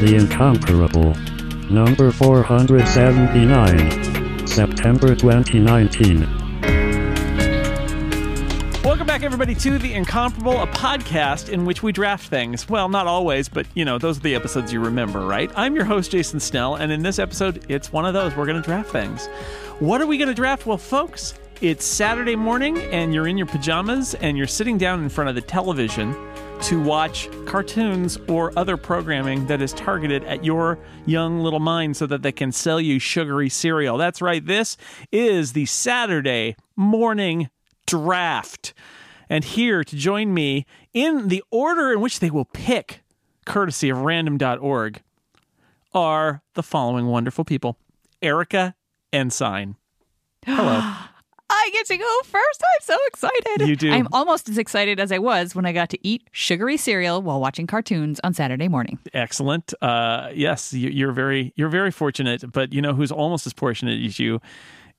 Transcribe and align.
The 0.00 0.16
Incomparable. 0.16 1.14
Number 1.70 2.10
479. 2.10 4.46
September 4.46 5.14
2019. 5.14 6.20
Welcome 8.82 9.06
back, 9.06 9.22
everybody, 9.22 9.54
to 9.56 9.76
The 9.76 9.92
Incomparable, 9.92 10.62
a 10.62 10.66
podcast 10.68 11.50
in 11.50 11.66
which 11.66 11.82
we 11.82 11.92
draft 11.92 12.30
things. 12.30 12.66
Well, 12.66 12.88
not 12.88 13.06
always, 13.06 13.50
but 13.50 13.66
you 13.74 13.84
know, 13.84 13.98
those 13.98 14.16
are 14.16 14.22
the 14.22 14.34
episodes 14.34 14.72
you 14.72 14.80
remember, 14.80 15.26
right? 15.26 15.50
I'm 15.54 15.76
your 15.76 15.84
host, 15.84 16.12
Jason 16.12 16.40
Snell, 16.40 16.76
and 16.76 16.90
in 16.90 17.02
this 17.02 17.18
episode, 17.18 17.66
it's 17.68 17.92
one 17.92 18.06
of 18.06 18.14
those. 18.14 18.34
We're 18.34 18.46
going 18.46 18.56
to 18.56 18.66
draft 18.66 18.88
things. 18.88 19.26
What 19.80 20.00
are 20.00 20.06
we 20.06 20.16
going 20.16 20.28
to 20.28 20.34
draft? 20.34 20.64
Well, 20.64 20.78
folks, 20.78 21.34
it's 21.60 21.84
Saturday 21.84 22.36
morning, 22.36 22.78
and 22.78 23.12
you're 23.12 23.28
in 23.28 23.36
your 23.36 23.48
pajamas, 23.48 24.14
and 24.14 24.38
you're 24.38 24.46
sitting 24.46 24.78
down 24.78 25.02
in 25.02 25.10
front 25.10 25.28
of 25.28 25.34
the 25.34 25.42
television 25.42 26.16
to 26.62 26.82
watch 26.82 27.28
cartoons 27.46 28.18
or 28.28 28.52
other 28.58 28.76
programming 28.76 29.46
that 29.46 29.62
is 29.62 29.72
targeted 29.72 30.22
at 30.24 30.44
your 30.44 30.78
young 31.06 31.40
little 31.40 31.60
mind 31.60 31.96
so 31.96 32.06
that 32.06 32.22
they 32.22 32.32
can 32.32 32.52
sell 32.52 32.80
you 32.80 32.98
sugary 32.98 33.48
cereal. 33.48 33.96
That's 33.96 34.20
right, 34.20 34.44
this 34.44 34.76
is 35.10 35.54
the 35.54 35.66
Saturday 35.66 36.56
morning 36.76 37.48
draft. 37.86 38.74
And 39.28 39.42
here 39.42 39.82
to 39.84 39.96
join 39.96 40.34
me 40.34 40.66
in 40.92 41.28
the 41.28 41.42
order 41.50 41.92
in 41.92 42.00
which 42.00 42.20
they 42.20 42.30
will 42.30 42.44
pick, 42.44 43.00
courtesy 43.46 43.88
of 43.88 43.98
random.org, 43.98 45.02
are 45.94 46.42
the 46.54 46.62
following 46.62 47.06
wonderful 47.06 47.44
people 47.44 47.78
Erika 48.20 48.74
Ensign. 49.12 49.76
Hello. 50.44 50.94
I 51.50 51.70
get 51.72 51.86
to 51.86 51.96
go 51.96 52.20
first. 52.24 52.62
I'm 52.62 52.80
so 52.82 52.96
excited. 53.08 53.68
You 53.68 53.76
do. 53.76 53.90
I'm 53.90 54.06
almost 54.12 54.48
as 54.48 54.56
excited 54.56 55.00
as 55.00 55.10
I 55.10 55.18
was 55.18 55.54
when 55.54 55.66
I 55.66 55.72
got 55.72 55.90
to 55.90 55.98
eat 56.06 56.28
sugary 56.32 56.76
cereal 56.76 57.20
while 57.22 57.40
watching 57.40 57.66
cartoons 57.66 58.20
on 58.22 58.34
Saturday 58.34 58.68
morning. 58.68 58.98
Excellent. 59.12 59.74
Uh, 59.82 60.30
yes, 60.32 60.72
you, 60.72 60.90
you're 60.90 61.12
very 61.12 61.52
you're 61.56 61.68
very 61.68 61.90
fortunate. 61.90 62.50
But 62.52 62.72
you 62.72 62.80
know 62.80 62.94
who's 62.94 63.10
almost 63.10 63.46
as 63.46 63.52
fortunate 63.52 64.02
as 64.04 64.20
you 64.20 64.40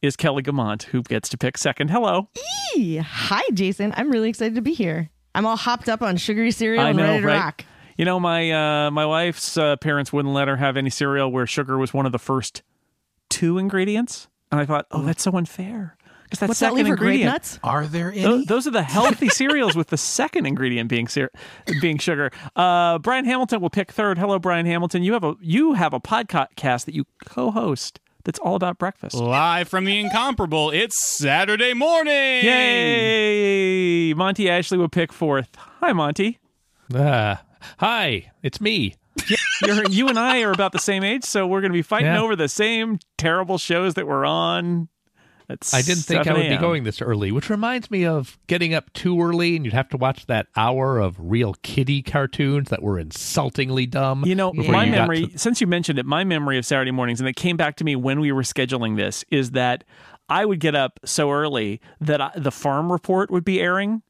is 0.02 0.16
Kelly 0.18 0.44
Guimont, 0.44 0.84
who 0.84 1.04
gets 1.04 1.30
to 1.30 1.38
pick 1.38 1.58
second. 1.58 1.90
Hello. 1.90 2.28
Hey, 2.74 2.98
Hi, 2.98 3.44
Jason. 3.54 3.94
I'm 3.96 4.12
really 4.12 4.30
excited 4.30 4.56
to 4.56 4.62
be 4.62 4.74
here. 4.74 5.10
I'm 5.34 5.46
all 5.46 5.56
hopped 5.56 5.88
up 5.88 6.02
on 6.02 6.18
sugary 6.18 6.52
cereal 6.52 6.84
I 6.84 6.90
and 6.90 6.98
ready 6.98 7.22
to 7.22 7.28
right? 7.28 7.38
rock. 7.38 7.66
You 7.98 8.04
know, 8.04 8.20
my 8.20 8.52
uh, 8.52 8.92
my 8.92 9.06
wife's 9.06 9.58
uh, 9.58 9.78
parents 9.78 10.12
wouldn't 10.12 10.34
let 10.34 10.48
her 10.48 10.58
have 10.58 10.76
any 10.76 10.90
cereal 10.90 11.32
where 11.32 11.48
sugar 11.48 11.78
was 11.78 11.94
one 11.94 12.06
of 12.06 12.12
the 12.12 12.20
first 12.20 12.62
two 13.30 13.58
ingredients, 13.58 14.28
and 14.52 14.60
I 14.60 14.66
thought, 14.66 14.88
oh, 14.92 15.04
that's 15.04 15.24
so 15.24 15.32
unfair 15.32 15.96
because 16.32 16.40
that 16.40 16.48
What's 16.50 16.60
that 16.62 16.68
second 16.72 16.78
leave 16.78 16.88
for 16.88 16.96
grape 16.96 17.08
ingredient. 17.22 17.32
nuts? 17.34 17.60
Are 17.62 17.86
there 17.86 18.12
any? 18.12 18.22
Tho- 18.22 18.44
Those 18.46 18.66
are 18.66 18.72
the 18.72 18.82
healthy 18.84 19.28
cereals 19.30 19.76
with 19.76 19.88
the 19.88 19.98
second 19.98 20.46
ingredient 20.46 20.90
being 20.90 21.08
cer- 21.10 21.30
being 21.82 21.98
sugar. 21.98 22.32
Uh, 22.56 22.98
Brian 23.00 23.26
Hamilton 23.26 23.60
will 23.62 23.70
pick 23.70 23.92
third. 23.92 24.18
Hello, 24.18 24.40
Brian 24.40 24.66
Hamilton. 24.66 25.04
You 25.04 25.12
have 25.14 25.24
a 25.26 25.36
you 25.42 25.74
have 25.74 25.94
a 25.94 26.00
podcast 26.00 26.86
that 26.86 26.96
you 26.96 27.06
co-host 27.26 28.00
that's 28.24 28.40
all 28.40 28.56
about 28.56 28.78
breakfast. 28.78 29.16
Live 29.16 29.68
from 29.68 29.84
the 29.86 30.00
incomparable, 30.00 30.70
it's 30.72 31.04
Saturday 31.06 31.74
morning. 31.74 32.46
Yay! 32.46 34.14
Monty 34.14 34.50
Ashley 34.50 34.78
will 34.78 34.90
pick 34.90 35.12
fourth. 35.12 35.50
Hi, 35.58 35.92
Monty. 35.94 36.40
Ah, 36.96 37.44
hi, 37.80 38.32
it's 38.44 38.62
me. 38.62 38.96
You're, 39.66 39.86
you 39.90 40.08
and 40.08 40.18
I 40.18 40.42
are 40.42 40.52
about 40.52 40.72
the 40.72 40.80
same 40.80 41.04
age, 41.04 41.24
so 41.24 41.46
we're 41.46 41.62
going 41.62 41.72
to 41.72 41.78
be 41.78 41.82
fighting 41.82 42.08
Yeah. 42.14 42.22
over 42.22 42.36
the 42.36 42.48
same 42.50 43.00
terrible 43.18 43.58
shows 43.58 43.94
that 43.96 44.08
we're 44.08 44.26
on. 44.26 44.88
At 45.52 45.70
I 45.74 45.82
didn't 45.82 46.04
think 46.04 46.28
I 46.28 46.34
would 46.34 46.50
be 46.50 46.58
going 46.58 46.84
this 46.84 47.02
early, 47.02 47.32
which 47.32 47.50
reminds 47.50 47.92
me 47.92 48.06
of 48.06 48.38
getting 48.48 48.74
up 48.74 48.92
too 48.94 49.22
early 49.22 49.56
and 49.56 49.66
you'd 49.66 49.74
have 49.74 49.90
to 49.90 49.98
watch 49.98 50.26
that 50.28 50.48
hour 50.56 51.00
of 51.00 51.16
real 51.20 51.56
kiddie 51.62 52.02
cartoons 52.02 52.70
that 52.70 52.82
were 52.82 52.98
insultingly 52.98 53.86
dumb. 53.86 54.24
You 54.26 54.36
know, 54.36 54.54
my 54.54 54.86
you 54.86 54.92
memory, 54.92 55.28
to- 55.28 55.38
since 55.38 55.62
you 55.62 55.68
mentioned 55.68 56.00
it, 56.00 56.06
my 56.06 56.24
memory 56.24 56.58
of 56.58 56.66
Saturday 56.66 56.92
mornings, 56.92 57.20
and 57.20 57.28
it 57.28 57.36
came 57.36 57.58
back 57.58 57.76
to 57.78 57.84
me 57.84 57.96
when 57.96 58.20
we 58.20 58.32
were 58.32 58.44
scheduling 58.44 58.96
this, 58.98 59.26
is 59.30 59.52
that 59.52 59.84
I 60.30 60.46
would 60.46 60.60
get 60.60 60.76
up 60.76 61.00
so 61.04 61.30
early 61.32 61.82
that 62.00 62.22
I, 62.22 62.32
the 62.36 62.52
farm 62.52 62.92
report 62.92 63.30
would 63.32 63.44
be 63.44 63.60
airing. 63.60 64.02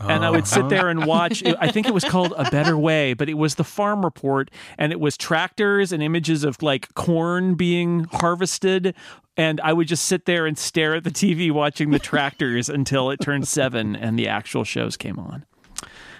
And 0.00 0.24
I 0.24 0.30
would 0.30 0.46
sit 0.46 0.64
oh. 0.64 0.68
there 0.68 0.88
and 0.88 1.06
watch. 1.06 1.42
I 1.44 1.70
think 1.70 1.86
it 1.86 1.94
was 1.94 2.04
called 2.04 2.32
A 2.36 2.50
Better 2.50 2.78
Way, 2.78 3.14
but 3.14 3.28
it 3.28 3.34
was 3.34 3.56
the 3.56 3.64
farm 3.64 4.04
report, 4.04 4.50
and 4.76 4.92
it 4.92 5.00
was 5.00 5.16
tractors 5.16 5.92
and 5.92 6.02
images 6.02 6.44
of 6.44 6.62
like 6.62 6.94
corn 6.94 7.54
being 7.54 8.04
harvested. 8.04 8.94
And 9.36 9.60
I 9.60 9.72
would 9.72 9.88
just 9.88 10.04
sit 10.04 10.24
there 10.24 10.46
and 10.46 10.58
stare 10.58 10.94
at 10.94 11.04
the 11.04 11.10
TV 11.10 11.50
watching 11.50 11.90
the 11.90 11.98
tractors 11.98 12.68
until 12.68 13.10
it 13.10 13.20
turned 13.20 13.48
seven 13.48 13.96
and 13.96 14.18
the 14.18 14.28
actual 14.28 14.64
shows 14.64 14.96
came 14.96 15.18
on. 15.18 15.46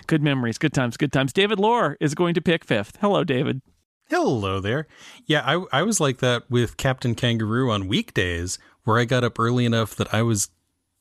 Good 0.07 0.23
memories, 0.23 0.59
good 0.59 0.73
times, 0.73 0.97
good 0.97 1.13
times. 1.13 1.33
David 1.33 1.59
Loehr 1.59 1.97
is 2.01 2.15
going 2.15 2.35
to 2.35 2.41
pick 2.41 2.65
fifth. 2.65 2.97
Hello, 3.01 3.25
David. 3.25 3.61
Hello 4.09 4.59
there. 4.59 4.87
Yeah, 5.27 5.43
I, 5.45 5.81
I 5.81 5.83
was 5.83 6.01
like 6.01 6.19
that 6.19 6.51
with 6.51 6.79
Captain 6.79 7.15
Kangaroo 7.15 7.71
on 7.71 7.89
weekdays, 7.89 8.59
where 8.85 8.99
I 8.99 9.05
got 9.05 9.23
up 9.23 9.39
early 9.39 9.67
enough 9.67 9.95
that 9.97 10.15
I 10.15 10.23
was 10.23 10.49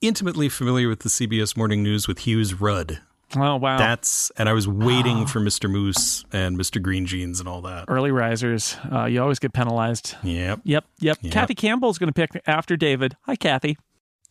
intimately 0.02 0.50
familiar 0.50 0.88
with 0.88 1.00
the 1.00 1.10
CBS 1.10 1.58
Morning 1.58 1.84
News 1.84 2.08
with 2.08 2.20
Hughes 2.20 2.54
Rudd. 2.54 3.02
Oh 3.36 3.58
wow, 3.58 3.78
That's 3.78 4.32
and 4.38 4.48
I 4.48 4.54
was 4.54 4.70
waiting 4.70 5.26
for 5.26 5.42
Mr. 5.42 5.70
Moose 5.70 6.24
and 6.32 6.58
Mr. 6.58 6.82
Green 6.82 7.06
Jeans 7.06 7.42
and 7.42 7.50
all 7.50 7.62
that. 7.64 7.86
early 7.90 8.10
risers. 8.10 8.78
Uh, 8.90 9.04
you 9.04 9.22
always 9.22 9.38
get 9.38 9.52
penalized. 9.52 10.16
Yep. 10.24 10.62
Yep, 10.64 10.86
yep. 11.00 11.18
Yep. 11.22 11.34
Kathy 11.34 11.54
Campbell's 11.54 11.98
going 11.98 12.12
to 12.12 12.14
pick 12.14 12.42
after 12.48 12.78
David. 12.78 13.18
Hi, 13.24 13.36
Kathy. 13.36 13.78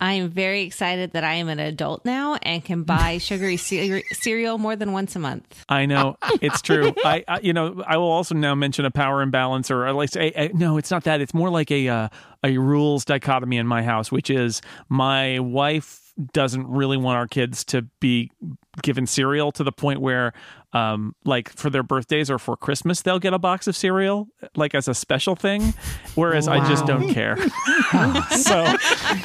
I 0.01 0.15
am 0.15 0.29
very 0.29 0.63
excited 0.63 1.13
that 1.13 1.25
I 1.25 1.35
am 1.35 1.49
an 1.49 1.59
adult 1.59 2.05
now 2.05 2.35
and 2.43 2.65
can 2.65 2.83
buy 2.83 3.19
sugary 3.19 3.57
cere- 3.57 4.03
cereal 4.13 4.59
more 4.59 4.77
than 4.77 4.93
once 4.93 5.17
a 5.17 5.19
month. 5.19 5.65
I 5.69 5.87
know 5.87 6.17
it's 6.41 6.61
true. 6.61 6.95
I, 7.05 7.25
I, 7.27 7.41
you 7.41 7.53
know, 7.53 7.83
I 7.87 7.97
will 7.97 8.11
also 8.11 8.35
now 8.35 8.55
mention 8.55 8.85
a 8.85 8.91
power 8.91 9.23
imbalance, 9.23 9.71
or 9.71 9.87
at 9.87 9.97
least 9.97 10.17
a, 10.17 10.47
a, 10.47 10.53
no, 10.53 10.77
it's 10.77 10.91
not 10.91 11.05
that. 11.05 11.21
It's 11.21 11.35
more 11.35 11.51
like 11.51 11.71
a 11.71 11.89
uh, 11.89 12.09
a 12.45 12.59
rules 12.59 13.05
dichotomy 13.05 13.57
in 13.57 13.67
my 13.67 13.83
house, 13.83 14.13
which 14.13 14.31
is 14.31 14.61
my 14.89 15.39
wife 15.41 16.13
doesn't 16.33 16.67
really 16.67 16.97
want 16.97 17.17
our 17.17 17.27
kids 17.27 17.65
to 17.65 17.83
be 18.01 18.31
given 18.83 19.07
cereal 19.07 19.53
to 19.53 19.65
the 19.65 19.73
point 19.73 20.01
where 20.01 20.33
um 20.77 21.15
like 21.25 21.49
for 21.57 21.71
their 21.71 21.83
birthdays 21.83 22.29
or 22.31 22.39
for 22.39 22.57
christmas 22.57 23.03
they'll 23.03 23.19
get 23.19 23.33
a 23.33 23.39
box 23.39 23.67
of 23.67 23.77
cereal 23.77 24.29
like 24.57 24.75
as 24.75 24.89
a 24.89 24.95
special 24.95 25.35
thing 25.37 25.73
whereas 26.15 26.49
i 26.49 26.59
just 26.69 26.85
don't 26.87 27.09
care 27.11 27.37
so 28.31 28.67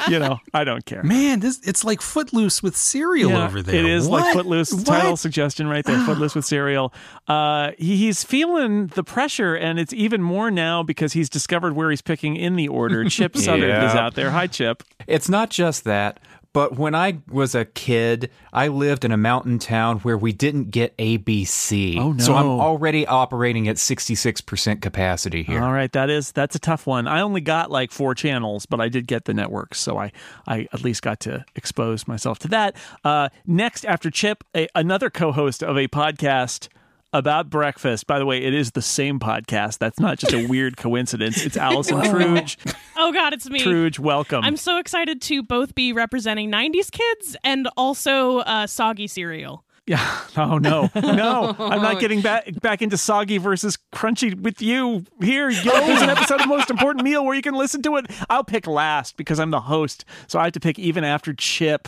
you 0.08 0.18
know 0.18 0.38
i 0.54 0.64
don't 0.64 0.84
care 0.86 1.02
Man, 1.02 1.40
this 1.40 1.60
it's 1.64 1.84
like 1.84 2.00
Footloose 2.00 2.62
with 2.62 2.76
cereal 2.76 3.30
Yeah, 3.30 3.44
over 3.46 3.60
there. 3.62 3.74
It 3.74 3.84
is 3.86 4.08
like 4.08 4.32
Footloose 4.34 4.72
What? 4.72 4.86
title 4.86 5.16
suggestion 5.16 5.66
right 5.68 5.84
there. 5.84 5.98
Footloose 6.06 6.34
with 6.34 6.44
cereal. 6.44 6.92
Uh, 7.28 7.72
he, 7.78 7.96
he's 7.96 8.22
feeling 8.24 8.86
the 8.88 9.02
pressure, 9.04 9.54
and 9.54 9.78
it's 9.78 9.92
even 9.92 10.22
more 10.22 10.50
now 10.50 10.82
because 10.82 11.12
he's 11.12 11.28
discovered 11.28 11.74
where 11.74 11.90
he's 11.90 12.02
picking 12.02 12.36
in 12.36 12.56
the 12.56 12.68
order. 12.68 13.04
Chip 13.08 13.36
Sutter 13.36 13.66
Yeah. 13.68 13.88
is 13.90 13.94
out 13.94 14.14
there. 14.14 14.30
Hi, 14.30 14.46
Chip. 14.46 14.82
It's 15.06 15.28
not 15.28 15.50
just 15.50 15.84
that, 15.84 16.20
but 16.52 16.76
when 16.76 16.94
I 16.94 17.18
was 17.30 17.54
a 17.54 17.64
kid, 17.64 18.30
I 18.52 18.68
lived 18.68 19.04
in 19.04 19.12
a 19.12 19.16
mountain 19.16 19.58
town 19.58 20.00
where 20.00 20.18
we 20.18 20.32
didn't 20.32 20.70
get 20.70 20.96
ABC. 20.98 21.98
Oh, 21.98 22.12
no! 22.12 22.22
So 22.22 22.34
I'm 22.34 22.46
already 22.46 23.06
operating 23.06 23.68
at 23.68 23.76
66% 23.76 24.82
capacity 24.82 25.42
here. 25.42 25.62
All 25.62 25.72
right, 25.72 25.90
that 25.92 26.10
is 26.10 26.32
that's 26.32 26.54
a 26.54 26.58
tough 26.58 26.86
one. 26.86 27.06
I 27.06 27.20
only 27.20 27.40
got 27.40 27.70
like 27.70 27.90
four 27.90 28.14
channels, 28.14 28.66
but 28.66 28.80
I 28.80 28.88
did 28.88 29.06
get 29.06 29.24
the 29.24 29.34
network, 29.34 29.74
so 29.74 29.98
I 29.98 30.12
I 30.46 30.68
at 30.72 30.82
least 30.84 31.02
got 31.02 31.20
to 31.20 31.44
expose 31.56 32.06
myself 32.06 32.38
to 32.40 32.48
that. 32.48 32.76
Uh, 33.04 33.28
next, 33.46 33.84
after 33.86 34.10
Chip, 34.10 34.44
a, 34.54 34.68
another 34.74 35.10
co-host 35.10 35.62
of 35.62 35.76
a 35.76 35.88
podcast 35.88 36.68
about 37.12 37.50
breakfast. 37.50 38.06
By 38.06 38.18
the 38.18 38.26
way, 38.26 38.42
it 38.42 38.54
is 38.54 38.72
the 38.72 38.82
same 38.82 39.18
podcast. 39.20 39.78
That's 39.78 40.00
not 40.00 40.18
just 40.18 40.32
a 40.32 40.46
weird 40.48 40.76
coincidence. 40.76 41.44
It's 41.44 41.56
Allison 41.56 41.98
Truge. 42.00 42.56
Oh 42.96 43.12
God, 43.12 43.32
it's 43.32 43.48
me. 43.48 43.60
Truge, 43.60 43.98
welcome. 43.98 44.44
I'm 44.44 44.56
so 44.56 44.78
excited 44.78 45.20
to 45.22 45.42
both 45.42 45.74
be 45.74 45.92
representing 45.92 46.50
'90s 46.50 46.90
kids 46.90 47.36
and 47.44 47.68
also 47.76 48.38
uh, 48.38 48.66
soggy 48.66 49.06
cereal. 49.06 49.64
Yeah. 49.86 50.18
Oh 50.34 50.56
no, 50.56 50.88
no! 50.94 51.54
I'm 51.58 51.82
not 51.82 52.00
getting 52.00 52.22
back 52.22 52.58
back 52.62 52.80
into 52.80 52.96
soggy 52.96 53.36
versus 53.36 53.76
crunchy 53.94 54.34
with 54.34 54.62
you 54.62 55.04
here. 55.20 55.50
You 55.50 55.62
know, 55.62 55.86
there's 55.86 56.00
an 56.00 56.08
episode 56.08 56.40
of 56.40 56.48
Most 56.48 56.70
Important 56.70 57.04
Meal 57.04 57.22
where 57.22 57.34
you 57.34 57.42
can 57.42 57.52
listen 57.54 57.82
to 57.82 57.96
it. 57.96 58.06
I'll 58.30 58.42
pick 58.42 58.66
last 58.66 59.18
because 59.18 59.38
I'm 59.38 59.50
the 59.50 59.60
host, 59.60 60.06
so 60.26 60.38
I 60.38 60.44
have 60.44 60.54
to 60.54 60.60
pick 60.60 60.78
even 60.78 61.04
after 61.04 61.34
Chip. 61.34 61.86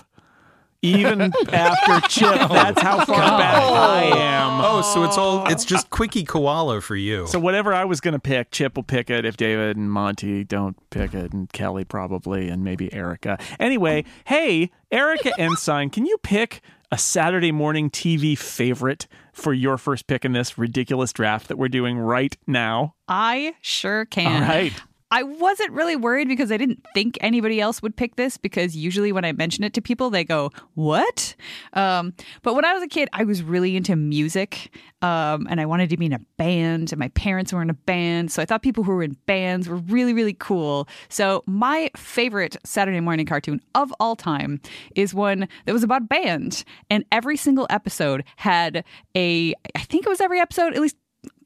Even 0.84 1.22
after 1.48 2.08
Chip, 2.08 2.48
that's 2.50 2.80
how 2.80 3.04
far 3.04 3.16
back 3.16 3.54
I 3.54 4.10
oh. 4.10 4.18
am. 4.18 4.60
Oh, 4.62 4.82
so 4.82 5.04
it's 5.04 5.16
all 5.16 5.46
it's 5.46 5.64
just 5.64 5.88
Kwicky 5.90 6.26
Koala 6.26 6.80
for 6.80 6.94
you. 6.94 7.26
So 7.26 7.38
whatever 7.38 7.72
I 7.72 7.84
was 7.84 8.00
gonna 8.00 8.18
pick, 8.18 8.50
Chip 8.50 8.76
will 8.76 8.82
pick 8.82 9.08
it 9.08 9.24
if 9.24 9.36
David 9.36 9.76
and 9.76 9.90
Monty 9.90 10.44
don't 10.44 10.76
pick 10.90 11.14
it, 11.14 11.32
and 11.32 11.50
Kelly 11.52 11.84
probably, 11.84 12.48
and 12.48 12.62
maybe 12.62 12.92
Erika. 12.92 13.38
Anyway, 13.58 14.04
hey, 14.26 14.70
Erika 14.90 15.32
Ensign, 15.38 15.88
can 15.88 16.04
you 16.04 16.18
pick 16.18 16.60
a 16.92 16.98
Saturday 16.98 17.50
morning 17.50 17.88
TV 17.88 18.36
favorite 18.36 19.06
for 19.32 19.52
your 19.52 19.78
first 19.78 20.06
pick 20.06 20.24
in 20.24 20.32
this 20.32 20.58
ridiculous 20.58 21.12
draft 21.12 21.48
that 21.48 21.56
we're 21.56 21.68
doing 21.68 21.98
right 21.98 22.36
now? 22.46 22.94
I 23.08 23.54
sure 23.62 24.04
can. 24.04 24.42
All 24.42 24.48
right. 24.48 24.72
I 25.14 25.22
wasn't 25.22 25.70
really 25.70 25.94
worried 25.94 26.26
because 26.26 26.50
I 26.50 26.56
didn't 26.56 26.84
think 26.92 27.16
anybody 27.20 27.60
else 27.60 27.80
would 27.82 27.94
pick 27.94 28.16
this 28.16 28.36
because 28.36 28.74
usually 28.74 29.12
when 29.12 29.24
I 29.24 29.30
mention 29.30 29.62
it 29.62 29.72
to 29.74 29.80
people, 29.80 30.10
they 30.10 30.24
go, 30.24 30.50
What? 30.74 31.36
Um, 31.72 32.14
but 32.42 32.56
when 32.56 32.64
I 32.64 32.72
was 32.74 32.82
a 32.82 32.88
kid, 32.88 33.08
I 33.12 33.22
was 33.22 33.40
really 33.40 33.76
into 33.76 33.94
music 33.94 34.74
um, 35.02 35.46
and 35.50 35.60
I 35.60 35.66
wanted 35.66 35.90
to 35.90 35.98
be 35.98 36.06
in 36.06 36.14
a 36.14 36.20
band, 36.38 36.90
and 36.90 36.98
my 36.98 37.08
parents 37.08 37.52
were 37.52 37.60
in 37.60 37.68
a 37.68 37.74
band. 37.74 38.32
So 38.32 38.40
I 38.40 38.46
thought 38.46 38.62
people 38.62 38.84
who 38.84 38.92
were 38.92 39.02
in 39.02 39.18
bands 39.26 39.68
were 39.68 39.76
really, 39.76 40.14
really 40.14 40.32
cool. 40.32 40.88
So 41.10 41.44
my 41.46 41.90
favorite 41.94 42.56
Saturday 42.64 43.00
morning 43.00 43.26
cartoon 43.26 43.60
of 43.74 43.92
all 44.00 44.16
time 44.16 44.62
is 44.96 45.12
one 45.12 45.46
that 45.66 45.74
was 45.74 45.82
about 45.82 46.08
band, 46.08 46.64
and 46.88 47.04
every 47.12 47.36
single 47.36 47.66
episode 47.68 48.24
had 48.36 48.82
a, 49.14 49.54
I 49.76 49.80
think 49.80 50.06
it 50.06 50.08
was 50.08 50.22
every 50.22 50.40
episode, 50.40 50.74
at 50.74 50.80
least 50.80 50.96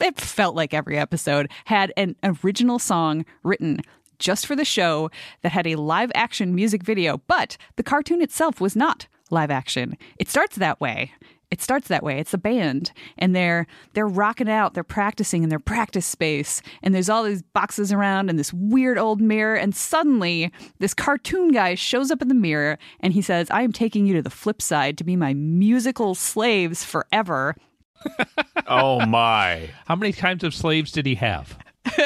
it 0.00 0.20
felt 0.20 0.54
like 0.54 0.74
every 0.74 0.98
episode 0.98 1.50
had 1.66 1.92
an 1.96 2.16
original 2.22 2.78
song 2.78 3.24
written 3.42 3.80
just 4.18 4.46
for 4.46 4.56
the 4.56 4.64
show 4.64 5.10
that 5.42 5.52
had 5.52 5.66
a 5.66 5.76
live 5.76 6.10
action 6.14 6.54
music 6.54 6.82
video, 6.82 7.18
but 7.26 7.56
the 7.76 7.82
cartoon 7.82 8.20
itself 8.20 8.60
was 8.60 8.74
not 8.74 9.06
live 9.30 9.50
action. 9.50 9.96
It 10.18 10.28
starts 10.28 10.56
that 10.56 10.80
way. 10.80 11.12
It 11.50 11.62
starts 11.62 11.88
that 11.88 12.02
way. 12.02 12.18
It's 12.18 12.34
a 12.34 12.38
band 12.38 12.92
and 13.16 13.34
they're 13.34 13.66
they're 13.94 14.06
rocking 14.06 14.50
out, 14.50 14.74
they're 14.74 14.84
practicing 14.84 15.42
in 15.42 15.48
their 15.48 15.58
practice 15.58 16.04
space 16.04 16.60
and 16.82 16.94
there's 16.94 17.08
all 17.08 17.22
these 17.22 17.42
boxes 17.42 17.90
around 17.90 18.28
and 18.28 18.38
this 18.38 18.52
weird 18.52 18.98
old 18.98 19.20
mirror 19.20 19.54
and 19.54 19.74
suddenly 19.74 20.52
this 20.78 20.92
cartoon 20.92 21.50
guy 21.50 21.74
shows 21.74 22.10
up 22.10 22.20
in 22.20 22.28
the 22.28 22.34
mirror 22.34 22.78
and 23.00 23.14
he 23.14 23.22
says, 23.22 23.50
"I 23.50 23.62
am 23.62 23.72
taking 23.72 24.04
you 24.04 24.14
to 24.14 24.22
the 24.22 24.30
flip 24.30 24.60
side 24.60 24.98
to 24.98 25.04
be 25.04 25.16
my 25.16 25.32
musical 25.32 26.14
slaves 26.14 26.84
forever." 26.84 27.56
Oh 28.66 29.04
my. 29.06 29.70
How 29.86 29.96
many 29.96 30.12
kinds 30.12 30.44
of 30.44 30.54
slaves 30.54 30.92
did 30.92 31.06
he 31.06 31.14
have? 31.16 31.58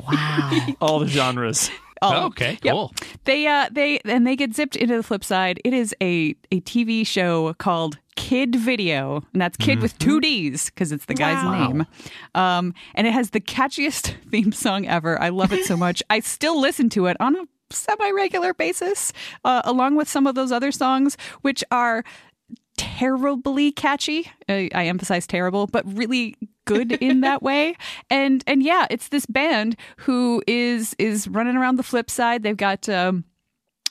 wow! 0.00 0.66
All 0.80 0.98
the 1.00 1.06
genres. 1.06 1.70
Oh, 2.04 2.26
okay, 2.26 2.58
Yep. 2.64 2.72
cool. 2.72 2.92
They 3.24 3.46
uh 3.46 3.68
they 3.70 4.00
and 4.04 4.26
they 4.26 4.34
get 4.34 4.54
zipped 4.54 4.74
into 4.74 4.96
the 4.96 5.02
flip 5.04 5.22
side. 5.22 5.60
It 5.64 5.72
is 5.72 5.94
a 6.02 6.34
a 6.50 6.60
TV 6.62 7.06
show 7.06 7.54
called 7.54 7.98
Kidd 8.16 8.56
Video, 8.56 9.22
and 9.32 9.40
that's 9.40 9.56
Kid 9.56 9.80
with 9.80 9.96
two 9.98 10.20
D's 10.20 10.66
because 10.70 10.90
it's 10.90 11.04
the 11.04 11.14
guy's 11.14 11.42
name. 11.44 11.86
Um, 12.34 12.74
and 12.96 13.06
it 13.06 13.12
has 13.12 13.30
the 13.30 13.40
catchiest 13.40 14.14
theme 14.30 14.50
song 14.52 14.86
ever. 14.86 15.20
I 15.22 15.28
love 15.28 15.52
it 15.52 15.64
so 15.64 15.76
much. 15.76 16.02
I 16.10 16.18
still 16.20 16.60
listen 16.60 16.88
to 16.90 17.06
it 17.06 17.16
on 17.20 17.36
a 17.36 17.44
semi 17.70 18.10
regular 18.10 18.52
basis, 18.52 19.12
uh, 19.44 19.62
along 19.64 19.94
with 19.94 20.08
some 20.08 20.26
of 20.26 20.34
those 20.34 20.50
other 20.50 20.72
songs, 20.72 21.16
which 21.42 21.62
are 21.70 22.04
terribly 22.82 23.70
catchy. 23.70 24.30
I, 24.48 24.68
I 24.74 24.86
emphasize 24.86 25.26
terrible, 25.26 25.68
but 25.68 25.84
really 25.86 26.36
good 26.64 26.92
in 26.92 27.20
that 27.20 27.42
way. 27.48 27.76
And 28.10 28.42
and 28.46 28.62
yeah, 28.62 28.86
it's 28.90 29.08
this 29.08 29.26
band 29.26 29.76
who 29.98 30.42
is 30.46 30.94
is 30.98 31.28
running 31.28 31.56
around 31.56 31.76
the 31.76 31.82
flip 31.82 32.10
side. 32.10 32.42
They've 32.42 32.56
got. 32.56 32.88
Um, 32.88 33.24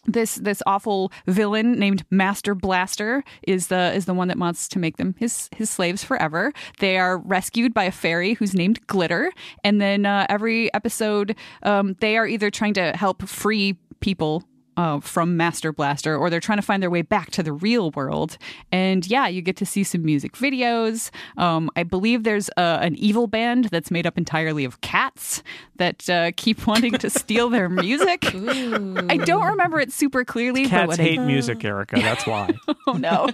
this 0.08 0.38
this 0.38 0.64
awful 0.66 1.12
villain 1.28 1.74
named 1.74 2.04
Master 2.10 2.56
Blaster 2.56 3.24
is 3.44 3.68
the 3.68 3.94
is 3.94 4.06
the 4.06 4.16
one 4.16 4.30
that 4.30 4.38
wants 4.40 4.68
to 4.70 4.80
make 4.80 4.98
them 4.98 5.14
his 5.20 5.48
his 5.56 5.70
slaves 5.70 6.04
forever. 6.04 6.54
They 6.80 6.98
are 6.98 7.20
rescued 7.20 7.72
by 7.72 7.84
a 7.84 7.92
fairy 7.92 8.34
who's 8.34 8.56
named 8.56 8.80
Glitter, 8.88 9.32
and 9.64 9.80
then 9.80 10.08
uh, 10.08 10.26
every 10.28 10.74
episode 10.74 11.36
um, 11.62 11.98
they 12.00 12.18
are 12.18 12.26
either 12.26 12.50
trying 12.50 12.74
to 12.74 12.94
help 12.94 13.22
free 13.28 13.78
people. 14.00 14.44
Uh, 14.82 15.00
from 15.00 15.38
Master 15.38 15.72
Blaster, 15.72 16.18
or 16.18 16.32
they're 16.32 16.40
trying 16.40 16.58
to 16.58 16.62
find 16.64 16.82
their 16.82 16.90
way 16.90 17.04
back 17.04 17.30
to 17.32 17.44
the 17.44 17.54
real 17.54 17.92
world. 17.92 18.38
And 18.72 19.06
yeah, 19.06 19.28
you 19.28 19.44
get 19.44 19.56
to 19.58 19.66
see 19.66 19.84
some 19.84 20.04
music 20.04 20.32
videos. 20.34 21.12
Um, 21.38 21.70
I 21.76 21.84
believe 21.84 22.24
there's 22.24 22.50
uh, 22.58 22.80
an 22.82 22.96
evil 22.96 23.28
band 23.28 23.66
that's 23.66 23.92
made 23.92 24.08
up 24.08 24.18
entirely 24.18 24.66
of 24.66 24.82
cats 24.82 25.44
that 25.76 26.10
uh, 26.10 26.32
keep 26.36 26.66
wanting 26.72 26.94
to 26.98 27.10
steal 27.12 27.50
their 27.50 27.70
music. 27.70 28.26
I 28.34 29.18
don't 29.24 29.46
remember 29.46 29.80
it 29.80 29.92
super 29.92 30.26
clearly. 30.26 30.64
but 30.64 30.70
Cats 30.72 30.88
what 30.88 31.00
I- 31.00 31.04
hate 31.04 31.20
music, 31.22 31.64
Erika. 31.64 31.98
That's 31.98 32.26
why. 32.26 32.50
Oh 32.88 32.94
no. 32.94 33.28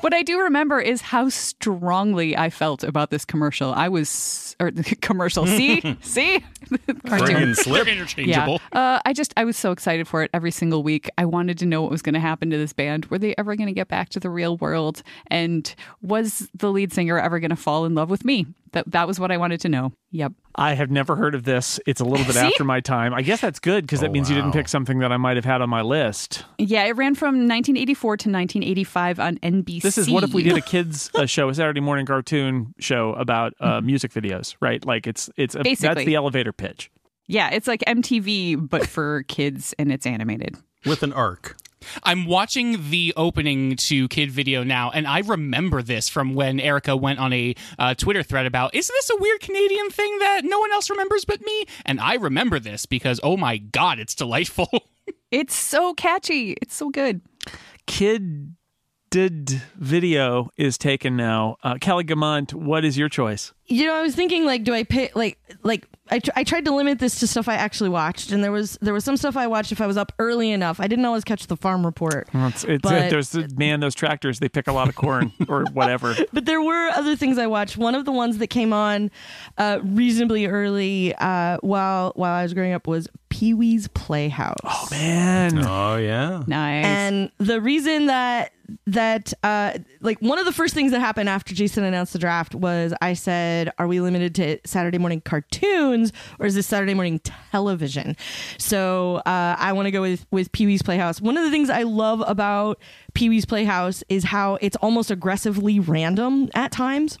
what 0.00 0.14
I 0.14 0.22
do 0.22 0.40
remember 0.40 0.80
is 0.80 1.02
how 1.02 1.28
strongly 1.28 2.36
I 2.36 2.48
felt 2.50 2.82
about 2.82 3.10
this 3.10 3.24
commercial. 3.26 3.72
I 3.74 3.88
was 3.88 4.56
or 4.58 4.70
the 4.70 4.82
commercial. 5.00 5.46
See? 5.46 5.80
See? 6.00 6.42
Cartoon. 7.06 7.26
Freudian 7.26 7.54
slip. 7.54 7.84
They're 7.84 7.94
Yeah. 7.94 8.00
interchangeable. 8.00 8.60
Uh, 8.72 9.00
I 9.04 9.12
just 9.12 9.32
I 9.36 9.44
was 9.44 9.56
so 9.58 9.72
excited 9.72 10.08
for 10.08 10.22
it 10.22 10.29
every 10.32 10.50
single 10.50 10.82
week. 10.82 11.08
I 11.18 11.24
wanted 11.24 11.58
to 11.58 11.66
know 11.66 11.82
what 11.82 11.90
was 11.90 12.02
going 12.02 12.14
to 12.14 12.20
happen 12.20 12.50
to 12.50 12.56
this 12.58 12.72
band. 12.72 13.06
Were 13.06 13.18
they 13.18 13.34
ever 13.38 13.56
going 13.56 13.66
to 13.68 13.72
get 13.72 13.88
back 13.88 14.08
to 14.10 14.20
the 14.20 14.30
real 14.30 14.56
world? 14.56 15.02
And 15.28 15.74
was 16.02 16.48
the 16.54 16.70
lead 16.70 16.92
singer 16.92 17.18
ever 17.18 17.40
going 17.40 17.50
to 17.50 17.56
fall 17.56 17.84
in 17.84 17.94
love 17.94 18.10
with 18.10 18.24
me? 18.24 18.46
That 18.72 18.88
that 18.92 19.08
was 19.08 19.18
what 19.18 19.32
I 19.32 19.36
wanted 19.36 19.60
to 19.62 19.68
know. 19.68 19.92
Yep. 20.12 20.32
I 20.54 20.74
have 20.74 20.90
never 20.92 21.16
heard 21.16 21.34
of 21.34 21.42
this. 21.42 21.80
It's 21.86 22.00
a 22.00 22.04
little 22.04 22.24
bit 22.24 22.36
after 22.36 22.62
my 22.62 22.78
time. 22.80 23.12
I 23.12 23.22
guess 23.22 23.40
that's 23.40 23.58
good 23.58 23.84
because 23.84 23.98
that 24.00 24.10
Oh, 24.10 24.12
means 24.12 24.30
you 24.30 24.36
didn't 24.36 24.52
pick 24.52 24.68
something 24.68 25.00
that 25.00 25.10
I 25.10 25.16
might 25.16 25.36
have 25.36 25.44
had 25.44 25.60
on 25.60 25.68
my 25.68 25.82
list. 25.82 26.44
Yeah, 26.58 26.84
it 26.84 26.96
ran 26.96 27.16
from 27.16 27.34
1984 27.48 28.16
to 28.18 28.28
1985 28.30 29.18
on 29.20 29.38
NBC. 29.38 29.82
This 29.82 29.98
is 29.98 30.08
what 30.08 30.22
if 30.22 30.32
we 30.32 30.44
did 30.44 30.56
a 30.56 30.60
kids 30.60 31.10
uh, 31.14 31.26
show, 31.26 31.48
a 31.48 31.54
Saturday 31.54 31.80
morning 31.80 32.06
cartoon 32.06 32.74
show 32.78 33.12
about 33.14 33.54
uh, 33.60 33.80
music 33.80 34.12
videos, 34.12 34.54
right? 34.60 34.84
Like 34.84 35.06
it's 35.08 35.28
it's 35.36 35.56
a, 35.56 35.62
that's 35.64 36.04
the 36.04 36.14
elevator 36.14 36.52
pitch. 36.52 36.90
Yeah, 37.30 37.50
it's 37.52 37.68
like 37.68 37.80
MTV 37.86 38.68
but 38.68 38.88
for 38.88 39.22
kids 39.28 39.72
and 39.78 39.92
it's 39.92 40.04
animated. 40.04 40.56
with 40.84 41.04
an 41.04 41.12
arc. 41.12 41.56
I'm 42.02 42.26
watching 42.26 42.90
the 42.90 43.14
opening 43.16 43.76
to 43.76 44.08
Kidd 44.08 44.30
Video 44.30 44.64
now, 44.64 44.90
and 44.90 45.06
I 45.06 45.20
remember 45.20 45.80
this 45.80 46.08
from 46.08 46.34
when 46.34 46.58
Erika 46.60 46.96
went 46.96 47.20
on 47.20 47.32
a 47.32 47.54
uh, 47.78 47.94
Twitter 47.94 48.22
thread 48.22 48.46
about, 48.46 48.74
isn't 48.74 48.92
this 48.94 49.10
a 49.10 49.16
weird 49.18 49.40
Canadian 49.40 49.90
thing 49.90 50.18
that 50.18 50.42
no 50.44 50.58
one 50.58 50.72
else 50.72 50.90
remembers 50.90 51.24
but 51.24 51.40
me? 51.40 51.64
And 51.86 52.00
I 52.00 52.14
remember 52.16 52.58
this 52.58 52.84
because, 52.84 53.18
oh 53.22 53.36
my 53.36 53.58
God, 53.58 53.98
it's 53.98 54.14
delightful. 54.14 54.68
It's 55.30 55.54
so 55.54 55.94
catchy. 55.94 56.56
It's 56.60 56.74
so 56.74 56.90
good. 56.90 57.20
Kid 57.86 58.56
did 59.10 59.62
video 59.76 60.50
is 60.56 60.76
taken 60.78 61.16
now. 61.16 61.56
Uh, 61.62 61.76
Kelly 61.80 62.02
Guimont, 62.04 62.52
what 62.52 62.84
is 62.84 62.98
your 62.98 63.08
choice? 63.08 63.52
You 63.66 63.86
know, 63.86 63.94
I 63.94 64.02
was 64.02 64.14
thinking 64.16 64.44
like, 64.44 64.64
do 64.64 64.74
I 64.74 64.82
pick 64.82 65.14
like 65.14 65.38
like 65.62 65.86
I, 66.10 66.18
tr- 66.18 66.30
I 66.36 66.44
tried 66.44 66.64
to 66.66 66.74
limit 66.74 66.98
this 66.98 67.20
to 67.20 67.26
stuff 67.26 67.48
I 67.48 67.54
actually 67.54 67.90
watched, 67.90 68.32
and 68.32 68.42
there 68.42 68.52
was 68.52 68.78
there 68.80 68.92
was 68.94 69.04
some 69.04 69.16
stuff 69.16 69.36
I 69.36 69.46
watched 69.46 69.72
if 69.72 69.80
I 69.80 69.86
was 69.86 69.96
up 69.96 70.12
early 70.18 70.50
enough. 70.50 70.80
I 70.80 70.86
didn't 70.88 71.04
always 71.04 71.24
catch 71.24 71.46
the 71.46 71.56
farm 71.56 71.84
report, 71.86 72.28
Well, 72.34 72.48
It's, 72.48 72.64
it's, 72.64 72.82
But- 72.82 73.10
there's 73.10 73.34
man, 73.56 73.80
those 73.80 73.94
tractors 73.94 74.38
they 74.40 74.48
pick 74.48 74.66
a 74.66 74.72
lot 74.72 74.88
of 74.88 74.94
corn 74.96 75.32
or 75.48 75.64
whatever. 75.72 76.14
but 76.32 76.44
there 76.46 76.60
were 76.62 76.88
other 76.94 77.16
things 77.16 77.38
I 77.38 77.46
watched. 77.46 77.76
One 77.76 77.94
of 77.94 78.04
the 78.04 78.12
ones 78.12 78.38
that 78.38 78.48
came 78.48 78.72
on 78.72 79.10
uh, 79.58 79.80
reasonably 79.82 80.46
early 80.46 81.14
uh, 81.16 81.58
while 81.60 82.12
while 82.16 82.32
I 82.34 82.42
was 82.42 82.54
growing 82.54 82.72
up 82.72 82.86
was 82.86 83.08
Pee 83.28 83.54
Wee's 83.54 83.86
Playhouse. 83.88 84.56
Oh 84.64 84.88
man, 84.90 85.58
Oh 85.64 85.96
yeah. 85.96 86.42
Nice. 86.46 86.84
And 86.86 87.30
the 87.38 87.60
reason 87.60 88.06
that 88.06 88.52
that 88.86 89.32
uh 89.42 89.72
like 90.00 90.20
one 90.20 90.38
of 90.38 90.44
the 90.44 90.52
first 90.52 90.74
things 90.74 90.92
that 90.92 91.00
happened 91.00 91.28
after 91.28 91.52
Jason 91.56 91.82
announced 91.82 92.12
the 92.12 92.20
draft 92.20 92.54
was 92.54 92.94
I 93.02 93.14
said, 93.14 93.72
"Are 93.78 93.88
we 93.88 94.00
limited 94.00 94.32
to 94.36 94.58
Saturday 94.64 94.98
morning 94.98 95.20
cartoons 95.20 95.99
or 96.38 96.46
is 96.46 96.54
this 96.54 96.66
Saturday 96.66 96.94
morning 96.94 97.20
television?" 97.50 98.16
So 98.58 99.16
uh, 99.26 99.56
I 99.58 99.72
want 99.72 99.86
to 99.86 99.90
go 99.90 100.00
with 100.00 100.26
with 100.30 100.52
Pee 100.52 100.66
Wee's 100.66 100.82
Playhouse. 100.82 101.20
One 101.20 101.36
of 101.36 101.44
the 101.44 101.50
things 101.50 101.70
I 101.70 101.82
love 101.82 102.22
about 102.26 102.78
Pee 103.14 103.28
Wee's 103.28 103.46
Playhouse 103.46 104.02
is 104.08 104.24
how 104.24 104.58
it's 104.60 104.76
almost 104.76 105.10
aggressively 105.10 105.78
random 105.78 106.48
at 106.54 106.72
times 106.72 107.18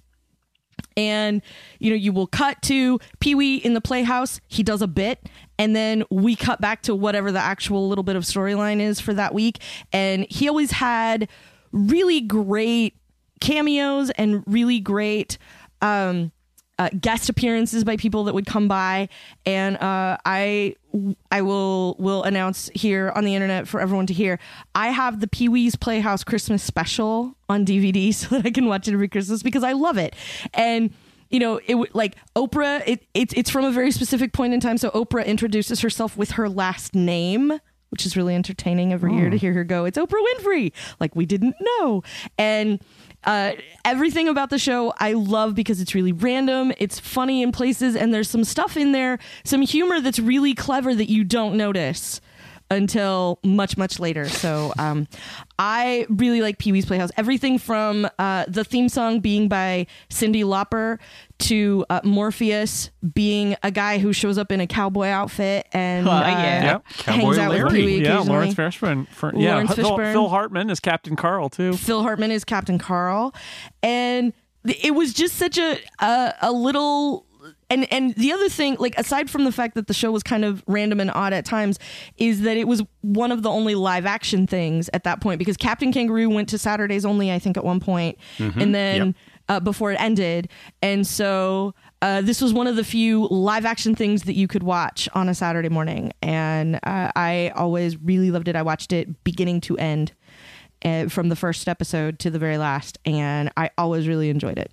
and 0.96 1.42
you 1.78 1.90
know 1.90 1.96
you 1.96 2.12
will 2.12 2.26
cut 2.26 2.60
to 2.62 2.98
pee-wee 3.20 3.56
in 3.56 3.74
the 3.74 3.80
playhouse 3.80 4.40
he 4.48 4.62
does 4.62 4.82
a 4.82 4.86
bit 4.86 5.28
and 5.58 5.74
then 5.74 6.04
we 6.10 6.34
cut 6.34 6.60
back 6.60 6.82
to 6.82 6.94
whatever 6.94 7.30
the 7.30 7.38
actual 7.38 7.88
little 7.88 8.04
bit 8.04 8.16
of 8.16 8.22
storyline 8.22 8.80
is 8.80 9.00
for 9.00 9.14
that 9.14 9.34
week 9.34 9.60
and 9.92 10.26
he 10.30 10.48
always 10.48 10.72
had 10.72 11.28
really 11.72 12.20
great 12.20 12.96
cameos 13.40 14.10
and 14.10 14.42
really 14.46 14.80
great 14.80 15.38
um 15.82 16.32
uh, 16.80 16.88
guest 16.98 17.28
appearances 17.28 17.84
by 17.84 17.94
people 17.94 18.24
that 18.24 18.34
would 18.34 18.46
come 18.46 18.66
by, 18.66 19.06
and 19.44 19.76
uh, 19.76 20.16
I 20.24 20.74
I 21.30 21.42
will 21.42 21.94
will 21.98 22.22
announce 22.22 22.70
here 22.74 23.12
on 23.14 23.24
the 23.24 23.34
internet 23.34 23.68
for 23.68 23.82
everyone 23.82 24.06
to 24.06 24.14
hear. 24.14 24.38
I 24.74 24.88
have 24.88 25.20
the 25.20 25.28
Pee 25.28 25.50
Wee's 25.50 25.76
Playhouse 25.76 26.24
Christmas 26.24 26.62
special 26.62 27.36
on 27.50 27.66
DVD 27.66 28.14
so 28.14 28.34
that 28.34 28.46
I 28.46 28.50
can 28.50 28.64
watch 28.64 28.88
it 28.88 28.94
every 28.94 29.08
Christmas 29.08 29.42
because 29.42 29.62
I 29.62 29.72
love 29.72 29.98
it, 29.98 30.16
and 30.54 30.90
you 31.28 31.38
know 31.38 31.60
it 31.66 31.74
would 31.74 31.94
like 31.94 32.16
Oprah. 32.34 32.82
It, 32.86 33.06
it 33.12 33.36
it's 33.36 33.50
from 33.50 33.66
a 33.66 33.70
very 33.70 33.90
specific 33.90 34.32
point 34.32 34.54
in 34.54 34.60
time. 34.60 34.78
So 34.78 34.88
Oprah 34.92 35.26
introduces 35.26 35.80
herself 35.80 36.16
with 36.16 36.32
her 36.32 36.48
last 36.48 36.94
name. 36.94 37.60
Which 37.90 38.06
is 38.06 38.16
really 38.16 38.36
entertaining 38.36 38.92
every 38.92 39.16
year 39.16 39.30
to 39.30 39.36
hear 39.36 39.52
her 39.52 39.64
go, 39.64 39.84
it's 39.84 39.98
Oprah 39.98 40.24
Winfrey. 40.38 40.70
Like 41.00 41.16
we 41.16 41.26
didn't 41.26 41.56
know. 41.60 42.04
And 42.38 42.78
uh, 43.24 43.52
everything 43.84 44.28
about 44.28 44.50
the 44.50 44.58
show 44.58 44.94
I 44.98 45.12
love 45.12 45.54
because 45.54 45.80
it's 45.80 45.94
really 45.94 46.12
random, 46.12 46.72
it's 46.78 46.98
funny 46.98 47.42
in 47.42 47.52
places, 47.52 47.96
and 47.96 48.12
there's 48.14 48.30
some 48.30 48.44
stuff 48.44 48.76
in 48.76 48.92
there, 48.92 49.18
some 49.44 49.62
humor 49.62 50.00
that's 50.00 50.18
really 50.18 50.54
clever 50.54 50.94
that 50.94 51.10
you 51.10 51.24
don't 51.24 51.56
notice 51.56 52.20
until 52.70 53.38
much 53.42 53.76
much 53.76 53.98
later. 53.98 54.28
So 54.28 54.72
um, 54.78 55.08
I 55.58 56.06
really 56.08 56.40
like 56.40 56.58
Pee 56.58 56.72
Wee's 56.72 56.86
Playhouse. 56.86 57.10
Everything 57.16 57.58
from 57.58 58.08
uh, 58.18 58.44
the 58.48 58.64
theme 58.64 58.88
song 58.88 59.20
being 59.20 59.48
by 59.48 59.86
Cyndi 60.08 60.44
Lauper 60.44 60.98
to 61.38 61.84
uh, 61.90 62.00
Morpheus 62.04 62.90
being 63.14 63.56
a 63.62 63.70
guy 63.70 63.98
who 63.98 64.12
shows 64.12 64.38
up 64.38 64.52
in 64.52 64.60
a 64.60 64.66
cowboy 64.66 65.06
outfit 65.06 65.66
and 65.72 66.06
uh, 66.08 66.22
yeah. 66.26 66.64
Yep. 66.64 66.86
hangs 67.06 67.38
out 67.38 67.50
with 67.50 67.72
Pee 67.72 67.84
Wee 67.84 68.02
Yeah, 68.02 68.14
occasionally. 68.20 68.28
Laurence 68.28 68.54
Fishburne. 68.54 69.08
For, 69.08 69.32
yeah, 69.34 69.54
Laurence 69.54 69.74
Phil, 69.74 69.90
Fishburne. 69.90 70.12
Phil 70.12 70.28
Hartman 70.28 70.70
is 70.70 70.80
Captain 70.80 71.16
Carl 71.16 71.48
too. 71.48 71.72
Phil 71.74 72.02
Hartman 72.02 72.30
is 72.30 72.44
Captain 72.44 72.78
Carl, 72.78 73.34
and 73.82 74.32
it 74.64 74.94
was 74.94 75.12
just 75.14 75.36
such 75.36 75.58
a 75.58 75.78
a, 76.00 76.34
a 76.42 76.52
little. 76.52 77.26
And 77.70 77.90
and 77.92 78.14
the 78.16 78.32
other 78.32 78.48
thing, 78.48 78.76
like 78.78 78.98
aside 78.98 79.30
from 79.30 79.44
the 79.44 79.52
fact 79.52 79.74
that 79.76 79.86
the 79.86 79.94
show 79.94 80.10
was 80.10 80.22
kind 80.22 80.44
of 80.44 80.62
random 80.66 81.00
and 81.00 81.10
odd 81.12 81.32
at 81.32 81.44
times, 81.44 81.78
is 82.18 82.42
that 82.42 82.56
it 82.56 82.66
was 82.66 82.82
one 83.02 83.30
of 83.32 83.42
the 83.42 83.50
only 83.50 83.74
live 83.76 84.04
action 84.06 84.46
things 84.46 84.90
at 84.92 85.04
that 85.04 85.20
point 85.20 85.38
because 85.38 85.56
Captain 85.56 85.92
Kangaroo 85.92 86.28
went 86.28 86.48
to 86.50 86.58
Saturdays 86.58 87.04
only, 87.04 87.30
I 87.32 87.38
think, 87.38 87.56
at 87.56 87.64
one 87.64 87.78
point, 87.80 88.18
and 88.60 88.74
then 88.74 89.14
uh, 89.48 89.60
before 89.60 89.92
it 89.92 90.00
ended, 90.00 90.48
and 90.82 91.06
so 91.06 91.74
uh, 92.02 92.20
this 92.20 92.40
was 92.40 92.52
one 92.52 92.66
of 92.66 92.76
the 92.76 92.84
few 92.84 93.26
live 93.28 93.64
action 93.64 93.94
things 93.94 94.22
that 94.24 94.34
you 94.34 94.46
could 94.48 94.62
watch 94.62 95.08
on 95.14 95.28
a 95.28 95.34
Saturday 95.34 95.68
morning, 95.68 96.12
and 96.22 96.76
uh, 96.76 97.10
I 97.14 97.52
always 97.54 97.96
really 97.96 98.30
loved 98.30 98.48
it. 98.48 98.56
I 98.56 98.62
watched 98.62 98.92
it 98.92 99.22
beginning 99.24 99.60
to 99.62 99.76
end 99.76 100.12
uh, 100.84 101.08
from 101.08 101.28
the 101.28 101.36
first 101.36 101.68
episode 101.68 102.18
to 102.20 102.30
the 102.30 102.38
very 102.38 102.58
last, 102.58 102.98
and 103.04 103.50
I 103.56 103.70
always 103.76 104.08
really 104.08 104.30
enjoyed 104.30 104.58
it. 104.58 104.72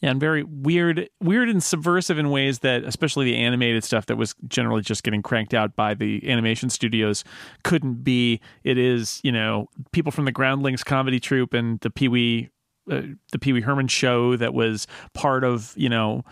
Yeah, 0.00 0.10
and 0.10 0.20
very 0.20 0.42
weird, 0.42 1.08
weird 1.22 1.48
and 1.48 1.62
subversive 1.62 2.18
in 2.18 2.28
ways 2.28 2.58
that, 2.58 2.84
especially 2.84 3.24
the 3.24 3.36
animated 3.36 3.82
stuff 3.82 4.04
that 4.06 4.16
was 4.16 4.34
generally 4.46 4.82
just 4.82 5.02
getting 5.02 5.22
cranked 5.22 5.54
out 5.54 5.74
by 5.74 5.94
the 5.94 6.28
animation 6.28 6.68
studios, 6.68 7.24
couldn't 7.64 8.04
be. 8.04 8.40
It 8.62 8.76
is, 8.76 9.20
you 9.24 9.32
know, 9.32 9.68
people 9.92 10.12
from 10.12 10.26
the 10.26 10.32
Groundlings 10.32 10.84
comedy 10.84 11.18
troupe 11.18 11.54
and 11.54 11.80
the 11.80 11.88
Pee 11.88 12.08
Wee, 12.08 12.50
uh, 12.90 13.02
the 13.32 13.38
Pee 13.38 13.54
Wee 13.54 13.62
Herman 13.62 13.88
show 13.88 14.36
that 14.36 14.52
was 14.52 14.86
part 15.14 15.44
of, 15.44 15.72
you 15.76 15.88
know, 15.88 16.24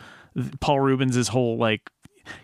Paul 0.60 0.80
Reubens' 0.80 1.28
whole 1.28 1.56
like, 1.56 1.88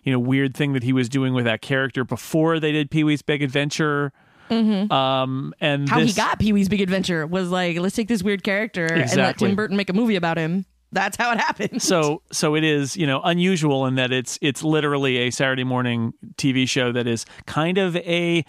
you 0.04 0.12
know, 0.12 0.18
weird 0.18 0.56
thing 0.56 0.72
that 0.72 0.82
he 0.82 0.94
was 0.94 1.10
doing 1.10 1.34
with 1.34 1.44
that 1.44 1.60
character 1.60 2.02
before 2.02 2.60
they 2.60 2.72
did 2.72 2.90
Pee 2.90 3.04
Wee's 3.04 3.20
Big 3.22 3.42
Adventure. 3.42 4.12
Um, 4.50 5.54
and 5.60 5.88
How 5.88 6.00
this, 6.00 6.08
he 6.08 6.16
got 6.20 6.40
Pee 6.40 6.52
Wee's 6.52 6.68
Big 6.68 6.80
Adventure 6.80 7.26
was 7.26 7.50
like, 7.50 7.78
let's 7.78 7.94
take 7.94 8.08
this 8.08 8.22
weird 8.22 8.42
character 8.42 8.86
and 8.86 9.16
let 9.16 9.38
Tim 9.38 9.54
Burton 9.54 9.76
make 9.76 9.90
a 9.90 9.92
movie 9.92 10.16
about 10.16 10.38
him. 10.38 10.64
That's 10.92 11.16
how 11.16 11.32
it 11.32 11.38
happened. 11.38 11.80
so 11.82 12.22
so 12.32 12.54
it 12.56 12.64
is 12.64 12.96
you 12.96 13.06
know 13.06 13.20
unusual 13.22 13.86
in 13.86 13.94
that 13.96 14.12
it's 14.12 14.38
it's 14.42 14.62
literally 14.62 15.18
a 15.18 15.30
Saturday 15.30 15.64
morning 15.64 16.12
TV 16.36 16.68
show 16.68 16.90
that 16.92 17.06
is 17.06 17.24
kind 17.46 17.78
of 17.78 17.96
a 17.96 18.44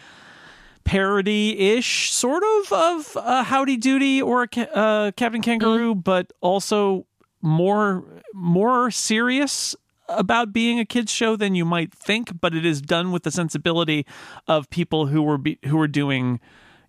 parody-ish 0.83 2.11
sort 2.11 2.43
of 2.43 2.73
of 2.73 3.17
uh, 3.17 3.43
Howdy 3.43 3.77
Doody 3.77 4.21
or 4.21 4.47
uh, 4.73 5.11
Captain 5.15 5.41
Kangaroo, 5.41 5.95
but 5.95 6.33
also 6.41 7.05
more 7.41 8.03
more 8.33 8.91
serious 8.91 9.75
about 10.09 10.51
being 10.51 10.79
a 10.79 10.85
kids 10.85 11.11
show 11.11 11.35
than 11.35 11.55
you 11.55 11.63
might 11.65 11.93
think. 11.93 12.39
But 12.41 12.53
it 12.55 12.65
is 12.65 12.81
done 12.81 13.11
with 13.11 13.23
the 13.23 13.31
sensibility 13.31 14.05
of 14.47 14.69
people 14.69 15.07
who 15.07 15.21
were 15.21 15.37
be, 15.37 15.59
who 15.65 15.77
were 15.77 15.87
doing 15.87 16.39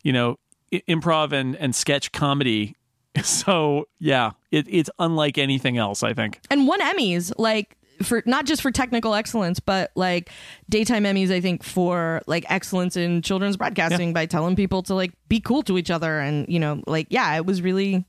you 0.02 0.12
know 0.12 0.38
i- 0.72 0.82
improv 0.88 1.32
and 1.32 1.54
and 1.56 1.74
sketch 1.74 2.12
comedy. 2.12 2.76
So 3.22 3.88
yeah, 3.98 4.32
it, 4.50 4.66
it's 4.68 4.90
unlike 4.98 5.38
anything 5.38 5.76
else. 5.78 6.02
I 6.02 6.14
think. 6.14 6.40
and 6.50 6.66
won 6.66 6.80
Emmys, 6.80 7.32
like 7.38 7.76
for 8.02 8.22
not 8.26 8.46
just 8.46 8.62
for 8.62 8.70
technical 8.70 9.14
excellence, 9.14 9.60
but 9.60 9.90
like 9.94 10.30
daytime 10.68 11.04
Emmys. 11.04 11.30
I 11.30 11.40
think 11.40 11.62
for 11.62 12.22
like 12.26 12.44
excellence 12.48 12.96
in 12.96 13.22
children's 13.22 13.56
broadcasting 13.56 14.12
by 14.12 14.26
telling 14.26 14.56
people 14.56 14.82
to 14.84 14.94
like 14.94 15.12
be 15.28 15.40
cool 15.40 15.62
to 15.64 15.78
each 15.78 15.90
other, 15.90 16.20
and 16.20 16.46
you 16.48 16.58
know, 16.58 16.82
like 16.86 17.08
yeah, 17.10 17.34
it 17.36 17.46
was 17.46 17.62
really. 17.62 18.06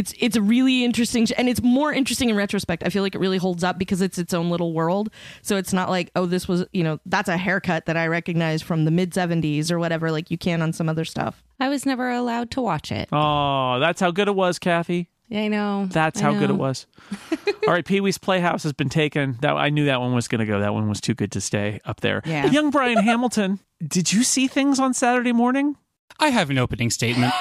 It's 0.00 0.14
it's 0.18 0.34
a 0.34 0.40
really 0.40 0.82
interesting 0.82 1.26
sh- 1.26 1.32
and 1.36 1.46
it's 1.46 1.62
more 1.62 1.92
interesting 1.92 2.30
in 2.30 2.36
retrospect. 2.36 2.82
I 2.84 2.88
feel 2.88 3.02
like 3.02 3.14
it 3.14 3.18
really 3.18 3.36
holds 3.36 3.62
up 3.62 3.78
because 3.78 4.00
it's 4.00 4.16
its 4.16 4.32
own 4.32 4.48
little 4.48 4.72
world. 4.72 5.10
So 5.42 5.56
it's 5.58 5.74
not 5.74 5.90
like 5.90 6.10
oh 6.16 6.24
this 6.24 6.48
was 6.48 6.64
you 6.72 6.82
know 6.82 6.98
that's 7.04 7.28
a 7.28 7.36
haircut 7.36 7.84
that 7.84 7.98
I 7.98 8.06
recognize 8.06 8.62
from 8.62 8.86
the 8.86 8.90
mid 8.90 9.12
'70s 9.12 9.70
or 9.70 9.78
whatever 9.78 10.10
like 10.10 10.30
you 10.30 10.38
can 10.38 10.62
on 10.62 10.72
some 10.72 10.88
other 10.88 11.04
stuff. 11.04 11.42
I 11.60 11.68
was 11.68 11.84
never 11.84 12.10
allowed 12.10 12.50
to 12.52 12.62
watch 12.62 12.90
it. 12.90 13.10
Oh, 13.12 13.78
that's 13.78 14.00
how 14.00 14.10
good 14.10 14.28
it 14.28 14.34
was, 14.34 14.58
Kathy. 14.58 15.10
Yeah, 15.28 15.42
I 15.42 15.48
know. 15.48 15.86
That's 15.86 16.20
I 16.20 16.24
how 16.24 16.38
good 16.38 16.48
it 16.50 16.56
was. 16.56 16.86
All 17.68 17.74
right, 17.74 17.84
Pee 17.84 18.00
Wee's 18.00 18.18
Playhouse 18.18 18.62
has 18.62 18.72
been 18.72 18.88
taken. 18.88 19.36
That 19.42 19.54
I 19.54 19.68
knew 19.68 19.84
that 19.84 20.00
one 20.00 20.14
was 20.14 20.26
going 20.26 20.40
to 20.40 20.46
go. 20.46 20.60
That 20.60 20.72
one 20.72 20.88
was 20.88 21.00
too 21.00 21.14
good 21.14 21.30
to 21.32 21.40
stay 21.40 21.78
up 21.84 22.00
there. 22.00 22.22
Yeah. 22.24 22.46
Young 22.46 22.70
Brian 22.70 22.98
Hamilton, 22.98 23.60
did 23.86 24.12
you 24.12 24.24
see 24.24 24.48
things 24.48 24.80
on 24.80 24.94
Saturday 24.94 25.32
morning? 25.32 25.76
I 26.20 26.28
have 26.28 26.50
an 26.50 26.58
opening 26.58 26.90
statement. 26.90 27.32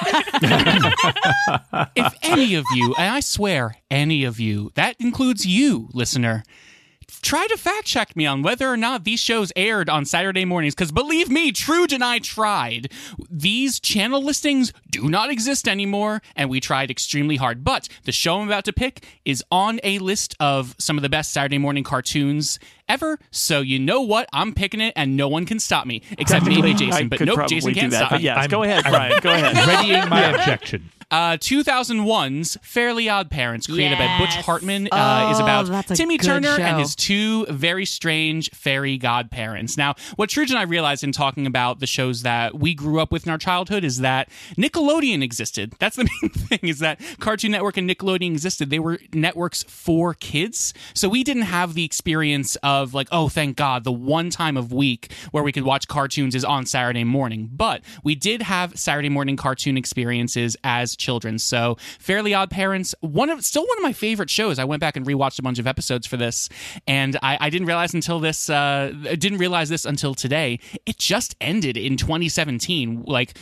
if 1.96 2.14
any 2.24 2.56
of 2.56 2.66
you, 2.74 2.96
and 2.98 3.14
I 3.14 3.20
swear, 3.20 3.76
any 3.92 4.24
of 4.24 4.40
you, 4.40 4.72
that 4.76 4.96
includes 5.00 5.46
you, 5.46 5.90
listener, 5.94 6.44
try 7.22 7.48
to 7.48 7.58
fact 7.58 7.86
check 7.86 8.16
me 8.16 8.26
on 8.26 8.42
whether 8.42 8.68
or 8.70 8.78
not 8.78 9.04
these 9.04 9.20
shows 9.20 9.52
aired 9.56 9.90
on 9.90 10.06
Saturday 10.06 10.46
mornings. 10.46 10.76
Because 10.76 10.92
believe 10.92 11.30
me, 11.30 11.52
Trude 11.52 11.94
and 11.94 12.04
I 12.04 12.20
tried. 12.20 12.92
These 13.30 13.80
channel 13.80 14.24
listings 14.24 14.74
do 14.90 15.10
not 15.10 15.30
exist 15.30 15.68
anymore, 15.68 16.22
and 16.36 16.50
we 16.50 16.60
tried 16.60 16.92
extremely 16.92 17.36
hard. 17.36 17.64
But 17.64 17.90
the 18.04 18.12
show 18.12 18.40
I'm 18.40 18.48
about 18.48 18.66
to 18.66 18.74
pick 18.74 19.06
is 19.26 19.44
on 19.52 19.80
a 19.84 20.00
list 20.00 20.36
of 20.40 20.76
some 20.80 20.98
of 20.98 21.02
the 21.02 21.10
best 21.10 21.32
Saturday 21.32 21.58
morning 21.58 21.84
cartoons 21.84 22.60
ever. 22.90 23.20
So 23.32 23.62
you 23.62 23.80
know 23.80 24.02
what? 24.02 24.28
I'm 24.34 24.54
picking 24.54 24.82
it, 24.82 24.94
and 24.96 25.16
no 25.16 25.28
one 25.30 25.46
can 25.46 25.60
stop 25.60 25.86
me 25.86 26.02
except 26.18 26.46
maybe 26.46 26.72
I 26.72 26.74
Jason. 26.74 27.08
But 27.10 27.20
could 27.20 27.28
nope, 27.28 27.48
Jason 27.48 27.74
do 27.74 27.80
can't 27.80 27.92
that. 27.92 28.08
stop 28.08 28.12
me. 28.14 28.26
yes, 28.26 28.38
I'm- 28.38 28.50
go 28.50 28.64
ahead, 28.64 28.84
Brian. 28.84 29.20
Go 29.22 29.32
ahead. 29.32 29.68
Readying 29.68 30.10
my 30.10 30.24
objection. 30.32 30.90
Uh, 31.12 31.38
2001's 31.38 32.56
Fairly 32.62 33.10
Odd 33.10 33.32
Parents, 33.32 33.66
created 33.66 33.98
by 33.98 34.20
Butch 34.20 34.36
Yes. 34.36 34.46
Hartman, 34.46 34.88
uh, 34.92 35.30
is 35.32 35.40
Oh, 35.40 35.44
about 35.44 35.88
Timmy 35.88 36.20
Turner 36.20 36.56
show. 36.56 36.62
and 36.62 36.78
his 36.80 36.96
two 36.96 37.48
very 37.48 37.84
strange 37.86 38.52
fairy 38.52 38.96
godparents. 39.00 39.76
Now, 39.76 39.96
what 40.18 40.30
Truge 40.30 40.50
and 40.52 40.60
I 40.60 40.64
realized 40.64 41.04
in 41.04 41.12
talking 41.12 41.48
about 41.48 41.80
the 41.80 41.88
shows 41.88 42.22
that 42.22 42.60
we 42.60 42.76
grew 42.76 43.00
up 43.00 43.12
with 43.12 43.26
in 43.26 43.32
our 43.32 43.40
childhood 43.40 43.84
is 43.84 44.00
that 44.02 44.30
Nickelodeon 44.56 45.24
existed. 45.24 45.74
That's 45.80 45.96
the 45.96 46.04
main 46.22 46.30
thing, 46.32 46.60
is 46.70 46.78
that 46.78 47.02
Cartoon 47.20 47.50
Network 47.52 47.78
and 47.78 47.90
Nickelodeon 47.90 48.28
existed. 48.34 48.70
They 48.70 48.78
were 48.80 49.00
networks 49.12 49.64
for 49.64 50.14
kids. 50.14 50.76
So 50.94 51.10
we 51.10 51.24
didn't 51.24 51.44
have 51.44 51.74
the 51.74 51.86
experience 51.86 52.56
of, 52.62 52.94
like, 52.94 53.08
oh, 53.12 53.30
thank 53.30 53.56
God, 53.58 53.84
the 53.84 53.92
one 53.92 54.30
time 54.30 54.58
of 54.58 54.72
week 54.72 55.12
where 55.32 55.44
we 55.44 55.52
could 55.52 55.64
watch 55.64 55.88
cartoons 55.88 56.36
is 56.36 56.46
on 56.46 56.68
Saturday 56.68 57.04
morning. 57.04 57.50
But 57.52 57.82
we 58.04 58.14
did 58.14 58.44
have 58.44 58.78
Saturday 58.78 59.10
morning 59.10 59.38
cartoon 59.38 59.76
experiences 59.76 60.56
as 60.64 60.96
children. 61.00 61.40
So 61.40 61.78
Fairly 62.00 62.34
Odd 62.34 62.50
Parents, 62.50 62.94
one 63.02 63.30
of 63.30 63.44
still 63.44 63.66
one 63.66 63.78
of 63.78 63.84
my 63.84 63.94
favorite 63.94 64.30
shows. 64.30 64.60
I 64.60 64.66
went 64.66 64.80
back 64.82 64.96
and 64.96 65.06
rewatched 65.06 65.40
a 65.40 65.42
bunch 65.42 65.60
of 65.60 65.68
episodes 65.68 66.06
for 66.06 66.18
this, 66.18 66.50
and 66.88 67.18
I, 67.24 67.38
I 67.40 67.50
didn't 67.50 67.68
realize 67.68 67.94
until 67.94 68.20
this 68.20 68.50
uh, 68.50 68.94
didn't 69.18 69.40
realize 69.40 69.70
this 69.70 69.86
until 69.86 70.14
today. 70.14 70.60
It 70.86 70.98
just 70.98 71.36
ended 71.42 71.78
in 71.78 71.98
2017. 71.98 73.04
Like 73.06 73.36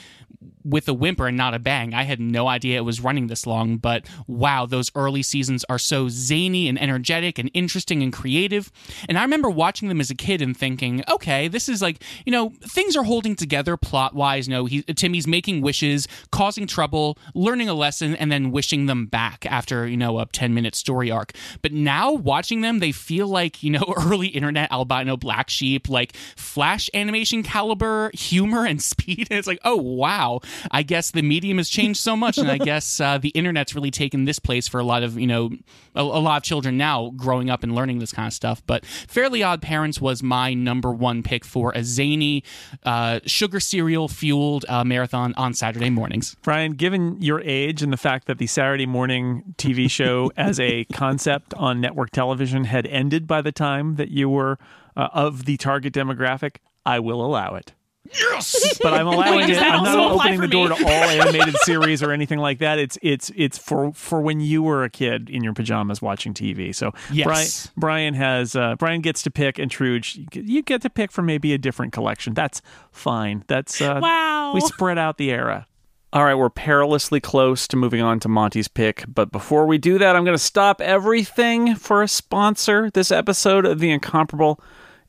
with 0.64 0.88
a 0.88 0.94
whimper 0.94 1.28
and 1.28 1.38
not 1.38 1.54
a 1.54 1.60
bang. 1.60 1.94
I 1.94 2.04
had 2.04 2.20
no 2.20 2.48
idea 2.48 2.78
it 2.78 2.82
was 2.82 3.00
running 3.00 3.28
this 3.28 3.48
long, 3.48 3.78
but 3.78 4.06
wow, 4.28 4.66
those 4.66 4.92
early 4.96 5.24
seasons 5.24 5.64
are 5.70 5.80
so 5.80 6.10
zany 6.10 6.68
and 6.68 6.80
energetic 6.80 7.40
and 7.40 7.50
interesting 7.54 8.04
and 8.04 8.12
creative. 8.12 8.72
And 9.08 9.18
I 9.18 9.22
remember 9.22 9.50
watching 9.50 9.88
them 9.88 10.02
as 10.02 10.12
a 10.12 10.16
kid 10.16 10.42
and 10.42 10.56
thinking, 10.56 11.04
okay, 11.10 11.48
this 11.48 11.70
is 11.70 11.82
like, 11.82 12.04
you 12.26 12.32
know, 12.32 12.52
things 12.62 12.98
are 12.98 13.04
holding 13.04 13.36
together 13.36 13.78
plot 13.78 14.14
wise. 14.14 14.50
No, 14.50 14.68
Timmy's 14.68 15.28
making 15.28 15.62
wishes, 15.62 16.08
causing 16.32 16.68
trouble, 16.68 17.18
learning 17.48 17.70
a 17.70 17.74
lesson, 17.74 18.14
and 18.14 18.30
then 18.30 18.52
wishing 18.52 18.88
them 18.88 19.06
back 19.06 19.46
after, 19.46 19.88
you 19.88 19.96
know, 19.96 20.20
a 20.20 20.26
10 20.26 20.54
minute 20.54 20.76
story 20.76 21.10
arc. 21.10 21.32
But 21.62 21.72
now 21.72 22.12
watching 22.12 22.60
them, 22.60 22.80
they 22.80 22.92
feel 22.92 23.26
like, 23.26 23.64
you 23.64 23.72
know, 23.72 23.94
early 24.06 24.28
internet 24.28 24.70
albino 24.70 25.16
black 25.16 25.50
sheep, 25.50 25.88
like 25.88 26.14
flash 26.36 26.90
animation 26.94 27.44
caliber 27.44 28.12
humor 28.14 28.66
and 28.66 28.82
speed. 28.94 29.28
And 29.32 29.40
it's 29.40 29.48
like, 29.48 29.62
oh, 29.64 29.78
wow. 29.78 30.42
I 30.72 30.84
guess 30.84 31.12
the 31.12 31.22
medium 31.22 31.58
has 31.58 31.70
changed 31.70 32.02
so 32.02 32.18
much. 32.18 32.38
And 32.38 32.52
I 32.52 32.58
guess 32.72 33.00
uh, 33.00 33.18
the 33.18 33.30
internet's 33.30 33.74
really 33.74 33.92
taken 33.92 34.26
this 34.26 34.40
place 34.40 34.68
for 34.68 34.80
a 34.80 34.84
lot 34.84 35.04
of, 35.04 35.18
you 35.18 35.28
know, 35.28 35.52
a, 35.96 36.02
a 36.02 36.04
lot 36.04 36.36
of 36.36 36.44
children 36.44 36.76
now 36.76 37.14
growing 37.16 37.50
up 37.50 37.64
and 37.64 37.74
learning 37.74 38.00
this 38.00 38.12
kind 38.12 38.28
of 38.28 38.34
stuff. 38.34 38.62
But 38.68 38.86
Fairly 38.86 39.42
Odd 39.42 39.62
Parents 39.62 40.02
was 40.02 40.22
my 40.22 40.54
number 40.54 40.92
one 40.92 41.24
pick 41.24 41.46
for 41.46 41.72
a 41.74 41.84
zany, 41.84 42.44
uh, 42.84 43.22
sugar 43.26 43.62
cereal 43.62 44.10
fueled 44.10 44.66
uh, 44.68 44.84
marathon 44.84 45.34
on 45.36 45.54
Saturday 45.54 45.90
mornings. 45.90 46.36
Brian, 46.42 46.74
given 46.74 47.22
your 47.22 47.37
age 47.44 47.82
and 47.84 47.92
the 47.94 47.98
fact 47.98 48.28
that 48.28 48.38
the 48.38 48.48
Saturday 48.48 48.86
morning 48.86 49.56
TV 49.58 49.90
show 49.92 50.32
as 50.38 50.60
a 50.60 50.86
concept 50.86 51.54
on 51.56 51.80
network 51.82 52.12
television 52.12 52.66
had 52.66 52.86
ended 52.88 53.28
by 53.28 53.42
the 53.42 53.52
time 53.52 53.96
that 53.96 54.10
you 54.10 54.30
were 54.30 54.58
uh, 54.96 55.10
of 55.14 55.46
the 55.46 55.58
target 55.58 55.94
demographic, 55.94 56.58
I 56.86 57.00
will 57.00 57.24
allow 57.24 57.56
it. 57.56 57.74
Yes, 58.18 58.78
but 58.82 58.94
I'm 58.94 59.06
allowing 59.08 59.40
Wait, 59.48 59.50
it. 59.50 59.62
I'm 59.62 59.84
not 59.84 60.12
opening 60.14 60.40
the 60.40 60.48
door 60.48 60.70
me? 60.70 60.78
to 60.78 60.84
all 60.86 60.90
animated 60.90 61.56
series 61.64 62.02
or 62.02 62.12
anything 62.14 62.40
like 62.40 62.60
that. 62.60 62.80
It's 62.80 62.98
it's 63.02 63.30
it's 63.36 63.58
for 63.58 63.92
for 63.92 64.22
when 64.22 64.40
you 64.40 64.64
were 64.64 64.86
a 64.86 64.90
kid 64.90 65.30
in 65.30 65.44
your 65.44 65.52
pajamas 65.54 66.02
watching 66.02 66.34
TV. 66.34 66.74
So 66.74 66.94
Yes. 67.12 67.26
Brian, 67.26 67.74
Brian 67.76 68.14
has 68.14 68.56
uh, 68.56 68.76
Brian 68.78 69.02
gets 69.02 69.24
to 69.24 69.30
pick, 69.32 69.60
and 69.60 69.70
Truge, 69.70 70.16
you 70.16 70.26
get- 70.32 70.46
you 70.46 70.62
get 70.62 70.82
to 70.84 70.90
pick 70.90 71.12
from 71.12 71.26
maybe 71.26 71.52
a 71.54 71.58
different 71.58 71.92
collection. 71.92 72.34
That's 72.34 72.62
fine. 72.94 73.44
That's 73.48 73.82
uh, 73.82 74.00
Wow. 74.02 74.54
We 74.54 74.62
spread 74.62 74.98
out 74.98 75.18
the 75.18 75.30
era. 75.30 75.68
All 76.14 76.24
right, 76.24 76.36
we're 76.36 76.50
perilously 76.50 77.20
close 77.20 77.68
to 77.68 77.76
moving 77.76 78.02
on 78.02 78.22
to 78.22 78.30
Monty's 78.30 78.70
pick, 78.70 79.04
but 79.14 79.30
before 79.30 79.66
we 79.66 79.78
do 79.78 79.98
that, 79.98 80.16
I'm 80.16 80.24
going 80.24 80.38
to 80.38 80.42
stop 80.44 80.80
everything 80.80 81.76
for 81.76 82.02
a 82.02 82.08
sponsor. 82.08 82.90
This 82.90 83.12
episode 83.12 83.66
of 83.66 83.80
The 83.80 83.92
Incomparable 83.92 84.58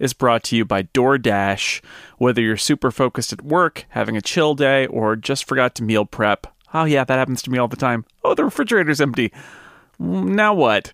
is 0.00 0.12
brought 0.12 0.42
to 0.44 0.56
you 0.56 0.64
by 0.64 0.82
DoorDash. 0.82 1.82
Whether 2.16 2.42
you're 2.42 2.56
super 2.56 2.90
focused 2.90 3.32
at 3.32 3.42
work, 3.42 3.84
having 3.90 4.16
a 4.16 4.20
chill 4.20 4.56
day, 4.56 4.88
or 4.88 5.14
just 5.14 5.44
forgot 5.44 5.76
to 5.76 5.84
meal 5.84 6.04
prep. 6.04 6.48
Oh 6.74 6.84
yeah, 6.84 7.04
that 7.04 7.16
happens 7.16 7.42
to 7.42 7.50
me 7.50 7.58
all 7.58 7.68
the 7.68 7.76
time. 7.76 8.04
Oh, 8.24 8.34
the 8.34 8.44
refrigerator's 8.44 9.00
empty. 9.00 9.32
Mm, 10.00 10.30
now 10.30 10.52
what? 10.52 10.92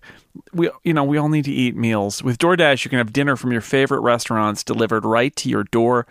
We 0.53 0.69
you 0.83 0.93
know, 0.93 1.03
we 1.03 1.17
all 1.17 1.29
need 1.29 1.45
to 1.45 1.51
eat 1.51 1.75
meals. 1.75 2.21
With 2.21 2.37
DoorDash, 2.37 2.85
you 2.85 2.89
can 2.89 2.99
have 2.99 3.11
dinner 3.11 3.35
from 3.35 3.51
your 3.51 3.61
favorite 3.61 4.01
restaurants 4.01 4.63
delivered 4.63 5.03
right 5.03 5.35
to 5.37 5.49
your 5.49 5.63
door. 5.63 6.05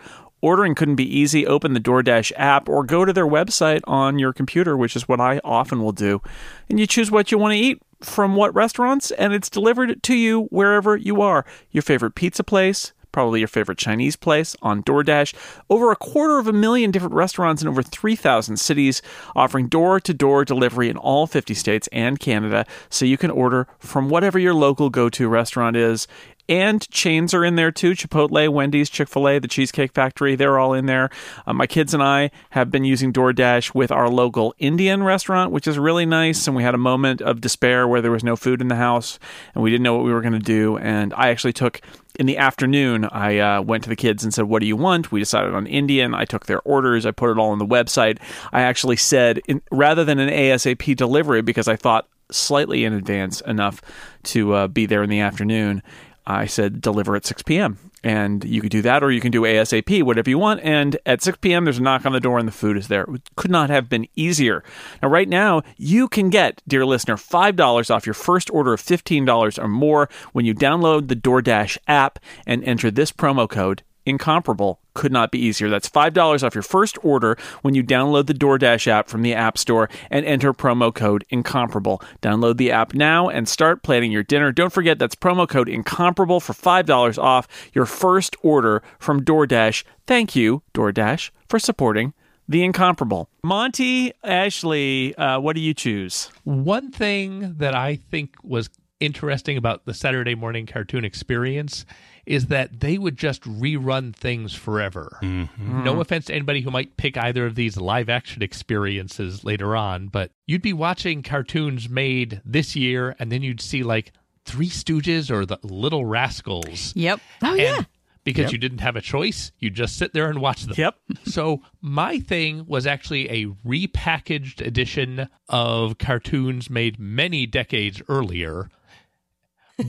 Ordering 0.45 0.75
couldn't 0.75 0.93
be 0.93 1.17
easy. 1.17 1.47
Open 1.47 1.73
the 1.73 1.79
DoorDash 1.79 2.31
app 2.35 2.69
or 2.69 2.83
go 2.83 3.03
to 3.03 3.11
their 3.11 3.25
website 3.25 3.81
on 3.85 4.19
your 4.19 4.31
computer, 4.31 4.77
which 4.77 4.95
is 4.95 5.07
what 5.07 5.19
I 5.19 5.41
often 5.43 5.81
will 5.81 5.91
do. 5.91 6.21
And 6.69 6.79
you 6.79 6.85
choose 6.85 7.09
what 7.09 7.31
you 7.31 7.39
want 7.39 7.53
to 7.53 7.57
eat 7.57 7.81
from 7.99 8.35
what 8.35 8.53
restaurants, 8.53 9.09
and 9.09 9.33
it's 9.33 9.49
delivered 9.49 10.03
to 10.03 10.13
you 10.13 10.43
wherever 10.51 10.95
you 10.95 11.19
are. 11.19 11.47
Your 11.71 11.81
favorite 11.81 12.13
pizza 12.13 12.43
place, 12.43 12.93
probably 13.11 13.39
your 13.39 13.47
favorite 13.47 13.79
Chinese 13.79 14.15
place 14.15 14.55
on 14.61 14.83
DoorDash. 14.83 15.33
Over 15.67 15.89
a 15.89 15.95
quarter 15.95 16.37
of 16.37 16.47
a 16.47 16.53
million 16.53 16.91
different 16.91 17.15
restaurants 17.15 17.63
in 17.63 17.67
over 17.67 17.81
3,000 17.81 18.57
cities 18.57 19.01
offering 19.35 19.67
door 19.67 19.99
to 20.01 20.13
door 20.13 20.45
delivery 20.45 20.89
in 20.89 20.97
all 20.97 21.25
50 21.25 21.55
states 21.55 21.89
and 21.91 22.19
Canada, 22.19 22.67
so 22.89 23.03
you 23.03 23.17
can 23.17 23.31
order 23.31 23.67
from 23.79 24.09
whatever 24.09 24.37
your 24.37 24.53
local 24.53 24.91
go 24.91 25.09
to 25.09 25.27
restaurant 25.27 25.75
is. 25.75 26.07
And 26.47 26.87
chains 26.89 27.33
are 27.33 27.43
in 27.43 27.55
there 27.55 27.71
too 27.71 27.91
Chipotle, 27.91 28.49
Wendy's, 28.49 28.89
Chick 28.89 29.07
fil 29.07 29.27
A, 29.27 29.39
the 29.39 29.47
Cheesecake 29.47 29.93
Factory, 29.93 30.35
they're 30.35 30.59
all 30.59 30.73
in 30.73 30.85
there. 30.85 31.09
Uh, 31.47 31.53
my 31.53 31.67
kids 31.67 31.93
and 31.93 32.03
I 32.03 32.31
have 32.51 32.69
been 32.69 32.83
using 32.83 33.11
DoorDash 33.11 33.73
with 33.73 33.91
our 33.91 34.09
local 34.09 34.53
Indian 34.59 35.03
restaurant, 35.03 35.51
which 35.51 35.67
is 35.67 35.79
really 35.79 36.05
nice. 36.05 36.47
And 36.47 36.55
we 36.55 36.63
had 36.63 36.75
a 36.75 36.79
moment 36.79 37.21
of 37.21 37.41
despair 37.41 37.87
where 37.87 38.01
there 38.01 38.11
was 38.11 38.23
no 38.23 38.35
food 38.35 38.61
in 38.61 38.67
the 38.67 38.75
house 38.75 39.17
and 39.53 39.63
we 39.63 39.71
didn't 39.71 39.83
know 39.83 39.95
what 39.95 40.05
we 40.05 40.13
were 40.13 40.21
going 40.21 40.33
to 40.33 40.39
do. 40.39 40.77
And 40.77 41.13
I 41.15 41.29
actually 41.29 41.53
took 41.53 41.81
in 42.19 42.25
the 42.27 42.37
afternoon, 42.37 43.05
I 43.05 43.39
uh, 43.39 43.61
went 43.61 43.83
to 43.83 43.89
the 43.89 43.95
kids 43.95 44.23
and 44.23 44.33
said, 44.33 44.45
What 44.45 44.61
do 44.61 44.67
you 44.67 44.75
want? 44.75 45.11
We 45.11 45.19
decided 45.19 45.53
on 45.53 45.67
Indian. 45.67 46.13
I 46.13 46.25
took 46.25 46.45
their 46.45 46.61
orders, 46.61 47.05
I 47.05 47.11
put 47.11 47.31
it 47.31 47.37
all 47.37 47.49
on 47.49 47.59
the 47.59 47.65
website. 47.65 48.19
I 48.53 48.61
actually 48.61 48.95
said, 48.95 49.41
in, 49.47 49.61
rather 49.71 50.05
than 50.05 50.19
an 50.19 50.29
ASAP 50.29 50.95
delivery, 50.95 51.41
because 51.41 51.67
I 51.67 51.75
thought 51.75 52.07
slightly 52.31 52.85
in 52.85 52.93
advance 52.93 53.41
enough 53.41 53.81
to 54.23 54.53
uh, 54.53 54.67
be 54.67 54.85
there 54.85 55.03
in 55.03 55.09
the 55.09 55.19
afternoon, 55.19 55.83
I 56.27 56.45
said, 56.45 56.81
Deliver 56.81 57.15
at 57.15 57.25
6 57.25 57.43
p.m. 57.43 57.77
And 58.03 58.43
you 58.43 58.61
could 58.61 58.71
do 58.71 58.83
that, 58.83 59.03
or 59.03 59.11
you 59.11 59.19
can 59.19 59.31
do 59.31 59.41
ASAP, 59.41 60.03
whatever 60.03 60.29
you 60.29 60.37
want. 60.37 60.61
And 60.61 60.97
at 61.05 61.23
6 61.23 61.39
p.m., 61.41 61.63
there's 61.63 61.79
a 61.79 61.81
knock 61.81 62.05
on 62.05 62.13
the 62.13 62.19
door 62.19 62.37
and 62.37 62.47
the 62.47 62.51
food 62.51 62.77
is 62.77 62.87
there. 62.87 63.03
It 63.03 63.29
could 63.35 63.49
not 63.49 63.71
have 63.71 63.89
been 63.89 64.07
easier. 64.15 64.63
Now, 65.01 65.09
right 65.09 65.27
now, 65.27 65.63
you 65.77 66.07
can 66.07 66.29
get, 66.29 66.61
dear 66.67 66.85
listener, 66.85 67.15
$5 67.15 67.89
off 67.95 68.05
your 68.05 68.13
first 68.13 68.51
order 68.51 68.73
of 68.73 68.81
$15 68.81 69.63
or 69.63 69.67
more 69.67 70.09
when 70.33 70.45
you 70.45 70.53
download 70.53 71.07
the 71.07 71.15
DoorDash 71.15 71.77
app 71.87 72.19
and 72.45 72.63
enter 72.63 72.91
this 72.91 73.11
promo 73.11 73.49
code 73.49 73.81
incomparable 74.05 74.79
could 74.93 75.11
not 75.11 75.31
be 75.31 75.39
easier. 75.39 75.69
That's 75.69 75.89
$5 75.89 76.43
off 76.43 76.55
your 76.55 76.61
first 76.61 76.97
order 77.03 77.37
when 77.61 77.75
you 77.75 77.83
download 77.83 78.27
the 78.27 78.33
DoorDash 78.33 78.87
app 78.87 79.09
from 79.09 79.21
the 79.21 79.33
App 79.33 79.57
Store 79.57 79.89
and 80.09 80.25
enter 80.25 80.53
promo 80.53 80.93
code 80.93 81.25
incomparable. 81.29 82.01
Download 82.21 82.57
the 82.57 82.71
app 82.71 82.93
now 82.93 83.29
and 83.29 83.47
start 83.47 83.83
planning 83.83 84.11
your 84.11 84.23
dinner. 84.23 84.51
Don't 84.51 84.71
forget 84.71 84.99
that's 84.99 85.15
promo 85.15 85.47
code 85.47 85.69
incomparable 85.69 86.39
for 86.39 86.53
$5 86.53 87.17
off 87.17 87.47
your 87.73 87.85
first 87.85 88.35
order 88.41 88.81
from 88.99 89.23
DoorDash. 89.23 89.83
Thank 90.07 90.35
you, 90.35 90.63
DoorDash, 90.73 91.31
for 91.47 91.59
supporting 91.59 92.13
the 92.47 92.63
incomparable. 92.63 93.29
Monty, 93.43 94.13
Ashley, 94.23 95.15
uh, 95.15 95.39
what 95.39 95.55
do 95.55 95.61
you 95.61 95.73
choose? 95.73 96.29
One 96.43 96.91
thing 96.91 97.55
that 97.57 97.75
I 97.75 97.95
think 97.95 98.35
was 98.43 98.69
interesting 98.99 99.57
about 99.57 99.85
the 99.85 99.93
Saturday 99.93 100.35
morning 100.35 100.65
cartoon 100.65 101.03
experience 101.03 101.85
is 102.25 102.47
that 102.47 102.79
they 102.79 102.97
would 102.97 103.17
just 103.17 103.41
rerun 103.43 104.15
things 104.15 104.53
forever. 104.53 105.17
Mm-hmm. 105.21 105.83
No 105.83 106.01
offense 106.01 106.25
to 106.25 106.33
anybody 106.33 106.61
who 106.61 106.71
might 106.71 106.97
pick 106.97 107.17
either 107.17 107.45
of 107.45 107.55
these 107.55 107.77
live 107.77 108.09
action 108.09 108.41
experiences 108.41 109.43
later 109.43 109.75
on, 109.75 110.07
but 110.07 110.31
you'd 110.47 110.61
be 110.61 110.73
watching 110.73 111.23
cartoons 111.23 111.87
made 111.89 112.41
this 112.43 112.75
year 112.75 113.15
and 113.19 113.31
then 113.31 113.41
you'd 113.41 113.61
see 113.61 113.83
like 113.83 114.11
Three 114.45 114.69
Stooges 114.69 115.31
or 115.31 115.45
the 115.45 115.59
Little 115.63 116.05
Rascals. 116.05 116.95
Yep. 116.95 117.19
Oh 117.43 117.55
yeah. 117.55 117.77
And 117.77 117.87
because 118.25 118.51
you 118.51 118.57
didn't 118.57 118.79
have 118.79 118.95
a 118.95 119.01
choice, 119.01 119.51
you 119.59 119.69
just 119.69 119.97
sit 119.97 120.13
there 120.13 120.29
and 120.29 120.41
watch 120.41 120.63
them. 120.63 120.75
Yep. 120.77 120.95
So 121.25 121.61
my 121.81 122.19
thing 122.19 122.65
was 122.67 122.85
actually 122.87 123.29
a 123.29 123.47
repackaged 123.67 124.65
edition 124.65 125.27
of 125.49 125.97
cartoons 125.97 126.69
made 126.69 126.99
many 126.99 127.45
decades 127.45 128.01
earlier. 128.07 128.69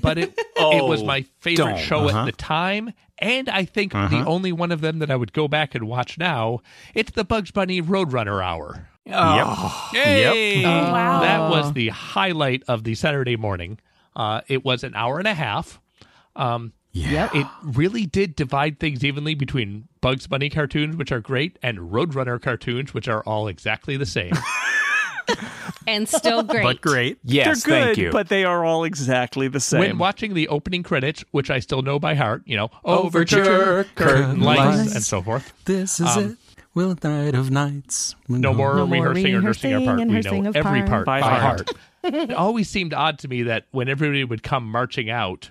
But 0.03 0.19
it 0.19 0.35
it 0.57 0.85
was 0.85 1.05
my 1.05 1.25
favorite 1.41 1.65
don't. 1.65 1.79
show 1.79 2.09
Uh-huh. 2.09 2.21
at 2.21 2.25
the 2.27 2.33
time, 2.33 2.93
and 3.19 3.49
I 3.49 3.65
think 3.65 3.93
the 3.93 4.25
only 4.27 4.51
one 4.53 4.73
of 4.73 4.81
them 4.81 4.99
that 4.99 5.11
I 5.11 5.17
would 5.17 5.33
go 5.33 5.47
back 5.49 5.75
and 5.75 5.87
watch 5.87 6.19
now. 6.19 6.61
It's 6.95 7.13
the 7.13 7.25
Bugs 7.25 7.51
Bunny 7.53 7.81
Roadrunner 7.81 8.45
Hour. 8.45 8.89
Oh, 9.09 9.91
Hey. 9.93 10.65
wow. 10.65 11.21
That 11.21 11.49
was 11.51 11.73
the 11.73 11.89
highlight 11.91 12.65
of 12.67 12.83
the 12.83 12.95
Saturday 12.97 13.37
morning. 13.37 13.79
Uh, 14.17 14.41
it 14.49 14.65
was 14.65 14.83
an 14.83 14.95
hour 14.97 15.19
and 15.19 15.29
a 15.29 15.35
half. 15.35 15.81
Um, 16.35 16.73
Yeah. 16.93 17.29
it 17.33 17.47
really 17.63 18.07
did 18.07 18.35
divide 18.35 18.81
things 18.81 19.05
evenly 19.05 19.35
between 19.37 19.87
Bugs 20.01 20.27
Bunny 20.27 20.51
cartoons, 20.51 20.97
which 20.97 21.13
are 21.13 21.21
great, 21.21 21.59
and 21.63 21.79
Roadrunner 21.79 22.43
cartoons, 22.43 22.93
which 22.95 23.07
are 23.07 23.23
all 23.23 23.47
exactly 23.47 23.97
the 23.97 24.07
same. 24.07 24.33
and 25.87 26.09
still 26.09 26.43
great. 26.45 26.63
But 26.63 26.81
great. 26.81 27.19
yes, 27.25 27.63
They're 27.65 27.73
good, 27.79 27.85
thank 27.87 27.99
you. 27.99 28.11
but 28.13 28.29
they 28.29 28.45
are 28.45 28.65
all 28.65 28.85
exactly 28.85 29.49
the 29.49 29.61
same. 29.61 29.81
when 29.81 29.99
watching 29.99 30.35
the 30.35 30.49
opening 30.49 30.83
credits, 30.83 31.25
which 31.31 31.51
I 31.51 31.59
still 31.61 31.83
know 31.83 31.99
by 31.99 32.15
heart, 32.15 32.43
you 32.47 32.57
know, 32.57 32.71
Overture, 32.85 33.41
overture, 33.43 33.85
curtain 33.95 33.95
curtain 33.95 34.41
lights, 34.41 34.79
lights. 34.79 34.95
and 34.95 35.05
so 35.05 35.23
forth. 35.23 35.53
This 35.65 36.01
is 36.01 36.17
Um, 36.17 36.25
it. 36.33 36.37
Will 36.75 36.95
night 37.03 37.35
of 37.35 37.51
nights. 37.51 38.15
No 38.29 38.53
more 38.53 38.75
No 38.77 38.87
more 38.87 39.09
rehearsing 39.09 39.35
or 39.35 39.41
nursing 39.41 39.73
our 39.73 39.81
part. 39.81 40.01
and 40.01 40.11
We 40.13 40.21
know 40.21 40.51
every 40.55 40.81
part. 40.81 40.89
part 40.89 41.07
By 41.07 41.21
by, 41.23 41.39
heart. 41.39 41.71
heart. 42.05 42.15
it 42.15 42.33
always 42.33 42.69
seemed 42.69 42.93
odd 42.93 43.19
to 43.21 43.29
me 43.29 43.43
that 43.45 43.65
when 43.71 43.89
everybody 43.89 44.25
would 44.25 44.43
come 44.43 44.71
marching 44.71 45.09
out, 45.09 45.51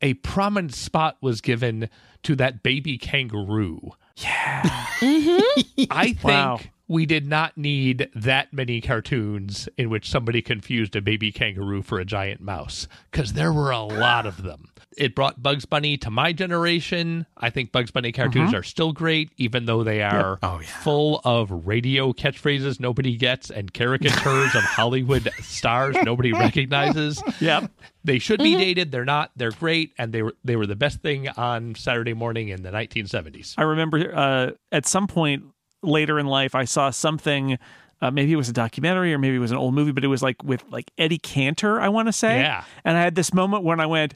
a 0.00 0.14
prominent 0.14 0.72
spot 0.74 1.16
was 1.20 1.40
given 1.40 1.88
to 2.22 2.36
that 2.36 2.62
baby 2.62 2.98
kangaroo. 2.98 3.90
Yeah. 4.16 4.86
I 5.02 6.12
think 6.16 6.22
Wow. 6.22 6.60
We 6.86 7.06
did 7.06 7.26
not 7.26 7.56
need 7.56 8.08
that 8.14 8.52
many 8.52 8.80
cartoons 8.80 9.68
in 9.78 9.88
which 9.90 10.10
somebody 10.10 10.42
confused 10.42 10.94
a 10.96 11.00
baby 11.00 11.32
kangaroo 11.32 11.82
for 11.82 11.98
a 11.98 12.04
giant 12.04 12.40
mouse, 12.40 12.86
because 13.10 13.32
there 13.32 13.52
were 13.52 13.70
a 13.70 13.80
lot 13.82 14.26
of 14.26 14.42
them. 14.42 14.70
It 14.96 15.14
brought 15.16 15.42
Bugs 15.42 15.64
Bunny 15.64 15.96
to 15.98 16.10
my 16.10 16.32
generation. 16.32 17.26
I 17.36 17.50
think 17.50 17.72
Bugs 17.72 17.90
Bunny 17.90 18.12
cartoons 18.12 18.54
are 18.54 18.62
still 18.62 18.92
great, 18.92 19.32
even 19.38 19.64
though 19.64 19.82
they 19.82 20.02
are 20.02 20.38
Oh, 20.42 20.60
yeah. 20.60 20.66
full 20.68 21.20
of 21.24 21.50
radio 21.66 22.12
catchphrases 22.12 22.78
nobody 22.78 23.16
gets 23.16 23.50
and 23.50 23.74
caricatures 23.74 24.54
of 24.54 24.62
Hollywood 24.62 25.28
stars 25.40 25.96
nobody 26.04 26.32
recognizes. 26.32 27.20
Yep. 27.40 27.72
They 28.04 28.18
should 28.20 28.38
be 28.40 28.54
dated. 28.54 28.92
They're 28.92 29.04
not. 29.06 29.30
They're 29.34 29.50
great, 29.50 29.94
and 29.98 30.12
they 30.12 30.22
were 30.22 30.34
they 30.44 30.56
were 30.56 30.66
the 30.66 30.76
best 30.76 31.00
thing 31.00 31.28
on 31.30 31.74
Saturday 31.74 32.12
morning 32.12 32.50
in 32.50 32.62
the 32.62 32.70
1970s. 32.70 33.54
I 33.56 33.62
remember 33.62 34.14
uh, 34.14 34.50
at 34.70 34.86
some 34.86 35.06
point 35.06 35.44
later 35.84 36.18
in 36.18 36.26
life, 36.26 36.54
I 36.54 36.64
saw 36.64 36.90
something. 36.90 37.58
Uh, 38.02 38.10
maybe 38.10 38.32
it 38.32 38.36
was 38.36 38.48
a 38.48 38.52
documentary 38.52 39.14
or 39.14 39.18
maybe 39.18 39.36
it 39.36 39.38
was 39.40 39.50
an 39.52 39.56
old 39.56 39.72
movie, 39.74 39.92
but 39.92 40.04
it 40.04 40.08
was 40.08 40.22
like 40.22 40.42
with 40.42 40.62
like 40.70 40.90
Eddie 40.98 41.18
Cantor, 41.18 41.80
I 41.80 41.88
want 41.88 42.08
to 42.08 42.12
say. 42.12 42.40
Yeah. 42.40 42.64
And 42.84 42.96
I 42.98 43.00
had 43.00 43.14
this 43.14 43.32
moment 43.32 43.64
when 43.64 43.80
I 43.80 43.86
went, 43.86 44.14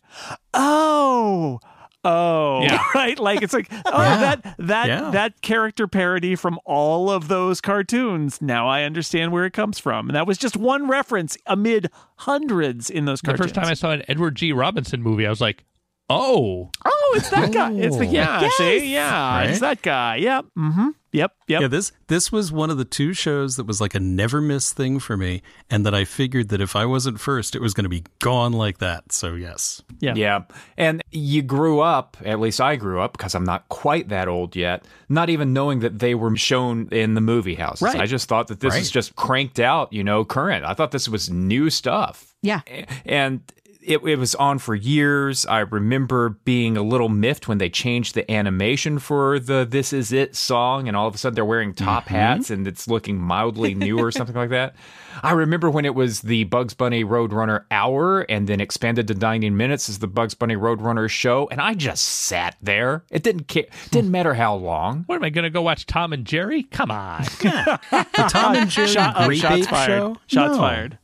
"Oh, 0.52 1.60
oh, 2.04 2.62
Yeah. 2.62 2.82
right." 2.94 3.18
Like 3.18 3.40
it's 3.42 3.54
like, 3.54 3.68
oh, 3.70 4.02
Yeah. 4.02 4.18
that 4.18 4.54
that 4.58 4.88
Yeah. 4.88 5.10
that 5.10 5.40
character 5.40 5.86
parody 5.86 6.34
from 6.36 6.58
all 6.66 7.10
of 7.10 7.28
those 7.28 7.60
cartoons. 7.60 8.42
Now 8.42 8.68
I 8.68 8.82
understand 8.82 9.32
where 9.32 9.44
it 9.46 9.52
comes 9.52 9.78
from, 9.78 10.08
and 10.08 10.16
that 10.16 10.26
was 10.26 10.36
just 10.38 10.56
one 10.56 10.88
reference 10.88 11.36
amid 11.46 11.90
hundreds 12.16 12.90
in 12.90 13.04
those 13.06 13.20
cartoons 13.22 13.38
The 13.38 13.44
first 13.44 13.54
time 13.54 13.70
I 13.70 13.74
saw 13.74 13.92
an 13.92 14.02
Edward 14.08 14.34
G. 14.34 14.52
Robinson 14.52 15.02
movie, 15.02 15.26
I 15.26 15.30
was 15.30 15.40
like, 15.40 15.64
Oh, 16.10 16.70
Oh, 16.84 17.14
it's 17.16 17.30
that 17.30 17.52
guy. 17.52 17.72
It's 17.72 17.96
the 17.96 18.06
yeah. 18.06 18.48
See, 18.56 18.92
yeah, 18.92 19.42
it's 19.42 19.60
that 19.60 19.82
guy. 19.82 20.16
Yep. 20.16 20.46
Mm-hmm. 20.56 20.88
Yep. 21.10 21.32
Yep. 21.48 21.60
Yeah, 21.62 21.68
this 21.68 21.90
this 22.08 22.30
was 22.30 22.52
one 22.52 22.68
of 22.68 22.76
the 22.76 22.84
two 22.84 23.14
shows 23.14 23.56
that 23.56 23.64
was 23.64 23.80
like 23.80 23.94
a 23.94 24.00
never 24.00 24.42
miss 24.42 24.72
thing 24.74 24.98
for 24.98 25.16
me, 25.16 25.40
and 25.70 25.86
that 25.86 25.94
I 25.94 26.04
figured 26.04 26.50
that 26.50 26.60
if 26.60 26.76
I 26.76 26.84
wasn't 26.84 27.18
first, 27.18 27.54
it 27.56 27.62
was 27.62 27.72
going 27.72 27.84
to 27.84 27.88
be 27.90 28.04
gone 28.18 28.52
like 28.52 28.78
that. 28.78 29.12
So 29.12 29.34
yes, 29.34 29.82
Yeah. 30.00 30.14
Yeah. 30.16 30.42
And 30.76 31.02
you 31.10 31.40
grew 31.40 31.80
up, 31.80 32.18
at 32.24 32.40
least 32.40 32.60
I 32.60 32.76
grew 32.76 33.00
up, 33.00 33.12
because 33.16 33.34
I'm 33.34 33.44
not 33.44 33.66
quite 33.70 34.08
that 34.10 34.28
old 34.28 34.54
yet, 34.54 34.84
not 35.08 35.30
even 35.30 35.54
knowing 35.54 35.80
that 35.80 35.98
they 35.98 36.14
were 36.14 36.36
shown 36.36 36.88
in 36.92 37.14
the 37.14 37.22
movie 37.22 37.54
houses. 37.54 37.82
Right. 37.82 38.00
I 38.00 38.06
just 38.06 38.28
thought 38.28 38.48
that 38.48 38.60
this 38.60 38.74
Right. 38.74 38.82
is 38.82 38.90
just 38.90 39.16
cranked 39.16 39.60
out, 39.60 39.90
you 39.92 40.04
know, 40.04 40.26
current. 40.26 40.64
I 40.66 40.74
thought 40.74 40.90
this 40.90 41.08
was 41.08 41.30
new 41.30 41.70
stuff. 41.70 42.34
Yeah. 42.42 42.60
And 43.06 43.40
it, 43.88 44.04
it 44.04 44.16
was 44.16 44.34
on 44.34 44.58
for 44.58 44.74
years. 44.74 45.46
I 45.46 45.60
remember 45.60 46.30
being 46.44 46.76
a 46.76 46.82
little 46.82 47.08
miffed 47.08 47.48
when 47.48 47.56
they 47.58 47.70
changed 47.70 48.14
the 48.14 48.30
animation 48.30 48.98
for 48.98 49.38
the 49.38 49.66
This 49.68 49.92
Is 49.94 50.12
It 50.12 50.36
song, 50.36 50.88
and 50.88 50.96
all 50.96 51.08
of 51.08 51.14
a 51.14 51.18
sudden 51.18 51.34
they're 51.34 51.44
wearing 51.44 51.72
top 51.72 52.04
mm-hmm. 52.04 52.14
hats 52.14 52.50
and 52.50 52.68
it's 52.68 52.86
looking 52.86 53.18
mildly 53.18 53.74
new 53.74 53.98
or 53.98 54.12
something 54.12 54.36
like 54.36 54.50
that. 54.50 54.74
I 55.22 55.32
remember 55.32 55.70
when 55.70 55.84
it 55.86 55.94
was 55.94 56.20
the 56.20 56.44
Bugs 56.44 56.74
Bunny 56.74 57.02
Roadrunner 57.02 57.64
hour 57.70 58.20
and 58.20 58.46
then 58.46 58.60
expanded 58.60 59.08
to 59.08 59.14
90 59.14 59.50
minutes 59.50 59.88
as 59.88 59.98
the 59.98 60.06
Bugs 60.06 60.34
Bunny 60.34 60.54
Roadrunner 60.54 61.08
show, 61.08 61.48
and 61.50 61.60
I 61.60 61.74
just 61.74 62.04
sat 62.04 62.56
there. 62.60 63.04
It 63.10 63.22
didn't 63.22 63.48
care, 63.48 63.66
didn't 63.90 64.10
matter 64.10 64.34
how 64.34 64.54
long. 64.54 65.04
what 65.06 65.16
am 65.16 65.24
I 65.24 65.30
going 65.30 65.44
to 65.44 65.50
go 65.50 65.62
watch 65.62 65.86
Tom 65.86 66.12
and 66.12 66.24
Jerry? 66.26 66.64
Come 66.64 66.90
on. 66.90 67.22
the 67.40 68.28
Tom 68.28 68.54
and 68.54 68.70
Jerry 68.70 68.88
Shot, 68.88 69.16
Great 69.26 69.38
shots 69.38 69.54
Bake 69.54 69.68
fired. 69.68 69.88
Show. 69.88 70.16
Shots 70.26 70.52
No. 70.52 70.58
fired. 70.58 70.98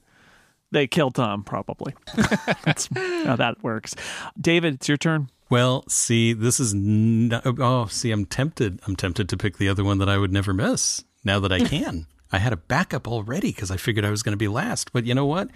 They 0.75 0.89
killed 0.89 1.15
Tom, 1.15 1.45
probably. 1.45 1.95
That's 2.65 2.89
how 2.97 3.37
that 3.37 3.63
works. 3.63 3.95
David, 4.41 4.75
it's 4.75 4.89
your 4.89 4.97
turn. 4.97 5.31
Well, 5.49 5.85
see, 5.89 6.33
this 6.33 6.59
is 6.59 6.75
no, 6.75 7.41
oh, 7.45 7.87
see, 7.87 8.11
I'm 8.11 8.27
tempted. 8.27 8.81
I'm 8.85 8.97
tempted 8.97 9.29
to 9.29 9.37
pick 9.37 9.59
the 9.59 9.69
other 9.69 9.85
one 9.85 9.99
that 9.99 10.09
I 10.09 10.19
would 10.19 10.33
never 10.33 10.53
miss. 10.53 11.05
Now 11.23 11.39
that 11.39 11.53
I 11.53 11.61
can, 11.69 12.09
I 12.33 12.39
had 12.39 12.53
a 12.53 12.57
backup 12.57 13.07
already 13.07 13.53
because 13.53 13.71
I 13.71 13.77
figured 13.77 14.05
I 14.05 14.11
was 14.11 14.25
going 14.25 14.33
to 14.33 14.37
be 14.37 14.49
last. 14.49 14.93
But 14.93 15.07
you 15.07 15.15
know 15.15 15.27
what? 15.27 15.49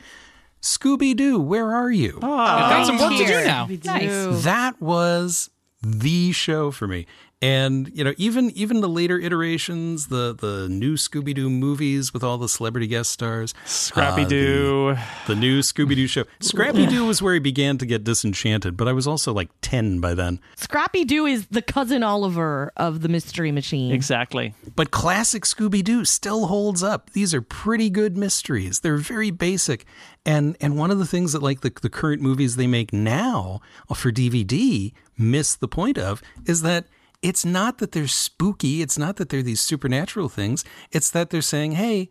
Scooby 0.62 1.16
Doo, 1.16 1.40
where 1.40 1.74
are 1.74 1.90
you? 1.90 2.12
We've 2.12 2.22
got 2.22 2.86
some 2.86 2.98
work 2.98 3.18
to 3.18 3.26
do 3.26 3.44
now. 3.44 3.66
Nice. 3.66 4.44
that 4.44 4.80
was 4.80 5.50
the 5.82 6.30
show 6.30 6.70
for 6.70 6.86
me. 6.86 7.06
And 7.40 7.88
you 7.94 8.02
know, 8.02 8.14
even 8.16 8.50
even 8.56 8.80
the 8.80 8.88
later 8.88 9.16
iterations, 9.16 10.08
the 10.08 10.34
the 10.34 10.68
new 10.68 10.94
Scooby 10.94 11.32
Doo 11.32 11.48
movies 11.48 12.12
with 12.12 12.24
all 12.24 12.36
the 12.36 12.48
celebrity 12.48 12.88
guest 12.88 13.12
stars, 13.12 13.54
Scrappy 13.64 14.22
uh, 14.22 14.28
Doo. 14.28 14.96
the, 15.26 15.34
the 15.34 15.36
new 15.36 15.60
Scooby 15.60 15.94
Doo 15.94 16.08
show. 16.08 16.24
Scrappy 16.40 16.86
Doo 16.86 17.06
was 17.06 17.22
where 17.22 17.34
he 17.34 17.40
began 17.40 17.78
to 17.78 17.86
get 17.86 18.02
disenchanted, 18.02 18.76
but 18.76 18.88
I 18.88 18.92
was 18.92 19.06
also 19.06 19.32
like 19.32 19.50
ten 19.60 20.00
by 20.00 20.14
then. 20.14 20.40
Scrappy 20.56 21.04
Doo 21.04 21.26
is 21.26 21.46
the 21.46 21.62
cousin 21.62 22.02
Oliver 22.02 22.72
of 22.76 23.02
the 23.02 23.08
Mystery 23.08 23.52
Machine. 23.52 23.92
Exactly. 23.92 24.52
But 24.74 24.90
classic 24.90 25.44
Scooby 25.44 25.84
Doo 25.84 26.04
still 26.04 26.46
holds 26.46 26.82
up. 26.82 27.10
These 27.10 27.32
are 27.34 27.42
pretty 27.42 27.88
good 27.88 28.16
mysteries. 28.16 28.80
They're 28.80 28.96
very 28.96 29.30
basic. 29.30 29.86
And 30.26 30.56
and 30.60 30.76
one 30.76 30.90
of 30.90 30.98
the 30.98 31.06
things 31.06 31.34
that 31.34 31.42
like 31.42 31.60
the, 31.60 31.72
the 31.82 31.88
current 31.88 32.20
movies 32.20 32.56
they 32.56 32.66
make 32.66 32.92
now 32.92 33.60
for 33.94 34.10
DVD 34.10 34.92
miss 35.16 35.54
the 35.54 35.68
point 35.68 35.98
of 35.98 36.20
is 36.44 36.62
that 36.62 36.86
it's 37.22 37.44
not 37.44 37.78
that 37.78 37.92
they're 37.92 38.06
spooky, 38.06 38.82
it's 38.82 38.98
not 38.98 39.16
that 39.16 39.28
they're 39.28 39.42
these 39.42 39.60
supernatural 39.60 40.28
things. 40.28 40.64
It's 40.92 41.10
that 41.10 41.30
they're 41.30 41.42
saying, 41.42 41.72
"Hey, 41.72 42.10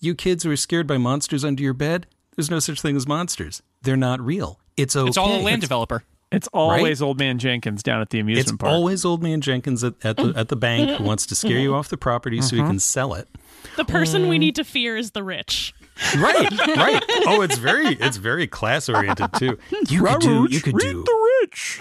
you 0.00 0.14
kids 0.14 0.44
who 0.44 0.50
are 0.50 0.56
scared 0.56 0.86
by 0.86 0.98
monsters 0.98 1.44
under 1.44 1.62
your 1.62 1.74
bed, 1.74 2.06
there's 2.36 2.50
no 2.50 2.58
such 2.58 2.80
thing 2.80 2.96
as 2.96 3.06
monsters. 3.06 3.62
They're 3.82 3.96
not 3.96 4.20
real. 4.20 4.60
It's 4.76 4.96
okay. 4.96 5.08
It's 5.08 5.18
all 5.18 5.28
a 5.28 5.38
land 5.40 5.46
It's- 5.46 5.60
developer. 5.60 6.04
It's 6.32 6.48
always 6.52 7.00
Old 7.00 7.18
Man 7.18 7.38
Jenkins 7.38 7.82
down 7.82 8.00
at 8.00 8.10
the 8.10 8.18
amusement 8.18 8.48
It's 8.48 8.56
park. 8.56 8.70
It's 8.70 8.74
always 8.74 9.04
old 9.04 9.22
man 9.22 9.40
Jenkins 9.40 9.84
at, 9.84 9.94
at 10.02 10.16
the 10.16 10.32
at 10.34 10.48
the 10.48 10.56
bank 10.56 10.98
who 10.98 11.04
wants 11.04 11.26
to 11.26 11.34
scare 11.36 11.58
you 11.58 11.74
off 11.74 11.88
the 11.88 11.96
property 11.96 12.40
so 12.40 12.56
he 12.56 12.62
mm-hmm. 12.62 12.72
can 12.72 12.80
sell 12.80 13.14
it. 13.14 13.28
The 13.76 13.84
person 13.84 14.28
we 14.28 14.36
mm. 14.36 14.40
need 14.40 14.56
to 14.56 14.64
fear 14.64 14.96
is 14.96 15.12
the 15.12 15.22
rich. 15.22 15.74
Right, 16.16 16.50
right. 16.76 17.02
Oh, 17.26 17.42
it's 17.42 17.56
very 17.56 17.86
it's 17.86 18.16
very 18.16 18.48
class 18.48 18.88
oriented 18.88 19.32
too. 19.34 19.58
You 19.88 20.04
could 20.04 20.20
do 20.20 20.48
you 20.50 20.60
could 20.60 20.76
do 20.76 21.04
the 21.04 21.30
rich. 21.42 21.80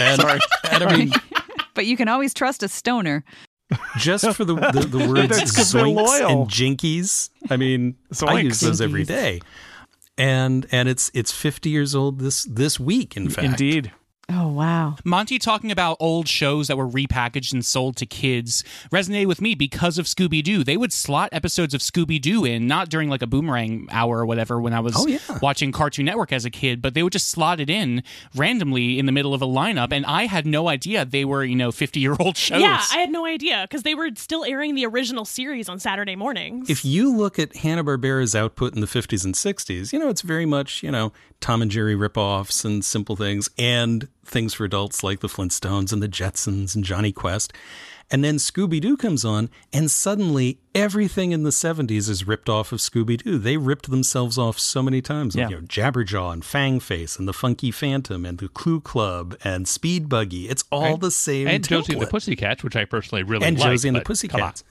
and, 0.00 0.20
and 0.70 0.84
I 0.84 0.96
mean 0.96 1.12
But 1.74 1.86
you 1.86 1.96
can 1.96 2.08
always 2.08 2.34
trust 2.34 2.62
a 2.62 2.68
stoner. 2.68 3.24
just 3.98 4.30
for 4.36 4.44
the 4.44 4.54
the, 4.54 4.80
the 4.86 5.08
words 5.08 5.28
That's 5.36 5.56
'cause 5.56 5.72
zoinks 5.72 6.20
and 6.30 6.48
jinkies. 6.48 7.30
I 7.50 7.56
mean, 7.56 7.96
I 8.26 8.40
use 8.40 8.60
those 8.60 8.80
every 8.80 9.04
day. 9.04 9.40
And 10.18 10.66
and 10.70 10.88
it's 10.88 11.10
it's 11.14 11.32
50 11.32 11.70
years 11.70 11.94
old 11.94 12.18
this 12.20 12.44
this 12.44 12.78
week 12.78 13.16
in 13.16 13.30
fact. 13.30 13.46
Indeed. 13.46 13.92
Oh 14.34 14.48
wow. 14.48 14.96
Monty 15.04 15.38
talking 15.38 15.70
about 15.70 15.96
old 16.00 16.26
shows 16.26 16.68
that 16.68 16.76
were 16.78 16.88
repackaged 16.88 17.52
and 17.52 17.64
sold 17.64 17.96
to 17.96 18.06
kids 18.06 18.64
resonated 18.90 19.26
with 19.26 19.40
me 19.42 19.54
because 19.54 19.98
of 19.98 20.06
Scooby 20.06 20.42
Doo. 20.42 20.64
They 20.64 20.76
would 20.76 20.92
slot 20.92 21.28
episodes 21.32 21.74
of 21.74 21.80
Scooby 21.80 22.20
Doo 22.20 22.44
in, 22.44 22.66
not 22.66 22.88
during 22.88 23.08
like 23.10 23.20
a 23.20 23.26
boomerang 23.26 23.88
hour 23.90 24.20
or 24.20 24.26
whatever 24.26 24.60
when 24.60 24.72
I 24.72 24.80
was 24.80 24.94
Oh, 24.96 25.06
yeah. 25.06 25.18
watching 25.42 25.70
Cartoon 25.72 26.06
Network 26.06 26.32
as 26.32 26.44
a 26.44 26.50
kid, 26.50 26.80
but 26.80 26.94
they 26.94 27.02
would 27.02 27.12
just 27.12 27.28
slot 27.28 27.60
it 27.60 27.68
in 27.68 28.02
randomly 28.34 28.98
in 28.98 29.06
the 29.06 29.12
middle 29.12 29.34
of 29.34 29.42
a 29.42 29.46
lineup. 29.46 29.92
And 29.92 30.06
I 30.06 30.26
had 30.26 30.46
no 30.46 30.68
idea 30.68 31.04
they 31.04 31.24
were, 31.24 31.44
you 31.44 31.56
know, 31.56 31.70
50 31.72 32.00
year 32.00 32.16
old 32.18 32.36
shows. 32.36 32.60
Yeah, 32.60 32.80
I 32.92 32.98
had 32.98 33.10
no 33.10 33.26
idea 33.26 33.66
because 33.68 33.82
they 33.82 33.94
were 33.94 34.08
still 34.16 34.44
airing 34.44 34.74
the 34.74 34.86
original 34.86 35.24
series 35.24 35.68
on 35.68 35.78
Saturday 35.78 36.16
mornings. 36.16 36.70
If 36.70 36.84
you 36.84 37.14
look 37.14 37.38
at 37.38 37.56
Hanna-Barbera's 37.56 38.34
output 38.34 38.74
in 38.74 38.80
the 38.80 38.86
50s 38.86 39.24
and 39.24 39.34
60s, 39.34 39.92
you 39.92 39.98
know, 39.98 40.08
it's 40.08 40.22
very 40.22 40.46
much, 40.46 40.82
you 40.82 40.90
know, 40.90 41.12
Tom 41.40 41.60
and 41.60 41.70
Jerry 41.70 41.96
ripoffs 41.96 42.64
and 42.64 42.84
simple 42.84 43.16
things 43.16 43.50
and 43.58 44.06
things 44.24 44.54
for 44.54 44.64
adults 44.64 45.02
like 45.02 45.20
the 45.20 45.28
Flintstones 45.28 45.92
and 45.92 46.02
the 46.02 46.08
Jetsons 46.08 46.74
and 46.74 46.84
Jonny 46.84 47.12
Quest. 47.12 47.52
And 48.10 48.22
then 48.22 48.36
Scooby 48.36 48.78
Doo 48.78 48.96
comes 48.98 49.24
on, 49.24 49.48
and 49.72 49.90
suddenly 49.90 50.58
everything 50.74 51.32
in 51.32 51.44
the 51.44 51.50
70s 51.50 52.10
is 52.10 52.26
ripped 52.26 52.48
off 52.48 52.70
of 52.70 52.78
Scooby 52.80 53.16
Doo. 53.22 53.38
They 53.38 53.56
ripped 53.56 53.90
themselves 53.90 54.36
off 54.36 54.58
so 54.58 54.82
many 54.82 55.00
times. 55.00 55.34
Like, 55.34 55.44
Yeah. 55.48 55.56
you 55.56 55.60
know, 55.62 55.66
Jabberjaw 55.66 56.30
and 56.32 56.42
Fangface 56.42 57.18
and 57.18 57.26
the 57.26 57.32
Funky 57.32 57.70
Phantom 57.70 58.26
and 58.26 58.36
the 58.38 58.48
Clue 58.48 58.80
Club 58.82 59.34
and 59.44 59.66
Speed 59.66 60.10
Buggy. 60.10 60.48
It's 60.48 60.64
all 60.70 60.98
the 60.98 61.10
same. 61.10 61.48
and 61.48 61.66
Josie 61.66 61.94
and 61.94 62.02
the 62.02 62.06
template. 62.06 62.10
Pussycats, 62.10 62.62
which 62.62 62.76
I 62.76 62.84
personally 62.84 63.22
really 63.22 63.46
and 63.46 63.56
like. 63.58 63.64
And 63.66 63.72
Josie 63.72 63.88
and 63.88 63.96
the 63.96 64.00
but 64.00 64.04
come 64.04 64.42
on. 64.42 64.50
Pussycats. 64.50 64.64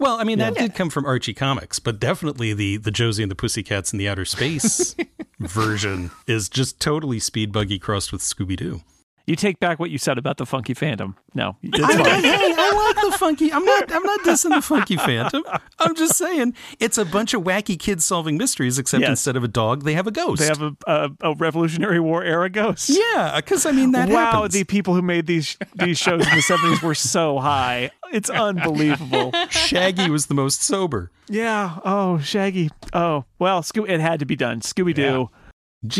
Well, 0.00 0.18
I 0.18 0.24
mean, 0.24 0.38
that 0.38 0.56
did 0.56 0.74
come 0.74 0.88
from 0.88 1.04
Archie 1.04 1.34
Comics, 1.34 1.78
but 1.78 2.00
definitely 2.00 2.54
the 2.54 2.78
the 2.78 2.90
Josie 2.90 3.22
and 3.22 3.30
the 3.30 3.36
Pussycats 3.36 3.92
in 3.92 3.98
the 3.98 4.08
outer 4.08 4.24
space 4.24 4.96
version 5.38 6.10
is 6.26 6.48
just 6.48 6.80
totally 6.80 7.20
Speed 7.20 7.52
Buggy 7.52 7.78
crossed 7.78 8.10
with 8.10 8.22
Scooby 8.22 8.56
Doo. 8.56 8.80
You 9.26 9.36
take 9.36 9.60
back 9.60 9.78
what 9.78 9.90
you 9.90 9.98
said 9.98 10.18
about 10.18 10.38
the 10.38 10.46
Funky 10.46 10.74
Phantom. 10.74 11.14
No, 11.34 11.56
it's 11.62 11.78
I, 11.84 11.96
fine. 11.96 12.22
hey, 12.24 12.54
I 12.56 12.92
like 12.96 13.12
the 13.12 13.18
funky. 13.18 13.52
I'm 13.52 13.64
not. 13.64 13.92
I'm 13.92 14.02
not 14.02 14.20
dissing 14.20 14.50
the 14.50 14.60
Funky 14.62 14.96
Phantom. 14.96 15.44
I'm 15.78 15.94
just 15.94 16.16
saying 16.16 16.54
it's 16.80 16.98
a 16.98 17.04
bunch 17.04 17.32
of 17.34 17.42
wacky 17.42 17.78
kids 17.78 18.04
solving 18.04 18.36
mysteries. 18.36 18.78
Except 18.78 19.00
Yes. 19.02 19.10
instead 19.10 19.36
of 19.36 19.44
a 19.44 19.48
dog, 19.48 19.84
they 19.84 19.94
have 19.94 20.06
a 20.08 20.10
ghost. 20.10 20.40
They 20.40 20.46
have 20.48 20.62
a, 20.62 20.74
a, 20.86 21.10
a 21.20 21.34
Revolutionary 21.36 22.00
War 22.00 22.24
era 22.24 22.50
ghost. 22.50 22.88
yeah, 22.90 23.34
because 23.36 23.66
I 23.66 23.72
mean 23.72 23.92
that 23.92 24.08
wow, 24.08 24.32
happens. 24.32 24.54
the 24.54 24.64
people 24.64 24.94
who 24.94 25.02
made 25.02 25.26
these 25.26 25.56
these 25.76 25.98
shows 25.98 26.26
in 26.26 26.34
the 26.34 26.42
seventies 26.42 26.82
were 26.82 26.94
so 26.96 27.38
high. 27.38 27.90
It's 28.12 28.30
unbelievable. 28.74 29.32
Shaggy 29.50 30.10
was 30.10 30.26
the 30.26 30.34
most 30.34 30.62
sober. 30.62 31.12
Yeah. 31.28 31.78
Oh, 31.84 32.18
Shaggy. 32.18 32.70
Oh, 32.92 33.24
well, 33.38 33.62
Scoo- 33.62 33.88
it 33.88 34.00
had 34.00 34.18
to 34.20 34.26
be 34.26 34.34
done. 34.34 34.60
Scooby 34.62 34.94
Doo. 34.94 35.30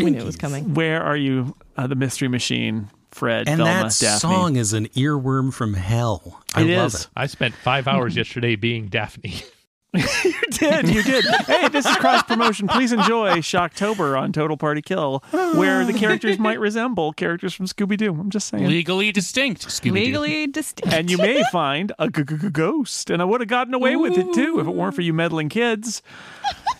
We 0.03 0.11
knew 0.11 0.19
it 0.19 0.25
was 0.25 0.35
coming. 0.35 0.73
Where 0.73 1.01
are 1.01 1.15
you? 1.15 1.55
Uh, 1.77 1.87
the 1.87 1.95
Mystery 1.95 2.27
Machine. 2.27 2.89
Fred. 3.11 3.47
And 3.47 3.57
Velma, 3.57 3.71
that 3.89 3.97
Daphne. 3.99 4.19
song 4.19 4.55
is 4.55 4.73
an 4.73 4.87
earworm 4.89 5.53
from 5.53 5.73
hell. 5.73 6.41
I 6.55 6.61
It 6.63 6.77
love 6.77 6.93
is. 6.93 7.01
it. 7.01 7.07
I 7.15 7.27
spent 7.27 7.53
five 7.55 7.87
hours 7.87 8.15
yesterday 8.15 8.55
being 8.55 8.87
Daphne. 8.87 9.41
you 9.93 10.41
did. 10.51 10.87
You 10.87 11.03
did. 11.03 11.25
hey, 11.47 11.67
this 11.67 11.85
is 11.85 11.97
cross 11.97 12.23
promotion. 12.23 12.69
Please 12.69 12.93
enjoy 12.93 13.39
Shocktober 13.39 14.17
on 14.17 14.31
Total 14.31 14.55
Party 14.55 14.81
Kill, 14.81 15.21
where 15.31 15.83
the 15.83 15.91
characters 15.91 16.39
might 16.39 16.61
resemble 16.61 17.11
characters 17.11 17.53
from 17.53 17.65
Scooby 17.65 17.97
Doo. 17.97 18.11
I'm 18.17 18.29
just 18.29 18.47
saying. 18.47 18.67
Legally 18.69 19.11
distinct. 19.11 19.67
Scooby-Doo. 19.67 19.91
Legally 19.91 20.47
distinct. 20.47 20.93
and 20.93 21.11
you 21.11 21.17
may 21.17 21.43
find 21.51 21.91
a 21.99 22.09
g- 22.09 22.23
g- 22.23 22.37
g- 22.37 22.49
ghost. 22.49 23.09
And 23.09 23.21
I 23.21 23.25
would 23.25 23.41
have 23.41 23.49
gotten 23.49 23.73
away 23.73 23.97
with 23.97 24.17
it 24.17 24.33
too 24.33 24.61
if 24.61 24.67
it 24.67 24.71
weren't 24.73 24.95
for 24.95 25.01
you 25.01 25.11
meddling 25.13 25.49
kids. 25.49 26.01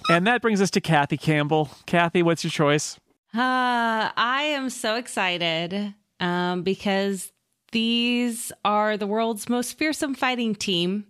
And 0.10 0.26
that 0.26 0.42
brings 0.42 0.62
us 0.62 0.72
to 0.72 0.80
Kathy 0.80 1.18
Campbell. 1.18 1.70
Kathy, 1.86 2.24
what's 2.24 2.46
your 2.46 2.52
choice? 2.52 2.98
Uh, 3.34 4.12
I 4.16 4.44
am 4.56 4.70
so 4.70 4.96
excited 4.96 5.94
um, 6.22 6.64
because 6.64 7.32
these 7.72 8.52
are 8.64 8.96
the 8.98 9.08
world's 9.08 9.50
most 9.50 9.78
fearsome 9.78 10.14
fighting 10.14 10.56
team. 10.56 11.06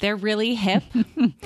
They're 0.00 0.16
really 0.16 0.54
hip. 0.54 0.84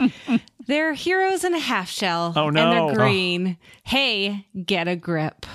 they're 0.66 0.92
heroes 0.92 1.42
in 1.42 1.54
a 1.54 1.58
half 1.58 1.88
shell. 1.88 2.32
Oh, 2.36 2.48
And 2.48 2.56
they're 2.56 2.94
green. 2.94 3.56
Hey, 3.84 4.46
get 4.64 4.88
a 4.88 4.96
grip. 4.96 5.46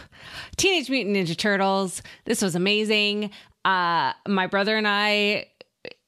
Teenage 0.58 0.89
Mutant 0.89 1.15
Ninja 1.15 1.38
Turtles. 1.38 2.02
This 2.26 2.41
was 2.41 2.56
amazing. 2.56 3.30
Uh, 3.63 4.13
my 4.28 4.47
brother 4.47 4.76
and 4.78 4.88
I, 4.88 5.45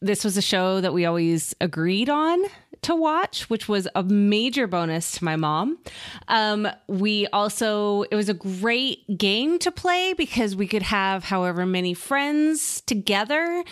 this 0.01 0.23
was 0.23 0.35
a 0.37 0.41
show 0.41 0.81
that 0.81 0.93
we 0.93 1.05
always 1.05 1.53
agreed 1.61 2.09
on 2.09 2.39
to 2.81 2.95
watch, 2.95 3.49
which 3.49 3.67
was 3.67 3.87
a 3.95 4.03
major 4.03 4.67
bonus 4.67 5.13
to 5.13 5.23
my 5.23 5.35
mom. 5.35 5.77
Um, 6.27 6.67
we 6.87 7.27
also, 7.27 8.03
it 8.03 8.15
was 8.15 8.29
a 8.29 8.33
great 8.33 9.17
game 9.17 9.59
to 9.59 9.71
play 9.71 10.13
because 10.13 10.55
we 10.55 10.67
could 10.67 10.83
have 10.83 11.23
however 11.25 11.65
many 11.65 11.93
friends 11.93 12.81
together 12.81 13.63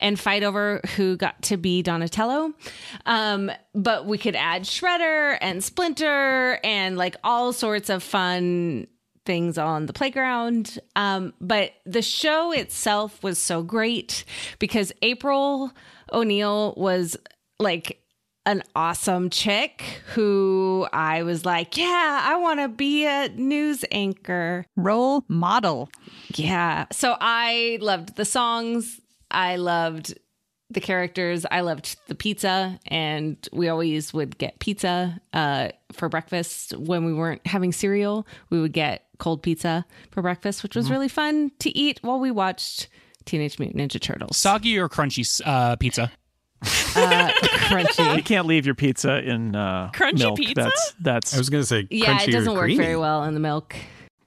and 0.00 0.18
fight 0.18 0.42
over 0.42 0.80
who 0.96 1.16
got 1.16 1.40
to 1.42 1.56
be 1.56 1.82
Donatello. 1.82 2.52
Um, 3.06 3.50
but 3.74 4.06
we 4.06 4.18
could 4.18 4.36
add 4.36 4.62
Shredder 4.62 5.38
and 5.40 5.62
Splinter 5.62 6.58
and 6.64 6.96
like 6.96 7.16
all 7.22 7.52
sorts 7.52 7.90
of 7.90 8.02
fun 8.02 8.86
things 9.24 9.58
on 9.58 9.86
the 9.86 9.92
playground. 9.92 10.78
Um, 10.96 11.32
but 11.40 11.72
the 11.86 12.02
show 12.02 12.52
itself 12.52 13.22
was 13.22 13.38
so 13.38 13.62
great 13.62 14.24
because 14.58 14.92
April 15.02 15.72
O'Neil 16.12 16.74
was 16.76 17.16
like 17.58 18.00
an 18.46 18.62
awesome 18.74 19.30
chick 19.30 19.82
who 20.12 20.86
I 20.92 21.22
was 21.22 21.44
like, 21.44 21.76
yeah, 21.76 22.22
I 22.24 22.36
want 22.36 22.60
to 22.60 22.68
be 22.68 23.06
a 23.06 23.28
news 23.30 23.84
anchor. 23.90 24.66
Role 24.76 25.24
model. 25.28 25.90
Yeah. 26.34 26.86
So 26.92 27.16
I 27.20 27.78
loved 27.80 28.16
the 28.16 28.24
songs. 28.24 29.00
I 29.30 29.56
loved 29.56 30.18
the 30.70 30.80
characters. 30.80 31.46
I 31.50 31.60
loved 31.60 31.96
the 32.08 32.14
pizza, 32.14 32.78
and 32.86 33.36
we 33.52 33.68
always 33.68 34.12
would 34.12 34.38
get 34.38 34.58
pizza 34.58 35.20
uh, 35.32 35.68
for 35.92 36.08
breakfast 36.08 36.76
when 36.76 37.04
we 37.04 37.12
weren't 37.12 37.46
having 37.46 37.72
cereal. 37.72 38.26
We 38.50 38.60
would 38.60 38.72
get 38.72 39.06
cold 39.18 39.42
pizza 39.42 39.86
for 40.10 40.22
breakfast, 40.22 40.62
which 40.62 40.74
was 40.74 40.90
really 40.90 41.08
fun 41.08 41.52
to 41.60 41.76
eat 41.76 42.00
while 42.02 42.18
we 42.18 42.30
watched 42.30 42.88
Teenage 43.24 43.58
Mutant 43.58 43.80
Ninja 43.80 44.00
Turtles. 44.00 44.36
Soggy 44.36 44.78
or 44.78 44.88
crunchy 44.88 45.40
uh, 45.44 45.76
pizza? 45.76 46.10
Uh, 46.62 47.28
crunchy. 47.68 48.16
You 48.16 48.22
can't 48.22 48.46
leave 48.46 48.64
your 48.66 48.74
pizza 48.74 49.18
in 49.22 49.54
uh, 49.56 49.90
Crunchy 49.92 50.18
milk. 50.20 50.36
pizza? 50.38 50.54
That's 50.54 50.94
that's 51.00 51.34
I 51.34 51.38
was 51.38 51.50
going 51.50 51.62
to 51.62 51.66
say 51.66 51.86
Yeah, 51.90 52.18
crunchy 52.18 52.28
it 52.28 52.32
doesn't 52.32 52.52
or 52.52 52.56
work 52.56 52.64
creamy. 52.64 52.84
very 52.84 52.96
well 52.96 53.24
in 53.24 53.34
the 53.34 53.40
milk. 53.40 53.74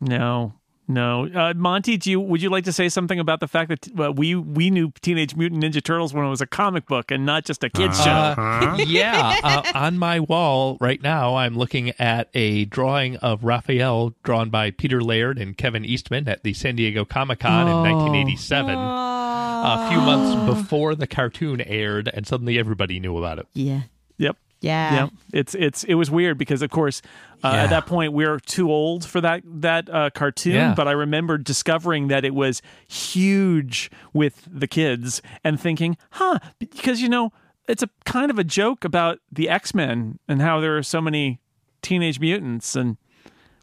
no. 0.02 0.54
No, 0.90 1.28
uh, 1.28 1.54
Monty, 1.54 1.98
do 1.98 2.10
you 2.10 2.18
would 2.22 2.42
you 2.42 2.50
like 2.50 2.64
to 2.64 2.72
say 2.72 2.88
something 2.88 3.20
about 3.20 3.42
the 3.42 3.48
fact 3.50 3.68
that 3.68 3.90
uh, 4.00 4.10
we 4.14 4.36
we 4.36 4.70
knew 4.70 4.94
Teenage 5.02 5.36
Mutant 5.36 5.62
Ninja 5.62 5.84
Turtles 5.84 6.14
when 6.14 6.26
it 6.26 6.30
was 6.30 6.40
a 6.40 6.48
comic 6.48 6.86
book 6.86 7.12
and 7.12 7.26
not 7.26 7.44
just 7.44 7.62
a 7.66 7.70
kids 7.70 8.02
show? 8.02 8.10
Uh, 8.10 8.78
yeah, 8.88 9.38
uh, 9.44 9.64
on 9.76 9.98
my 9.98 10.22
wall 10.22 10.78
right 10.80 11.02
now, 11.04 11.36
I'm 11.36 11.58
looking 11.58 11.92
at 12.00 12.30
a 12.34 12.64
drawing 12.64 13.18
of 13.18 13.44
Raphael 13.44 14.14
drawn 14.24 14.50
by 14.50 14.72
Peter 14.72 15.02
Laird 15.02 15.38
and 15.38 15.58
Kevin 15.58 15.84
Eastman 15.84 16.26
at 16.30 16.44
the 16.44 16.54
San 16.54 16.78
Diego 16.78 17.04
Comic 17.04 17.40
Con 17.40 17.68
in 17.68 17.76
1987. 17.84 18.74
A 19.66 19.90
few 19.90 20.00
months 20.02 20.60
before 20.60 20.96
the 20.96 21.08
cartoon 21.08 21.62
aired, 21.62 22.10
and 22.14 22.26
suddenly 22.28 22.58
everybody 22.60 23.00
knew 23.00 23.18
about 23.18 23.40
it. 23.40 23.48
Yeah. 23.54 23.82
Yep. 24.18 24.38
Yeah. 24.60 24.94
Yeah, 24.94 25.10
it's 25.34 25.54
it's 25.54 25.84
it 25.84 25.94
was 25.94 26.10
weird 26.10 26.40
because 26.40 26.64
of 26.64 26.72
course 26.72 27.04
uh, 27.44 27.52
Yeah. 27.54 27.64
at 27.66 27.70
that 27.70 27.86
point 27.86 28.12
we 28.14 28.26
are 28.26 28.40
too 28.40 28.72
old 28.72 29.06
for 29.06 29.22
that 29.22 29.44
that 29.46 29.88
uh, 29.88 30.10
cartoon. 30.10 30.54
Yeah. 30.56 30.74
But 30.76 30.88
I 30.88 30.94
remember 30.94 31.38
discovering 31.38 32.08
that 32.08 32.26
it 32.26 32.34
was 32.34 32.64
huge 32.90 33.92
with 34.14 34.48
the 34.52 34.68
kids 34.68 35.22
and 35.44 35.60
thinking, 35.60 35.96
huh? 36.12 36.40
Because 36.60 37.02
you 37.02 37.10
know 37.10 37.32
it's 37.68 37.84
a 37.84 37.90
kind 38.06 38.32
of 38.32 38.40
a 38.40 38.44
joke 38.44 38.84
about 38.84 39.20
the 39.32 39.48
X 39.50 39.76
Men 39.76 40.18
and 40.28 40.42
how 40.42 40.60
there 40.60 40.76
are 40.78 40.84
so 40.84 41.02
many 41.02 41.40
teenage 41.82 42.20
mutants 42.20 42.76
and. 42.76 42.98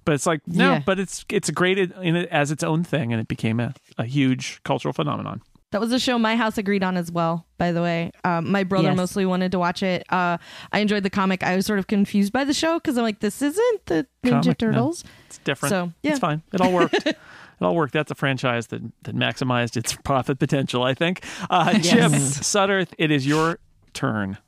But 0.07 0.13
it's 0.13 0.27
like 0.27 0.43
no, 0.47 0.73
Yeah. 0.75 0.83
but 0.85 0.99
it's 0.99 1.25
it's 1.31 1.49
great 1.51 1.79
in 1.79 2.15
it 2.15 2.29
as 2.29 2.51
its 2.53 2.63
own 2.63 2.85
thing, 2.85 3.11
and 3.11 3.19
it 3.23 3.27
became 3.27 3.59
a, 3.59 3.73
a 3.97 4.05
huge 4.05 4.61
cultural 4.63 4.93
phenomenon. 4.93 5.41
That 5.75 5.81
was 5.81 5.91
a 5.91 5.99
show 5.99 6.21
my 6.21 6.37
house 6.37 6.57
agreed 6.57 6.85
on 6.85 6.97
as 6.97 7.11
well, 7.11 7.47
by 7.59 7.73
the 7.73 7.83
way. 7.83 8.13
Um, 8.23 8.49
my 8.49 8.63
brother 8.63 8.91
Yes. 8.91 8.97
mostly 8.97 9.27
wanted 9.27 9.51
to 9.51 9.59
watch 9.59 9.83
it. 9.83 10.05
Uh, 10.09 10.39
I 10.71 10.79
enjoyed 10.79 11.03
the 11.03 11.11
comic. 11.11 11.43
I 11.43 11.57
was 11.57 11.67
sort 11.67 11.81
of 11.81 11.89
confused 11.89 12.33
by 12.33 12.45
the 12.45 12.55
show 12.55 12.75
because 12.79 12.97
I'm 12.97 13.03
like, 13.03 13.19
this 13.19 13.43
isn't 13.43 13.87
the 13.87 14.07
Ninja 14.23 14.31
Comic, 14.31 14.47
no. 14.47 14.53
Turtles. 14.53 15.03
It's 15.27 15.39
different. 15.39 15.71
So, 15.71 15.93
yeah. 16.05 16.13
It's 16.13 16.21
fine. 16.21 16.43
It 16.53 16.61
all 16.61 16.73
worked. 16.73 16.95
it 17.07 17.17
all 17.61 17.75
worked. 17.75 17.93
That's 17.93 18.13
a 18.13 18.15
franchise 18.15 18.69
that, 18.69 18.83
that 19.03 19.17
maximized 19.17 19.77
its 19.77 19.95
profit 20.05 20.39
potential, 20.39 20.85
I 20.85 20.95
think. 20.95 21.25
Uh, 21.51 21.73
Chip 21.81 22.13
Sudderth, 22.13 22.93
it 22.97 23.11
is 23.11 23.27
your 23.27 23.59
turn. 23.95 24.39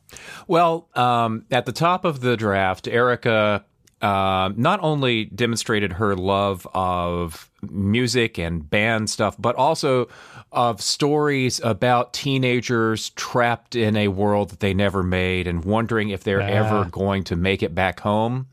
Well, 0.46 0.88
um, 0.94 1.44
at 1.50 1.66
the 1.66 1.72
top 1.72 2.04
of 2.04 2.20
the 2.20 2.36
draft, 2.36 2.86
Erika 2.86 3.64
uh, 4.06 4.52
not 4.56 4.78
only 4.82 5.24
demonstrated 5.24 5.94
her 5.94 6.14
love 6.14 6.64
of 6.74 7.50
music 7.68 8.38
and 8.38 8.70
band 8.70 9.10
stuff, 9.10 9.34
but 9.36 9.56
also 9.56 10.06
of 10.52 10.80
stories 10.80 11.60
about 11.64 12.12
teenagers 12.12 13.10
trapped 13.10 13.74
in 13.74 13.96
a 13.96 14.06
world 14.06 14.50
that 14.50 14.60
they 14.60 14.72
never 14.72 15.02
made 15.02 15.48
and 15.48 15.64
wondering 15.64 16.10
if 16.10 16.22
they're 16.22 16.40
ever 16.40 16.84
going 16.84 17.24
to 17.24 17.34
make 17.34 17.64
it 17.64 17.74
back 17.74 17.98
home. 18.00 18.46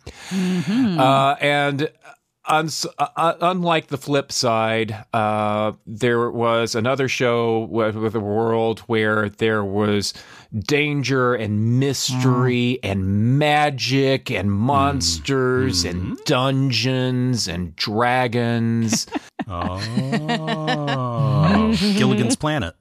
Uh, 1.00 1.36
and 1.40 1.92
uns- 2.46 2.88
uh, 2.98 3.08
uh, 3.16 3.34
unlike 3.42 3.88
the 3.88 3.98
flip 3.98 4.32
side, 4.32 5.06
uh, 5.14 5.74
there 5.86 6.32
was 6.32 6.74
another 6.76 7.08
show 7.08 7.60
with, 7.70 7.96
with 7.96 8.16
a 8.16 8.20
world 8.20 8.80
where 8.82 9.30
there 9.30 9.64
was 9.64 10.14
danger 10.60 11.34
and 11.34 11.80
mystery 11.80 12.80
mm. 12.82 12.90
and 12.90 13.40
magic 13.40 14.30
and 14.32 14.50
mm. 14.50 14.54
monsters 14.54 15.84
and 15.84 16.18
mm. 16.18 16.26
dungeons 16.26 17.48
and 17.48 17.76
dragons. 17.76 19.08
Oh. 19.46 19.78
Gilligan's 21.98 22.38
Planet. 22.38 22.76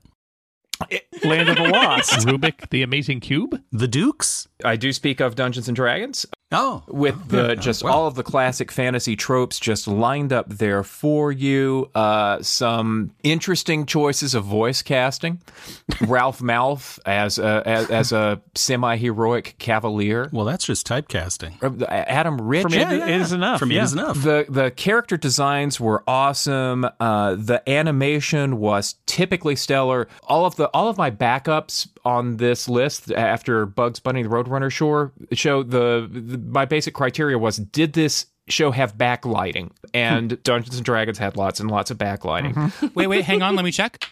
Land 1.24 1.48
of 1.48 1.56
the 1.56 1.68
Lost. 1.72 2.26
Rubik, 2.26 2.70
the 2.70 2.82
Amazing 2.82 3.18
Cube. 3.18 3.60
The 3.72 3.88
Dukes? 3.88 4.46
I 4.64 4.76
do 4.76 4.92
speak 4.92 5.20
of 5.20 5.34
Dungeons 5.34 5.68
and 5.68 5.76
Dragons. 5.76 6.26
Oh. 6.52 6.82
with 6.86 7.28
the 7.28 7.54
just 7.54 7.82
all 7.82 8.06
of 8.06 8.14
the 8.14 8.22
classic 8.22 8.70
fantasy 8.70 9.16
tropes 9.16 9.58
just 9.58 9.88
lined 9.88 10.32
up 10.32 10.48
there 10.48 10.82
for 10.82 11.32
you. 11.32 11.90
Uh, 11.94 12.42
some 12.42 13.12
interesting 13.22 13.86
choices 13.86 14.34
of 14.34 14.44
voice 14.44 14.82
casting. 14.82 15.40
Ralph 16.02 16.40
Malph 16.40 16.98
as 17.06 17.38
a, 17.38 17.62
as, 17.64 17.90
as 17.90 18.12
a 18.12 18.40
semi 18.54 18.96
heroic 18.96 19.54
cavalier. 19.58 20.28
Well, 20.30 20.44
that's 20.44 20.66
just 20.66 20.86
typecasting. 20.86 21.62
Uh, 21.62 21.84
Adam 21.86 22.40
Rich. 22.40 22.62
For 22.62 22.68
me, 22.68 22.82
it 22.82 23.08
is 23.08 23.32
enough. 23.32 23.58
For 23.58 23.66
me, 23.66 23.76
yeah. 23.76 23.82
it 23.82 23.84
is 23.84 23.92
enough. 23.94 24.22
The 24.22 24.44
the 24.48 24.70
character 24.70 25.16
designs 25.16 25.80
were 25.80 26.02
awesome. 26.06 26.86
Uh, 27.00 27.34
the 27.34 27.62
animation 27.68 28.58
was 28.58 28.96
typically 29.06 29.56
stellar. 29.56 30.06
All 30.24 30.44
of 30.44 30.56
the 30.56 30.66
all 30.68 30.88
of 30.88 30.98
my 30.98 31.10
backups 31.10 31.88
on 32.04 32.36
this 32.38 32.68
list 32.68 33.12
after 33.12 33.66
Bugs 33.66 34.00
Bunny 34.00 34.22
the 34.22 34.28
Roadrunner 34.28 34.70
show 34.70 35.10
show 35.32 35.62
the, 35.62 36.08
the 36.10 36.38
my 36.38 36.64
basic 36.64 36.94
criteria 36.94 37.38
was 37.38 37.58
did 37.58 37.92
this 37.92 38.26
show 38.48 38.70
have 38.72 38.96
backlighting 38.96 39.70
and 39.94 40.32
hmm. 40.32 40.38
Dungeons 40.42 40.76
and 40.76 40.84
Dragons 40.84 41.18
had 41.18 41.36
lots 41.36 41.60
and 41.60 41.70
lots 41.70 41.90
of 41.90 41.98
backlighting. 41.98 42.54
Mm-hmm. 42.54 42.86
Wait, 42.94 43.06
wait, 43.06 43.24
hang 43.24 43.42
on. 43.42 43.56
Let 43.56 43.64
me 43.64 43.72
check. 43.72 44.04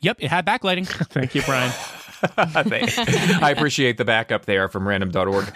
Yep, 0.00 0.16
it 0.20 0.28
had 0.28 0.44
backlighting. 0.46 0.86
Thank 1.10 1.34
you, 1.34 1.42
Brian. 1.42 1.72
I 3.42 3.50
appreciate 3.50 3.98
the 3.98 4.04
backup 4.04 4.46
there 4.46 4.68
from 4.68 4.86
random.org. 4.86 5.52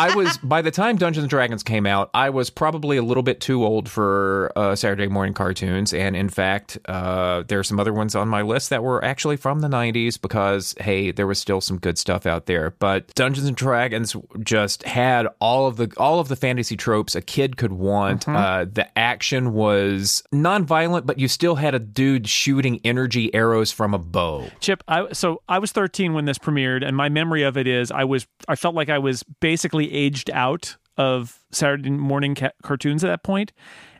I 0.00 0.12
was 0.14 0.38
by 0.38 0.62
the 0.62 0.70
time 0.70 0.96
Dungeons 0.96 1.24
and 1.24 1.30
Dragons 1.30 1.62
came 1.62 1.86
out, 1.86 2.10
I 2.14 2.30
was 2.30 2.48
probably 2.50 2.96
a 2.96 3.02
little 3.02 3.22
bit 3.22 3.40
too 3.40 3.64
old 3.64 3.88
for 3.88 4.52
uh, 4.56 4.74
Saturday 4.74 5.08
morning 5.08 5.34
cartoons, 5.34 5.92
and 5.92 6.16
in 6.16 6.28
fact, 6.28 6.78
uh, 6.86 7.42
there 7.48 7.58
are 7.58 7.64
some 7.64 7.78
other 7.78 7.92
ones 7.92 8.14
on 8.14 8.28
my 8.28 8.42
list 8.42 8.70
that 8.70 8.82
were 8.82 9.04
actually 9.04 9.36
from 9.36 9.60
the 9.60 9.68
'90s 9.68 10.20
because 10.20 10.74
hey, 10.80 11.10
there 11.10 11.26
was 11.26 11.38
still 11.38 11.60
some 11.60 11.78
good 11.78 11.98
stuff 11.98 12.26
out 12.26 12.46
there. 12.46 12.74
But 12.78 13.14
Dungeons 13.14 13.46
and 13.46 13.56
Dragons 13.56 14.16
just 14.42 14.84
had 14.84 15.26
all 15.40 15.66
of 15.66 15.76
the 15.76 15.92
all 15.96 16.20
of 16.20 16.28
the 16.28 16.36
fantasy 16.36 16.76
tropes 16.76 17.14
a 17.14 17.20
kid 17.20 17.56
could 17.56 17.72
want. 17.72 18.28
Uh, 18.28 18.64
the 18.70 18.86
action 18.98 19.52
was 19.52 20.22
non-violent, 20.32 21.04
but 21.04 21.18
you 21.18 21.28
still 21.28 21.56
had 21.56 21.74
a 21.74 21.78
dude 21.78 22.28
shooting 22.28 22.80
energy 22.84 23.34
arrows 23.34 23.72
from 23.72 23.92
a 23.92 23.98
bow. 23.98 24.48
Chip, 24.60 24.82
I 24.88 25.12
so 25.12 25.42
I 25.48 25.58
was 25.58 25.72
13 25.72 26.14
when 26.14 26.24
this 26.24 26.38
premiered, 26.38 26.86
and 26.86 26.96
my 26.96 27.08
memory 27.08 27.42
of 27.42 27.56
it 27.56 27.66
is 27.66 27.90
I 27.90 28.04
was 28.04 28.26
I 28.48 28.56
felt 28.56 28.69
like 28.74 28.88
I 28.88 28.98
was 28.98 29.22
basically 29.22 29.92
aged 29.92 30.30
out 30.30 30.76
of 30.96 31.40
Saturday 31.50 31.90
morning 31.90 32.34
ca- 32.34 32.50
cartoons 32.62 33.02
at 33.04 33.08
that 33.08 33.22
point, 33.22 33.52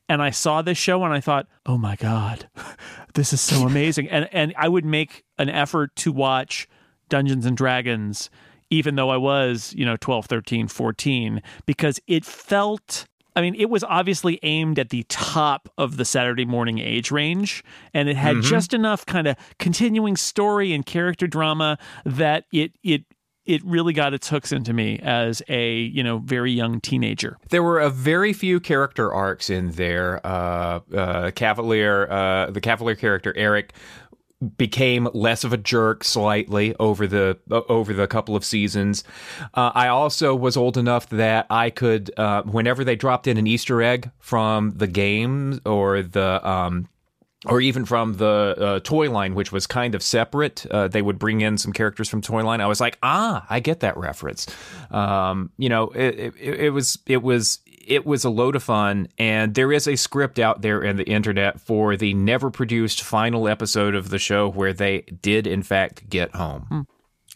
and 0.09 0.21
I 0.21 0.31
saw 0.31 0.61
this 0.61 0.77
show 0.77 1.05
and 1.05 1.15
I 1.15 1.21
thought, 1.21 1.47
oh 1.67 1.79
my 1.79 1.97
god, 1.97 2.49
this 3.15 3.33
is 3.33 3.41
so 3.41 3.63
amazing, 3.67 4.09
and 4.09 4.29
and 4.33 4.53
I 4.59 4.69
would 4.69 4.85
make 4.85 5.25
an 5.39 5.49
effort 5.49 5.95
to 5.97 6.13
watch 6.13 6.69
Dungeons 7.09 7.47
and 7.47 7.57
Dragons, 7.57 8.29
even 8.71 8.97
though 8.97 9.11
I 9.11 9.17
was 9.17 9.73
you 9.77 9.87
know 9.87 9.97
12, 9.97 10.27
13, 10.27 10.69
14, 10.69 11.43
because 11.67 12.01
it 12.07 12.25
felt. 12.25 13.07
I 13.37 13.43
mean, 13.43 13.55
it 13.55 13.71
was 13.71 13.85
obviously 13.85 14.41
aimed 14.43 14.81
at 14.81 14.91
the 14.91 15.05
top 15.05 15.69
of 15.79 15.97
the 15.97 16.05
Saturday 16.05 16.45
morning 16.45 16.81
age 16.81 17.13
range, 17.13 17.63
and 17.95 18.09
it 18.09 18.17
had 18.17 18.37
mm-hmm. 18.37 18.49
just 18.49 18.75
enough 18.75 19.07
kind 19.07 19.29
of 19.29 19.37
continuing 19.61 20.17
story 20.17 20.73
and 20.75 20.85
character 20.85 21.29
drama 21.29 21.79
that 22.05 22.45
it 22.53 22.73
it 22.83 23.05
it 23.51 23.65
really 23.65 23.93
got 23.93 24.15
its 24.15 24.29
hooks 24.29 24.53
into 24.53 24.73
me 24.73 25.01
as 25.03 25.43
a 25.49 25.75
you 25.81 26.03
know 26.03 26.19
very 26.19 26.53
young 26.53 26.81
teenager. 26.81 27.37
There 27.49 27.63
were 27.63 27.81
a 27.81 27.91
very 27.91 28.33
few 28.33 28.61
character 28.61 29.13
arcs 29.13 29.51
in 29.51 29.73
there. 29.73 30.25
Uh, 30.25 30.81
uh, 30.95 31.31
Cavalier, 31.33 32.09
uh, 32.11 32.51
the 32.51 32.61
Cavalier 32.61 32.95
character 32.95 33.35
Eric, 33.37 33.73
became 34.57 35.09
less 35.13 35.45
of 35.45 35.53
a 35.53 35.57
jerk 35.57 36.05
slightly 36.05 36.75
over 36.79 37.07
the 37.07 37.39
over 37.51 37.93
the 37.93 38.07
couple 38.07 38.37
of 38.37 38.45
seasons. 38.45 39.05
Uh, 39.55 39.73
I 39.75 39.89
also 39.89 40.35
was 40.35 40.57
old 40.57 40.79
enough 40.79 41.09
that 41.11 41.47
I 41.51 41.71
could, 41.71 42.11
uh, 42.17 42.43
whenever 42.43 42.85
they 42.85 42.97
dropped 42.97 43.27
in 43.27 43.37
an 43.37 43.47
Easter 43.47 43.83
egg 43.83 44.11
from 44.19 44.71
the 44.77 44.87
game 44.87 45.61
or 45.67 46.03
the 46.03 46.49
um, 46.49 46.89
or 47.47 47.61
even 47.61 47.85
from 47.85 48.15
the 48.19 48.55
uh, 48.59 48.81
toy 48.81 49.11
line, 49.11 49.35
which 49.35 49.51
was 49.51 49.67
kind 49.67 49.95
of 49.95 50.03
separate. 50.03 50.67
Uh, 50.71 50.89
they 50.89 51.01
would 51.03 51.19
bring 51.19 51.41
in 51.41 51.57
some 51.57 51.73
characters 51.73 52.09
from 52.09 52.21
toy 52.21 52.45
line. 52.45 52.61
I 52.61 52.67
was 52.67 52.81
like, 52.81 52.99
ah, 53.03 53.47
I 53.49 53.61
get 53.61 53.81
that 53.81 53.97
reference. 53.97 54.47
Um, 54.91 55.51
you 55.57 55.69
know, 55.69 55.89
it, 55.91 56.35
it, 56.39 56.61
it 56.61 56.71
was 56.71 56.99
it 57.07 57.23
was 57.23 57.61
it 57.67 58.05
was 58.05 58.25
a 58.25 58.31
load 58.31 58.57
of 58.57 58.63
fun, 58.63 59.09
and 59.19 59.55
there 59.55 59.73
is 59.73 59.89
a 59.89 59.97
script 59.97 60.39
out 60.39 60.61
there 60.63 60.83
in 60.83 60.97
the 60.97 61.09
internet 61.09 61.61
for 61.61 61.97
the 61.97 62.13
never 62.15 62.51
produced 62.51 63.03
final 63.03 63.49
episode 63.49 63.95
of 63.95 64.11
the 64.11 64.19
show 64.19 64.49
where 64.49 64.73
they 64.73 65.01
did 65.01 65.47
in 65.47 65.63
fact 65.63 66.09
get 66.11 66.35
home. 66.35 66.87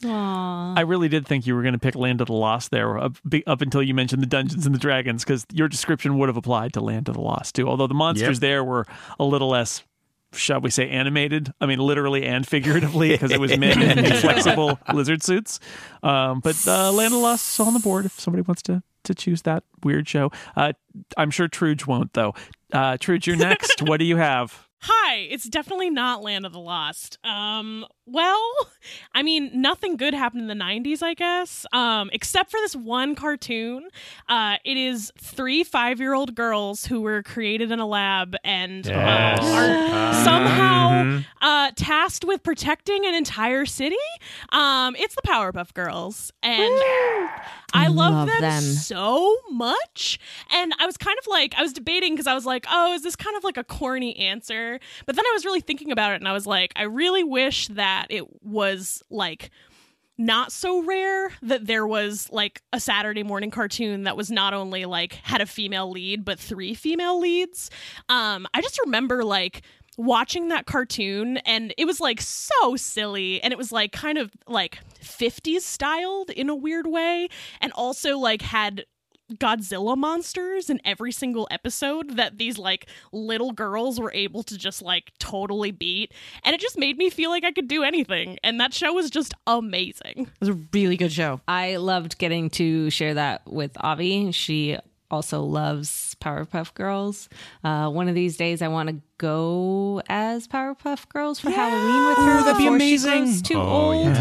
Aww, 0.02 0.76
I 0.76 0.82
really 0.82 1.08
did 1.08 1.26
think 1.26 1.46
you 1.46 1.54
were 1.54 1.62
going 1.62 1.72
to 1.72 1.78
pick 1.78 1.94
Land 1.94 2.20
of 2.20 2.26
the 2.26 2.34
Lost 2.34 2.70
there 2.70 2.98
up, 2.98 3.16
up 3.46 3.62
until 3.62 3.82
you 3.82 3.94
mentioned 3.94 4.22
the 4.22 4.26
Dungeons 4.26 4.66
and 4.66 4.74
the 4.74 4.78
Dragons 4.78 5.24
because 5.24 5.46
your 5.52 5.68
description 5.68 6.18
would 6.18 6.28
have 6.28 6.36
applied 6.36 6.74
to 6.74 6.80
Land 6.80 7.08
of 7.08 7.14
the 7.14 7.20
Lost 7.22 7.54
too. 7.54 7.66
Although 7.68 7.86
the 7.86 7.94
monsters 7.94 8.36
Yep. 8.36 8.40
there 8.40 8.64
were 8.64 8.86
a 9.18 9.24
little 9.24 9.48
less, 9.48 9.82
shall 10.34 10.60
we 10.60 10.70
say, 10.70 10.88
animated. 10.88 11.52
I 11.60 11.66
mean, 11.66 11.78
literally 11.78 12.24
and 12.24 12.46
figuratively 12.46 13.10
because 13.10 13.30
it 13.30 13.40
was 13.40 13.56
men 13.58 13.80
in 13.82 14.04
flexible 14.20 14.78
lizard 14.92 15.22
suits. 15.22 15.60
Um, 16.02 16.40
but 16.40 16.56
uh, 16.66 16.92
Land 16.92 17.14
of 17.14 17.20
Lost 17.20 17.54
is 17.54 17.66
on 17.66 17.74
the 17.74 17.80
board 17.80 18.04
if 18.06 18.18
somebody 18.20 18.42
wants 18.42 18.62
to 18.62 18.82
to 19.04 19.14
choose 19.14 19.42
that 19.42 19.64
weird 19.82 20.08
show. 20.08 20.32
Uh, 20.56 20.72
I'm 21.16 21.30
sure 21.30 21.46
Truge 21.48 21.86
won't 21.86 22.12
though. 22.14 22.34
Uh, 22.72 22.96
Truge, 22.96 23.26
you're 23.26 23.36
next. 23.50 23.82
what 23.82 23.98
do 23.98 24.04
you 24.06 24.16
have? 24.16 24.63
Hi, 24.86 25.16
it's 25.30 25.48
definitely 25.48 25.88
not 25.88 26.22
Land 26.22 26.44
of 26.44 26.52
the 26.52 26.58
Lost. 26.60 27.16
Um, 27.24 27.86
well, 28.04 28.38
I 29.14 29.22
mean, 29.22 29.50
nothing 29.54 29.96
good 29.96 30.12
happened 30.12 30.42
in 30.42 30.48
the 30.58 30.62
90s, 30.62 31.02
I 31.02 31.14
guess, 31.14 31.64
um, 31.72 32.10
except 32.12 32.50
for 32.50 32.58
this 32.60 32.76
one 32.76 33.14
cartoon. 33.14 33.88
Uh, 34.28 34.56
it 34.62 34.76
is 34.76 35.10
three 35.18 35.64
five 35.64 36.00
year 36.00 36.12
old 36.12 36.34
girls 36.34 36.84
who 36.84 37.00
were 37.00 37.22
created 37.22 37.70
in 37.72 37.78
a 37.80 37.86
lab 37.86 38.36
and 38.44 38.84
Yes. 38.84 39.38
uh, 39.40 40.12
are 40.12 40.22
somehow 40.22 41.22
uh, 41.40 41.70
tasked 41.76 42.26
with 42.26 42.42
protecting 42.42 43.06
an 43.06 43.14
entire 43.14 43.64
city. 43.64 43.96
Um, 44.50 44.96
it's 44.98 45.14
the 45.14 45.22
Powerpuff 45.22 45.72
Girls. 45.72 46.30
And 46.42 46.74
I 47.72 47.86
love, 47.88 48.12
Love 48.12 48.26
them, 48.28 48.40
them. 48.42 48.62
so 48.62 49.36
much. 49.50 50.18
And 50.52 50.74
I 50.78 50.84
was 50.84 50.98
kind 50.98 51.18
of 51.18 51.26
like, 51.26 51.54
I 51.56 51.62
was 51.62 51.72
debating 51.72 52.12
because 52.12 52.26
I 52.26 52.34
was 52.34 52.44
like, 52.44 52.66
oh, 52.70 52.92
is 52.92 53.02
this 53.02 53.16
kind 53.16 53.34
of 53.36 53.44
like 53.44 53.56
a 53.56 53.64
corny 53.64 54.14
answer? 54.16 54.73
But 55.06 55.16
then 55.16 55.24
I 55.26 55.32
was 55.34 55.44
really 55.44 55.60
thinking 55.60 55.90
about 55.90 56.12
it 56.12 56.16
and 56.16 56.28
I 56.28 56.32
was 56.32 56.46
like, 56.46 56.72
I 56.76 56.82
really 56.82 57.24
wish 57.24 57.68
that 57.68 58.06
it 58.10 58.24
was 58.42 59.02
like 59.10 59.50
not 60.16 60.52
so 60.52 60.82
rare 60.82 61.32
that 61.42 61.66
there 61.66 61.86
was 61.86 62.28
like 62.30 62.62
a 62.72 62.78
Saturday 62.78 63.24
morning 63.24 63.50
cartoon 63.50 64.04
that 64.04 64.16
was 64.16 64.30
not 64.30 64.54
only 64.54 64.84
like 64.84 65.14
had 65.14 65.40
a 65.40 65.46
female 65.46 65.90
lead 65.90 66.24
but 66.24 66.38
three 66.38 66.74
female 66.74 67.18
leads. 67.18 67.70
Um 68.08 68.46
I 68.54 68.60
just 68.60 68.78
remember 68.84 69.24
like 69.24 69.62
watching 69.96 70.48
that 70.48 70.66
cartoon 70.66 71.36
and 71.38 71.72
it 71.78 71.84
was 71.84 72.00
like 72.00 72.20
so 72.20 72.76
silly 72.76 73.40
and 73.42 73.52
it 73.52 73.56
was 73.56 73.70
like 73.72 73.92
kind 73.92 74.18
of 74.18 74.32
like 74.46 74.78
50s 75.00 75.60
styled 75.60 76.30
in 76.30 76.48
a 76.48 76.54
weird 76.54 76.86
way 76.86 77.28
and 77.60 77.72
also 77.72 78.18
like 78.18 78.42
had 78.42 78.84
Godzilla 79.32 79.96
monsters 79.96 80.68
in 80.68 80.80
every 80.84 81.10
single 81.10 81.48
episode 81.50 82.16
that 82.16 82.36
these 82.38 82.58
like 82.58 82.86
little 83.12 83.52
girls 83.52 83.98
were 83.98 84.12
able 84.12 84.42
to 84.44 84.58
just 84.58 84.82
like 84.82 85.12
totally 85.18 85.70
beat. 85.70 86.12
And 86.44 86.54
it 86.54 86.60
just 86.60 86.78
made 86.78 86.98
me 86.98 87.08
feel 87.10 87.30
like 87.30 87.42
I 87.44 87.50
could 87.52 87.66
do 87.68 87.82
anything. 87.82 88.38
And 88.44 88.60
that 88.60 88.74
show 88.74 88.92
was 88.92 89.08
just 89.10 89.32
amazing. 89.46 90.28
It 90.34 90.40
was 90.40 90.48
a 90.50 90.58
really 90.72 90.96
good 90.96 91.12
show. 91.12 91.40
I 91.48 91.76
loved 91.76 92.18
getting 92.18 92.50
to 92.50 92.90
share 92.90 93.14
that 93.14 93.42
with 93.50 93.72
Avi. 93.80 94.30
She 94.32 94.76
also 95.10 95.42
loves 95.42 96.16
Powerpuff 96.20 96.74
Girls. 96.74 97.28
Uh, 97.62 97.88
one 97.88 98.08
of 98.08 98.14
these 98.14 98.36
days, 98.36 98.60
I 98.62 98.68
want 98.68 98.88
to 98.90 98.96
go 99.18 100.02
as 100.08 100.46
Powerpuff 100.48 101.08
Girls 101.08 101.38
for 101.40 101.50
Halloween 101.50 102.08
with 102.08 102.18
her. 102.18 102.42
that'd 102.44 102.58
be 102.58 102.64
before 102.64 102.78
she 102.80 102.94
amazing. 102.96 103.24
grows 103.24 103.42
too 103.42 103.58
old. 103.60 104.16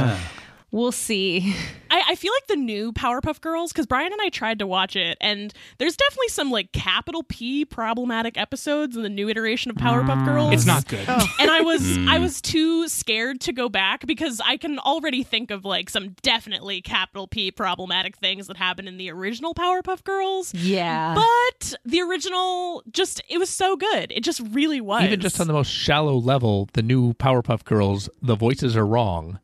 We'll 0.73 0.91
see. 0.91 1.55
I, 1.91 2.03
I 2.09 2.15
feel 2.15 2.33
like 2.33 2.47
the 2.47 2.55
new 2.55 2.91
Powerpuff 2.91 3.39
Girls, 3.39 3.71
because 3.71 3.85
Brian 3.85 4.11
and 4.11 4.19
I 4.19 4.29
tried 4.29 4.57
to 4.57 4.65
watch 4.65 4.95
it, 4.95 5.19
and 5.21 5.53
there's 5.77 5.95
definitely 5.95 6.29
some 6.29 6.49
like 6.49 6.71
capital 6.71 7.21
P 7.21 7.63
problematic 7.63 8.35
episodes 8.39 8.97
in 8.97 9.03
the 9.03 9.09
new 9.09 9.29
iteration 9.29 9.69
of 9.69 9.77
Powerpuff 9.77 10.23
mm. 10.23 10.25
Girls. 10.25 10.53
It's 10.53 10.65
not 10.65 10.87
good. 10.87 11.07
and 11.39 11.51
I 11.51 11.61
was 11.61 11.81
mm. 11.83 12.09
I 12.09 12.17
was 12.17 12.41
too 12.41 12.87
scared 12.87 13.39
to 13.41 13.53
go 13.53 13.69
back 13.69 14.07
because 14.07 14.41
I 14.43 14.57
can 14.57 14.79
already 14.79 15.21
think 15.21 15.51
of 15.51 15.63
like 15.63 15.91
some 15.91 16.15
definitely 16.23 16.81
capital 16.81 17.27
P 17.27 17.51
problematic 17.51 18.17
things 18.17 18.47
that 18.47 18.57
happened 18.57 18.87
in 18.87 18.97
the 18.97 19.11
original 19.11 19.53
Powerpuff 19.53 20.03
Girls. 20.03 20.55
Yeah. 20.55 21.13
But 21.13 21.75
the 21.85 22.01
original 22.01 22.81
just 22.91 23.21
it 23.29 23.37
was 23.37 23.51
so 23.51 23.75
good. 23.75 24.11
It 24.11 24.23
just 24.23 24.41
really 24.49 24.81
was. 24.81 25.03
Even 25.03 25.19
just 25.19 25.39
on 25.39 25.45
the 25.45 25.53
most 25.53 25.69
shallow 25.69 26.15
level, 26.15 26.67
the 26.73 26.81
new 26.81 27.13
Powerpuff 27.13 27.63
Girls, 27.63 28.09
the 28.23 28.35
voices 28.35 28.75
are 28.75 28.87
wrong. 28.87 29.37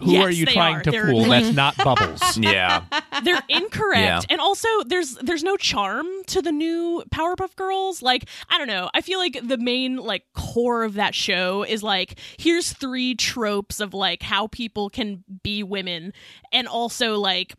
Who 0.00 0.10
Yes, 0.12 0.24
are 0.24 0.30
you 0.30 0.44
trying 0.46 0.76
are. 0.76 0.82
to 0.82 0.90
They're- 0.90 1.06
fool? 1.06 1.24
That's 1.24 1.54
not 1.54 1.76
Bubbles. 1.76 2.36
Yeah. 2.36 2.82
they're 3.22 3.40
incorrect 3.48 4.00
Yeah. 4.00 4.20
and 4.28 4.40
also 4.40 4.68
there's 4.86 5.14
there's 5.16 5.44
no 5.44 5.56
charm 5.56 6.06
to 6.26 6.42
the 6.42 6.50
new 6.50 7.04
powerpuff 7.14 7.54
girls 7.56 8.02
like 8.02 8.28
i 8.50 8.58
don't 8.58 8.66
know 8.66 8.90
i 8.92 9.00
feel 9.00 9.18
like 9.20 9.38
the 9.42 9.56
main 9.56 9.96
like 9.96 10.24
core 10.34 10.82
of 10.82 10.94
that 10.94 11.14
show 11.14 11.62
is 11.62 11.82
like 11.82 12.18
here's 12.38 12.72
three 12.72 13.14
tropes 13.14 13.78
of 13.80 13.94
like 13.94 14.22
how 14.22 14.48
people 14.48 14.90
can 14.90 15.22
be 15.44 15.62
women 15.62 16.12
and 16.52 16.66
also 16.66 17.16
like 17.18 17.54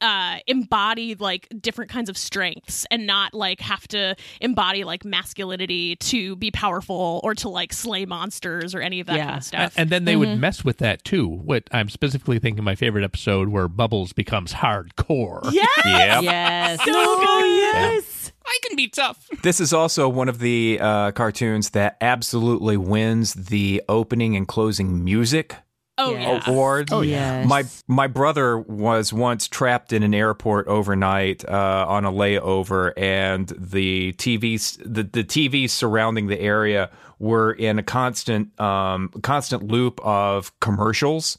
uh 0.00 0.38
embody 0.46 1.14
like 1.16 1.48
different 1.60 1.90
kinds 1.90 2.08
of 2.08 2.16
strengths 2.16 2.86
and 2.90 3.06
not 3.06 3.34
like 3.34 3.60
have 3.60 3.86
to 3.88 4.14
embody 4.40 4.84
like 4.84 5.04
masculinity 5.04 5.96
to 5.96 6.36
be 6.36 6.50
powerful 6.50 7.20
or 7.24 7.34
to 7.34 7.48
like 7.48 7.72
slay 7.72 8.06
monsters 8.06 8.74
or 8.74 8.80
any 8.80 9.00
of 9.00 9.06
that 9.08 9.16
Yeah. 9.16 9.24
kind 9.26 9.36
of 9.38 9.44
stuff 9.44 9.74
And 9.76 9.90
then 9.90 10.04
they 10.04 10.16
would 10.16 10.38
mess 10.38 10.64
with 10.64 10.78
that 10.78 11.04
too. 11.04 11.26
What 11.28 11.64
I'm 11.72 11.88
specifically 11.88 12.38
thinking 12.38 12.62
my 12.64 12.74
favorite 12.74 13.04
episode 13.04 13.48
where 13.48 13.68
Bubbles 13.68 14.12
becomes 14.12 14.52
hardcore. 14.52 15.42
yeah 15.52 15.64
Yep. 15.84 16.22
Yes. 16.22 16.78
so 16.84 16.92
good 17.18 17.58
Yes. 17.58 18.32
I 18.46 18.58
can 18.66 18.76
be 18.76 18.88
tough. 18.88 19.28
This 19.42 19.60
is 19.60 19.72
also 19.74 20.08
one 20.08 20.28
of 20.28 20.38
the 20.38 20.78
uh, 20.80 21.10
cartoons 21.12 21.70
that 21.70 21.98
absolutely 22.00 22.76
wins 22.78 23.34
the 23.34 23.82
opening 23.90 24.36
and 24.36 24.48
closing 24.48 25.04
music 25.04 25.56
oh 25.98 26.12
Yeah. 26.12 26.20
yeah 26.20 26.50
award. 26.50 26.88
Oh, 26.92 27.00
yes. 27.02 27.46
My 27.46 27.64
my 27.86 28.06
brother 28.06 28.58
was 28.58 29.12
once 29.12 29.48
trapped 29.48 29.92
in 29.92 30.02
an 30.02 30.14
airport 30.14 30.66
overnight 30.68 31.44
uh, 31.48 31.84
on 31.88 32.04
a 32.04 32.12
layover, 32.12 32.92
and 32.96 33.48
the 33.48 34.12
TVs 34.14 34.78
the, 34.84 35.02
the 35.02 35.24
TVs 35.24 35.70
surrounding 35.70 36.28
the 36.28 36.40
area 36.40 36.90
were 37.20 37.50
in 37.52 37.80
a 37.80 37.82
constant 37.82 38.58
um, 38.60 39.08
constant 39.22 39.64
loop 39.64 40.00
of 40.04 40.58
commercials, 40.60 41.38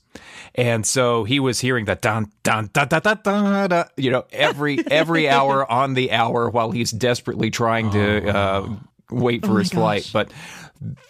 and 0.55 0.85
so 0.85 1.23
he 1.23 1.39
was 1.39 1.61
hearing 1.61 1.85
that 1.85 2.01
dun 2.01 2.31
dun 2.43 2.69
dun 2.73 2.87
dun 2.89 3.01
dun, 3.01 3.19
dun, 3.23 3.69
dun 3.69 3.85
you 3.95 4.11
know 4.11 4.25
every 4.31 4.79
every 4.91 5.29
hour 5.29 5.69
on 5.71 5.93
the 5.93 6.11
hour 6.11 6.49
while 6.49 6.71
he's 6.71 6.91
desperately 6.91 7.49
trying 7.49 7.89
to 7.91 8.27
uh, 8.29 8.69
wait 9.09 9.45
for 9.45 9.57
his 9.59 9.69
flight, 9.71 10.09
but 10.11 10.31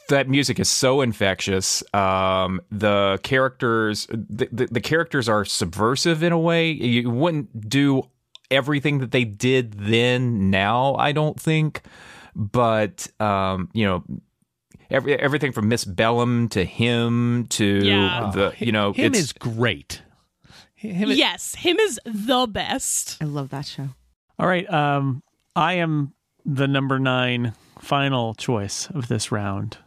that 0.10 0.28
music 0.28 0.60
is 0.60 0.70
so 0.70 1.02
infectious. 1.02 1.84
Um, 1.94 2.62
the 2.72 3.20
characters, 3.24 4.08
the, 4.10 4.48
the, 4.52 4.68
the 4.72 4.82
characters 4.82 5.30
are 5.30 5.46
subversive 5.46 6.24
in 6.24 6.32
a 6.32 6.40
way. 6.40 6.72
You 6.72 7.10
wouldn't 7.10 7.70
do 7.70 8.04
everything 8.50 8.98
that 9.00 9.12
they 9.12 9.24
did 9.26 9.74
then. 9.74 10.50
Now, 10.50 10.96
I 10.96 11.12
don't 11.12 11.40
think, 11.40 11.82
but 12.36 13.08
um, 13.20 13.70
you 13.74 13.86
know. 13.86 14.04
Every, 14.92 15.14
everything 15.20 15.52
from 15.52 15.68
Miss 15.70 15.86
Bellum 15.86 16.50
to 16.50 16.66
him 16.66 17.46
to 17.50 17.64
Yeah. 17.86 18.32
the 18.34 18.54
you 18.58 18.72
know 18.72 18.92
Him 18.92 19.14
it's 19.14 19.20
is 19.20 19.34
great. 19.34 20.02
Him 20.74 21.12
is- 21.12 21.18
yes 21.20 21.54
him 21.54 21.78
is 21.78 22.00
the 22.06 22.48
best 22.48 23.18
I 23.22 23.26
love 23.26 23.50
that 23.50 23.68
show. 23.68 23.90
All 24.40 24.48
right. 24.48 24.68
Um, 24.68 25.22
I 25.56 25.74
am 25.74 26.14
the 26.44 26.68
number 26.68 26.98
nine 26.98 27.54
final 27.80 28.34
choice 28.36 28.90
of 28.92 29.08
this 29.08 29.32
round. 29.32 29.78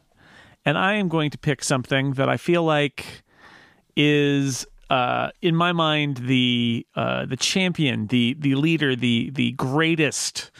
And 0.64 0.78
I 0.78 0.94
am 0.94 1.09
going 1.09 1.31
to 1.31 1.38
pick 1.38 1.62
something 1.64 2.12
that 2.12 2.28
I 2.28 2.37
feel 2.37 2.62
like 2.62 3.22
is 3.96 4.66
uh, 4.90 5.31
in 5.40 5.57
my 5.57 5.72
mind 5.72 6.18
the 6.18 6.87
uh, 6.94 7.26
the 7.26 7.37
champion, 7.37 8.07
the 8.09 8.37
the 8.38 8.55
leader, 8.55 8.94
the 8.94 9.31
the 9.31 9.52
greatest 9.52 10.50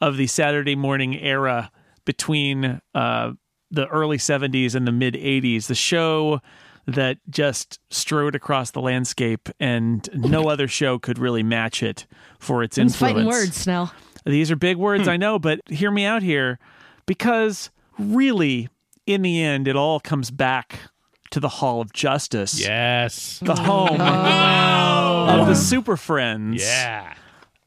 of 0.00 0.16
the 0.16 0.26
Saturday 0.26 0.76
morning 0.76 1.18
era 1.18 1.70
between 2.04 2.80
uh, 2.94 3.32
the 3.70 3.86
early 3.88 4.18
70s 4.18 4.74
and 4.74 4.86
the 4.86 4.92
mid 4.92 5.14
80s. 5.14 5.66
The 5.66 5.74
show 5.74 6.40
that 6.86 7.18
just 7.30 7.80
strode 7.90 8.34
across 8.34 8.70
the 8.72 8.80
landscape, 8.80 9.48
and 9.58 10.08
no 10.14 10.48
other 10.50 10.68
show 10.68 10.98
could 10.98 11.18
really 11.18 11.42
match 11.42 11.82
it 11.82 12.06
for 12.38 12.62
its 12.62 12.76
Them's 12.76 12.92
influence. 12.94 13.14
fighting 13.14 13.26
words, 13.26 13.56
Snell. 13.56 13.92
These 14.24 14.50
are 14.50 14.56
big 14.56 14.76
words, 14.76 15.06
I 15.06 15.16
know, 15.16 15.38
but 15.38 15.60
hear 15.68 15.90
me 15.92 16.04
out 16.04 16.22
here 16.22 16.58
because 17.06 17.70
really 17.98 18.68
in 19.06 19.22
the 19.22 19.42
end, 19.42 19.68
it 19.68 19.76
all 19.76 20.00
comes 20.00 20.30
back 20.30 20.80
to 21.30 21.40
the 21.40 21.48
Hall 21.48 21.80
of 21.80 21.92
Justice, 21.92 22.60
Yes. 22.60 23.38
the 23.40 23.54
home 23.54 24.00
oh. 24.00 25.40
of 25.40 25.46
the 25.48 25.54
Super 25.54 25.96
Friends. 25.96 26.62
Yeah. 26.62 27.14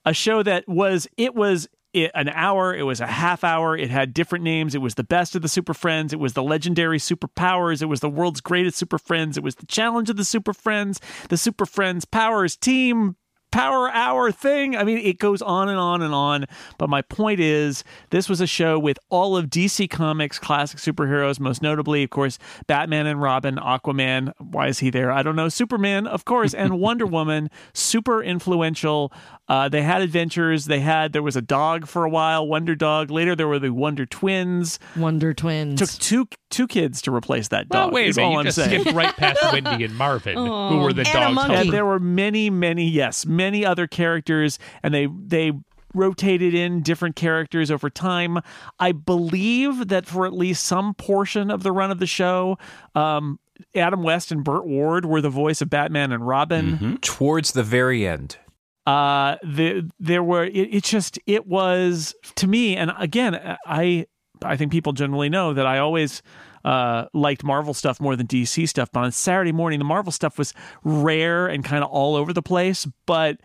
a 0.05 0.13
show 0.13 0.41
that 0.43 0.67
was 0.67 1.07
it 1.17 1.35
was 1.35 1.67
i- 1.95 2.09
an 2.15 2.29
hour 2.29 2.73
it 2.73 2.83
was 2.83 3.01
a 3.01 3.05
half 3.07 3.43
hour 3.43 3.75
it 3.77 3.89
had 3.89 4.13
different 4.13 4.43
names 4.43 4.73
it 4.73 4.79
was 4.81 4.95
the 4.95 5.03
best 5.03 5.35
of 5.35 5.41
the 5.41 5.49
super 5.49 5.73
friends 5.73 6.13
it 6.13 6.19
was 6.19 6.33
the 6.33 6.41
legendary 6.41 6.97
superpowers 6.97 7.81
it 7.81 7.85
was 7.85 7.99
the 7.99 8.09
world's 8.09 8.39
greatest 8.41 8.77
super 8.77 8.97
friends 8.97 9.37
it 9.37 9.43
was 9.43 9.55
the 9.55 9.65
challenge 9.65 10.09
of 10.09 10.15
the 10.15 10.23
super 10.23 10.53
friends 10.53 11.01
the 11.27 11.37
super 11.37 11.65
friends 11.65 12.05
powers 12.05 12.55
team 12.55 13.17
power 13.51 13.89
hour 13.89 14.31
thing 14.31 14.75
i 14.75 14.83
mean 14.83 14.97
it 14.99 15.17
goes 15.17 15.41
on 15.41 15.69
and 15.69 15.79
on 15.79 16.01
and 16.01 16.13
on 16.13 16.45
but 16.77 16.89
my 16.89 17.01
point 17.03 17.39
is 17.39 17.83
this 18.11 18.29
was 18.29 18.41
a 18.41 18.47
show 18.47 18.77
with 18.77 18.99
all 19.09 19.35
of 19.35 19.47
dc 19.47 19.89
comics 19.89 20.37
classic 20.37 20.79
superheroes 20.79 21.39
most 21.39 21.61
notably 21.61 22.03
of 22.03 22.09
course 22.09 22.37
batman 22.67 23.07
and 23.07 23.21
robin 23.21 23.55
aquaman 23.55 24.31
why 24.37 24.67
is 24.67 24.79
he 24.79 24.89
there 24.89 25.11
i 25.11 25.23
don't 25.23 25.35
know 25.35 25.49
superman 25.49 26.05
of 26.05 26.25
course 26.25 26.53
and 26.53 26.79
wonder 26.79 27.05
woman 27.05 27.49
super 27.73 28.21
influential 28.21 29.11
uh, 29.49 29.67
they 29.67 29.81
had 29.81 30.01
adventures. 30.01 30.65
They 30.65 30.79
had 30.79 31.11
there 31.11 31.23
was 31.23 31.35
a 31.35 31.41
dog 31.41 31.87
for 31.87 32.05
a 32.05 32.09
while, 32.09 32.47
Wonder 32.47 32.75
Dog. 32.75 33.09
Later 33.09 33.35
there 33.35 33.47
were 33.47 33.57
the 33.57 33.71
Wonder 33.71 34.05
Twins. 34.05 34.77
Wonder 34.95 35.33
Twins. 35.33 35.79
Took 35.79 35.89
two 35.99 36.27
two 36.49 36.67
kids 36.67 37.01
to 37.03 37.13
replace 37.13 37.49
that 37.49 37.67
Well, 37.69 37.85
dog. 37.87 37.93
wait 37.93 38.05
a 38.05 38.09
is 38.09 38.17
minute. 38.17 38.25
all 38.27 38.33
You 38.33 38.39
I'm 38.39 38.45
just 38.45 38.55
saying. 38.57 38.81
skipped 38.81 38.95
right 38.95 39.15
past 39.15 39.39
Wendy 39.53 39.83
and 39.85 39.95
Marvin, 39.95 40.35
who 40.35 40.77
were 40.79 40.93
the 40.93 41.01
And 41.01 41.09
a 41.09 41.13
dogs. 41.13 41.35
monkey. 41.35 41.55
And 41.55 41.71
there 41.73 41.85
were 41.85 41.99
many, 41.99 42.49
many, 42.49 42.87
yes, 42.89 43.25
many 43.25 43.65
other 43.65 43.87
characters, 43.87 44.59
and 44.83 44.93
they 44.93 45.07
they 45.07 45.51
rotated 45.95 46.53
in 46.53 46.81
different 46.83 47.15
characters 47.15 47.71
over 47.71 47.89
time. 47.89 48.37
I 48.79 48.91
believe 48.91 49.87
that 49.87 50.05
for 50.05 50.25
at 50.27 50.33
least 50.33 50.65
some 50.65 50.93
portion 50.93 51.49
of 51.49 51.63
the 51.63 51.71
run 51.71 51.89
of 51.89 51.97
the 51.99 52.05
show, 52.05 52.57
um, 52.93 53.39
Adam 53.75 54.03
West 54.03 54.31
and 54.31 54.43
Burt 54.43 54.65
Ward 54.67 55.05
were 55.05 55.19
the 55.19 55.29
voice 55.31 55.61
of 55.61 55.69
Batman 55.69 56.11
and 56.11 56.25
Robin. 56.27 56.99
Towards 57.01 57.53
the 57.53 57.63
very 57.63 58.05
end. 58.07 58.37
uh 58.85 59.35
the, 59.43 59.89
there 59.99 60.23
were 60.23 60.45
it, 60.45 60.73
it 60.75 60.83
just 60.83 61.19
it 61.25 61.45
was 61.47 62.15
to 62.35 62.47
me 62.47 62.75
and 62.77 62.91
again 62.97 63.57
i 63.67 64.05
i 64.43 64.55
think 64.55 64.71
people 64.71 64.93
generally 64.93 65.29
know 65.29 65.53
that 65.53 65.65
i 65.65 65.77
always 65.79 66.21
uh 66.65 67.05
liked 67.13 67.43
marvel 67.43 67.73
stuff 67.73 67.99
more 67.99 68.15
than 68.15 68.27
dc 68.27 68.67
stuff 68.67 68.89
but 68.91 69.01
on 69.01 69.11
saturday 69.11 69.51
morning 69.51 69.79
the 69.79 69.85
marvel 69.85 70.11
stuff 70.11 70.37
was 70.37 70.53
rare 70.83 71.47
and 71.47 71.63
kind 71.63 71.83
of 71.83 71.89
all 71.89 72.15
over 72.15 72.33
the 72.33 72.41
place 72.41 72.87
but 73.05 73.39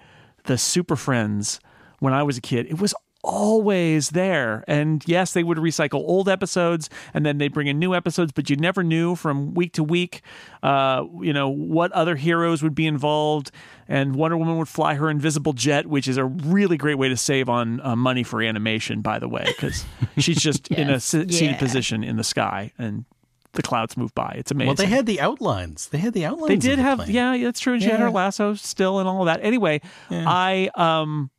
the 0.44 0.58
super 0.58 0.96
friends 0.96 1.60
when 2.00 2.12
i 2.12 2.22
was 2.22 2.36
a 2.36 2.40
kid 2.40 2.66
it 2.66 2.80
was 2.80 2.94
always 3.24 4.10
there 4.10 4.62
and 4.68 5.02
yes 5.06 5.32
they 5.32 5.42
would 5.42 5.56
recycle 5.58 6.00
old 6.06 6.28
episodes 6.28 6.90
and 7.14 7.24
then 7.24 7.38
they'd 7.38 7.52
bring 7.54 7.66
in 7.66 7.78
new 7.78 7.94
episodes 7.94 8.32
but 8.32 8.50
you 8.50 8.56
never 8.56 8.82
knew 8.84 9.14
from 9.16 9.54
week 9.54 9.72
to 9.72 9.82
week 9.82 10.20
uh, 10.62 11.04
you 11.22 11.32
know 11.32 11.48
what 11.48 11.90
other 11.92 12.16
heroes 12.16 12.62
would 12.62 12.74
be 12.74 12.86
involved 12.86 13.50
and 13.88 14.14
wonder 14.14 14.36
woman 14.36 14.58
would 14.58 14.68
fly 14.68 14.94
her 14.94 15.08
invisible 15.10 15.54
jet 15.54 15.86
which 15.86 16.06
is 16.06 16.16
a 16.18 16.24
really 16.24 16.76
great 16.76 16.96
way 16.98 17.08
to 17.08 17.16
save 17.16 17.48
on 17.48 17.80
uh, 17.80 17.96
money 17.96 18.22
for 18.22 18.42
animation 18.42 19.00
by 19.00 19.18
the 19.18 19.28
way 19.28 19.44
because 19.46 19.84
she's 20.18 20.38
just 20.38 20.68
in 20.68 20.90
a 20.90 21.00
se- 21.00 21.28
seated 21.28 21.52
Yeah. 21.52 21.58
position 21.58 22.04
in 22.04 22.16
the 22.16 22.24
sky 22.24 22.72
and 22.78 23.04
the 23.52 23.62
clouds 23.62 23.96
move 23.96 24.12
by 24.16 24.34
it's 24.36 24.50
amazing 24.50 24.66
Well, 24.66 24.74
they 24.74 24.86
had 24.86 25.06
the 25.06 25.20
outlines. 25.20 25.86
They 25.90 25.98
had 25.98 26.12
the 26.12 26.24
outlines. 26.26 26.48
they 26.48 26.56
did 26.56 26.76
the 26.80 26.82
have, 26.82 26.98
plane. 26.98 27.12
yeah, 27.12 27.36
that's 27.38 27.60
true. 27.60 27.74
And 27.74 27.82
she 27.84 27.88
had 27.88 28.00
her 28.00 28.10
lasso 28.10 28.54
still 28.54 28.98
and 28.98 29.08
all 29.08 29.20
of 29.20 29.26
that. 29.26 29.44
Anyway, 29.44 29.80
I 30.10 30.70
um, 30.74 31.30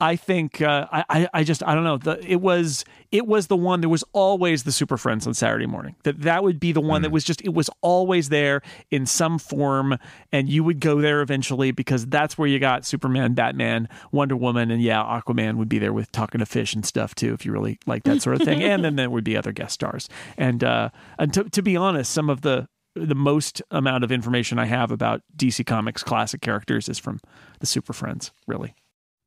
I 0.00 0.14
think 0.14 0.62
uh, 0.62 0.86
I, 0.92 1.28
I 1.34 1.42
just 1.42 1.62
I 1.66 1.74
don't 1.74 1.82
know. 1.82 1.98
The, 1.98 2.24
it 2.24 2.40
was 2.40 2.84
it 3.10 3.26
was 3.26 3.48
the 3.48 3.56
one. 3.56 3.80
There 3.80 3.90
was 3.90 4.04
always 4.12 4.62
the 4.62 4.70
Super 4.70 4.96
Friends 4.96 5.26
on 5.26 5.34
Saturday 5.34 5.66
morning. 5.66 5.96
That 6.04 6.20
that 6.22 6.44
would 6.44 6.60
be 6.60 6.70
the 6.70 6.80
one 6.80 7.02
that 7.02 7.10
was 7.10 7.24
just 7.24 7.42
it 7.42 7.52
was 7.52 7.68
always 7.80 8.28
there 8.28 8.62
in 8.92 9.06
some 9.06 9.40
form, 9.40 9.98
and 10.30 10.48
you 10.48 10.62
would 10.62 10.78
go 10.78 11.00
there 11.00 11.20
eventually 11.20 11.72
because 11.72 12.06
that's 12.06 12.38
where 12.38 12.46
you 12.46 12.60
got 12.60 12.86
Superman, 12.86 13.34
Batman, 13.34 13.88
Wonder 14.12 14.36
Woman, 14.36 14.70
and 14.70 14.80
yeah, 14.80 15.02
Aquaman 15.02 15.56
would 15.56 15.68
be 15.68 15.80
there 15.80 15.92
with 15.92 16.12
talking 16.12 16.38
to 16.38 16.46
fish 16.46 16.74
and 16.74 16.86
stuff 16.86 17.16
too 17.16 17.32
if 17.34 17.44
you 17.44 17.50
really 17.50 17.80
like 17.86 18.04
that 18.04 18.22
sort 18.22 18.40
of 18.40 18.42
thing. 18.42 18.62
and 18.62 18.84
then 18.84 18.94
there 18.94 19.10
would 19.10 19.24
be 19.24 19.36
other 19.36 19.52
guest 19.52 19.74
stars. 19.74 20.08
And 20.36 20.62
uh, 20.62 20.90
and 21.18 21.34
to, 21.34 21.44
to 21.44 21.62
be 21.62 21.76
honest, 21.76 22.12
some 22.12 22.30
of 22.30 22.42
the 22.42 22.68
the 22.94 23.16
most 23.16 23.62
amount 23.72 24.04
of 24.04 24.12
information 24.12 24.58
I 24.60 24.66
have 24.66 24.92
about 24.92 25.22
DC 25.36 25.66
Comics 25.66 26.04
classic 26.04 26.40
characters 26.40 26.88
is 26.88 26.98
from 26.98 27.18
the 27.58 27.66
Super 27.66 27.92
Friends, 27.92 28.30
really. 28.46 28.74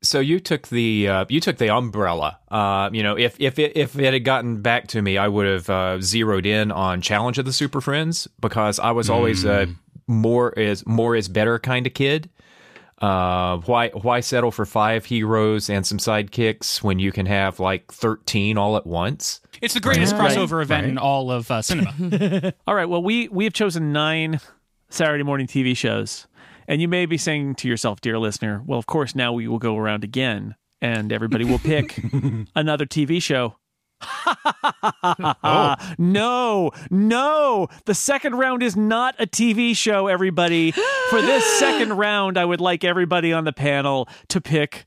So 0.04 0.20
you 0.20 0.39
took 0.39 0.68
the 0.70 1.08
uh, 1.08 1.26
you 1.30 1.39
took 1.39 1.58
the 1.58 1.70
umbrella. 1.70 2.39
Uh, 2.49 2.89
you 2.91 3.04
know, 3.04 3.18
if 3.18 3.36
if 3.39 3.60
it, 3.60 3.74
if 3.78 3.97
it 3.99 4.14
had 4.14 4.24
gotten 4.24 4.62
back 4.62 4.88
to 4.88 5.02
me, 5.02 5.18
I 5.18 5.28
would 5.28 5.45
have 5.45 5.70
uh, 5.70 6.02
zeroed 6.02 6.45
in 6.45 6.72
on 6.72 7.02
Challenge 7.02 7.38
of 7.38 7.45
the 7.45 7.54
Super 7.54 7.82
Friends 7.82 8.28
because 8.39 8.80
I 8.80 8.91
was 8.91 9.10
always 9.10 9.45
a 9.45 9.68
more 10.08 10.52
is 10.54 10.86
more 10.88 11.16
is 11.16 11.28
better 11.28 11.60
kind 11.60 11.86
of 11.86 11.93
kid. 11.93 12.30
Uh, 12.99 13.58
why 13.66 13.89
why 13.89 14.20
settle 14.20 14.52
for 14.52 14.66
five 14.66 15.06
heroes 15.06 15.70
and 15.70 15.86
some 15.86 15.97
sidekicks 15.97 16.84
when 16.84 16.99
you 16.99 17.12
can 17.12 17.26
have 17.28 17.60
like 17.60 17.91
thirteen 17.91 18.58
all 18.58 18.78
at 18.78 18.86
once? 18.88 19.39
It's 19.62 19.74
the 19.76 19.80
greatest 19.80 20.16
Right. 20.16 20.32
crossover 20.36 20.62
event 20.64 20.88
in 20.88 20.97
all 20.97 21.30
of 21.32 21.49
uh, 21.52 21.62
cinema. 21.62 22.54
All 22.68 22.74
right, 22.76 22.86
well 22.89 23.04
we 23.04 23.28
we 23.30 23.43
have 23.43 23.54
chosen 23.54 23.91
nine 23.93 24.39
Saturday 24.89 25.24
morning 25.24 25.45
TV 25.47 25.78
shows, 25.78 26.26
and 26.68 26.82
you 26.82 26.88
may 26.88 27.05
be 27.05 27.18
saying 27.18 27.55
to 27.55 27.68
yourself, 27.68 28.01
dear 28.01 28.18
listener, 28.18 28.62
well, 28.66 28.80
of 28.80 28.88
course 28.88 29.16
now 29.16 29.34
we 29.34 29.47
will 29.47 29.59
go 29.59 29.78
around 29.78 30.03
again, 30.03 30.55
and 30.82 31.12
everybody 31.12 31.45
will 31.45 31.59
pick 31.59 31.99
another 32.55 32.86
TV 32.86 33.22
show. 33.22 33.55
Oh. 34.01 35.76
No, 35.97 36.72
no. 36.89 37.68
The 37.86 37.93
second 37.93 38.36
round 38.36 38.64
is 38.64 38.76
not 38.76 39.16
a 39.20 39.28
TV 39.28 39.76
show, 39.76 40.07
everybody. 40.07 40.72
For 40.72 41.22
this 41.22 41.45
second 41.59 41.93
round, 41.97 42.38
I 42.38 42.45
would 42.45 42.62
like 42.62 42.84
everybody 42.84 43.32
on 43.34 43.43
the 43.43 43.53
panel 43.53 44.07
to 44.30 44.41
pick 44.41 44.86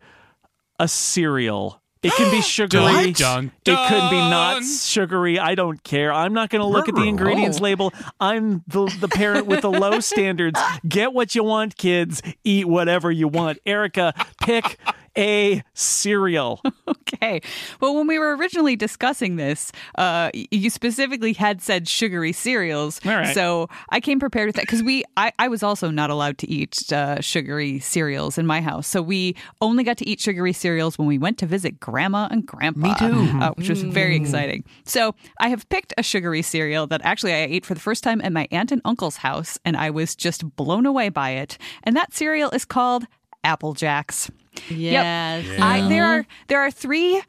a 0.79 0.89
cereal. 0.89 1.81
It 2.05 2.13
can 2.13 2.31
be 2.31 2.41
sugary. 2.43 3.13
Dun, 3.13 3.51
It 3.65 3.89
could 3.89 4.11
be 4.11 4.19
not 4.19 4.63
sugary. 4.63 5.39
I 5.39 5.55
don't 5.55 5.83
care. 5.83 6.13
I'm 6.13 6.33
not 6.35 6.51
going 6.51 6.61
to 6.61 6.67
look 6.67 6.89
at 6.89 6.95
the 6.95 7.09
ingredients 7.09 7.61
label. 7.61 7.93
I'm 8.21 8.63
the, 8.69 8.87
the 9.01 9.09
parent 9.09 9.47
with 9.47 9.63
the 9.63 9.71
low 9.71 10.01
standards. 10.01 10.61
Get 10.87 11.13
what 11.13 11.35
you 11.35 11.43
want, 11.45 11.77
kids. 11.77 12.23
Eat 12.45 12.69
whatever 12.69 13.11
you 13.11 13.27
want. 13.29 13.59
Erika, 13.67 14.13
pick 14.43 14.79
a 15.17 15.63
cereal. 15.75 16.61
Okay. 17.15 17.41
Well, 17.81 17.95
when 17.95 18.07
we 18.07 18.19
were 18.19 18.37
originally 18.37 18.77
discussing 18.77 19.37
this, 19.37 19.73
uh, 19.97 20.31
you 20.35 20.69
specifically 20.69 21.33
had 21.33 21.63
said 21.63 21.87
sugary 21.87 22.33
cereals. 22.33 23.01
All 23.05 23.13
right. 23.13 23.35
So 23.35 23.69
I 23.91 24.01
came 24.01 24.19
prepared 24.19 24.49
with 24.49 24.57
that 24.57 24.63
because 24.63 24.83
we, 24.83 25.05
I, 25.17 25.33
I 25.39 25.49
was 25.49 25.63
also 25.63 25.91
not 25.91 26.11
allowed 26.11 26.39
to 26.39 26.51
eat 26.51 26.93
uh, 26.93 27.21
sugary 27.21 27.79
cereals 27.79 28.37
in 28.37 28.47
my 28.47 28.61
house. 28.61 28.89
So 28.89 29.01
we 29.01 29.37
only 29.61 29.85
got 29.85 29.97
to 29.99 30.09
eat 30.09 30.21
sugary 30.21 30.53
cereals 30.53 30.99
when 30.99 31.07
we 31.07 31.19
went 31.19 31.39
to 31.39 31.47
visit 31.47 31.79
grandma 31.79 32.29
and 32.31 32.45
grandpa. 32.45 32.89
Me 32.89 32.95
too. 32.99 33.39
Uh, 33.39 33.53
which 33.53 33.69
was 33.69 33.83
very 33.83 34.17
exciting. 34.17 34.65
So 34.85 35.15
I 35.39 35.49
have 35.49 35.69
picked 35.69 35.95
a 35.97 36.03
sugary 36.03 36.43
cereal 36.43 36.87
that 36.89 37.01
actually 37.05 37.33
I 37.33 37.45
ate 37.45 37.65
for 37.65 37.75
the 37.75 37.81
first 37.81 38.03
time 38.03 38.21
at 38.23 38.33
my 38.33 38.49
aunt 38.51 38.73
and 38.73 38.83
uncle's 38.85 39.19
house, 39.19 39.59
and 39.65 39.77
I 39.77 39.91
was 39.91 40.15
just 40.17 40.57
blown 40.57 40.85
away 40.85 41.09
by 41.11 41.31
it. 41.31 41.59
And 41.85 41.97
that 41.97 42.13
cereal 42.13 42.51
is 42.51 42.65
called 42.65 43.07
Apple 43.45 43.75
Jacks. 43.75 44.31
Yes. 44.69 45.47
I, 45.61 45.89
there 45.89 46.05
are 46.05 46.27
there 46.49 46.61
are 46.61 46.71
three 46.71 47.23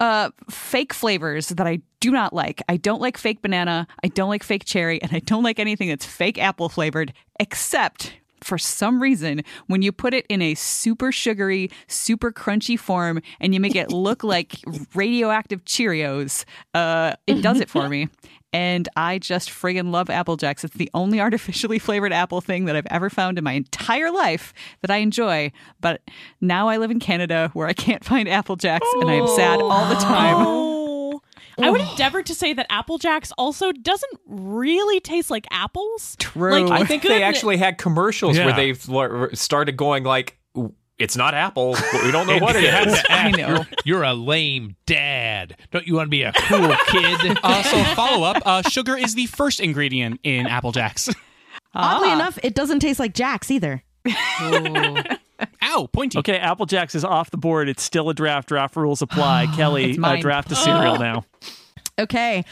uh, 0.00 0.30
fake 0.50 0.92
flavors 0.92 1.48
that 1.48 1.66
I 1.66 1.80
do 2.00 2.10
not 2.10 2.32
like. 2.32 2.62
I 2.68 2.76
don't 2.76 3.00
like 3.00 3.16
fake 3.16 3.42
banana. 3.42 3.86
I 4.02 4.08
don't 4.08 4.28
like 4.28 4.42
fake 4.42 4.64
cherry, 4.64 5.00
and 5.00 5.12
I 5.12 5.20
don't 5.20 5.42
like 5.42 5.58
anything 5.58 5.88
that's 5.88 6.04
fake 6.06 6.38
apple 6.38 6.68
flavored. 6.68 7.12
Except 7.40 8.14
for 8.42 8.58
some 8.58 9.00
reason, 9.00 9.42
when 9.68 9.82
you 9.82 9.92
put 9.92 10.14
it 10.14 10.26
in 10.28 10.42
a 10.42 10.54
super 10.54 11.12
sugary, 11.12 11.70
super 11.86 12.32
crunchy 12.32 12.78
form, 12.78 13.20
and 13.40 13.54
you 13.54 13.60
make 13.60 13.76
it 13.76 13.90
look 13.90 14.24
like 14.24 14.56
radioactive 14.94 15.64
Cheerios, 15.64 16.44
uh, 16.74 17.14
it 17.26 17.42
does 17.42 17.60
it 17.60 17.70
for 17.70 17.88
me. 17.88 18.08
And 18.52 18.88
I 18.96 19.18
just 19.18 19.50
friggin' 19.50 19.90
love 19.90 20.10
Apple 20.10 20.36
Jacks. 20.36 20.64
It's 20.64 20.76
the 20.76 20.90
only 20.94 21.20
artificially 21.22 21.78
flavored 21.78 22.12
apple 22.12 22.40
thing 22.40 22.66
that 22.66 22.76
I've 22.76 22.86
ever 22.86 23.10
found 23.10 23.38
in 23.38 23.44
my 23.44 23.52
entire 23.52 24.10
life 24.10 24.52
that 24.80 24.90
I 24.90 24.98
enjoy. 24.98 25.52
But 25.80 26.02
now 26.40 26.68
I 26.68 26.76
live 26.76 26.90
in 26.90 27.00
Canada 27.00 27.50
where 27.54 27.66
I 27.66 27.72
can't 27.72 28.04
find 28.04 28.28
Apple 28.28 28.56
Jacks 28.56 28.86
and 29.00 29.10
I 29.10 29.14
am 29.14 29.28
sad 29.28 29.60
oh. 29.60 29.70
all 29.70 29.88
the 29.88 30.00
time. 30.00 30.36
Oh. 30.38 30.72
I 31.58 31.70
would 31.70 31.80
oh. 31.80 31.90
endeavor 31.90 32.22
to 32.22 32.34
say 32.34 32.54
that 32.54 32.66
Apple 32.70 32.98
Jacks 32.98 33.32
also 33.36 33.72
doesn't 33.72 34.20
really 34.26 35.00
taste 35.00 35.30
like 35.30 35.46
apples. 35.50 36.16
True. 36.18 36.68
Like, 36.68 36.82
I 36.82 36.86
think 36.86 37.02
they 37.02 37.22
actually 37.22 37.58
had 37.58 37.78
commercials 37.78 38.38
where 38.38 38.54
they've 38.54 38.82
started 39.34 39.76
going 39.76 40.04
like, 40.04 40.38
"It's 41.02 41.16
not 41.16 41.34
Apple. 41.34 41.76
We 42.04 42.10
don't 42.12 42.26
know 42.26 42.38
what 42.40 42.56
it 42.56 42.64
is. 42.64 43.00
had 43.02 43.10
I 43.10 43.30
know. 43.30 43.48
You're, 43.48 43.66
you're 43.84 44.02
a 44.04 44.14
lame 44.14 44.76
dad. 44.86 45.56
Don't 45.70 45.86
you 45.86 45.94
want 45.94 46.06
to 46.06 46.10
be 46.10 46.22
a 46.22 46.32
cool 46.32 46.74
kid? 46.88 47.38
uh, 47.42 47.62
so 47.62 47.84
follow 47.94 48.24
up: 48.24 48.42
uh, 48.46 48.62
sugar 48.62 48.96
is 48.96 49.14
the 49.14 49.26
first 49.26 49.60
ingredient 49.60 50.20
in 50.22 50.46
Apple 50.46 50.72
Jacks. 50.72 51.08
Oddly 51.74 52.08
Ah. 52.10 52.14
enough, 52.14 52.38
it 52.42 52.54
doesn't 52.54 52.80
taste 52.80 53.00
like 53.00 53.14
Jack's 53.14 53.50
either. 53.50 53.82
Ow, 55.62 55.88
pointy. 55.92 56.18
Okay, 56.18 56.36
Apple 56.38 56.66
Jacks 56.66 56.94
is 56.94 57.04
off 57.04 57.30
the 57.30 57.36
board. 57.36 57.68
It's 57.68 57.82
still 57.82 58.08
a 58.10 58.14
draft. 58.14 58.48
Draft 58.48 58.76
rules 58.76 59.02
apply. 59.02 59.46
Kelly, 59.56 59.90
It's 59.92 59.98
uh, 60.02 60.16
draft 60.16 60.52
a 60.52 60.56
cereal 60.56 60.98
now. 60.98 61.24
Okay. 61.98 62.44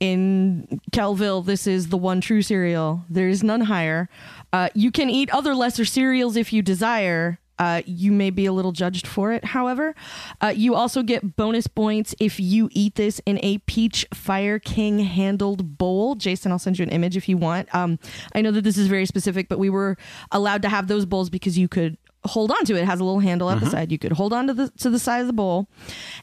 In 0.00 0.80
Kelville, 0.92 1.44
this 1.44 1.66
is 1.66 1.88
the 1.88 1.96
one 1.96 2.20
true 2.20 2.42
cereal. 2.42 3.04
There 3.08 3.28
is 3.28 3.42
none 3.42 3.62
higher. 3.62 4.08
Uh, 4.52 4.68
you 4.74 4.90
can 4.90 5.10
eat 5.10 5.30
other 5.30 5.54
lesser 5.54 5.84
cereals 5.84 6.36
if 6.36 6.52
you 6.52 6.62
desire. 6.62 7.38
Uh, 7.58 7.82
you 7.86 8.10
may 8.12 8.30
be 8.30 8.46
a 8.46 8.52
little 8.52 8.72
judged 8.72 9.06
for 9.06 9.32
it, 9.32 9.44
however. 9.44 9.94
Uh, 10.40 10.52
you 10.54 10.74
also 10.74 11.02
get 11.02 11.36
bonus 11.36 11.66
points 11.66 12.14
if 12.18 12.40
you 12.40 12.68
eat 12.72 12.96
this 12.96 13.20
in 13.26 13.38
a 13.42 13.58
Peach 13.58 14.06
Fire 14.12 14.58
King 14.58 14.98
handled 15.00 15.78
bowl. 15.78 16.14
Jason, 16.14 16.52
I'll 16.52 16.58
send 16.58 16.78
you 16.78 16.82
an 16.82 16.90
image 16.90 17.16
if 17.16 17.28
you 17.28 17.36
want. 17.36 17.72
Um, 17.74 17.98
I 18.34 18.40
know 18.40 18.50
that 18.50 18.62
this 18.62 18.76
is 18.76 18.88
very 18.88 19.06
specific, 19.06 19.48
but 19.48 19.58
we 19.58 19.70
were 19.70 19.96
allowed 20.32 20.62
to 20.62 20.68
have 20.68 20.88
those 20.88 21.06
bowls 21.06 21.30
because 21.30 21.56
you 21.56 21.68
could 21.68 21.96
hold 22.26 22.50
on 22.50 22.64
to 22.64 22.74
it. 22.74 22.80
It 22.80 22.86
has 22.86 23.00
a 23.00 23.04
little 23.04 23.20
handle 23.20 23.50
at 23.50 23.60
the 23.60 23.66
side. 23.66 23.92
You 23.92 23.98
could 23.98 24.12
hold 24.12 24.32
on 24.32 24.46
to 24.46 24.54
the 24.54 24.70
to 24.78 24.90
the 24.90 24.98
side 24.98 25.20
of 25.20 25.26
the 25.26 25.32
bowl, 25.32 25.68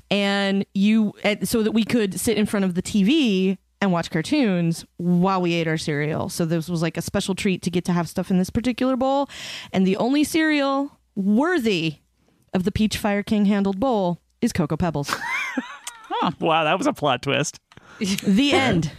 and 0.10 0.66
you 0.74 1.14
so 1.44 1.64
that 1.64 1.72
we 1.72 1.84
could 1.84 2.20
sit 2.20 2.38
in 2.38 2.46
front 2.46 2.66
of 2.66 2.76
the 2.76 2.82
TV 2.82 3.58
and 3.80 3.92
watch 3.92 4.12
cartoons 4.12 4.86
while 4.98 5.42
we 5.42 5.54
ate 5.54 5.68
our 5.68 5.78
cereal. 5.78 6.30
So 6.30 6.46
this 6.46 6.70
was 6.70 6.82
like 6.82 6.98
a 6.98 7.02
special 7.02 7.36
treat 7.36 7.62
to 7.64 7.72
get 7.72 7.86
to 7.86 7.94
have 7.94 8.08
stuff 8.08 8.30
in 8.30 8.38
this 8.38 8.50
particular 8.50 8.96
bowl, 8.96 9.30
and 9.72 9.86
the 9.86 9.98
only 9.98 10.24
cereal 10.24 10.98
worthy 11.22 11.98
of 12.54 12.64
the 12.64 12.72
Peach 12.72 12.98
Fire 12.98 13.24
King 13.24 13.46
handled 13.46 13.80
bowl 13.80 14.22
is 14.42 14.52
Cocoa 14.52 14.78
Pebbles. 14.78 15.14
Wow, 16.40 16.66
that 16.66 16.78
was 16.78 16.86
a 16.88 16.94
plot 16.94 17.22
twist. 17.24 17.60
the 18.00 18.52
end. 18.54 18.92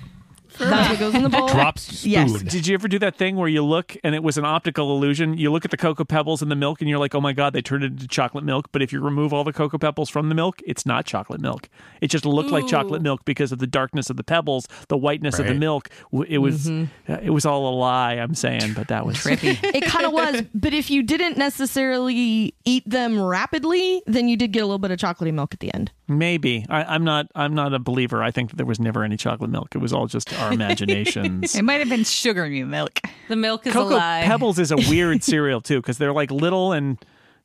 That's 0.58 0.90
what 0.90 0.98
goes 0.98 1.14
in 1.14 1.22
the 1.22 1.28
bowl. 1.28 1.48
Drops 1.48 1.82
spoon. 1.82 2.10
Yes. 2.10 2.42
Did 2.42 2.66
you 2.66 2.74
ever 2.74 2.88
do 2.88 2.98
that 3.00 3.16
thing 3.16 3.36
where 3.36 3.48
you 3.48 3.64
look 3.64 3.96
and 4.04 4.14
it 4.14 4.22
was 4.22 4.38
an 4.38 4.44
optical 4.44 4.94
illusion? 4.96 5.36
You 5.36 5.50
look 5.50 5.64
at 5.64 5.70
the 5.70 5.76
cocoa 5.76 6.04
pebbles 6.04 6.42
in 6.42 6.48
the 6.48 6.56
milk 6.56 6.80
and 6.80 6.88
you're 6.90 6.98
like, 6.98 7.14
oh 7.14 7.20
my 7.20 7.32
God, 7.32 7.52
they 7.52 7.62
turned 7.62 7.84
it 7.84 7.92
into 7.92 8.08
chocolate 8.08 8.44
milk. 8.44 8.68
But 8.72 8.82
if 8.82 8.92
you 8.92 9.00
remove 9.00 9.32
all 9.32 9.44
the 9.44 9.52
cocoa 9.52 9.78
pebbles 9.78 10.10
from 10.10 10.28
the 10.28 10.34
milk, 10.34 10.60
it's 10.66 10.86
not 10.86 11.06
chocolate 11.06 11.40
milk. 11.40 11.68
It 12.00 12.08
just 12.08 12.24
looked 12.24 12.50
like 12.50 12.66
chocolate 12.66 13.02
milk 13.02 13.24
because 13.24 13.52
of 13.52 13.58
the 13.58 13.66
darkness 13.66 14.10
of 14.10 14.16
the 14.16 14.24
pebbles, 14.24 14.66
the 14.88 14.96
whiteness 14.96 15.38
of 15.38 15.46
the 15.46 15.54
milk. 15.54 15.88
It 16.28 16.38
was 16.38 16.68
uh, 16.68 16.86
it 17.22 17.30
was 17.30 17.46
all 17.46 17.68
a 17.68 17.74
lie, 17.74 18.14
I'm 18.14 18.34
saying, 18.34 18.74
but 18.74 18.88
that 18.88 19.06
was 19.06 19.16
Trippy. 19.16 19.58
it 19.74 19.84
kind 19.84 20.04
of 20.06 20.12
was, 20.12 20.42
but 20.54 20.72
if 20.74 20.90
you 20.90 21.02
didn't 21.02 21.36
necessarily 21.36 22.54
eat 22.64 22.88
them 22.88 23.20
rapidly, 23.20 24.02
then 24.06 24.28
you 24.28 24.36
did 24.36 24.52
get 24.52 24.60
a 24.60 24.66
little 24.66 24.78
bit 24.78 24.90
of 24.90 24.98
chocolatey 24.98 25.32
milk 25.32 25.54
at 25.54 25.60
the 25.60 25.72
end. 25.72 25.90
maybe. 26.08 26.66
I, 26.68 26.84
I'm 26.84 27.04
not 27.04 27.26
I'm 27.34 27.54
not 27.54 27.72
a 27.74 27.78
believer. 27.78 28.22
I 28.22 28.30
think 28.30 28.50
that 28.50 28.56
there 28.56 28.66
was 28.66 28.78
never 28.80 29.02
any 29.04 29.16
chocolate 29.16 29.50
milk. 29.50 29.74
It 29.74 29.78
was 29.78 29.92
all 29.92 30.06
just 30.06 30.32
our 30.42 30.52
imaginations. 30.52 31.54
It 31.62 31.62
might 31.62 31.80
have 31.80 31.88
been 31.88 32.04
sugary 32.04 32.62
milk. 32.64 33.00
The 33.28 33.36
milk 33.36 33.66
is 33.66 33.72
Cocoa 33.72 33.94
a 33.94 33.96
lie. 33.96 34.22
Pebbles 34.24 34.58
is 34.58 34.70
a 34.70 34.76
weird 34.88 35.22
cereal 35.22 35.60
too 35.60 35.80
because 35.80 35.98
they're 35.98 36.12
like 36.12 36.30
little 36.30 36.72
and 36.72 36.98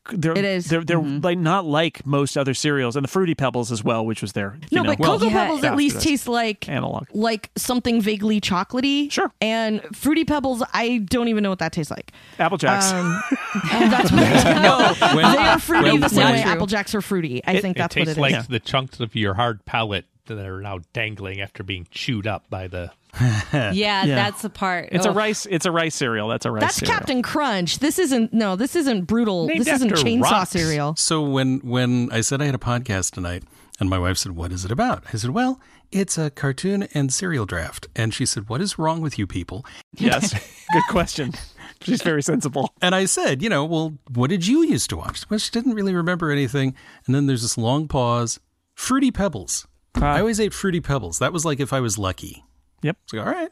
they're 0.10 0.32
It 0.38 0.46
is. 0.46 0.68
they're, 0.68 0.86
they're 0.86 1.02
like 1.02 1.38
not 1.38 1.66
like 1.66 2.06
most 2.06 2.38
other 2.38 2.54
cereals 2.54 2.96
and 2.96 3.04
the 3.04 3.10
fruity 3.10 3.36
pebbles 3.36 3.74
as 3.74 3.84
well, 3.84 4.06
which 4.06 4.22
was 4.22 4.32
their 4.32 4.58
you 4.70 4.78
No, 4.78 4.84
know, 4.84 4.96
but 4.96 5.04
Cocoa 5.06 5.26
yeah. 5.26 5.32
Pebbles 5.46 5.64
at 5.66 5.76
least 5.76 5.98
Bastardized. 5.98 6.02
taste 6.04 6.28
like 6.30 6.70
analog. 6.70 7.08
like 7.14 7.52
something 7.58 8.00
vaguely 8.02 8.40
chocolatey. 8.40 9.12
Sure. 9.12 9.32
And 9.42 9.82
Fruity 9.94 10.24
Pebbles, 10.24 10.64
I 10.74 11.00
don't 11.00 11.28
even 11.28 11.44
know 11.44 11.50
what 11.50 11.60
that 11.60 11.74
tastes 11.74 11.92
like. 11.92 12.14
Apple 12.40 12.58
Jacks. 12.58 12.90
Um, 12.94 13.22
that's 13.90 14.10
what 14.12 14.62
no, 14.62 14.94
When- 15.16 15.32
they 15.34 15.38
are 15.40 15.60
fruity 15.60 15.92
when- 15.92 16.00
the 16.00 16.08
same 16.10 16.24
when- 16.24 16.34
way 16.36 16.42
Apple 16.42 16.68
Jacks 16.68 16.96
are 16.96 17.02
fruity. 17.02 17.42
I 17.46 17.60
think 17.60 17.76
it 17.76 17.80
that's 17.80 17.94
what 17.96 18.06
tastes 18.06 18.10
it 18.12 18.12
is. 18.12 18.18
like 18.18 18.32
Yeah. 18.32 18.44
the 18.48 18.60
chunks 18.62 19.02
of 19.02 19.14
your 19.14 19.34
hard 19.34 19.66
palate 19.66 20.06
that 20.36 20.46
are 20.46 20.62
now 20.62 20.80
dangling 20.94 21.42
after 21.42 21.64
being 21.64 21.88
chewed 21.92 22.28
up 22.28 22.50
by 22.50 22.68
the. 22.68 22.92
yeah, 23.54 24.06
that's 24.06 24.42
the 24.44 24.50
part. 24.50 24.90
it's 24.92 25.06
a 25.06 25.12
rice. 25.12 25.46
It's 25.48 25.66
a 25.66 25.72
rice 25.72 25.96
cereal. 25.96 26.28
That's 26.28 26.46
a 26.46 26.52
rice. 26.52 26.62
That's 26.62 26.76
cereal. 26.76 26.98
Captain 26.98 27.22
Crunch. 27.22 27.80
This 27.80 27.98
isn't 27.98 28.34
no. 28.34 28.56
This 28.56 28.76
isn't 28.76 29.06
brutal. 29.06 29.48
Named 29.48 29.62
this 29.62 29.68
isn't 29.68 29.92
chainsaw 29.94 30.22
rocks. 30.22 30.52
cereal. 30.52 30.96
So 30.98 31.22
when 31.24 31.60
when 31.60 32.12
I 32.12 32.22
said 32.22 32.42
I 32.42 32.46
had 32.46 32.56
a 32.56 32.60
podcast 32.60 33.12
tonight, 33.12 33.44
and 33.80 33.90
my 33.90 33.98
wife 33.98 34.18
said, 34.18 34.34
"What 34.34 34.52
is 34.52 34.66
it 34.66 34.72
about?" 34.72 35.04
I 35.12 35.18
said, 35.18 35.32
"Well, 35.32 35.60
it's 35.92 36.18
a 36.18 36.30
cartoon 36.30 36.88
and 36.94 37.12
cereal 37.12 37.46
draft." 37.46 37.88
And 37.96 38.14
she 38.14 38.26
said, 38.26 38.50
"What 38.50 38.62
is 38.62 38.78
wrong 38.78 39.02
with 39.02 39.18
you 39.18 39.26
people?" 39.26 39.66
Yes. 39.96 40.34
Good 40.74 40.84
question. 40.90 41.34
She's 41.82 42.02
very 42.02 42.22
sensible. 42.22 42.72
And 42.82 42.94
I 42.94 43.06
said, 43.06 43.42
"You 43.42 43.50
know, 43.50 43.66
well, 43.66 43.98
what 44.14 44.30
did 44.30 44.46
you 44.46 44.64
used 44.64 44.90
to 44.92 44.98
watch?" 44.98 45.28
Well, 45.30 45.40
she 45.40 45.52
didn't 45.52 45.74
really 45.74 45.96
remember 45.96 46.30
anything. 46.32 46.76
And 47.06 47.16
then 47.16 47.26
there's 47.26 47.42
this 47.42 47.58
long 47.58 47.88
pause. 47.88 48.40
Fruity 48.76 49.10
Pebbles. 49.12 49.68
I 49.96 50.20
always 50.20 50.40
ate 50.40 50.54
Fruity 50.54 50.82
Pebbles. 50.82 51.20
That 51.20 51.34
was 51.34 51.46
like 51.46 51.60
if 51.60 51.74
I 51.74 51.80
was 51.80 51.98
lucky. 51.98 52.44
Yep. 52.84 52.98
It's 53.04 53.14
like, 53.14 53.26
all 53.26 53.34
right. 53.34 53.52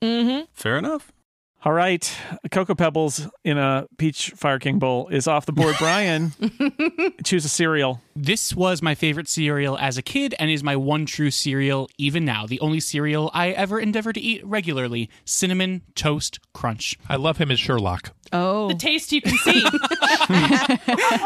Mm-hmm. 0.00 0.44
Fair 0.52 0.78
enough. 0.78 1.12
All 1.64 1.72
right, 1.72 2.12
Cocoa 2.50 2.74
Pebbles 2.74 3.28
in 3.44 3.56
a 3.56 3.86
Peach 3.96 4.30
Fire 4.30 4.58
King 4.58 4.80
bowl 4.80 5.06
is 5.10 5.28
off 5.28 5.46
the 5.46 5.52
board. 5.52 5.76
Brian, 5.78 6.32
choose 7.24 7.44
a 7.44 7.48
cereal. 7.48 8.00
This 8.16 8.52
was 8.52 8.82
my 8.82 8.96
favorite 8.96 9.28
cereal 9.28 9.78
as 9.78 9.96
a 9.96 10.02
kid 10.02 10.34
and 10.40 10.50
is 10.50 10.64
my 10.64 10.74
one 10.74 11.06
true 11.06 11.30
cereal 11.30 11.88
even 11.98 12.24
now. 12.24 12.46
The 12.46 12.58
only 12.58 12.80
cereal 12.80 13.30
I 13.32 13.50
ever 13.50 13.78
endeavor 13.78 14.12
to 14.12 14.20
eat 14.20 14.44
regularly 14.44 15.08
Cinnamon 15.24 15.82
Toast 15.94 16.40
Crunch. 16.52 16.98
I 17.08 17.14
love 17.14 17.38
him 17.38 17.52
as 17.52 17.60
Sherlock. 17.60 18.12
Oh, 18.32 18.68
The 18.68 18.74
taste 18.74 19.12
you 19.12 19.20
can 19.20 19.36
see. 19.38 19.62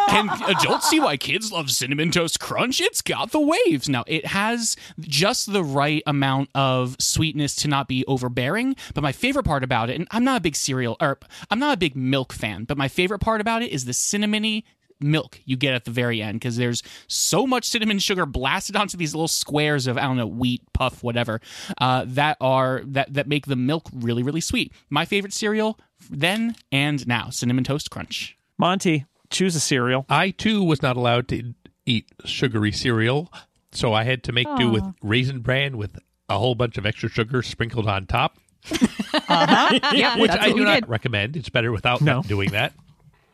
Can 0.08 0.28
adults 0.48 0.88
see 0.88 1.00
why 1.00 1.16
kids 1.16 1.52
love 1.52 1.70
Cinnamon 1.70 2.10
Toast 2.10 2.40
Crunch? 2.40 2.80
It's 2.80 3.02
got 3.02 3.30
the 3.30 3.40
waves. 3.40 3.88
Now, 3.88 4.04
it 4.06 4.26
has 4.26 4.76
just 5.00 5.52
the 5.52 5.62
right 5.64 6.02
amount 6.06 6.50
of 6.54 6.96
sweetness 6.98 7.54
to 7.56 7.68
not 7.68 7.88
be 7.88 8.04
overbearing. 8.06 8.76
But 8.94 9.02
my 9.02 9.12
favorite 9.12 9.44
part 9.44 9.62
about 9.62 9.90
it, 9.90 9.96
and 9.96 10.08
I'm 10.10 10.24
not 10.24 10.38
a 10.38 10.40
big 10.40 10.56
cereal, 10.56 10.96
or 11.00 11.18
I'm 11.50 11.58
not 11.58 11.74
a 11.74 11.78
big 11.78 11.96
milk 11.96 12.32
fan, 12.32 12.64
but 12.64 12.76
my 12.76 12.88
favorite 12.88 13.20
part 13.20 13.40
about 13.40 13.62
it 13.62 13.70
is 13.72 13.84
the 13.84 13.92
cinnamony 13.92 14.64
milk 15.00 15.40
you 15.44 15.56
get 15.56 15.74
at 15.74 15.84
the 15.84 15.90
very 15.90 16.22
end 16.22 16.36
because 16.36 16.56
there's 16.56 16.82
so 17.06 17.46
much 17.46 17.66
cinnamon 17.66 17.98
sugar 17.98 18.24
blasted 18.24 18.76
onto 18.76 18.96
these 18.96 19.14
little 19.14 19.28
squares 19.28 19.86
of 19.86 19.98
I 19.98 20.02
don't 20.02 20.16
know 20.16 20.26
wheat 20.26 20.62
puff 20.72 21.02
whatever 21.02 21.42
uh, 21.78 22.04
that 22.08 22.38
are 22.40 22.80
that 22.86 23.12
that 23.12 23.28
make 23.28 23.44
the 23.44 23.56
milk 23.56 23.90
really 23.92 24.22
really 24.22 24.40
sweet. 24.40 24.72
My 24.88 25.04
favorite 25.04 25.34
cereal 25.34 25.78
then 26.10 26.56
and 26.72 27.06
now 27.06 27.30
cinnamon 27.30 27.64
toast 27.64 27.90
crunch. 27.90 28.36
Monty, 28.58 29.04
choose 29.30 29.54
a 29.56 29.60
cereal. 29.60 30.06
I 30.08 30.30
too 30.30 30.62
was 30.62 30.82
not 30.82 30.96
allowed 30.96 31.28
to 31.28 31.54
eat 31.84 32.06
sugary 32.24 32.72
cereal, 32.72 33.32
so 33.72 33.92
I 33.92 34.04
had 34.04 34.22
to 34.24 34.32
make 34.32 34.48
do 34.56 34.70
with 34.70 34.84
raisin 35.02 35.40
bran 35.40 35.76
with 35.76 35.98
a 36.28 36.38
whole 36.38 36.54
bunch 36.54 36.76
of 36.78 36.86
extra 36.86 37.08
sugar 37.08 37.42
sprinkled 37.42 37.86
on 37.86 38.06
top, 38.06 38.38
Yeah, 39.30 40.18
which 40.18 40.30
I 40.32 40.50
do 40.52 40.64
not 40.64 40.80
did. 40.82 40.88
recommend. 40.88 41.36
It's 41.36 41.48
better 41.48 41.70
without 41.72 42.00
No. 42.00 42.22
doing 42.22 42.50
that. 42.50 42.72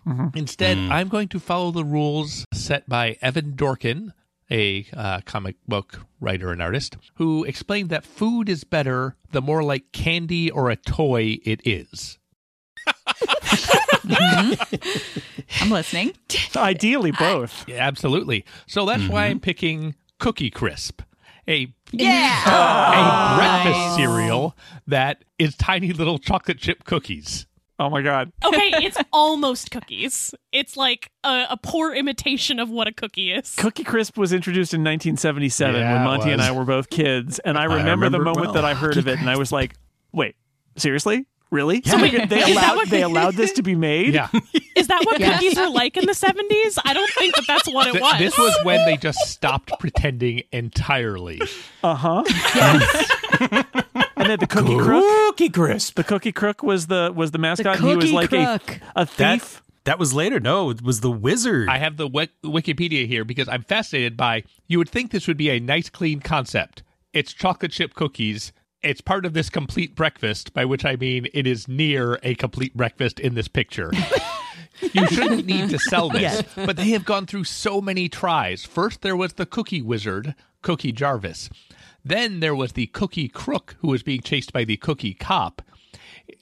Mm-hmm. 0.06 0.36
Instead, 0.36 0.76
mm. 0.76 0.90
I'm 0.90 1.08
going 1.08 1.28
to 1.28 1.38
follow 1.40 1.70
the 1.70 1.84
rules 1.84 2.44
set 2.52 2.88
by 2.88 3.16
Evan 3.22 3.52
Dorkin, 3.52 4.12
a 4.50 4.84
uh, 4.94 5.20
comic 5.24 5.56
book 5.68 6.00
writer 6.20 6.50
and 6.50 6.60
artist, 6.60 6.96
who 7.14 7.44
explained 7.44 7.88
that 7.90 8.04
food 8.04 8.48
is 8.48 8.64
better 8.64 9.16
the 9.30 9.40
more 9.40 9.62
like 9.62 9.92
candy 9.92 10.50
or 10.50 10.70
a 10.70 10.76
toy 10.76 11.38
it 11.44 11.60
is. 11.64 12.18
I'm 15.60 15.70
listening. 15.70 16.12
Ideally, 16.56 17.12
both. 17.12 17.68
Yeah, 17.68 17.86
absolutely. 17.86 18.44
So 18.66 18.86
that's 18.86 19.06
why 19.08 19.26
I'm 19.26 19.40
picking 19.40 19.94
Cookie 20.18 20.50
Crisp, 20.50 21.02
a 21.48 21.72
Yeah. 21.92 22.42
a 22.46 23.34
oh, 23.34 23.36
breakfast 23.38 23.96
cereal 23.96 24.56
that 24.86 25.24
is 25.38 25.54
tiny 25.56 25.92
little 25.92 26.18
chocolate 26.18 26.58
chip 26.58 26.84
cookies. 26.84 27.46
Oh 27.78 27.90
my 27.90 28.02
God. 28.02 28.30
Okay, 28.44 28.70
it's 28.76 28.98
almost 29.12 29.70
cookies. 29.72 30.34
It's 30.52 30.76
like 30.76 31.10
a, 31.24 31.46
a 31.50 31.56
poor 31.60 31.92
imitation 31.92 32.60
of 32.60 32.70
what 32.70 32.86
a 32.86 32.92
cookie 32.92 33.32
is. 33.32 33.56
Cookie 33.56 33.82
Crisp 33.82 34.16
was 34.16 34.32
introduced 34.32 34.72
in 34.72 34.80
1977 34.82 35.74
Yeah, 35.74 35.92
when 35.92 36.02
it 36.02 36.04
Monty 36.04 36.30
and. 36.30 36.40
I 36.40 36.52
were 36.52 36.64
both 36.64 36.90
kids, 36.90 37.40
and 37.40 37.58
I 37.58 37.64
remember, 37.64 38.08
the 38.08 38.18
remember 38.18 38.22
it 38.22 38.24
moment 38.24 38.46
well. 38.46 38.52
that 38.54 38.64
I 38.64 38.74
heard 38.74 38.96
of 38.98 39.08
it, 39.08 39.18
and 39.18 39.28
I 39.28 39.36
was 39.36 39.50
like, 39.50 39.74
"Wait, 40.12 40.36
seriously? 40.76 41.26
Really? 41.52 41.82
So 41.84 42.00
wait, 42.00 42.28
they 42.30 42.42
allowed 42.52 42.76
what- 42.76 42.88
they 42.90 43.02
allowed 43.02 43.34
this 43.34 43.52
to 43.58 43.62
be 43.62 43.74
made? 43.76 44.14
Yeah. 44.14 44.28
Is 44.74 44.86
that 44.88 45.02
what 45.04 45.20
Yes. 45.20 45.34
cookies 45.38 45.56
were 45.58 45.68
like 45.68 45.96
in 45.98 46.06
the 46.06 46.12
70s? 46.12 46.78
I 46.84 46.94
don't 46.94 47.10
think 47.12 47.34
that 47.36 47.44
that's 47.46 47.68
what 47.72 47.86
it 47.88 47.92
Th- 47.92 48.02
was. 48.02 48.18
this 48.18 48.38
was 48.38 48.56
when 48.64 48.84
they 48.86 48.96
just 48.96 49.18
stopped 49.30 49.70
pretending 49.78 50.42
entirely. 50.50 51.40
Uh 51.84 51.94
huh. 51.94 52.24
and 54.16 54.28
then 54.30 54.38
the 54.40 54.46
Cookie 54.48 54.78
Crook. 54.78 55.04
Cookie 55.36 55.48
Crisp. 55.50 55.94
The 55.96 56.04
Cookie 56.04 56.32
Crook 56.32 56.62
was 56.62 56.86
the 56.86 57.12
was 57.14 57.30
the 57.32 57.38
mascot. 57.38 57.78
he 57.80 57.96
was 57.96 58.12
like 58.12 58.30
Crook. 58.30 58.80
a 58.96 59.02
a 59.02 59.06
thief. 59.06 59.62
that 59.84 59.98
was 59.98 60.14
later. 60.14 60.40
No, 60.40 60.70
it 60.70 60.82
was 60.82 61.00
the 61.00 61.10
wizard. 61.10 61.68
I 61.68 61.78
have 61.78 61.96
the 61.96 62.08
wik- 62.08 62.30
Wikipedia 62.44 63.06
here 63.06 63.24
because 63.24 63.48
I'm 63.48 63.62
fascinated 63.62 64.16
by. 64.16 64.44
You 64.68 64.78
would 64.78 64.88
think 64.88 65.10
this 65.10 65.28
would 65.28 65.36
be 65.36 65.50
a 65.50 65.60
nice, 65.60 65.90
clean 65.90 66.20
concept. 66.20 66.82
It's 67.12 67.32
chocolate 67.32 67.72
chip 67.72 67.94
cookies. 67.94 68.52
It's 68.82 69.00
part 69.00 69.24
of 69.24 69.32
this 69.32 69.48
complete 69.48 69.94
breakfast, 69.94 70.52
by 70.54 70.64
which 70.64 70.84
I 70.84 70.96
mean 70.96 71.28
it 71.32 71.46
is 71.46 71.68
near 71.68 72.18
a 72.22 72.34
complete 72.34 72.76
breakfast 72.76 73.20
in 73.20 73.34
this 73.34 73.48
picture. 73.48 73.92
you 74.92 75.06
shouldn't 75.06 75.46
need 75.46 75.70
to 75.70 75.78
sell 75.78 76.08
this, 76.08 76.42
but 76.56 76.76
they 76.76 76.90
have 76.90 77.04
gone 77.04 77.26
through 77.26 77.44
so 77.44 77.80
many 77.80 78.08
tries. 78.08 78.64
First, 78.64 79.02
there 79.02 79.16
was 79.16 79.34
the 79.34 79.46
cookie 79.46 79.82
wizard, 79.82 80.34
Cookie 80.62 80.92
Jarvis. 80.92 81.48
Then 82.04 82.40
there 82.40 82.54
was 82.54 82.72
the 82.72 82.86
cookie 82.88 83.28
crook 83.28 83.76
who 83.80 83.88
was 83.88 84.02
being 84.02 84.20
chased 84.20 84.52
by 84.52 84.64
the 84.64 84.76
cookie 84.76 85.14
cop. 85.14 85.62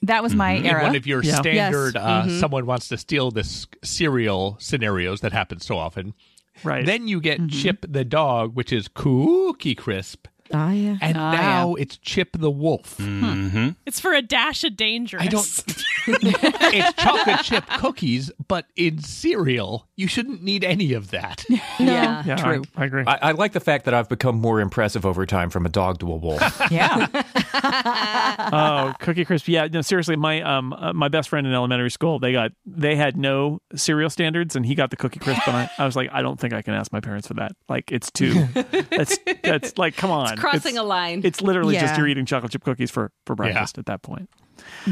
That 0.01 0.23
was 0.23 0.33
my 0.33 0.55
mm-hmm. 0.55 0.65
in 0.65 0.71
era. 0.71 0.83
one 0.83 0.95
of 0.95 1.05
your 1.05 1.23
Yeah. 1.23 1.35
standard 1.35 1.95
Yes. 1.95 2.03
uh, 2.03 2.23
mm-hmm. 2.23 2.39
someone 2.39 2.65
wants 2.65 2.87
to 2.87 2.97
steal 2.97 3.31
this 3.31 3.67
cereal 3.83 4.57
scenarios 4.59 5.21
that 5.21 5.33
happen 5.33 5.59
so 5.59 5.77
often. 5.77 6.13
Right. 6.63 6.85
Then 6.85 7.07
you 7.07 7.19
get 7.21 7.39
mm-hmm. 7.39 7.49
Chip 7.49 7.85
the 7.87 8.05
dog, 8.05 8.55
which 8.55 8.71
is 8.71 8.87
Cookie 8.87 9.75
Crisp. 9.75 10.27
Oh 10.53 10.69
yeah. 10.71 10.97
and 11.01 11.17
Ah, 11.17 11.31
now 11.31 11.75
it's 11.75 11.97
Chip 11.97 12.29
the 12.37 12.51
Wolf. 12.51 12.97
Mm-hmm. 12.97 13.69
It's 13.85 13.99
for 13.99 14.13
a 14.13 14.21
dash 14.21 14.63
of 14.63 14.75
dangerous. 14.75 15.23
I 15.23 15.27
don't. 15.27 15.63
it's 16.07 16.93
chocolate 17.03 17.41
chip 17.43 17.65
cookies, 17.77 18.31
but 18.47 18.65
in 18.75 18.99
cereal, 19.01 19.87
you 19.95 20.07
shouldn't 20.07 20.41
need 20.43 20.63
any 20.63 20.93
of 20.93 21.11
that. 21.11 21.45
Yeah. 21.79 22.23
Yeah, 22.25 22.35
True. 22.35 22.63
I, 22.75 22.81
I 22.81 22.85
agree. 22.85 23.03
I, 23.07 23.19
I 23.21 23.31
like 23.31 23.53
the 23.53 23.59
fact 23.59 23.85
that 23.85 23.93
I've 23.93 24.07
become 24.09 24.35
more 24.35 24.59
impressive 24.59 25.05
over 25.05 25.25
time 25.25 25.49
from 25.49 25.65
a 25.65 25.69
dog 25.69 25.99
to 25.99 26.11
a 26.11 26.15
wolf. 26.15 26.41
Yeah. 26.71 27.07
oh, 28.51 28.93
Cookie 28.99 29.25
Crisp. 29.25 29.47
Yeah, 29.47 29.67
no, 29.71 29.81
seriously, 29.81 30.15
my 30.15 30.41
um 30.41 30.73
uh, 30.73 30.93
my 30.93 31.07
best 31.07 31.29
friend 31.29 31.45
in 31.47 31.53
elementary 31.53 31.89
school, 31.91 32.19
they 32.19 32.31
got 32.31 32.51
they 32.65 32.95
had 32.95 33.17
no 33.17 33.61
cereal 33.75 34.09
standards, 34.09 34.55
and 34.55 34.65
he 34.65 34.75
got 34.75 34.89
the 34.91 34.95
Cookie 34.97 35.19
Crisp, 35.19 35.47
and 35.47 35.57
I, 35.57 35.69
I 35.77 35.85
was 35.85 35.95
like, 35.95 36.09
I 36.11 36.21
don't 36.21 36.39
think 36.39 36.53
I 36.53 36.61
can 36.61 36.73
ask 36.73 36.91
my 36.91 36.99
parents 36.99 37.27
for 37.27 37.33
that. 37.35 37.53
Like, 37.69 37.91
it's 37.91 38.11
too. 38.11 38.45
that's 38.91 39.17
that's 39.43 39.77
like, 39.77 39.95
come 39.95 40.11
on, 40.11 40.37
Crossing 40.41 40.77
a 40.77 40.83
line. 40.83 41.21
It's 41.23 41.41
literally 41.41 41.75
just 41.75 41.97
you're 41.97 42.07
eating 42.07 42.25
chocolate 42.25 42.51
chip 42.51 42.63
cookies 42.63 42.91
for 42.91 43.11
for 43.25 43.35
breakfast 43.35 43.77
at 43.77 43.85
that 43.85 44.01
point. 44.01 44.29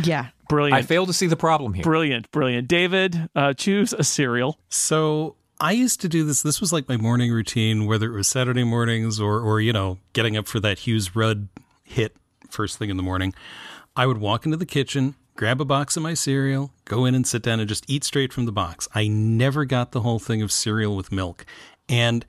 Yeah. 0.01 0.27
Brilliant, 0.47 0.77
I 0.77 0.81
fail 0.81 1.05
to 1.05 1.13
see 1.13 1.27
the 1.27 1.35
problem 1.35 1.75
here. 1.75 1.83
brilliant, 1.83 2.31
brilliant. 2.31 2.67
David, 2.67 3.29
uh, 3.35 3.53
choose 3.53 3.93
a 3.93 4.03
cereal. 4.03 4.57
So 4.69 5.35
I 5.59 5.73
used 5.73 6.01
to 6.01 6.09
do 6.09 6.23
this. 6.23 6.41
This 6.41 6.59
was 6.59 6.73
like 6.73 6.89
my 6.89 6.97
morning 6.97 7.31
routine, 7.31 7.85
whether 7.85 8.11
it 8.11 8.15
was 8.15 8.27
Saturday 8.27 8.63
mornings 8.63 9.19
or, 9.19 9.41
or 9.41 9.61
you 9.61 9.71
know, 9.71 9.99
getting 10.13 10.35
up 10.35 10.47
for 10.47 10.59
that 10.61 10.79
Hughes 10.79 11.15
Rudd 11.15 11.49
hit 11.83 12.15
first 12.49 12.79
thing 12.79 12.89
in 12.89 12.97
the 12.97 13.03
morning. 13.03 13.33
I 13.95 14.07
would 14.07 14.17
walk 14.17 14.45
into 14.45 14.57
the 14.57 14.65
kitchen, 14.65 15.13
grab 15.35 15.61
a 15.61 15.65
box 15.65 15.95
of 15.97 16.01
my 16.03 16.15
cereal, 16.15 16.71
go 16.85 17.05
in 17.05 17.13
and 17.13 17.27
sit 17.27 17.43
down 17.43 17.59
and 17.59 17.69
just 17.69 17.85
eat 17.87 18.03
straight 18.03 18.33
from 18.33 18.45
the 18.45 18.51
box. 18.51 18.87
I 18.95 19.07
never 19.07 19.65
got 19.65 19.91
the 19.91 20.01
whole 20.01 20.19
thing 20.19 20.41
of 20.41 20.51
cereal 20.51 20.95
with 20.95 21.11
milk. 21.11 21.45
And 21.87 22.25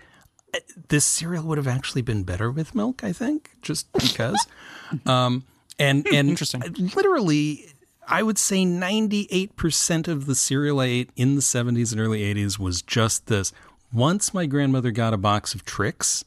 this 0.88 1.04
cereal 1.04 1.44
would 1.44 1.58
have 1.58 1.68
actually 1.68 2.02
been 2.02 2.22
better 2.24 2.50
with 2.50 2.74
milk, 2.74 3.04
I 3.04 3.12
think, 3.12 3.50
just 3.62 3.92
because. 3.92 4.46
um, 5.06 5.44
and 5.78 6.06
and 6.08 6.28
Interesting. 6.28 6.62
literally, 6.94 7.66
I 8.06 8.22
would 8.22 8.38
say 8.38 8.64
98% 8.64 10.08
of 10.08 10.26
the 10.26 10.34
cereal 10.34 10.80
I 10.80 10.86
ate 10.86 11.10
in 11.16 11.36
the 11.36 11.40
70s 11.42 11.92
and 11.92 12.00
early 12.00 12.22
80s 12.34 12.58
was 12.58 12.82
just 12.82 13.26
this. 13.26 13.52
Once 13.92 14.34
my 14.34 14.46
grandmother 14.46 14.90
got 14.90 15.14
a 15.14 15.16
box 15.16 15.54
of 15.54 15.64
Trix, 15.64 16.24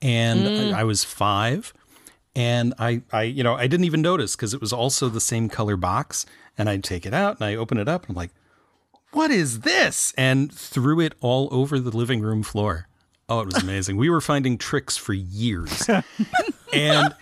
and 0.00 0.74
I, 0.74 0.80
I 0.80 0.84
was 0.84 1.04
five, 1.04 1.72
and 2.36 2.74
I, 2.78 3.02
I, 3.12 3.22
you 3.22 3.44
know, 3.44 3.54
I 3.54 3.66
didn't 3.66 3.84
even 3.84 4.02
notice 4.02 4.34
because 4.34 4.54
it 4.54 4.60
was 4.60 4.72
also 4.72 5.08
the 5.08 5.20
same 5.20 5.48
color 5.48 5.76
box. 5.76 6.26
And 6.58 6.68
I'd 6.68 6.84
take 6.84 7.04
it 7.06 7.14
out 7.14 7.40
and 7.40 7.46
I 7.46 7.56
open 7.56 7.78
it 7.78 7.88
up 7.88 8.02
and 8.02 8.10
I'm 8.10 8.16
like, 8.16 8.30
what 9.12 9.30
is 9.30 9.60
this? 9.60 10.12
And 10.16 10.52
threw 10.52 11.00
it 11.00 11.14
all 11.20 11.48
over 11.52 11.78
the 11.78 11.96
living 11.96 12.20
room 12.20 12.42
floor. 12.42 12.88
Oh, 13.28 13.40
it 13.40 13.46
was 13.46 13.62
amazing. 13.62 13.96
we 13.96 14.10
were 14.10 14.20
finding 14.20 14.58
Trix 14.58 14.96
for 14.96 15.14
years. 15.14 15.88
and 16.72 17.14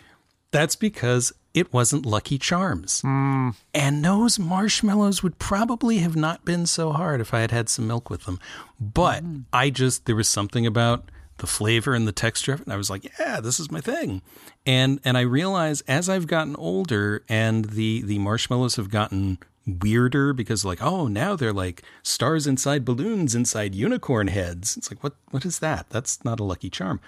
that's 0.51 0.77
because 0.77 1.33
it 1.55 1.73
wasn't 1.73 2.07
Lucky 2.07 2.39
Charms. 2.39 3.03
Hmm. 3.03 3.51
And 3.75 4.05
those 4.05 4.39
marshmallows 4.39 5.23
would 5.23 5.39
probably 5.39 5.99
have 5.99 6.17
not 6.17 6.45
been 6.45 6.67
so 6.67 6.93
hard 6.93 7.21
if 7.21 7.35
I 7.35 7.41
had 7.41 7.51
had 7.51 7.69
some 7.69 7.87
milk 7.87 8.11
with 8.11 8.25
them. 8.25 8.41
But 8.81 9.23
hmm. 9.23 9.41
I 9.53 9.71
just, 9.71 10.07
there 10.07 10.17
was 10.17 10.29
something 10.29 10.67
about 10.67 11.11
the 11.39 11.47
flavor 11.47 11.95
and 11.95 12.07
the 12.07 12.13
texture 12.13 12.53
of 12.53 12.61
it. 12.61 12.67
And 12.67 12.73
I 12.73 12.77
was 12.77 12.91
like, 12.91 13.07
yeah, 13.19 13.41
this 13.41 13.59
is 13.59 13.71
my 13.71 13.81
thing. 13.81 14.23
And, 14.65 15.01
and 15.05 15.19
I 15.19 15.23
realized 15.23 15.83
as 15.89 16.09
I've 16.09 16.27
gotten 16.27 16.57
older 16.57 17.25
and 17.29 17.67
the, 17.67 18.03
the 18.03 18.19
marshmallows 18.19 18.77
have 18.77 18.91
gotten 18.91 19.39
weirder 19.67 20.33
because 20.33 20.65
like, 20.65 20.83
oh, 20.83 21.07
now 21.07 21.37
they're 21.37 21.53
like 21.53 21.83
stars 22.03 22.47
inside 22.47 22.85
balloons 22.85 23.35
inside 23.35 23.75
unicorn 23.75 24.29
heads. 24.29 24.77
It's 24.77 24.91
like, 24.91 25.03
what, 25.03 25.15
what 25.31 25.45
is 25.45 25.59
that? 25.61 25.91
That's 25.91 26.25
not 26.25 26.41
a 26.41 26.45
lucky 26.45 26.71
charm. 26.71 27.01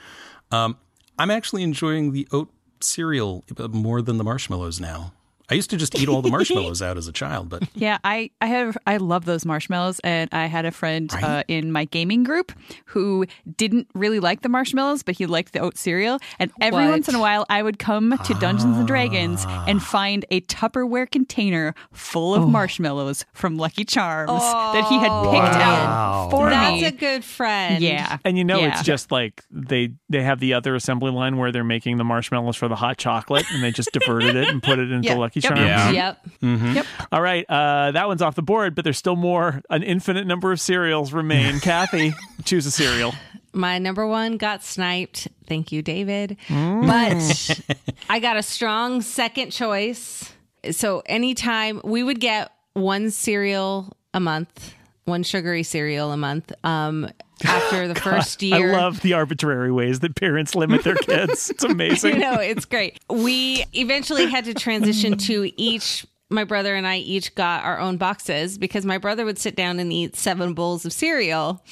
Um, 0.51 0.77
I'm 1.19 1.31
actually 1.31 1.63
enjoying 1.63 2.13
the 2.13 2.29
oat 2.33 2.51
cereal 2.81 3.45
more 3.71 4.03
than 4.03 4.19
the 4.19 4.25
marshmallows 4.25 4.81
now. 4.81 5.13
I 5.51 5.55
used 5.55 5.70
to 5.70 5.76
just 5.76 5.95
eat 5.99 6.09
all 6.09 6.22
the 6.22 6.30
marshmallows 6.30 6.80
out 6.88 6.97
as 6.97 7.07
a 7.09 7.12
child, 7.12 7.49
but 7.49 7.62
Yeah, 7.74 7.99
I 8.05 8.30
I 8.40 8.47
have 8.47 8.78
I 8.86 8.97
love 8.97 9.24
those 9.26 9.45
marshmallows, 9.45 10.01
and 10.01 10.28
I 10.32 10.47
had 10.47 10.64
a 10.64 10.70
friend 10.70 11.12
uh, 11.22 11.42
in 11.49 11.70
my 11.72 11.84
gaming 11.84 12.24
group 12.24 12.53
who 12.86 13.26
didn't 13.57 13.88
really 13.95 14.20
like 14.20 14.42
the 14.42 14.49
marshmallows, 14.49 15.03
but 15.03 15.16
he 15.16 15.26
liked 15.26 15.53
the 15.53 15.59
oat 15.61 15.76
cereal. 15.76 16.18
And 16.38 16.51
every 16.61 16.84
What? 16.84 16.90
once 16.90 17.09
in 17.09 17.14
a 17.14 17.20
while, 17.20 17.45
I 17.51 17.62
would 17.62 17.78
come 17.78 18.16
to 18.24 18.34
Dungeons 18.34 18.78
and 18.78 18.86
Dragons 18.86 19.45
and 19.49 19.82
find 19.82 20.24
a 20.30 20.40
Tupperware 20.42 21.11
container 21.11 21.74
full 21.92 22.34
of 22.34 22.49
marshmallows 22.49 23.24
from 23.32 23.57
Lucky 23.57 23.84
Charms 23.84 24.30
that 24.40 24.86
he 24.88 24.99
had 24.99 25.11
picked 25.30 25.57
out 25.62 26.30
for 26.30 26.49
That's 26.49 26.72
me. 26.74 26.80
That's 26.82 26.95
a 26.95 26.99
good 26.99 27.24
friend. 27.24 27.82
yeah, 27.82 28.18
And 28.24 28.38
you 28.38 28.45
know 28.45 28.61
Yeah. 28.61 28.68
it's 28.78 28.82
just 28.82 29.11
like 29.12 29.42
they 29.51 29.90
they 30.09 30.22
have 30.22 30.40
the 30.40 30.55
other 30.55 30.74
assembly 30.74 31.11
line 31.11 31.36
where 31.36 31.53
they're 31.53 31.64
making 31.64 31.99
the 31.99 32.05
marshmallows 32.05 32.57
for 32.57 32.68
the 32.68 32.76
hot 32.76 32.97
chocolate 32.97 33.45
and 33.53 33.62
they 33.62 33.70
just 33.72 33.90
diverted 33.92 34.36
it 34.36 34.49
and 34.49 34.62
put 34.62 34.78
it 34.78 34.90
into 34.92 35.09
Yeah. 35.09 35.14
Lucky 35.16 35.34
Yep. 35.43 35.55
Charms. 35.57 36.76
Yep. 36.76 36.87
All 37.12 37.20
right, 37.22 37.45
uh, 37.49 37.91
that 37.93 38.07
one's 38.07 38.22
off 38.22 38.35
the 38.35 38.43
board, 38.43 38.74
but 38.74 38.85
there's 38.85 38.99
still 38.99 39.16
more. 39.16 39.62
An 39.70 39.82
infinite 39.82 40.26
number 40.26 40.53
of 40.53 40.61
cereals 40.61 41.12
remain. 41.12 41.61
Kathy, 41.61 42.14
choose 42.45 42.66
a 42.66 42.70
cereal. 42.70 43.14
My 43.53 43.78
number 43.78 44.07
one 44.07 44.37
got 44.37 44.64
sniped. 44.64 45.28
Thank 45.47 45.70
you, 45.72 45.80
David. 45.82 46.37
But 46.49 47.61
I 48.11 48.18
got 48.18 48.37
a 48.37 48.43
strong 48.43 49.01
second 49.03 49.51
choice. 49.51 50.32
So 50.72 51.03
anytime 51.07 51.80
we 51.85 52.03
would 52.03 52.20
get 52.20 52.51
one 52.72 53.11
cereal 53.11 53.97
a 54.12 54.20
month, 54.20 54.74
one 55.05 55.22
sugary 55.22 55.62
cereal 55.62 56.11
a 56.11 56.16
month. 56.16 56.53
Um, 56.64 57.09
after 57.45 57.88
the 57.88 57.95
first 58.01 58.42
year, 58.42 58.72
I 58.74 58.76
love 58.80 59.01
the 59.01 59.12
arbitrary 59.14 59.72
ways 59.72 60.01
that 60.01 60.14
parents 60.16 60.55
limit 60.55 60.84
their 60.84 60.97
kids. 60.97 61.51
It's 61.51 61.62
you 61.64 61.70
amazing. 61.70 62.18
know, 62.18 62.34
it's 62.34 62.64
great. 62.64 62.99
We 63.09 63.64
eventually 63.72 64.26
had 64.26 64.45
to 64.47 64.55
transition 64.55 65.16
to 65.18 65.51
each. 65.61 66.07
My 66.30 66.45
brother 66.45 66.74
and 66.74 66.86
I 66.86 66.97
each 66.97 67.34
got 67.34 67.64
our 67.64 67.78
own 67.78 67.97
boxes 67.97 68.59
because 68.59 68.84
my 68.84 68.99
brother 68.99 69.24
would 69.24 69.38
sit 69.38 69.55
down 69.57 69.78
and 69.78 69.92
eat 69.92 70.16
seven 70.16 70.55
bowls 70.55 70.84
of 70.84 70.92
cereal, 70.92 71.62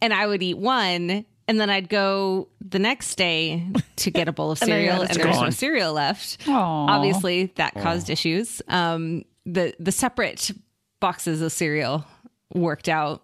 and 0.00 0.12
I 0.12 0.26
would 0.26 0.42
eat 0.42 0.58
one, 0.58 1.24
and 1.48 1.60
then 1.60 1.70
I'd 1.70 1.88
go 1.88 2.48
the 2.60 2.78
next 2.78 3.16
day 3.16 3.66
to 3.96 4.10
get 4.10 4.28
a 4.28 4.32
bowl 4.32 4.52
of 4.52 4.58
cereal, 4.58 4.96
had 4.96 5.02
and 5.02 5.12
to 5.14 5.18
there 5.18 5.28
was 5.28 5.40
no 5.40 5.50
cereal 5.50 5.94
left. 5.94 6.46
Aw. 6.46 6.86
Obviously, 6.88 7.46
that 7.56 7.74
caused 7.74 8.10
issues. 8.10 8.60
Um, 8.68 9.24
the 9.46 9.74
the 9.80 9.90
separate 9.90 10.52
boxes 11.00 11.40
of 11.40 11.50
cereal 11.50 12.04
worked 12.54 12.88
out 12.88 13.22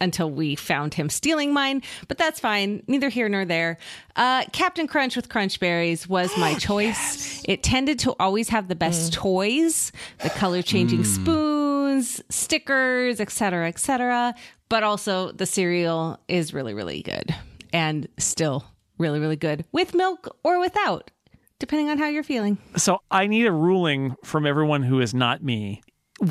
until 0.00 0.30
we 0.30 0.54
found 0.54 0.94
him 0.94 1.08
stealing 1.08 1.52
mine, 1.52 1.82
but 2.08 2.18
that's 2.18 2.40
fine. 2.40 2.82
Neither 2.86 3.08
here 3.08 3.28
nor 3.28 3.44
there. 3.44 3.78
Uh, 4.16 4.44
Captain 4.52 4.86
Crunch 4.86 5.16
with 5.16 5.28
Crunch 5.28 5.60
Berries 5.60 6.08
was 6.08 6.36
my 6.36 6.54
choice. 6.58 7.42
It 7.46 7.62
tended 7.62 7.98
to 8.00 8.14
always 8.20 8.48
have 8.48 8.68
the 8.68 8.74
best 8.74 9.12
toys, 9.12 9.92
the 10.22 10.30
color 10.30 10.62
changing 10.62 11.04
spoons, 11.04 12.22
stickers, 12.28 13.20
etc., 13.20 13.68
etc. 13.68 14.34
But 14.68 14.82
also 14.82 15.32
the 15.32 15.46
cereal 15.46 16.20
is 16.28 16.54
really, 16.54 16.74
really 16.74 17.02
good 17.02 17.34
and 17.72 18.08
still 18.18 18.64
really, 18.98 19.18
really 19.18 19.36
good 19.36 19.64
with 19.72 19.94
milk 19.94 20.36
or 20.44 20.60
without, 20.60 21.10
depending 21.58 21.88
on 21.88 21.98
how 21.98 22.08
you're 22.08 22.22
feeling. 22.22 22.58
So 22.76 23.00
I 23.10 23.26
need 23.26 23.46
a 23.46 23.52
ruling 23.52 24.14
from 24.22 24.46
everyone 24.46 24.82
who 24.82 25.00
is 25.00 25.14
not 25.14 25.42
me. 25.42 25.82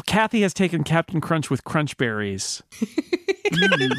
Kathy 0.05 0.41
has 0.41 0.53
taken 0.53 0.83
Captain 0.83 1.19
Crunch 1.21 1.49
with 1.49 1.63
Crunch 1.63 1.97
Berries. 1.97 2.61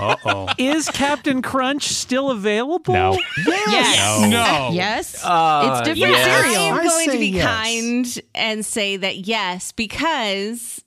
uh 0.00 0.16
oh. 0.24 0.48
Is 0.58 0.88
Captain 0.88 1.42
Crunch 1.42 1.88
still 1.88 2.30
available? 2.30 2.94
No. 2.94 3.18
yes. 3.46 4.30
No. 4.30 4.70
Yes. 4.72 5.24
Uh, 5.24 5.70
it's 5.72 5.88
different 5.88 6.14
yes. 6.14 6.56
I'm 6.56 6.84
going 6.84 7.10
to 7.10 7.18
be 7.18 7.28
yes. 7.28 7.44
kind 7.44 8.22
and 8.34 8.64
say 8.64 8.96
that 8.98 9.18
yes, 9.18 9.72
because 9.72 10.84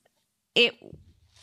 it 0.55 0.73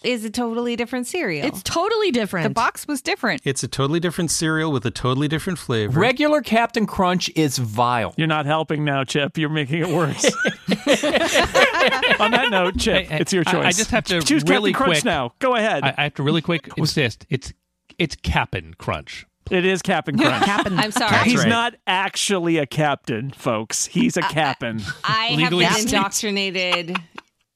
is 0.03 0.25
a 0.25 0.31
totally 0.31 0.77
different 0.77 1.07
cereal. 1.07 1.47
It's 1.47 1.63
totally 1.63 2.11
different. 2.11 2.45
The 2.45 2.55
box 2.55 2.87
was 2.89 3.03
different. 3.03 3.43
It's 3.45 3.63
a 3.63 3.69
totally 3.69 4.01
different 4.01 4.31
cereal 4.31 4.73
with 4.73 4.87
a 4.87 4.91
totally 4.91 5.29
different 5.29 5.59
flavor. 5.59 5.99
Regular 5.99 6.41
Captain 6.41 6.87
Crunch 6.87 7.31
is 7.35 7.59
vile. 7.59 8.15
You're 8.17 8.27
not 8.27 8.47
helping 8.47 8.85
now, 8.85 9.05
Chip. 9.05 9.37
You're 9.37 9.49
making 9.49 9.81
it 9.81 9.89
worse. 9.89 10.25
On 12.21 12.31
that 12.31 12.49
note, 12.51 12.79
Chip, 12.79 13.07
Hey, 13.07 13.17
hey, 13.17 13.21
it's 13.21 13.33
your 13.33 13.45
choice. 13.45 13.65
I 13.65 13.73
just 13.73 13.91
have 13.91 14.05
to 14.05 14.21
choose 14.21 14.43
really 14.45 14.73
Captain 14.73 14.87
Crunch 14.87 14.99
quick- 14.99 15.05
now. 15.05 15.35
Go 15.39 15.55
ahead. 15.55 15.85
I, 15.85 15.95
I 15.97 16.03
have 16.05 16.15
to 16.15 16.23
really 16.23 16.43
quick 16.43 16.69
insist. 16.77 17.27
It's 17.29 17.53
it's 17.99 18.17
Cap'n 18.17 18.75
Crunch. 18.79 19.27
it 19.51 19.67
is 19.67 19.83
Captain 19.83 20.17
Crunch. 20.17 20.45
Captain. 20.45 20.79
I'm 20.79 20.91
sorry. 20.91 21.29
He's 21.29 21.41
right. 21.41 21.49
not 21.49 21.75
actually 21.87 22.57
a 22.57 22.67
captain, 22.67 23.31
folks. 23.31 23.87
He's 23.87 24.17
a 24.17 24.23
uh, 24.23 24.27
uh, 24.27 24.31
captain. 24.31 24.81
I 25.05 25.27
have 25.27 25.53
Legally 25.53 25.67
been 25.67 25.81
indoctrinated 25.81 26.97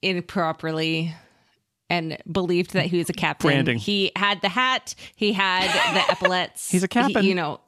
improperly 0.01 1.15
and 1.89 2.17
believed 2.31 2.73
that 2.73 2.85
he 2.87 2.97
was 2.97 3.09
a 3.09 3.13
captain. 3.13 3.49
Branding. 3.49 3.77
He 3.77 4.11
had 4.15 4.41
the 4.41 4.49
hat. 4.49 4.95
He 5.15 5.33
had 5.33 5.67
the 5.95 6.01
epaulets. 6.11 6.69
He's 6.69 6.83
a 6.83 6.87
captain. 6.87 7.21
He- 7.23 7.29
you 7.29 7.35
know, 7.35 7.61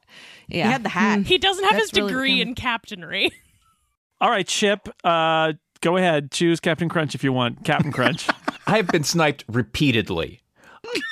yeah. 0.47 0.65
He 0.65 0.71
had 0.71 0.83
the 0.83 0.89
hat. 0.89 1.25
He 1.25 1.37
doesn't 1.37 1.63
have 1.63 1.73
That's 1.73 1.91
his 1.91 1.99
really 1.99 2.11
degree 2.13 2.41
him. 2.41 2.49
in 2.49 2.55
captainry. 2.55 3.31
All 4.21 4.29
right, 4.29 4.47
Chip. 4.47 4.89
Uh, 5.03 5.53
go 5.81 5.97
ahead. 5.97 6.31
Choose 6.31 6.59
Captain 6.59 6.89
Crunch 6.89 7.13
if 7.15 7.23
you 7.23 7.31
want. 7.31 7.63
Captain 7.63 7.91
Crunch. 7.91 8.27
I 8.67 8.77
have 8.77 8.87
been 8.87 9.03
sniped 9.03 9.43
repeatedly. 9.47 10.41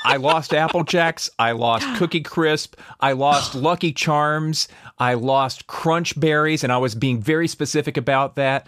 I 0.06 0.16
lost 0.18 0.54
Apple 0.54 0.84
Jacks. 0.84 1.30
I 1.38 1.52
lost 1.52 1.86
Cookie 1.98 2.22
Crisp. 2.22 2.76
I 3.02 3.12
lost 3.12 3.54
Lucky 3.56 3.92
Charms. 3.92 4.68
I 4.98 5.16
lost 5.16 5.68
Crunch 5.68 6.18
Berries, 6.20 6.64
and 6.64 6.72
I 6.72 6.78
was 6.78 6.96
being 6.96 7.22
very 7.22 7.48
specific 7.48 7.98
about 7.98 8.36
that. 8.36 8.66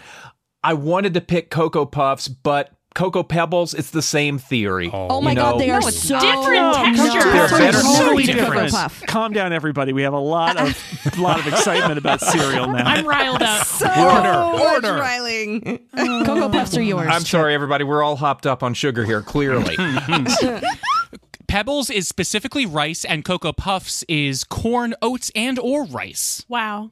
I 0.64 0.74
wanted 0.74 1.14
to 1.14 1.22
pick 1.22 1.50
Cocoa 1.50 1.86
Puffs, 1.86 2.28
but 2.28 2.72
Cocoa 2.98 3.22
Pebbles, 3.22 3.76
it's 3.76 3.92
the 3.92 4.02
same 4.02 4.40
theory. 4.40 4.90
Oh, 4.92 5.08
oh 5.12 5.22
my 5.22 5.30
you 5.30 5.36
god, 5.36 5.60
they 5.60 5.70
are 5.70 5.80
No, 5.82 5.90
so 5.92 6.20
different 6.20 6.74
texture. 6.96 7.32
They're 7.32 7.48
better- 7.48 7.82
totally 7.84 8.26
Cocoa 8.26 8.40
different. 8.40 8.72
Puff. 8.72 9.04
Calm 9.06 9.34
down, 9.34 9.54
everybody. 9.54 9.94
We 9.94 10.02
have 10.02 10.14
a 10.14 10.20
lot 10.20 10.58
of 10.58 11.18
lot 11.20 11.40
of 11.40 11.46
excitement 11.46 12.00
about 12.00 12.22
cereal 12.22 12.66
now. 12.66 12.84
I'm 12.88 13.06
riled 13.06 13.44
up. 13.44 13.68
Order, 13.82 14.64
order. 14.64 14.94
riling. 15.00 15.80
Oh. 15.96 16.24
Cocoa 16.26 16.50
Puffs 16.50 16.76
are 16.76 16.82
yours. 16.82 17.08
I'm 17.08 17.22
sorry, 17.22 17.54
everybody. 17.54 17.84
We're 17.84 18.02
all 18.02 18.16
hopped 18.16 18.48
up 18.48 18.64
on 18.64 18.74
sugar 18.74 19.06
here, 19.06 19.22
clearly. 19.22 19.78
Pebbles 21.48 21.92
is 21.92 22.08
specifically 22.08 22.66
rice, 22.66 23.06
and 23.06 23.24
Cocoa 23.24 23.54
Puffs 23.54 24.04
is 24.10 24.44
corn, 24.44 24.96
oats, 25.04 25.32
and 25.36 25.60
or 25.60 25.86
rice. 25.86 26.44
Wow. 26.50 26.90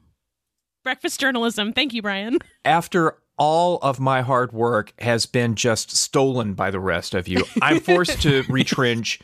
Breakfast 0.84 1.18
journalism. 1.18 1.72
Thank 1.72 1.94
you, 1.94 2.00
Brian. 2.02 2.38
After 2.64 3.18
all 3.38 3.78
of 3.82 4.00
my 4.00 4.22
hard 4.22 4.52
work 4.52 4.92
has 4.98 5.26
been 5.26 5.54
just 5.54 5.94
stolen 5.96 6.54
by 6.54 6.70
the 6.70 6.80
rest 6.80 7.14
of 7.14 7.28
you, 7.28 7.44
I'm 7.60 7.80
forced 7.80 8.22
to 8.22 8.42
retrench 8.48 9.20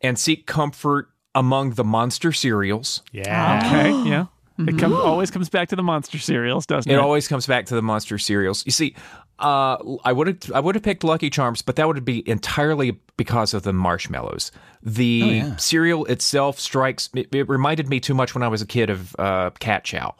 and 0.00 0.18
seek 0.18 0.46
comfort 0.46 1.08
among 1.34 1.70
the 1.70 1.84
monster 1.84 2.32
cereals. 2.32 3.02
Yeah. 3.12 3.62
Okay, 3.64 3.90
yeah. 4.08 4.26
It 4.58 4.78
come, 4.78 4.94
always 4.94 5.30
comes 5.30 5.50
back 5.50 5.68
to 5.68 5.76
the 5.76 5.82
monster 5.82 6.18
cereals, 6.18 6.64
doesn't 6.64 6.90
it? 6.90 6.94
It 6.94 6.98
always 6.98 7.28
comes 7.28 7.46
back 7.46 7.66
to 7.66 7.74
the 7.74 7.82
monster 7.82 8.16
cereals. 8.16 8.64
You 8.64 8.72
see, 8.72 8.94
uh, 9.38 9.76
I 10.02 10.12
would 10.12 10.26
have 10.28 10.52
I 10.54 10.60
would 10.60 10.74
have 10.74 10.82
picked 10.82 11.04
Lucky 11.04 11.28
Charms, 11.28 11.60
but 11.60 11.76
that 11.76 11.86
would 11.86 12.02
be 12.06 12.26
entirely 12.28 12.98
because 13.18 13.52
of 13.52 13.64
the 13.64 13.74
marshmallows. 13.74 14.52
The 14.82 15.44
cereal 15.58 16.06
itself 16.06 16.58
strikes. 16.58 17.10
It, 17.14 17.34
it 17.34 17.48
reminded 17.48 17.90
me 17.90 18.00
too 18.00 18.14
much 18.14 18.34
when 18.34 18.42
I 18.42 18.48
was 18.48 18.62
a 18.62 18.66
kid 18.66 18.88
of 18.88 19.14
uh, 19.18 19.50
cat 19.58 19.84
chow. 19.84 20.14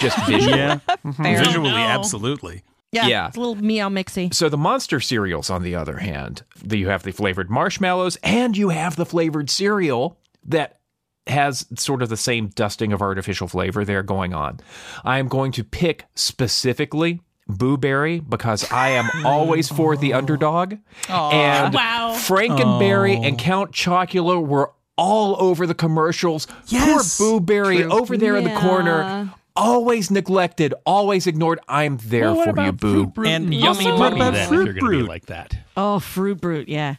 Just 0.00 0.18
visually. 0.26 0.56
yeah. 0.58 0.78
Mm-hmm. 0.88 1.22
Fair. 1.22 1.38
Visually, 1.44 1.70
no. 1.70 1.76
absolutely. 1.76 2.62
yeah, 2.92 3.06
yeah. 3.06 3.28
It's 3.28 3.36
a 3.36 3.40
little 3.40 3.56
meow 3.56 3.88
mixy. 3.88 4.32
So 4.34 4.48
the 4.48 4.56
monster 4.58 5.00
cereals, 5.00 5.50
on 5.50 5.62
the 5.62 5.74
other 5.74 5.98
hand, 5.98 6.42
the, 6.62 6.78
you 6.78 6.88
have 6.88 7.02
the 7.02 7.12
flavored 7.12 7.50
marshmallows, 7.50 8.16
and 8.22 8.56
you 8.56 8.68
have 8.70 8.96
the 8.96 9.06
flavored 9.06 9.48
cereal 9.50 10.18
that 10.44 10.78
has 11.26 11.66
sort 11.76 12.02
of 12.02 12.08
the 12.08 12.16
same 12.16 12.48
dusting 12.48 12.92
of 12.92 13.00
artificial 13.02 13.46
flavor 13.46 13.84
there 13.84 14.02
going 14.02 14.34
on. 14.34 14.58
I 15.04 15.18
am 15.18 15.28
going 15.28 15.52
to 15.52 15.62
pick 15.64 16.06
specifically 16.14 17.20
Boo 17.46 17.76
Berry 17.76 18.20
because 18.20 18.70
I 18.72 18.90
am 18.90 19.08
always 19.26 19.68
for 19.68 19.96
the 19.96 20.12
underdog. 20.14 20.74
And 21.08 21.74
Wow. 21.74 22.14
Frankenberry 22.16 23.24
and 23.24 23.38
Count 23.38 23.72
Chocula 23.72 24.44
were 24.44 24.72
all 24.96 25.36
over 25.40 25.66
the 25.66 25.74
commercials. 25.74 26.46
Yes. 26.66 27.18
Poor 27.18 27.38
Boo 27.38 27.44
Berry 27.44 27.84
over 27.84 28.16
there 28.16 28.36
in 28.36 28.44
the 28.44 28.54
corner. 28.54 29.32
Always 29.56 30.10
neglected, 30.10 30.74
always 30.86 31.26
ignored. 31.26 31.58
I'm 31.68 31.98
there 32.04 32.32
What 32.32 32.54
for 32.54 32.62
you, 32.62 32.72
Boo. 32.72 33.12
Fruit 33.14 33.26
And 33.28 33.52
and 33.52 33.64
Also- 33.64 33.82
Yummy 33.82 33.98
What 33.98 34.10
Puppy 34.12 34.20
about 34.20 34.34
if 34.34 34.48
Fruit 34.48 34.56
you're 34.56 34.64
going 34.64 34.74
to 34.76 34.80
be 34.90 34.96
Brute? 34.98 35.08
like 35.08 35.26
that? 35.26 35.56
Oh, 35.76 35.98
Fruit 35.98 36.40
Brute. 36.40 36.68
Yeah, 36.68 36.94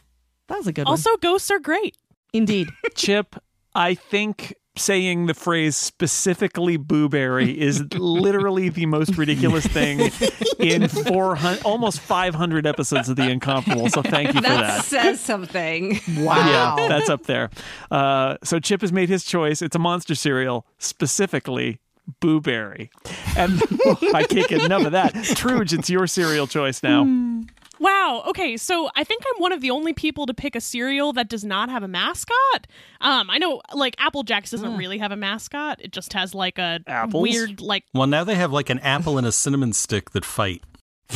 that 0.48 0.58
was 0.58 0.66
a 0.66 0.72
good 0.72 0.84
one. 0.86 0.92
Also, 0.92 1.16
ghosts 1.16 1.50
are 1.50 1.58
great. 1.60 1.96
Indeed. 2.32 2.68
Chip, 2.94 3.36
I 3.74 3.94
think 3.94 4.54
saying 4.74 5.26
the 5.26 5.34
phrase 5.34 5.76
specifically 5.76 6.78
booberry 6.78 7.54
is 7.54 7.84
literally 7.94 8.70
the 8.70 8.86
most 8.86 9.18
ridiculous 9.18 9.66
thing 9.66 10.10
in 10.58 10.88
400 10.88 11.62
almost 11.62 12.00
500 12.00 12.66
episodes 12.66 13.10
of 13.10 13.16
the 13.16 13.28
incomparable 13.28 13.90
so 13.90 14.00
thank 14.00 14.28
you 14.28 14.32
for 14.32 14.40
That 14.40 14.60
that 14.78 14.84
says 14.86 15.20
something. 15.20 16.00
yeah 16.06 16.74
that's 16.88 17.10
up 17.10 17.24
there 17.26 17.50
uh, 17.90 18.38
so 18.42 18.58
chip 18.60 18.80
has 18.80 18.94
made 18.94 19.10
his 19.10 19.24
choice 19.26 19.60
it's 19.60 19.76
a 19.76 19.78
monster 19.78 20.14
cereal 20.14 20.66
specifically 20.78 21.78
booberry 22.20 22.90
and 23.36 23.62
i 24.14 24.24
can't 24.24 24.48
get 24.48 24.62
enough 24.62 24.84
of 24.84 24.92
that 24.92 25.14
truge 25.14 25.76
it's 25.76 25.88
your 25.88 26.06
cereal 26.06 26.46
choice 26.46 26.82
now 26.82 27.04
Wow. 27.82 28.22
Okay, 28.28 28.56
so 28.56 28.88
I 28.94 29.02
think 29.02 29.24
I'm 29.26 29.40
one 29.42 29.50
of 29.50 29.60
the 29.60 29.70
only 29.72 29.92
people 29.92 30.26
to 30.26 30.34
pick 30.34 30.54
a 30.54 30.60
cereal 30.60 31.12
that 31.14 31.28
does 31.28 31.44
not 31.44 31.68
have 31.68 31.82
a 31.82 31.88
mascot. 31.88 32.68
Um, 33.00 33.28
I 33.28 33.38
know, 33.38 33.60
like 33.74 33.96
Apple 33.98 34.22
Jacks 34.22 34.52
doesn't 34.52 34.76
really 34.76 34.98
have 34.98 35.10
a 35.10 35.16
mascot. 35.16 35.80
It 35.80 35.92
just 35.92 36.12
has 36.12 36.32
like 36.32 36.58
a 36.58 36.78
Apples? 36.86 37.22
weird, 37.22 37.60
like 37.60 37.82
Well, 37.92 38.06
now 38.06 38.22
they 38.22 38.36
have 38.36 38.52
like 38.52 38.70
an 38.70 38.78
apple 38.80 39.18
and 39.18 39.26
a 39.26 39.32
cinnamon 39.32 39.72
stick 39.72 40.10
that 40.10 40.24
fight. 40.24 40.62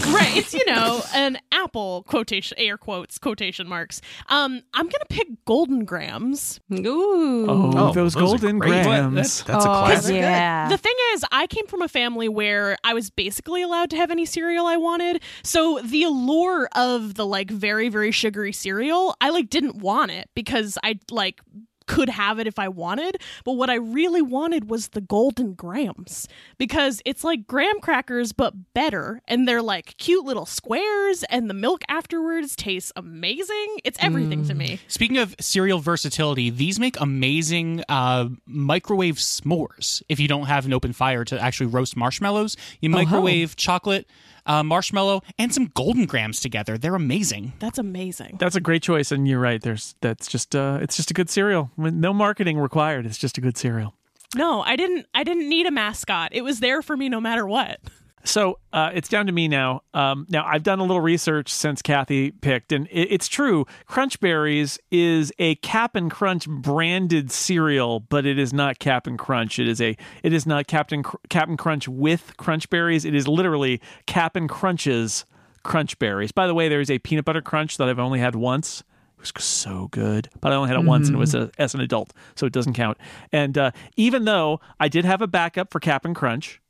Right. 0.06 0.36
It's 0.36 0.52
you 0.54 0.64
know 0.66 1.02
an 1.14 1.38
apple 1.52 2.04
quotation 2.06 2.56
air 2.58 2.76
quotes 2.76 3.18
quotation 3.18 3.66
marks. 3.68 4.00
Um, 4.28 4.62
I'm 4.74 4.84
gonna 4.86 5.04
pick 5.08 5.28
Golden 5.44 5.84
Grahams. 5.84 6.60
Ooh. 6.72 7.46
oh, 7.48 7.72
Oh, 7.76 7.92
those, 7.92 8.14
those 8.14 8.14
golden 8.14 8.58
great. 8.58 8.84
grahams 8.84 9.42
That's 9.44 9.64
a 9.64 9.68
Oh, 9.68 9.84
classic. 9.84 10.14
yeah. 10.16 10.68
The 10.68 10.78
thing 10.78 10.94
is, 11.14 11.24
I 11.32 11.46
came 11.46 11.66
from 11.66 11.82
a 11.82 11.88
family 11.88 12.28
where 12.28 12.76
I 12.84 12.94
was 12.94 13.10
basically 13.10 13.62
allowed 13.62 13.90
to 13.90 13.96
have 13.96 14.10
any 14.10 14.24
cereal 14.26 14.66
I 14.66 14.76
wanted. 14.76 15.22
So 15.42 15.80
the 15.82 16.04
allure 16.04 16.68
of 16.74 17.14
the 17.14 17.26
like 17.26 17.50
very 17.50 17.88
very 17.88 18.10
sugary 18.12 18.52
cereal, 18.52 19.16
I 19.20 19.30
like 19.30 19.48
didn't 19.50 19.76
want 19.76 20.10
it 20.10 20.28
because 20.34 20.78
I 20.84 20.98
like 21.10 21.40
could 21.86 22.08
have 22.08 22.38
it 22.38 22.46
if 22.46 22.58
I 22.58 22.68
wanted, 22.68 23.20
but 23.44 23.52
what 23.52 23.70
I 23.70 23.74
really 23.74 24.22
wanted 24.22 24.68
was 24.70 24.88
the 24.88 25.00
golden 25.00 25.54
grahams 25.54 26.28
because 26.58 27.00
it's 27.04 27.24
like 27.24 27.46
graham 27.46 27.80
crackers 27.80 28.32
but 28.32 28.74
better 28.74 29.20
and 29.28 29.46
they're 29.46 29.62
like 29.62 29.96
cute 29.98 30.24
little 30.24 30.46
squares 30.46 31.22
and 31.24 31.48
the 31.48 31.54
milk 31.54 31.82
afterwards 31.88 32.56
tastes 32.56 32.92
amazing. 32.96 33.78
It's 33.84 33.98
everything 34.00 34.46
to 34.46 34.54
me. 34.54 34.80
Speaking 34.88 35.18
of 35.18 35.34
cereal 35.40 35.78
versatility, 35.78 36.50
these 36.50 36.78
make 36.78 37.00
amazing 37.00 37.82
uh, 37.88 38.28
microwave 38.46 39.16
s'mores. 39.16 40.02
If 40.08 40.20
you 40.20 40.28
don't 40.28 40.46
have 40.46 40.66
an 40.66 40.72
open 40.72 40.92
fire 40.92 41.24
to 41.24 41.40
actually 41.40 41.66
roast 41.66 41.96
marshmallows, 41.96 42.56
you 42.80 42.90
microwave 42.90 43.56
chocolate, 43.56 44.06
uh, 44.46 44.62
marshmallow, 44.62 45.22
and 45.38 45.52
some 45.52 45.66
golden 45.74 46.06
grahams 46.06 46.40
together. 46.40 46.78
They're 46.78 46.94
amazing. 46.94 47.52
That's 47.58 47.78
amazing. 47.78 48.36
That's 48.38 48.56
a 48.56 48.60
great 48.60 48.82
choice, 48.82 49.12
and 49.12 49.26
you're 49.28 49.40
right. 49.40 49.60
There's 49.60 49.94
that's 50.00 50.28
just 50.28 50.54
uh, 50.56 50.78
it's 50.80 50.96
just 50.96 51.10
a 51.10 51.14
good 51.14 51.28
cereal. 51.30 51.70
No 51.76 52.12
marketing 52.12 52.58
required. 52.58 53.06
It's 53.06 53.18
just 53.18 53.38
a 53.38 53.40
good 53.40 53.56
cereal. 53.56 53.94
No, 54.34 54.62
I 54.62 54.76
didn't 54.76 55.06
I 55.14 55.24
didn't 55.24 55.48
need 55.48 55.66
a 55.66 55.70
mascot. 55.70 56.30
It 56.32 56.42
was 56.42 56.60
there 56.60 56.82
for 56.82 56.96
me 56.96 57.08
no 57.08 57.20
matter 57.20 57.46
what. 57.46 57.80
So 58.26 58.58
uh, 58.72 58.90
it's 58.92 59.08
down 59.08 59.26
to 59.26 59.32
me 59.32 59.46
now. 59.46 59.82
Um, 59.94 60.26
now 60.28 60.44
I've 60.44 60.64
done 60.64 60.80
a 60.80 60.82
little 60.82 61.00
research 61.00 61.48
since 61.52 61.80
Kathy 61.80 62.32
picked, 62.32 62.72
and 62.72 62.88
it, 62.88 63.08
it's 63.12 63.28
true. 63.28 63.66
Crunch 63.86 64.18
Berries 64.18 64.78
is 64.90 65.32
a 65.38 65.54
Cap'n 65.56 66.10
Crunch 66.10 66.48
branded 66.48 67.30
cereal, 67.30 68.00
but 68.00 68.26
it 68.26 68.36
is 68.38 68.52
not 68.52 68.80
Cap'n 68.80 69.16
Crunch. 69.16 69.60
It 69.60 69.68
is 69.68 69.80
a 69.80 69.96
it 70.24 70.32
is 70.32 70.44
not 70.44 70.66
Captain 70.66 71.04
Cr- 71.04 71.16
Cap'n 71.28 71.56
Crunch 71.56 71.86
with 71.86 72.36
Crunch 72.36 72.68
Berries. 72.68 73.04
It 73.04 73.14
is 73.14 73.28
literally 73.28 73.80
Cap'n 74.06 74.48
Crunch's 74.48 75.24
Crunch 75.62 75.96
Berries. 76.00 76.32
By 76.32 76.48
the 76.48 76.54
way, 76.54 76.68
there 76.68 76.80
is 76.80 76.90
a 76.90 76.98
peanut 76.98 77.24
butter 77.24 77.42
crunch 77.42 77.76
that 77.76 77.88
I've 77.88 78.00
only 78.00 78.18
had 78.18 78.34
once. 78.34 78.82
It 79.18 79.34
was 79.34 79.44
so 79.44 79.88
good, 79.92 80.28
but 80.40 80.52
I 80.52 80.56
only 80.56 80.68
had 80.68 80.78
it 80.78 80.84
once, 80.84 81.08
and 81.08 81.16
it 81.16 81.18
was 81.18 81.34
a, 81.34 81.50
as 81.58 81.74
an 81.74 81.80
adult, 81.80 82.12
so 82.34 82.44
it 82.44 82.52
doesn't 82.52 82.74
count. 82.74 82.98
And 83.32 83.56
uh, 83.56 83.70
even 83.96 84.24
though 84.24 84.60
I 84.78 84.88
did 84.88 85.04
have 85.04 85.22
a 85.22 85.26
backup 85.26 85.72
for 85.72 85.80
Cap'n 85.80 86.12
Crunch, 86.12 86.60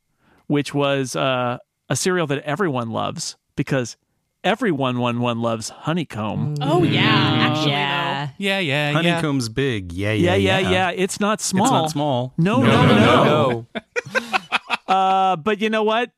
which 0.47 0.73
was 0.73 1.15
uh, 1.15 1.57
a 1.89 1.95
cereal 1.95 2.27
that 2.27 2.43
everyone 2.43 2.89
loves 2.89 3.37
because 3.55 3.97
everyone 4.43 4.99
one 4.99 5.19
one 5.19 5.41
loves 5.41 5.69
honeycomb. 5.69 6.55
Oh 6.61 6.83
yeah, 6.83 7.01
actually 7.01 7.71
yeah. 7.71 8.29
Yeah, 8.37 8.59
yeah, 8.59 8.89
yeah. 8.89 8.93
Honeycomb's 8.93 9.49
big. 9.49 9.91
Yeah, 9.91 10.13
Yeah, 10.13 10.35
yeah, 10.35 10.59
yeah, 10.59 10.69
yeah. 10.69 10.89
It's 10.91 11.19
not 11.19 11.41
small. 11.41 11.65
It's 11.65 11.71
not 11.71 11.91
small. 11.91 12.33
No, 12.37 12.61
no, 12.61 12.85
no. 12.85 13.65
no. 13.75 13.81
Uh, 14.87 15.35
but 15.35 15.59
you 15.59 15.69
know 15.69 15.83
what? 15.83 16.11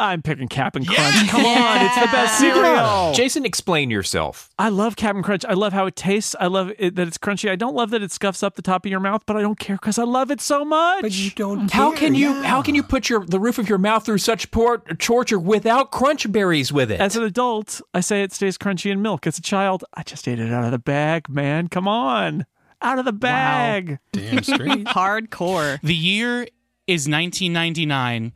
I'm 0.00 0.22
picking 0.22 0.48
Cap'n 0.48 0.86
Crunch. 0.86 1.28
Come 1.28 1.44
on, 1.44 1.84
it's 1.84 1.94
the 1.94 2.06
best 2.06 2.38
cereal. 2.38 3.12
Jason, 3.12 3.44
explain 3.44 3.90
yourself. 3.90 4.48
I 4.58 4.70
love 4.70 4.96
Cap'n 4.96 5.22
Crunch. 5.22 5.44
I 5.44 5.52
love 5.52 5.74
how 5.74 5.84
it 5.84 5.94
tastes. 5.94 6.34
I 6.40 6.46
love 6.46 6.72
it, 6.78 6.96
that 6.96 7.06
it's 7.06 7.18
crunchy. 7.18 7.50
I 7.50 7.56
don't 7.56 7.74
love 7.74 7.90
that 7.90 8.02
it 8.02 8.10
scuffs 8.10 8.42
up 8.42 8.54
the 8.54 8.62
top 8.62 8.86
of 8.86 8.90
your 8.90 8.98
mouth, 8.98 9.22
but 9.26 9.36
I 9.36 9.42
don't 9.42 9.58
care 9.58 9.76
because 9.76 9.98
I 9.98 10.04
love 10.04 10.30
it 10.30 10.40
so 10.40 10.64
much. 10.64 11.02
But 11.02 11.12
you 11.12 11.30
don't. 11.32 11.70
How 11.70 11.90
care, 11.90 11.98
can 11.98 12.14
you 12.14 12.30
yeah. 12.30 12.44
how 12.44 12.62
can 12.62 12.74
you 12.74 12.82
put 12.82 13.10
your 13.10 13.26
the 13.26 13.38
roof 13.38 13.58
of 13.58 13.68
your 13.68 13.76
mouth 13.76 14.06
through 14.06 14.18
such 14.18 14.50
poor 14.50 14.78
torture 14.78 15.38
without 15.38 15.90
crunch 15.90 16.32
berries 16.32 16.72
with 16.72 16.90
it? 16.90 16.98
As 16.98 17.14
an 17.14 17.22
adult, 17.22 17.82
I 17.92 18.00
say 18.00 18.22
it 18.22 18.32
stays 18.32 18.56
crunchy 18.56 18.90
in 18.90 19.02
milk. 19.02 19.26
As 19.26 19.36
a 19.36 19.42
child, 19.42 19.84
I 19.92 20.02
just 20.02 20.26
ate 20.26 20.38
it 20.38 20.50
out 20.50 20.64
of 20.64 20.70
the 20.70 20.78
bag, 20.78 21.28
man. 21.28 21.68
Come 21.68 21.86
on. 21.86 22.46
Out 22.80 22.98
of 22.98 23.04
the 23.04 23.12
bag. 23.12 23.98
Damn 24.12 24.42
straight. 24.42 24.84
Hardcore. 24.86 25.78
The 25.82 25.94
year 25.94 26.48
is 26.86 27.06
1999. 27.06 28.32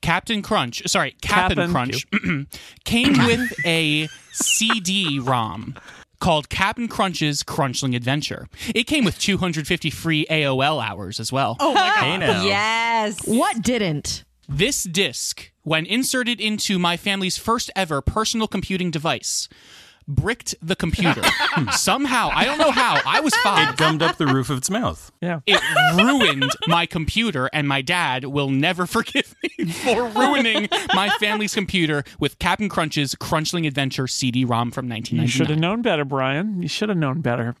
Captain 0.00 0.42
Crunch, 0.42 0.82
sorry, 0.86 1.16
Captain, 1.20 1.56
Cap'n. 1.56 1.70
Crunch, 1.72 2.06
came 2.84 3.12
with 3.26 3.52
a 3.64 4.08
CD-ROM 4.32 5.74
called 6.20 6.48
Captain 6.48 6.88
Crunch's 6.88 7.42
Crunchling 7.42 7.94
Adventure. 7.94 8.48
It 8.74 8.84
came 8.84 9.04
with 9.04 9.18
250 9.18 9.90
free 9.90 10.26
AOL 10.30 10.84
hours 10.84 11.20
as 11.20 11.32
well. 11.32 11.56
Oh 11.60 11.74
my 11.74 11.80
god. 11.80 11.96
Hey 11.96 12.16
now. 12.18 12.44
Yes. 12.44 13.26
What 13.26 13.62
didn't? 13.62 14.24
This 14.48 14.84
disc, 14.84 15.52
when 15.62 15.84
inserted 15.84 16.40
into 16.40 16.78
my 16.78 16.96
family's 16.96 17.36
first 17.36 17.70
ever 17.76 18.00
personal 18.00 18.48
computing 18.48 18.90
device, 18.90 19.48
bricked 20.08 20.54
the 20.62 20.74
computer. 20.74 21.22
Somehow, 21.72 22.30
I 22.34 22.44
don't 22.44 22.58
know 22.58 22.70
how. 22.70 23.00
I 23.06 23.20
was 23.20 23.34
five. 23.36 23.70
It 23.70 23.76
gummed 23.76 24.02
up 24.02 24.16
the 24.16 24.26
roof 24.26 24.50
of 24.50 24.58
its 24.58 24.70
mouth. 24.70 25.12
Yeah. 25.20 25.40
It 25.46 25.60
ruined 25.96 26.50
my 26.66 26.86
computer, 26.86 27.50
and 27.52 27.68
my 27.68 27.82
dad 27.82 28.24
will 28.24 28.48
never 28.48 28.86
forgive 28.98 29.34
me 29.42 29.66
for 29.66 30.08
ruining 30.08 30.68
my 30.94 31.10
family's 31.20 31.54
computer 31.54 32.04
with 32.18 32.38
Captain 32.38 32.68
Crunch's 32.68 33.14
Crunchling 33.14 33.66
Adventure 33.66 34.06
CD-ROM 34.06 34.70
from 34.70 34.90
You 34.90 35.26
should 35.28 35.50
have 35.50 35.58
known 35.58 35.82
better, 35.82 36.04
Brian. 36.04 36.62
You 36.62 36.68
should 36.68 36.88
have 36.88 36.98
known 36.98 37.20
better. 37.20 37.54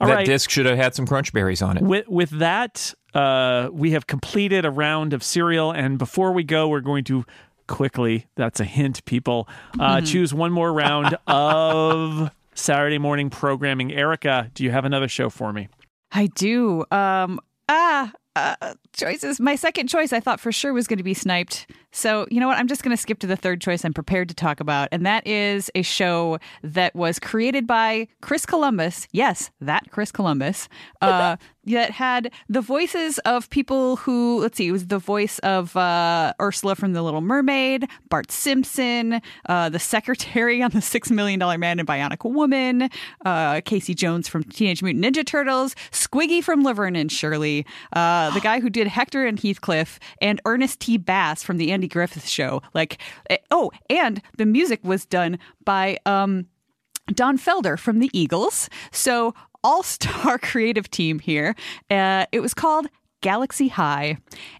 All 0.00 0.08
that 0.08 0.14
right. 0.14 0.26
disc 0.26 0.50
should 0.50 0.66
have 0.66 0.76
had 0.76 0.94
some 0.94 1.06
crunch 1.06 1.32
berries 1.32 1.62
on 1.62 1.76
it. 1.76 1.82
With 1.82 2.08
with 2.08 2.30
that, 2.30 2.92
uh, 3.14 3.68
we 3.72 3.92
have 3.92 4.06
completed 4.06 4.64
a 4.64 4.70
round 4.70 5.12
of 5.12 5.22
cereal, 5.22 5.70
and 5.70 5.98
before 5.98 6.32
we 6.32 6.42
go, 6.42 6.68
we're 6.68 6.80
going 6.80 7.04
to 7.04 7.24
quickly. 7.66 8.26
That's 8.34 8.60
a 8.60 8.64
hint, 8.64 9.04
people. 9.04 9.48
Uh, 9.78 10.00
Choose 10.00 10.32
one 10.34 10.52
more 10.52 10.72
round 10.72 11.16
of 11.26 12.30
Saturday 12.54 12.98
morning 12.98 13.30
programming. 13.30 13.92
Erika, 13.92 14.50
do 14.54 14.64
you 14.64 14.70
have 14.70 14.84
another 14.84 15.08
show 15.08 15.30
for 15.30 15.52
me? 15.52 15.68
I 16.10 16.26
do. 16.26 16.84
Um, 16.90 17.40
ah, 17.68 18.12
uh, 18.36 18.74
choices. 18.92 19.40
My 19.40 19.56
second 19.56 19.88
choice 19.88 20.12
I 20.12 20.20
thought 20.20 20.40
for 20.40 20.52
sure 20.52 20.72
was 20.72 20.86
going 20.86 20.98
to 20.98 21.04
be 21.04 21.14
sniped. 21.14 21.66
So, 21.92 22.26
you 22.30 22.40
know 22.40 22.48
what? 22.48 22.58
I'm 22.58 22.68
just 22.68 22.82
going 22.82 22.96
to 22.96 23.00
skip 23.00 23.18
to 23.20 23.26
the 23.26 23.36
third 23.36 23.60
choice 23.60 23.84
I'm 23.84 23.92
prepared 23.92 24.28
to 24.30 24.34
talk 24.34 24.60
about. 24.60 24.88
And 24.90 25.06
that 25.06 25.26
is 25.26 25.70
a 25.74 25.82
show 25.82 26.38
that 26.62 26.94
was 26.94 27.18
created 27.18 27.66
by 27.66 28.08
Chris 28.22 28.46
Columbus. 28.46 29.06
Yes, 29.12 29.50
that 29.60 29.90
Chris 29.90 30.10
Columbus. 30.10 30.68
Uh, 31.02 31.36
that 31.64 31.90
had 31.90 32.32
the 32.48 32.60
voices 32.60 33.18
of 33.20 33.48
people 33.50 33.96
who, 33.96 34.40
let's 34.40 34.56
see, 34.56 34.68
it 34.68 34.72
was 34.72 34.88
the 34.88 34.98
voice 34.98 35.38
of 35.40 35.76
uh, 35.76 36.32
Ursula 36.40 36.74
from 36.74 36.92
The 36.92 37.02
Little 37.02 37.20
Mermaid, 37.20 37.88
Bart 38.08 38.32
Simpson, 38.32 39.20
uh, 39.48 39.68
the 39.68 39.78
secretary 39.78 40.62
on 40.62 40.70
The 40.72 40.82
Six 40.82 41.10
Million 41.10 41.38
Dollar 41.38 41.58
Man 41.58 41.78
and 41.78 41.86
Bionic 41.86 42.28
Woman, 42.28 42.90
uh, 43.24 43.60
Casey 43.64 43.94
Jones 43.94 44.26
from 44.28 44.42
Teenage 44.44 44.82
Mutant 44.82 45.04
Ninja 45.04 45.24
Turtles, 45.24 45.74
Squiggy 45.92 46.42
from 46.42 46.64
Laverne 46.64 46.96
and 46.96 47.12
Shirley, 47.12 47.64
uh, 47.92 48.30
the 48.30 48.40
guy 48.42 48.60
who 48.60 48.70
did 48.70 48.88
Hector 48.88 49.24
and 49.24 49.38
Heathcliff, 49.38 50.00
and 50.20 50.40
Ernest 50.44 50.80
T. 50.80 50.96
Bass 50.96 51.42
from 51.42 51.58
The 51.58 51.70
Andy 51.82 51.88
Griffith 51.88 52.28
Show. 52.28 52.62
Like, 52.74 52.98
eh, 53.28 53.38
oh, 53.50 53.72
and 53.90 54.22
the 54.38 54.46
music 54.46 54.78
was 54.84 55.04
done 55.04 55.36
by 55.64 55.98
um, 56.06 56.46
Don 57.12 57.36
Felder 57.36 57.76
from 57.76 57.98
the 57.98 58.08
Eagles. 58.12 58.70
So, 58.92 59.34
all 59.64 59.82
star 59.82 60.38
creative 60.42 60.88
team 60.92 61.18
here. 61.18 61.56
Uh, 61.90 62.26
it 62.30 62.38
was 62.38 62.54
called 62.54 62.86
Galaxy 63.22 63.68
High. 63.68 64.18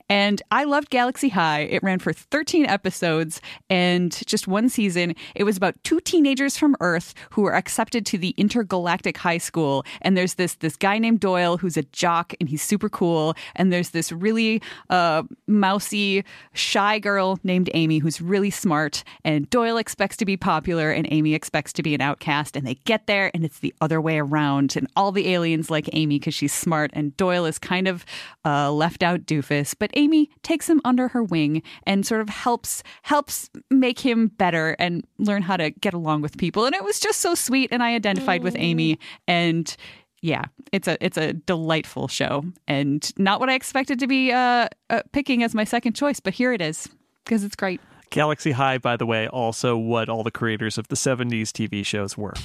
And 0.09 0.43
I 0.51 0.65
loved 0.65 0.91
Galaxy 0.91 1.31
High. 1.31 1.61
It 1.61 1.83
ran 1.83 1.99
for 1.99 2.13
13 2.13 2.67
episodes 2.67 3.41
and 3.71 4.13
just 4.27 4.47
one 4.47 4.69
season. 4.69 5.15
It 5.35 5.45
was 5.45 5.57
about 5.57 5.83
two 5.85 6.01
teenagers 6.01 6.59
from 6.59 6.77
Earth 6.81 7.15
who 7.31 7.43
were 7.43 7.55
accepted 7.55 8.05
to 8.07 8.19
the 8.19 8.35
intergalactic 8.37 9.17
high 9.17 9.39
school. 9.39 9.87
And 10.03 10.15
there's 10.15 10.35
this 10.35 10.57
this 10.57 10.77
guy 10.77 10.99
named 10.99 11.21
Doyle 11.21 11.57
who's 11.57 11.79
a 11.79 11.83
jock 11.85 12.35
and 12.41 12.49
he's 12.49 12.63
super 12.63 12.89
cool. 12.91 13.35
And 13.57 13.73
there's 13.73 13.91
this 13.91 14.13
really 14.13 14.61
uh, 14.91 15.23
mousy, 15.47 16.25
shy 16.53 16.99
girl 16.99 17.39
named 17.43 17.71
Amy 17.73 17.99
who's 17.99 18.21
really 18.21 18.51
smart. 18.51 19.05
And 19.25 19.49
Doyle 19.49 19.79
expects 19.79 20.19
to 20.19 20.27
be 20.27 20.37
popular 20.37 20.91
and 20.91 21.09
Amy 21.11 21.35
expects 21.35 21.73
to 21.73 21.83
be 21.83 21.95
an 21.95 22.03
outcast. 22.03 22.55
And 22.55 22.67
they 22.67 22.75
get 22.85 23.07
there 23.07 23.31
and 23.33 23.45
it's 23.47 23.61
the 23.61 23.75
other 23.81 24.01
way 24.01 24.19
around. 24.19 24.77
And 24.77 24.87
all 24.95 25.11
the 25.11 25.33
aliens 25.33 25.71
like 25.71 25.89
Amy 25.95 26.19
because 26.19 26.35
she's 26.35 26.53
smart. 26.53 26.91
And 26.93 27.17
Doyle 27.17 27.47
is 27.47 27.59
kind 27.59 27.89
of 27.89 28.05
a 28.53 28.71
left 28.71 29.03
out 29.03 29.27
doofus. 29.27 29.75
But 29.79 29.91
Amy 29.95 30.31
takes 30.43 30.69
him 30.69 30.81
under 30.85 31.09
her 31.09 31.23
wing 31.23 31.63
and 31.87 32.07
sort 32.07 32.21
of 32.21 32.29
helps 32.29 32.83
helps 33.03 33.51
make 33.71 33.99
him 33.99 34.29
better 34.29 34.77
and 34.79 35.05
learn 35.19 35.43
how 35.43 35.57
to 35.57 35.71
get 35.71 35.95
along 35.95 36.23
with 36.23 36.37
people. 36.39 36.67
And 36.67 36.75
it 36.75 36.85
was 36.85 37.01
just 37.01 37.21
so 37.21 37.35
sweet. 37.35 37.71
And 37.73 37.83
I 37.83 37.95
identified 37.95 38.43
with 38.43 38.57
Amy 38.59 38.99
and 39.27 39.75
yeah, 40.21 40.45
it's 40.71 40.87
a 40.87 41.05
it's 41.05 41.19
a 41.19 41.33
delightful 41.33 42.09
show 42.09 42.45
and 42.69 43.13
not 43.19 43.41
what 43.41 43.51
I 43.51 43.55
expected 43.55 43.99
to 43.99 44.07
be 44.07 44.31
uh, 44.31 44.69
uh, 44.89 45.03
picking 45.13 45.43
as 45.43 45.55
my 45.55 45.65
second 45.65 45.95
choice, 45.95 46.21
but 46.21 46.33
here 46.33 46.53
it 46.53 46.63
is 46.63 46.89
because 47.25 47.43
it's 47.45 47.57
great. 47.57 47.81
Galaxy 48.11 48.53
High, 48.53 48.79
by 48.79 48.97
the 48.97 49.07
way, 49.07 49.27
also 49.27 49.77
what 49.77 50.09
all 50.11 50.23
the 50.23 50.31
creators 50.31 50.77
of 50.77 50.87
the 50.89 50.97
70s 50.97 51.49
TV 51.49 51.85
shows 51.85 52.17
were. 52.17 52.35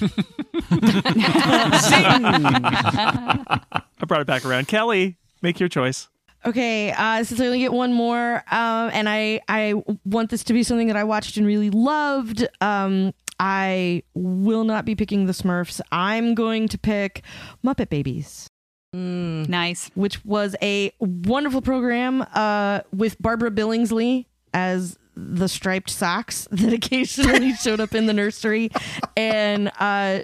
I 4.00 4.04
brought 4.06 4.22
it 4.22 4.26
back 4.26 4.46
around. 4.46 4.66
Kelly, 4.66 5.18
make 5.42 5.60
your 5.60 5.68
choice. 5.68 6.08
Okay, 6.46 6.92
uh, 6.92 7.24
since 7.24 7.40
I 7.40 7.46
only 7.46 7.58
get 7.58 7.72
one 7.72 7.92
more, 7.92 8.36
um, 8.50 8.90
and 8.92 9.08
I 9.08 9.40
I 9.48 9.74
want 10.04 10.30
this 10.30 10.44
to 10.44 10.52
be 10.52 10.62
something 10.62 10.86
that 10.86 10.96
I 10.96 11.04
watched 11.04 11.36
and 11.36 11.44
really 11.46 11.70
loved. 11.70 12.46
Um, 12.60 13.12
I 13.40 14.02
will 14.14 14.64
not 14.64 14.84
be 14.84 14.94
picking 14.94 15.26
the 15.26 15.32
Smurfs. 15.32 15.80
I'm 15.92 16.34
going 16.34 16.68
to 16.68 16.78
pick 16.78 17.22
Muppet 17.64 17.88
Babies. 17.88 18.48
Mm, 18.94 19.48
Nice. 19.48 19.90
which 19.94 20.24
was 20.24 20.56
a 20.62 20.92
wonderful 20.98 21.60
program 21.60 22.24
uh, 22.34 22.80
with 22.92 23.20
Barbara 23.20 23.50
Billingsley 23.50 24.24
as 24.54 24.96
the 25.14 25.46
striped 25.48 25.90
socks 25.90 26.48
that 26.52 26.72
occasionally 26.72 27.52
showed 27.54 27.80
up 27.80 27.94
in 27.94 28.06
the 28.06 28.12
nursery, 28.14 28.70
and 29.16 29.68
uh, 29.80 30.20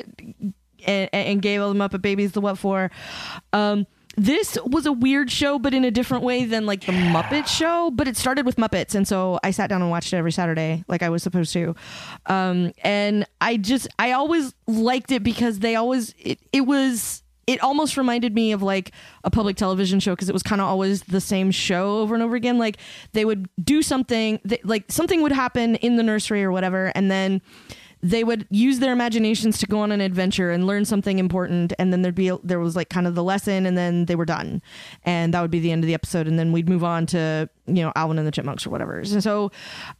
and, 0.86 1.08
and 1.12 1.42
gave 1.42 1.60
all 1.60 1.72
the 1.74 1.78
Muppet 1.78 2.02
babies 2.02 2.32
the 2.32 2.40
what 2.40 2.56
for. 2.58 2.90
Um, 3.52 3.86
this 4.16 4.58
was 4.64 4.86
a 4.86 4.92
weird 4.92 5.30
show, 5.30 5.58
but 5.58 5.74
in 5.74 5.84
a 5.84 5.90
different 5.90 6.24
way 6.24 6.44
than 6.44 6.66
like 6.66 6.86
the 6.86 6.92
Muppet 6.92 7.46
show. 7.46 7.90
But 7.90 8.08
it 8.08 8.16
started 8.16 8.46
with 8.46 8.56
Muppets, 8.56 8.94
and 8.94 9.06
so 9.06 9.38
I 9.42 9.50
sat 9.50 9.68
down 9.68 9.82
and 9.82 9.90
watched 9.90 10.12
it 10.12 10.16
every 10.16 10.32
Saturday, 10.32 10.84
like 10.88 11.02
I 11.02 11.08
was 11.08 11.22
supposed 11.22 11.52
to. 11.54 11.74
Um, 12.26 12.72
and 12.82 13.26
I 13.40 13.56
just, 13.56 13.88
I 13.98 14.12
always 14.12 14.54
liked 14.66 15.10
it 15.10 15.22
because 15.22 15.60
they 15.60 15.76
always, 15.76 16.14
it, 16.18 16.38
it 16.52 16.62
was 16.62 17.22
it 17.46 17.60
almost 17.60 17.96
reminded 17.96 18.34
me 18.34 18.52
of 18.52 18.62
like 18.62 18.92
a 19.22 19.30
public 19.30 19.56
television 19.56 20.00
show 20.00 20.12
because 20.12 20.28
it 20.28 20.32
was 20.32 20.42
kind 20.42 20.60
of 20.60 20.66
always 20.66 21.02
the 21.02 21.20
same 21.20 21.50
show 21.50 21.98
over 21.98 22.14
and 22.14 22.22
over 22.22 22.36
again 22.36 22.58
like 22.58 22.78
they 23.12 23.24
would 23.24 23.48
do 23.62 23.82
something 23.82 24.38
th- 24.48 24.64
like 24.64 24.90
something 24.90 25.22
would 25.22 25.32
happen 25.32 25.74
in 25.76 25.96
the 25.96 26.02
nursery 26.02 26.42
or 26.42 26.50
whatever 26.50 26.90
and 26.94 27.10
then 27.10 27.42
they 28.04 28.22
would 28.22 28.46
use 28.50 28.80
their 28.80 28.92
imaginations 28.92 29.56
to 29.58 29.66
go 29.66 29.80
on 29.80 29.90
an 29.90 30.02
adventure 30.02 30.50
and 30.50 30.66
learn 30.66 30.84
something 30.84 31.18
important 31.18 31.72
and 31.78 31.90
then 31.90 32.02
there'd 32.02 32.14
be 32.14 32.28
a, 32.28 32.36
there 32.44 32.60
was 32.60 32.76
like 32.76 32.90
kind 32.90 33.06
of 33.06 33.14
the 33.14 33.24
lesson 33.24 33.64
and 33.64 33.78
then 33.78 34.04
they 34.04 34.14
were 34.14 34.26
done. 34.26 34.60
And 35.04 35.32
that 35.32 35.40
would 35.40 35.50
be 35.50 35.58
the 35.58 35.72
end 35.72 35.82
of 35.82 35.86
the 35.86 35.94
episode 35.94 36.28
and 36.28 36.38
then 36.38 36.52
we'd 36.52 36.68
move 36.68 36.84
on 36.84 37.06
to 37.06 37.48
you 37.66 37.82
know 37.82 37.92
alvin 37.96 38.18
and 38.18 38.26
the 38.26 38.30
chipmunks 38.30 38.66
or 38.66 38.70
whatever. 38.70 38.98
And 38.98 39.22
so 39.22 39.46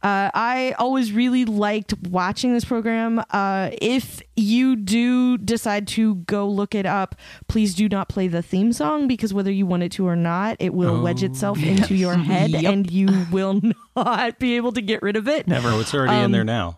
uh, 0.03 0.29
i 0.35 0.75
always 0.77 1.13
really 1.13 1.45
liked 1.45 1.95
watching 2.09 2.53
this 2.53 2.63
program. 2.63 3.23
Uh, 3.31 3.71
if 3.81 4.21
you 4.35 4.75
do 4.75 5.39
decide 5.39 5.87
to 5.87 6.15
go 6.15 6.47
look 6.47 6.75
it 6.75 6.85
up 6.85 7.15
please 7.47 7.73
do 7.73 7.89
not 7.89 8.07
play 8.07 8.27
the 8.27 8.43
theme 8.43 8.71
song 8.71 9.07
because 9.07 9.33
whether 9.33 9.51
you 9.51 9.65
want 9.65 9.81
it 9.81 9.91
to 9.93 10.07
or 10.07 10.15
not 10.15 10.57
it 10.59 10.75
will 10.75 11.01
wedge 11.01 11.23
itself 11.23 11.57
into 11.63 11.95
your 11.95 12.13
head 12.31 12.53
and 12.53 12.91
you 12.91 13.07
will 13.31 13.59
not 13.95 14.37
be 14.37 14.57
able 14.57 14.71
to 14.71 14.81
get 14.81 15.01
rid 15.01 15.15
of 15.15 15.27
it. 15.27 15.47
Never. 15.47 15.69
Oh, 15.69 15.79
it's 15.79 15.93
already 15.95 16.23
in 16.23 16.31
there 16.31 16.43
now. 16.43 16.77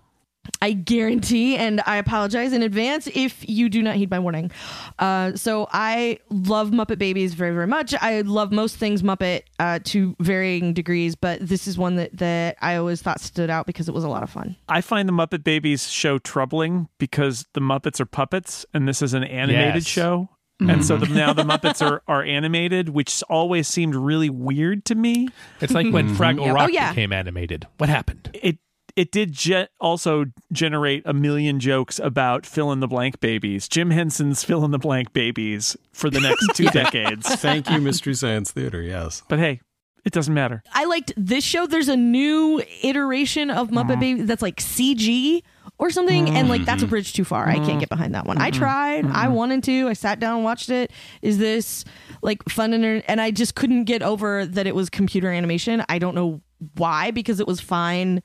I 0.62 0.74
guarantee, 0.74 1.56
and 1.56 1.82
I 1.86 1.98
apologize 1.98 2.54
in 2.54 2.62
advance 2.64 3.08
if 3.14 3.48
you 3.48 3.70
do 3.70 3.82
not 3.82 3.96
heed 3.96 4.10
my 4.10 4.20
warning. 4.20 4.52
Uh, 5.00 5.36
so 5.36 5.68
I 5.72 6.20
love 6.30 6.72
Muppet 6.72 6.98
Babies 6.98 7.34
very, 7.34 7.54
very 7.54 7.68
much. 7.68 7.94
I 8.02 8.22
love 8.22 8.52
most 8.52 8.78
things 8.78 9.02
Muppet 9.04 9.42
uh, 9.60 9.80
to 9.86 10.16
varying 10.20 10.74
degrees, 10.74 11.16
but 11.16 11.40
this 11.42 11.68
is 11.68 11.78
one 11.78 11.96
that 11.98 12.18
that 12.18 12.58
I 12.62 12.76
always 12.78 13.02
thought 13.02 13.20
stood 13.22 13.50
out 13.50 13.66
because 13.68 13.88
it 13.88 13.94
was 13.94 14.04
a 14.04 14.10
lot 14.10 14.24
of 14.24 14.30
fun. 14.30 14.56
I 14.68 14.82
find 14.82 15.08
the 15.08 15.14
Muppet 15.14 15.44
Babies 15.44 15.90
show 15.90 16.18
troubling 16.18 16.88
because 16.98 17.46
the 17.54 17.62
Muppets 17.62 18.00
are 18.00 18.06
puppets 18.06 18.66
and 18.74 18.88
this 18.88 19.02
is 19.02 19.14
an 19.14 19.24
animated 19.24 19.76
Yes. 19.76 19.86
show. 19.86 20.30
And 20.60 20.84
so 20.84 20.98
the, 20.98 21.06
now 21.06 21.34
the 21.34 21.44
Muppets 21.46 21.86
are, 21.88 22.02
are 22.08 22.24
animated, 22.24 22.90
which 22.90 23.22
always 23.30 23.68
seemed 23.68 23.94
really 23.94 24.32
weird 24.32 24.86
to 24.86 24.96
me. 24.96 25.30
It's 25.62 25.72
like 25.74 25.94
when 25.94 26.16
Fraggle 26.16 26.46
Yeah. 26.46 26.52
Rock 26.54 26.64
Oh, 26.70 26.72
yeah. 26.74 26.90
became 26.90 27.14
animated. 27.14 27.68
What 27.78 27.90
happened? 27.90 28.32
It 28.34 28.58
it 28.98 29.12
did 29.12 29.32
ge- 29.32 29.68
also 29.80 30.26
generate 30.52 31.04
a 31.06 31.14
million 31.14 31.60
jokes 31.60 32.00
about 32.00 32.48
fill 32.48 32.72
in 32.72 32.80
the 32.80 32.88
blank 32.88 33.20
babies, 33.20 33.68
Jim 33.68 33.92
Henson's 33.92 34.44
fill 34.44 34.66
in 34.66 34.72
the 34.72 34.80
blank 34.80 35.14
babies 35.14 35.78
for 35.94 36.10
the 36.10 36.20
next 36.20 36.56
two 36.56 36.66
decades. 36.72 37.34
Thank 37.36 37.70
you, 37.70 37.80
Mystery 37.80 38.16
Science 38.16 38.52
Theater. 38.52 38.82
Yes. 38.82 39.22
But 39.30 39.38
hey, 39.38 39.62
it 40.04 40.14
doesn't 40.14 40.34
matter. 40.34 40.64
I 40.74 40.86
liked 40.86 41.14
this 41.16 41.44
show. 41.44 41.68
There's 41.68 41.90
a 41.90 41.96
new 41.96 42.64
iteration 42.82 43.52
of 43.52 43.70
Muppet 43.70 43.92
mm-hmm. 43.92 44.00
Baby 44.00 44.22
that's 44.24 44.42
like 44.42 44.56
CG 44.56 45.44
or 45.78 45.92
something, 45.92 46.32
and 46.32 46.50
like 46.50 46.66
that's 46.66 46.82
a 46.82 46.86
mm-hmm. 46.86 46.90
bridge 46.90 47.14
too 47.14 47.24
far. 47.24 47.48
I 47.48 47.60
can't 47.60 47.80
get 47.80 47.90
behind 47.90 48.16
that 48.16 48.26
one. 48.26 48.40
I 48.40 48.50
mm-hmm. 48.50 48.60
tried. 48.60 49.06
I 49.06 49.28
wanted 49.28 49.64
to. 49.66 49.90
I 49.90 49.94
sat 49.94 50.20
down 50.20 50.38
and 50.38 50.44
watched 50.44 50.72
it. 50.72 50.92
Is 51.22 51.38
this 51.38 51.86
like 52.24 52.42
fun 52.50 52.74
and 52.74 53.04
and 53.08 53.22
I 53.22 53.30
just 53.30 53.54
couldn't 53.54 53.84
get 53.84 54.02
over 54.02 54.44
that 54.44 54.66
it 54.66 54.74
was 54.74 54.90
computer 54.90 55.32
animation. 55.32 55.84
I 55.88 56.00
don't 56.00 56.16
know 56.16 56.42
why 56.76 57.12
because 57.12 57.40
it 57.40 57.46
was 57.46 57.60
fine 57.60 58.24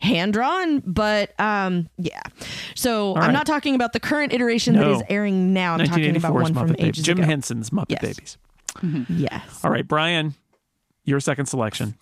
hand 0.00 0.32
drawn 0.34 0.80
but 0.80 1.38
um 1.40 1.88
yeah 1.96 2.20
so 2.74 3.14
right. 3.14 3.24
i'm 3.24 3.32
not 3.32 3.46
talking 3.46 3.74
about 3.74 3.92
the 3.94 4.00
current 4.00 4.32
iteration 4.32 4.74
that 4.74 4.80
No. 4.84 4.92
is 4.96 5.02
airing 5.08 5.52
now 5.54 5.74
i'm 5.74 5.86
talking 5.86 6.16
about 6.16 6.34
one 6.34 6.52
Muppet 6.52 6.58
from 6.58 6.66
Babies. 6.68 6.84
ages 6.84 7.04
Jim 7.04 7.18
ago 7.18 7.26
Henson's 7.26 7.70
Muppet 7.70 7.86
Yes. 8.02 8.02
Babies. 8.02 9.06
yes 9.08 9.60
All 9.64 9.70
right, 9.70 9.86
Brian, 9.88 10.34
your 11.04 11.18
second 11.20 11.46
selection. 11.46 11.96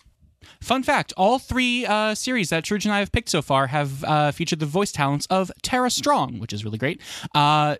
Fun 0.61 0.83
fact: 0.83 1.13
all 1.17 1.39
three 1.39 1.85
uh, 1.85 2.13
series 2.15 2.49
that 2.49 2.63
Truge 2.63 2.85
and 2.85 2.93
I 2.93 2.99
have 2.99 3.11
picked 3.11 3.29
so 3.29 3.41
far 3.41 3.67
have 3.67 4.03
uh, 4.03 4.31
featured 4.31 4.59
the 4.59 4.65
voice 4.65 4.91
talents 4.91 5.25
of 5.27 5.51
Tara 5.63 5.89
Strong, 5.89 6.39
which 6.39 6.53
is 6.53 6.63
really 6.63 6.77
great. 6.77 7.01
Uh, 7.33 7.77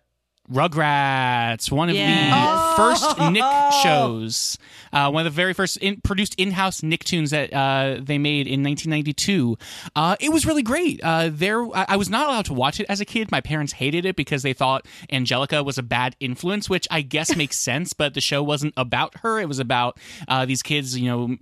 Rugrats, 0.52 1.72
one 1.72 1.90
of 1.90 1.96
Yes. 1.96 2.30
the 2.32 2.76
first 2.84 3.32
Nick 3.32 3.44
shows, 3.84 4.58
uh, 4.94 5.10
one 5.10 5.26
of 5.26 5.34
the 5.34 5.36
very 5.36 5.54
first 5.54 5.78
in- 5.78 6.02
produced 6.02 6.36
in-house 6.36 6.82
Nicktoons 6.82 7.32
that 7.32 7.52
uh, 7.54 8.00
they 8.02 8.18
made 8.18 8.48
in 8.48 8.64
1992. 8.64 9.58
Uh, 9.96 10.16
it 10.20 10.32
was 10.32 10.46
really 10.46 10.62
great. 10.64 11.00
Uh, 11.04 11.30
there, 11.32 11.64
I-, 11.76 11.86
I 11.90 11.96
was 11.98 12.10
not 12.10 12.28
allowed 12.28 12.46
to 12.46 12.54
watch 12.54 12.80
it 12.80 12.86
as 12.90 13.02
a 13.02 13.06
kid. 13.06 13.32
My 13.32 13.42
parents 13.42 13.74
hated 13.74 14.06
it 14.06 14.16
because 14.16 14.44
they 14.44 14.54
thought 14.54 14.86
Angelica 15.12 15.64
was 15.64 15.78
a 15.78 15.84
bad 15.84 16.16
influence, 16.20 16.70
which 16.70 16.88
I 16.92 17.02
guess 17.02 17.36
makes 17.36 17.58
sense. 17.70 17.94
But 17.94 18.14
the 18.14 18.22
show 18.22 18.44
wasn't 18.44 18.74
about 18.78 19.18
her; 19.20 19.40
it 19.40 19.48
was 19.48 19.60
about 19.60 19.98
uh, 20.28 20.46
these 20.46 20.62
kids, 20.62 20.98
you 20.98 21.10
know, 21.10 21.38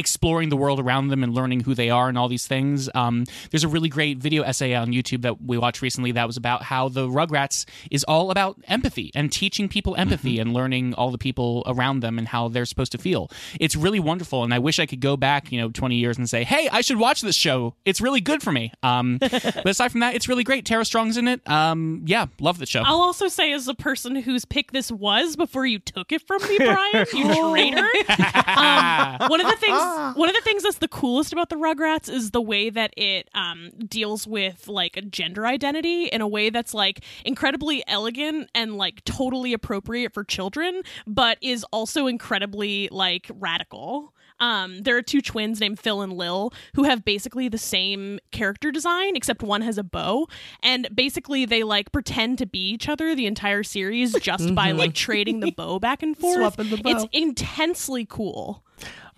exploring 0.00 0.48
the 0.48 0.56
world 0.56 0.80
around 0.80 1.08
them 1.08 1.22
and 1.22 1.32
learning 1.34 1.60
who 1.60 1.74
they 1.74 1.90
are 1.90 2.08
and 2.08 2.18
all 2.18 2.28
these 2.28 2.46
things. 2.46 2.88
Um, 2.94 3.24
there's 3.50 3.62
a 3.62 3.68
really 3.68 3.88
great 3.88 4.18
video 4.18 4.42
essay 4.42 4.74
on 4.74 4.88
YouTube 4.88 5.22
that 5.22 5.42
we 5.42 5.58
watched 5.58 5.82
recently 5.82 6.10
that 6.12 6.26
was 6.26 6.36
about 6.36 6.64
how 6.64 6.88
the 6.88 7.06
Rugrats 7.06 7.66
is 7.90 8.02
all 8.04 8.30
about 8.30 8.56
empathy 8.66 9.12
and 9.14 9.30
teaching 9.30 9.68
people 9.68 9.94
empathy 9.96 10.38
and 10.38 10.52
learning 10.52 10.94
all 10.94 11.10
the 11.10 11.18
people 11.18 11.62
around 11.66 12.00
them 12.00 12.18
and 12.18 12.26
how 12.26 12.48
they're 12.48 12.64
supposed 12.64 12.92
to 12.92 12.98
feel. 12.98 13.30
It's 13.60 13.76
really 13.76 14.00
wonderful, 14.00 14.42
and 14.42 14.52
I 14.52 14.58
wish 14.58 14.80
I 14.80 14.86
could 14.86 15.00
go 15.00 15.16
back, 15.16 15.52
you 15.52 15.60
know, 15.60 15.70
20 15.70 15.96
years 15.96 16.18
and 16.18 16.28
say, 16.28 16.44
"Hey, 16.44 16.68
I 16.72 16.80
should 16.80 16.98
watch 16.98 17.20
this 17.20 17.36
show. 17.36 17.74
It's 17.84 18.00
really 18.00 18.20
good 18.20 18.42
for 18.42 18.52
me." 18.52 18.72
Um, 18.82 19.18
but 19.20 19.66
aside 19.66 19.92
from 19.92 20.00
that, 20.00 20.14
it's 20.14 20.28
really 20.28 20.44
great. 20.44 20.64
Tara 20.64 20.84
Strong's 20.84 21.16
in 21.16 21.28
it. 21.28 21.46
Um, 21.48 22.02
yeah, 22.06 22.26
love 22.40 22.58
the 22.58 22.66
show. 22.66 22.82
I'll 22.84 23.02
also 23.02 23.28
say, 23.28 23.52
as 23.52 23.68
a 23.68 23.74
person 23.74 24.16
whose 24.16 24.44
pick 24.44 24.72
this 24.72 24.90
was 24.90 25.36
before 25.36 25.66
you 25.66 25.78
took 25.78 26.12
it 26.12 26.22
from 26.26 26.42
me, 26.48 26.58
Brian, 26.58 27.06
you 27.14 27.24
traitor. 27.50 27.88
Um, 28.50 29.28
one 29.28 29.40
of 29.40 29.46
the 29.46 29.56
things, 29.56 29.78
one 30.14 30.28
of 30.28 30.34
the 30.34 30.40
things 30.42 30.62
that's 30.62 30.78
the 30.78 30.88
coolest 30.88 31.32
about 31.32 31.48
the 31.48 31.56
Rugrats 31.56 32.08
is 32.08 32.30
the 32.30 32.40
way 32.40 32.70
that 32.70 32.92
it 32.96 33.28
um, 33.34 33.70
deals 33.86 34.26
with 34.26 34.68
like 34.68 34.96
a 34.96 35.02
gender 35.02 35.46
identity 35.46 36.06
in 36.06 36.20
a 36.20 36.28
way 36.28 36.50
that's 36.50 36.74
like 36.74 37.04
incredibly 37.24 37.82
elegant 37.86 38.50
and 38.54 38.76
like 38.76 39.04
totally 39.04 39.52
appropriate 39.52 40.12
for 40.12 40.24
children, 40.24 40.82
but 41.06 41.38
is 41.40 41.64
also 41.72 42.06
incredibly 42.06 42.88
like 42.90 43.30
radical. 43.34 44.14
Um, 44.40 44.82
there 44.82 44.96
are 44.96 45.02
two 45.02 45.20
twins 45.20 45.60
named 45.60 45.78
Phil 45.78 46.00
and 46.00 46.14
Lil 46.14 46.52
who 46.74 46.84
have 46.84 47.04
basically 47.04 47.48
the 47.48 47.58
same 47.58 48.18
character 48.30 48.72
design, 48.72 49.14
except 49.14 49.42
one 49.42 49.60
has 49.62 49.78
a 49.78 49.82
bow. 49.84 50.28
And 50.62 50.88
basically, 50.94 51.44
they 51.44 51.62
like 51.62 51.92
pretend 51.92 52.38
to 52.38 52.46
be 52.46 52.70
each 52.70 52.88
other 52.88 53.14
the 53.14 53.26
entire 53.26 53.62
series 53.62 54.14
just 54.14 54.54
by 54.54 54.72
like 54.72 54.94
trading 54.94 55.40
the 55.40 55.50
bow 55.50 55.78
back 55.78 56.02
and 56.02 56.16
forth. 56.18 56.54
Swapping 56.54 56.70
the 56.70 56.78
bow. 56.78 56.90
It's 56.90 57.06
intensely 57.12 58.06
cool. 58.08 58.64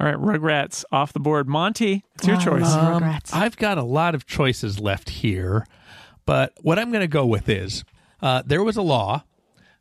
All 0.03 0.09
right, 0.09 0.19
Rugrats 0.19 0.85
off 0.91 1.13
the 1.13 1.21
board. 1.21 1.49
Monty, 1.49 2.03
it's 2.17 2.27
your 2.27 2.37
choice. 2.37 2.67
Um, 2.73 3.19
I've 3.33 3.57
got 3.57 3.79
a 3.79 3.85
lot 3.85 4.17
of 4.17 4.27
choices 4.27 4.81
left 4.81 5.09
here, 5.09 5.65
but 6.27 6.53
what 6.61 6.77
I'm 6.77 6.91
going 6.91 7.03
to 7.03 7.07
go 7.07 7.25
with 7.25 7.49
is 7.49 7.85
uh, 8.21 8.43
there 8.45 8.65
was 8.65 8.77
a 8.77 8.83
law 8.83 9.23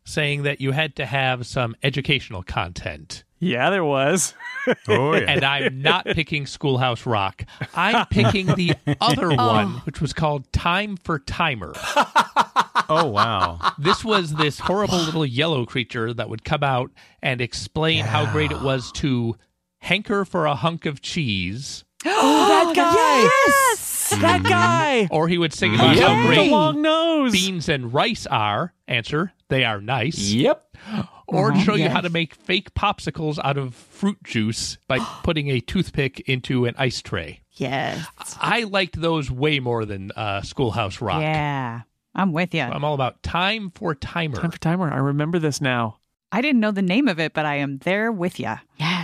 saying 0.03 0.43
that 0.43 0.61
you 0.61 0.73
had 0.73 0.95
to 0.97 1.07
have 1.07 1.47
some 1.47 1.75
educational 1.81 2.43
content. 2.43 3.23
yeah, 3.39 3.71
there 3.71 3.83
was. 3.83 4.35
Oh 4.87 5.15
yeah. 5.15 5.21
And 5.27 5.43
I'm 5.43 5.81
not 5.81 6.05
picking 6.05 6.45
Schoolhouse 6.45 7.07
Rock. 7.07 7.43
I'm 7.73 8.05
picking 8.05 8.45
the 8.45 8.75
other 8.99 9.29
one, 9.35 9.69
which 9.87 10.01
was 10.01 10.13
called 10.13 10.51
Time 10.53 10.97
for 10.97 11.17
Timer. 11.17 11.73
oh 12.89 13.07
wow. 13.11 13.57
This 13.79 14.05
was 14.05 14.35
this 14.35 14.59
horrible 14.59 14.99
little 14.99 15.25
yellow 15.25 15.65
creature 15.65 16.13
that 16.13 16.29
would 16.29 16.43
come 16.43 16.61
out 16.63 16.91
and 17.23 17.41
explain 17.41 18.05
how 18.05 18.31
great 18.31 18.51
it 18.51 18.61
was 18.61 18.91
to 18.93 19.35
hanker 19.81 20.25
for 20.25 20.45
a 20.45 20.55
hunk 20.55 20.85
of 20.85 21.01
cheese. 21.01 21.83
oh, 22.05 22.47
that 22.47 22.75
guy. 22.75 23.29
Yes, 23.47 24.09
that 24.21 24.41
mm-hmm. 24.41 24.49
guy. 24.49 25.07
Or 25.11 25.27
he 25.27 25.37
would 25.37 25.53
sing 25.53 25.71
mm-hmm. 25.73 25.81
about 25.81 25.95
Yep, 25.97 26.07
how 26.07 26.21
the 26.21 26.27
great 26.27 26.51
long 26.51 26.81
nose. 26.81 27.31
beans 27.31 27.69
and 27.69 27.93
rice 27.93 28.25
are. 28.27 28.73
Answer, 28.87 29.33
they 29.49 29.63
are 29.63 29.81
nice. 29.81 30.31
Yep. 30.31 30.77
Or 31.27 31.51
to 31.51 31.55
uh-huh. 31.55 31.63
show 31.63 31.75
you 31.75 31.87
how 31.87 32.01
to 32.01 32.09
make 32.09 32.35
fake 32.35 32.73
popsicles 32.73 33.39
out 33.41 33.57
of 33.57 33.73
fruit 33.73 34.21
juice 34.21 34.77
by 34.89 34.99
putting 35.23 35.47
a 35.47 35.61
toothpick 35.61 36.19
into 36.27 36.65
an 36.65 36.75
ice 36.77 37.01
tray. 37.01 37.39
Yes. 37.53 38.05
I 38.37 38.63
liked 38.63 38.99
those 38.99 39.31
way 39.31 39.61
more 39.61 39.85
than 39.85 40.11
uh, 40.11 40.41
Schoolhouse 40.41 40.99
Rock. 40.99 41.21
Yeah, 41.21 41.83
I'm 42.13 42.33
with 42.33 42.53
you. 42.53 42.63
I'm 42.63 42.83
all 42.83 42.95
about 42.95 43.23
time 43.23 43.71
for 43.73 43.95
timer. 43.95 44.35
Time 44.35 44.51
for 44.51 44.59
timer. 44.59 44.91
I 44.91 44.97
remember 44.97 45.39
this 45.39 45.61
now. 45.61 45.99
I 46.33 46.41
didn't 46.41 46.59
know 46.59 46.71
the 46.71 46.81
name 46.81 47.07
of 47.07 47.17
it, 47.17 47.33
but 47.33 47.45
I 47.45 47.55
am 47.55 47.77
there 47.77 48.11
with 48.11 48.37
you. 48.37 48.55
Yeah. 48.77 49.00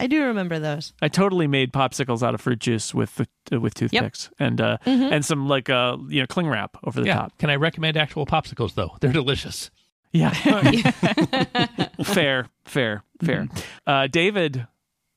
I 0.00 0.06
do 0.06 0.24
remember 0.24 0.58
those. 0.58 0.94
I 1.02 1.08
totally 1.08 1.46
made 1.46 1.72
popsicles 1.72 2.22
out 2.22 2.34
of 2.34 2.40
fruit 2.40 2.58
juice 2.58 2.94
with 2.94 3.20
uh, 3.52 3.60
with 3.60 3.74
toothpicks 3.74 4.30
and 4.38 4.60
uh, 4.60 4.78
and 4.86 5.24
some 5.24 5.46
like 5.46 5.68
uh 5.68 5.98
you 6.08 6.20
know 6.20 6.26
cling 6.26 6.48
wrap 6.48 6.76
over 6.84 7.00
the 7.00 7.06
yeah. 7.06 7.14
top. 7.14 7.38
Can 7.38 7.50
I 7.50 7.56
recommend 7.56 7.96
actual 7.96 8.24
popsicles 8.26 8.74
though? 8.74 8.96
They're 9.00 9.12
delicious. 9.12 9.70
Yeah. 10.12 10.30
fair, 12.04 12.46
fair, 12.64 13.04
fair. 13.22 13.46
Uh, 13.86 14.06
David, 14.06 14.66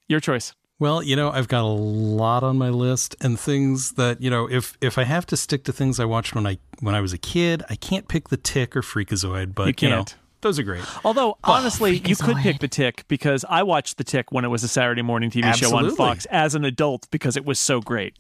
your 0.08 0.20
choice. 0.20 0.54
Well, 0.80 1.02
you 1.02 1.16
know, 1.16 1.32
I've 1.32 1.48
got 1.48 1.62
a 1.62 1.68
lot 1.68 2.44
on 2.44 2.58
my 2.58 2.70
list 2.70 3.16
and 3.22 3.40
things 3.40 3.94
that, 3.94 4.22
you 4.22 4.30
know, 4.30 4.50
if 4.50 4.78
if 4.82 4.98
I 4.98 5.04
have 5.06 5.26
to 5.28 5.38
stick 5.38 5.64
to 5.66 5.72
things 5.72 6.00
I 6.00 6.06
watched 6.06 6.36
when 6.36 6.46
I 6.46 6.58
when 6.82 6.94
I 6.94 7.00
was 7.00 7.14
a 7.14 7.18
kid, 7.18 7.64
I 7.70 7.76
can't 7.76 8.08
pick 8.08 8.30
the 8.30 8.38
tick 8.38 8.76
or 8.76 8.82
freakazoid, 8.82 9.56
but 9.56 9.82
You 9.82 9.88
you, 9.88 9.96
know, 9.96 9.98
can't. 10.00 10.16
Those 10.44 10.60
are 10.60 10.64
great. 10.64 10.84
Although 11.04 11.38
honestly, 11.44 11.98
you 12.06 12.16
could 12.16 12.38
pick 12.38 12.60
the 12.60 12.68
Tick 12.68 13.06
because 13.08 13.44
I 13.50 13.64
watched 13.64 13.98
the 13.98 14.04
Tick 14.04 14.32
when 14.32 14.46
it 14.46 14.50
was 14.50 14.64
a 14.64 14.68
Saturday 14.68 15.02
morning 15.02 15.32
TV 15.32 15.54
show 15.56 15.76
on 15.76 15.96
Fox 15.96 16.26
as 16.26 16.54
an 16.54 16.64
adult 16.66 17.08
because 17.10 17.36
it 17.36 17.46
was 17.46 17.60
so 17.60 17.82
great. 17.82 18.16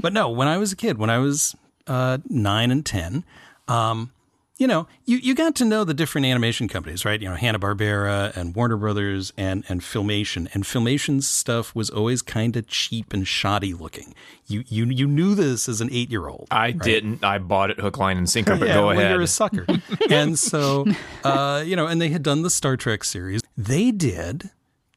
But 0.00 0.12
no, 0.12 0.30
when 0.30 0.48
I 0.48 0.56
was 0.56 0.72
a 0.72 0.76
kid, 0.76 0.96
when 0.98 1.10
I 1.10 1.18
was 1.18 1.54
uh, 1.86 2.18
nine 2.28 2.70
and 2.70 2.84
ten, 2.86 3.24
um, 3.68 4.12
you 4.58 4.66
know, 4.66 4.86
you, 5.04 5.18
you 5.18 5.34
got 5.34 5.54
to 5.56 5.64
know 5.64 5.84
the 5.84 5.92
different 5.92 6.26
animation 6.26 6.66
companies, 6.66 7.04
right? 7.04 7.20
You 7.20 7.28
know, 7.28 7.34
Hanna 7.34 7.58
Barbera 7.58 8.34
and 8.34 8.54
Warner 8.54 8.76
Brothers 8.76 9.32
and 9.36 9.64
and 9.68 9.82
Filmation. 9.82 10.48
And 10.54 10.66
Filmation's 10.66 11.28
stuff 11.28 11.74
was 11.74 11.90
always 11.90 12.22
kind 12.22 12.56
of 12.56 12.66
cheap 12.66 13.12
and 13.12 13.28
shoddy 13.28 13.74
looking. 13.74 14.14
You 14.46 14.64
you 14.66 14.86
you 14.86 15.06
knew 15.06 15.34
this 15.34 15.68
as 15.68 15.80
an 15.80 15.90
eight 15.92 16.10
year 16.10 16.28
old. 16.28 16.48
I 16.50 16.70
didn't. 16.70 17.22
I 17.22 17.38
bought 17.38 17.70
it 17.70 17.78
hook, 17.78 17.98
line, 17.98 18.16
and 18.16 18.28
sinker, 18.28 18.56
but 18.56 18.68
yeah, 18.68 18.74
go 18.74 18.86
well, 18.86 18.98
ahead. 18.98 19.12
You're 19.12 19.22
a 19.22 19.26
sucker. 19.26 19.66
and 20.10 20.38
so, 20.38 20.86
uh, 21.22 21.62
you 21.64 21.76
know, 21.76 21.86
and 21.86 22.00
they 22.00 22.08
had 22.08 22.22
done 22.22 22.42
the 22.42 22.50
Star 22.50 22.76
Trek 22.76 23.04
series. 23.04 23.42
They 23.58 23.90
did 23.90 24.50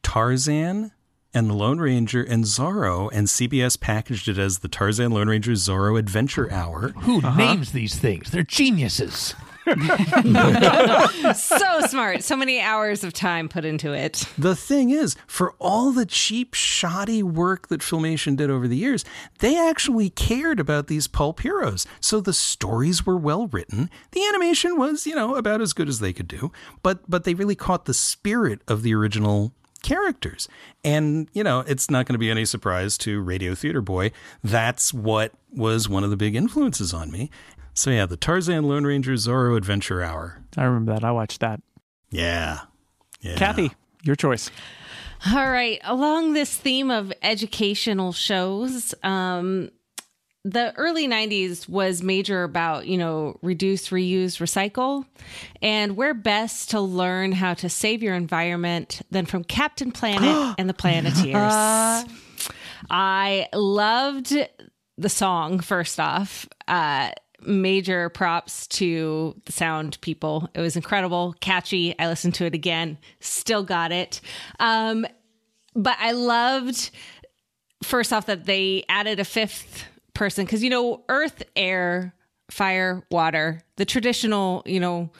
Tarzan 0.03 0.91
and 1.33 1.49
the 1.49 1.53
Lone 1.53 1.79
Ranger 1.79 2.23
and 2.23 2.43
Zorro, 2.43 3.09
and 3.13 3.27
CBS 3.27 3.79
packaged 3.79 4.27
it 4.27 4.37
as 4.37 4.59
the 4.59 4.67
Tarzan 4.67 5.11
Lone 5.11 5.29
Ranger 5.29 5.51
Zorro 5.51 5.97
Adventure 5.97 6.51
Hour. 6.51 6.89
Who 6.89 7.19
uh-huh. 7.19 7.37
names 7.37 7.71
these 7.71 7.95
things? 7.97 8.31
They're 8.31 8.43
geniuses. 8.43 9.35
so 11.35 11.81
smart. 11.87 12.23
So 12.23 12.35
many 12.35 12.59
hours 12.59 13.03
of 13.03 13.13
time 13.13 13.47
put 13.49 13.65
into 13.65 13.93
it. 13.93 14.25
The 14.37 14.55
thing 14.55 14.89
is, 14.89 15.15
for 15.27 15.53
all 15.59 15.91
the 15.91 16.05
cheap, 16.05 16.55
shoddy 16.55 17.21
work 17.21 17.67
that 17.67 17.81
Filmation 17.81 18.35
did 18.35 18.49
over 18.49 18.67
the 18.67 18.77
years, 18.77 19.05
they 19.39 19.57
actually 19.57 20.09
cared 20.09 20.59
about 20.59 20.87
these 20.87 21.07
pulp 21.07 21.41
heroes. 21.41 21.85
So 21.99 22.19
the 22.19 22.33
stories 22.33 23.05
were 23.05 23.17
well 23.17 23.47
written. 23.47 23.91
The 24.11 24.25
animation 24.25 24.77
was, 24.77 25.05
you 25.05 25.13
know, 25.13 25.35
about 25.35 25.61
as 25.61 25.73
good 25.73 25.89
as 25.89 25.99
they 25.99 26.13
could 26.13 26.27
do, 26.27 26.51
but 26.81 26.99
but 27.09 27.23
they 27.23 27.35
really 27.35 27.55
caught 27.55 27.85
the 27.85 27.93
spirit 27.93 28.61
of 28.67 28.81
the 28.81 28.95
original 28.95 29.53
characters. 29.81 30.47
And, 30.83 31.29
you 31.33 31.43
know, 31.43 31.61
it's 31.67 31.89
not 31.89 32.05
going 32.05 32.13
to 32.13 32.19
be 32.19 32.29
any 32.29 32.45
surprise 32.45 32.97
to 32.99 33.21
Radio 33.21 33.55
Theater 33.55 33.81
Boy. 33.81 34.11
That's 34.43 34.93
what 34.93 35.33
was 35.51 35.89
one 35.89 36.03
of 36.03 36.09
the 36.09 36.17
big 36.17 36.35
influences 36.35 36.93
on 36.93 37.11
me. 37.11 37.29
So 37.73 37.91
yeah, 37.91 38.05
the 38.05 38.17
Tarzan 38.17 38.65
Lone 38.65 38.85
Ranger 38.85 39.13
Zorro 39.13 39.55
Adventure 39.55 40.01
Hour. 40.01 40.41
I 40.57 40.63
remember 40.63 40.93
that. 40.93 41.03
I 41.03 41.11
watched 41.11 41.39
that. 41.39 41.61
Yeah. 42.11 42.61
Yeah. 43.21 43.35
Kathy, 43.35 43.71
your 44.03 44.15
choice. 44.15 44.51
All 45.33 45.49
right. 45.49 45.79
Along 45.83 46.33
this 46.33 46.55
theme 46.55 46.91
of 46.91 47.11
educational 47.21 48.11
shows, 48.11 48.95
um, 49.03 49.69
the 50.51 50.73
early 50.77 51.07
90s 51.07 51.67
was 51.67 52.01
major 52.01 52.43
about, 52.43 52.87
you 52.87 52.97
know, 52.97 53.37
reduce, 53.41 53.89
reuse, 53.89 54.39
recycle. 54.39 55.05
And 55.61 55.95
where 55.95 56.13
best 56.13 56.71
to 56.71 56.81
learn 56.81 57.31
how 57.31 57.53
to 57.55 57.69
save 57.69 58.01
your 58.01 58.15
environment 58.15 59.01
than 59.11 59.25
from 59.25 59.43
Captain 59.43 59.91
Planet 59.91 60.55
and 60.57 60.69
the 60.69 60.73
Planeteers. 60.73 61.53
I 62.89 63.47
loved 63.53 64.35
the 64.97 65.09
song, 65.09 65.59
first 65.59 65.99
off. 65.99 66.47
Uh, 66.67 67.11
major 67.41 68.09
props 68.09 68.67
to 68.67 69.39
the 69.45 69.51
sound 69.51 69.99
people. 70.01 70.49
It 70.53 70.61
was 70.61 70.75
incredible, 70.75 71.35
catchy. 71.39 71.97
I 71.97 72.07
listened 72.07 72.35
to 72.35 72.45
it 72.45 72.53
again, 72.53 72.97
still 73.19 73.63
got 73.63 73.91
it. 73.91 74.21
Um, 74.59 75.05
but 75.75 75.97
I 75.99 76.11
loved 76.11 76.89
first 77.83 78.11
off 78.11 78.25
that 78.25 78.45
they 78.45 78.83
added 78.89 79.19
a 79.19 79.25
fifth 79.25 79.85
person 80.13 80.45
because 80.45 80.63
you 80.63 80.69
know 80.69 81.03
earth 81.09 81.43
air 81.55 82.13
fire 82.49 83.05
water 83.11 83.61
the 83.75 83.85
traditional 83.85 84.63
you 84.65 84.79
know 84.79 85.11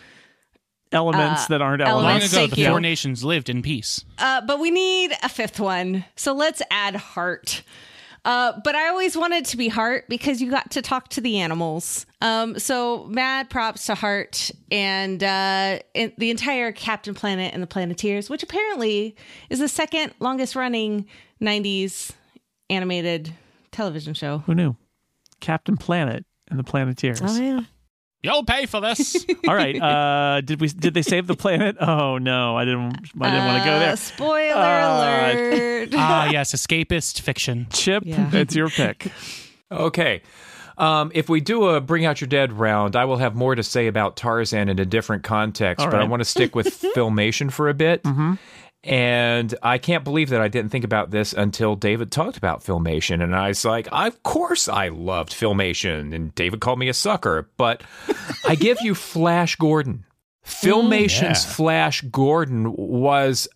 elements 0.92 1.48
that 1.48 1.62
aren't 1.62 1.82
elements. 1.82 2.04
Long 2.04 2.12
elements. 2.12 2.34
ago, 2.34 2.42
Thank 2.42 2.56
the 2.56 2.62
you. 2.62 2.68
four 2.70 2.82
nations 2.82 3.24
lived 3.24 3.50
in 3.50 3.62
peace. 3.62 4.04
Uh, 4.18 4.42
but 4.42 4.60
we 4.60 4.72
need 4.72 5.12
a 5.24 5.30
fifth 5.30 5.60
one. 5.60 6.06
So 6.16 6.34
let's 6.34 6.62
add 6.72 6.96
heart. 6.96 7.62
Uh, 8.26 8.60
but 8.64 8.76
I 8.76 8.90
always 8.90 9.16
wanted 9.16 9.46
to 9.46 9.58
be 9.58 9.70
Heart 9.70 10.10
because 10.10 10.42
you 10.42 10.52
got 10.52 10.72
to 10.72 10.82
talk 10.82 11.08
to 11.10 11.22
the 11.22 11.40
animals. 11.40 12.06
Um, 12.22 12.60
so 12.60 13.06
mad 13.06 13.50
props 13.50 13.86
to 13.86 13.96
Heart 13.96 14.52
and 14.70 15.24
uh, 15.24 15.80
in, 15.94 16.12
the 16.18 16.30
entire 16.30 16.72
Captain 16.72 17.14
Planet 17.14 17.54
and 17.54 17.64
the 17.64 17.68
Planeteers, 17.68 18.30
which 18.30 18.44
apparently 18.44 19.16
is 19.50 19.60
the 19.60 19.70
second 19.70 20.14
longest 20.20 20.56
running 20.56 21.08
90s 21.42 22.12
animated 22.70 23.34
television 23.80 24.14
show. 24.14 24.40
Who 24.40 24.54
knew? 24.56 24.76
Captain 25.40 25.78
Planet 25.78 26.26
and 26.50 26.60
the 26.60 26.64
Planeteers. 26.64 27.22
Oh 27.24 27.40
yeah. 27.42 27.62
You'll 28.22 28.44
pay 28.44 28.66
for 28.66 28.82
this. 28.82 29.26
All 29.48 29.56
right. 29.56 29.82
Uh, 29.82 30.42
did 30.42 30.60
we? 30.60 30.68
Did 30.68 30.94
they 30.94 31.02
save 31.02 31.26
the 31.28 31.36
planet? 31.38 31.78
Oh 31.82 32.18
no, 32.18 32.58
I 32.58 32.66
didn't. 32.66 32.94
I 33.22 33.30
didn't 33.30 33.46
want 33.46 33.64
to 33.64 33.70
go 33.70 33.76
Uh, 33.76 33.80
there. 33.80 33.96
spoiler 33.96 34.56
Uh, 34.62 34.98
alert. 34.98 35.90
ah, 35.94 36.30
yes, 36.32 36.54
escapist 36.54 37.22
fiction. 37.22 37.68
Chip, 37.72 38.04
Yeah. 38.06 38.30
it's 38.34 38.54
your 38.54 38.68
pick. 38.70 39.12
Okay. 39.72 40.22
Um, 40.78 41.12
if 41.14 41.30
we 41.30 41.40
do 41.42 41.66
a 41.70 41.80
Bring 41.82 42.04
Out 42.06 42.20
Your 42.22 42.28
Dead 42.28 42.52
round, 42.54 42.96
I 42.98 43.06
will 43.06 43.18
have 43.18 43.36
more 43.36 43.56
to 43.56 43.64
say 43.64 43.88
about 43.88 44.16
Tarzan 44.18 44.68
in 44.70 44.80
a 44.80 44.86
different 44.86 45.24
context, 45.24 45.86
All 45.86 45.92
but 45.92 46.02
I 46.02 46.06
want 46.06 46.20
to 46.22 46.26
stick 46.26 46.56
with 46.56 46.68
filmation 46.96 47.52
for 47.52 47.68
a 47.70 47.74
bit. 47.74 48.02
And 48.84 49.54
I 49.62 49.78
can't 49.78 50.06
believe 50.06 50.30
that 50.30 50.40
I 50.40 50.48
didn't 50.48 50.72
think 50.72 50.86
about 50.86 51.12
this 51.12 51.34
until 51.34 51.76
David 51.76 52.12
talked 52.12 52.38
about 52.38 52.64
filmation. 52.64 53.22
And 53.22 53.36
I 53.36 53.50
was 53.50 53.66
like, 53.66 53.90
of 53.92 54.24
course 54.24 54.70
I 54.70 54.88
loved 54.88 55.34
filmation. 55.34 56.16
And 56.16 56.34
David 56.34 56.62
called 56.62 56.80
me 56.80 56.88
a 56.88 56.94
sucker. 56.94 57.50
But 57.58 57.84
I 58.48 58.56
give 58.56 58.78
you 58.82 58.96
Flash 58.96 59.58
Gordon. 59.58 60.06
Filmation's 60.44 61.44
Yeah. 61.46 61.52
Flash 61.52 62.02
Gordon 62.04 62.74
was 62.74 63.48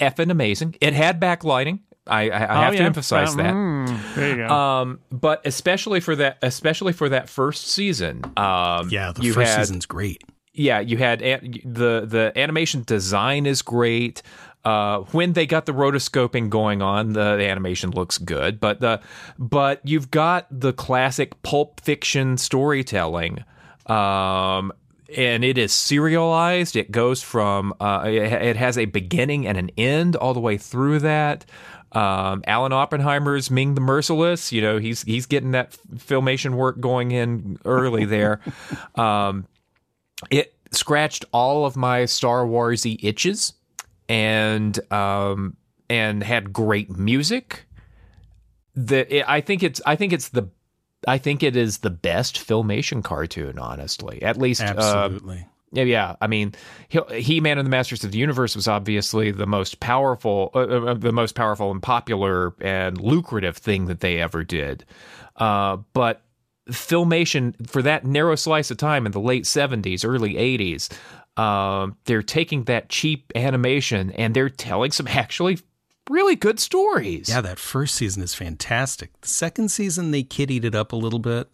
effing 0.00 0.30
amazing. 0.30 0.74
It 0.80 0.94
had 0.94 1.20
backlighting. 1.20 1.80
I, 2.06 2.30
I, 2.30 2.34
I 2.60 2.64
have 2.64 2.74
Oh, 2.74 2.76
to 2.78 2.82
emphasize 2.82 3.34
Uh, 3.34 3.36
that. 3.36 3.54
mm, 3.54 4.14
there 4.14 4.30
you 4.30 4.36
go. 4.36 4.48
Um, 4.48 5.00
but 5.12 5.42
especially 5.46 6.00
for 6.00 6.16
that, 6.16 6.38
especially 6.42 6.94
for 6.94 7.10
that 7.10 7.28
first 7.28 7.66
season. 7.68 8.22
Um, 8.38 8.88
Yeah, 8.88 9.12
the 9.12 9.22
you 9.22 9.34
first 9.34 9.52
had, 9.52 9.60
season's 9.66 9.84
great. 9.86 10.24
Yeah, 10.52 10.80
you 10.80 10.96
had 10.96 11.22
an- 11.22 11.60
the 11.64 12.04
the 12.06 12.32
animation 12.36 12.82
design 12.84 13.46
is 13.46 13.62
great. 13.62 14.22
Uh, 14.64 15.00
when 15.12 15.32
they 15.32 15.46
got 15.46 15.64
the 15.64 15.72
rotoscoping 15.72 16.50
going 16.50 16.82
on, 16.82 17.14
the, 17.14 17.36
the 17.36 17.48
animation 17.48 17.90
looks 17.92 18.18
good. 18.18 18.60
But 18.60 18.80
the 18.80 19.00
but 19.38 19.80
you've 19.84 20.10
got 20.10 20.46
the 20.50 20.72
classic 20.72 21.40
pulp 21.42 21.80
fiction 21.80 22.36
storytelling. 22.36 23.44
Um, 23.86 24.72
and 25.16 25.44
it 25.44 25.56
is 25.58 25.72
serialized. 25.72 26.76
It 26.76 26.90
goes 26.92 27.22
from 27.22 27.74
uh, 27.80 28.02
it, 28.06 28.32
it 28.32 28.56
has 28.56 28.76
a 28.76 28.84
beginning 28.84 29.46
and 29.46 29.56
an 29.56 29.70
end 29.78 30.14
all 30.16 30.34
the 30.34 30.40
way 30.40 30.56
through 30.58 31.00
that. 31.00 31.44
Um, 31.92 32.44
Alan 32.46 32.72
Oppenheimer's 32.72 33.50
Ming 33.50 33.74
the 33.74 33.80
Merciless. 33.80 34.52
You 34.52 34.60
know, 34.62 34.78
he's 34.78 35.02
he's 35.02 35.26
getting 35.26 35.52
that 35.52 35.68
f- 35.68 36.06
filmation 36.06 36.54
work 36.54 36.78
going 36.80 37.10
in 37.12 37.58
early 37.64 38.04
there. 38.04 38.40
um, 38.94 39.46
it 40.30 40.54
scratched 40.72 41.24
all 41.32 41.64
of 41.64 41.76
my 41.76 42.04
Star 42.04 42.44
Warsy 42.44 42.98
itches, 43.02 43.54
and 44.08 44.78
um, 44.92 45.56
and 45.88 46.22
had 46.22 46.52
great 46.52 46.96
music. 46.96 47.66
The 48.74 49.18
it, 49.18 49.24
I 49.28 49.40
think 49.40 49.62
it's 49.62 49.80
I 49.86 49.96
think 49.96 50.12
it's 50.12 50.28
the 50.28 50.48
I 51.06 51.18
think 51.18 51.42
it 51.42 51.56
is 51.56 51.78
the 51.78 51.90
best 51.90 52.36
filmation 52.36 53.02
cartoon. 53.02 53.58
Honestly, 53.58 54.22
at 54.22 54.36
least 54.36 54.62
uh, 54.62 54.74
Absolutely. 54.76 55.46
yeah, 55.72 55.84
yeah. 55.84 56.16
I 56.20 56.26
mean, 56.26 56.54
He 56.88 57.40
Man 57.40 57.58
and 57.58 57.66
the 57.66 57.70
Masters 57.70 58.04
of 58.04 58.12
the 58.12 58.18
Universe 58.18 58.54
was 58.54 58.68
obviously 58.68 59.30
the 59.30 59.46
most 59.46 59.80
powerful, 59.80 60.50
uh, 60.54 60.58
uh, 60.58 60.94
the 60.94 61.12
most 61.12 61.34
powerful 61.34 61.70
and 61.70 61.82
popular 61.82 62.54
and 62.60 63.00
lucrative 63.00 63.56
thing 63.56 63.86
that 63.86 64.00
they 64.00 64.20
ever 64.20 64.44
did. 64.44 64.84
Uh, 65.36 65.78
but 65.92 66.22
filmation 66.68 67.68
for 67.68 67.82
that 67.82 68.04
narrow 68.04 68.34
slice 68.34 68.70
of 68.70 68.76
time 68.76 69.06
in 69.06 69.12
the 69.12 69.20
late 69.20 69.44
'70s, 69.44 70.04
early 70.04 70.34
'80s, 70.34 70.90
um, 71.40 71.96
they're 72.04 72.22
taking 72.22 72.64
that 72.64 72.88
cheap 72.88 73.32
animation 73.34 74.10
and 74.12 74.34
they're 74.34 74.50
telling 74.50 74.90
some 74.90 75.08
actually 75.08 75.58
really 76.08 76.36
good 76.36 76.58
stories. 76.58 77.28
yeah, 77.28 77.40
that 77.40 77.58
first 77.58 77.94
season 77.94 78.22
is 78.22 78.34
fantastic. 78.34 79.18
The 79.20 79.28
second 79.28 79.70
season, 79.70 80.10
they 80.10 80.22
kiddied 80.22 80.64
it 80.64 80.74
up 80.74 80.92
a 80.92 80.96
little 80.96 81.18
bit. 81.18 81.48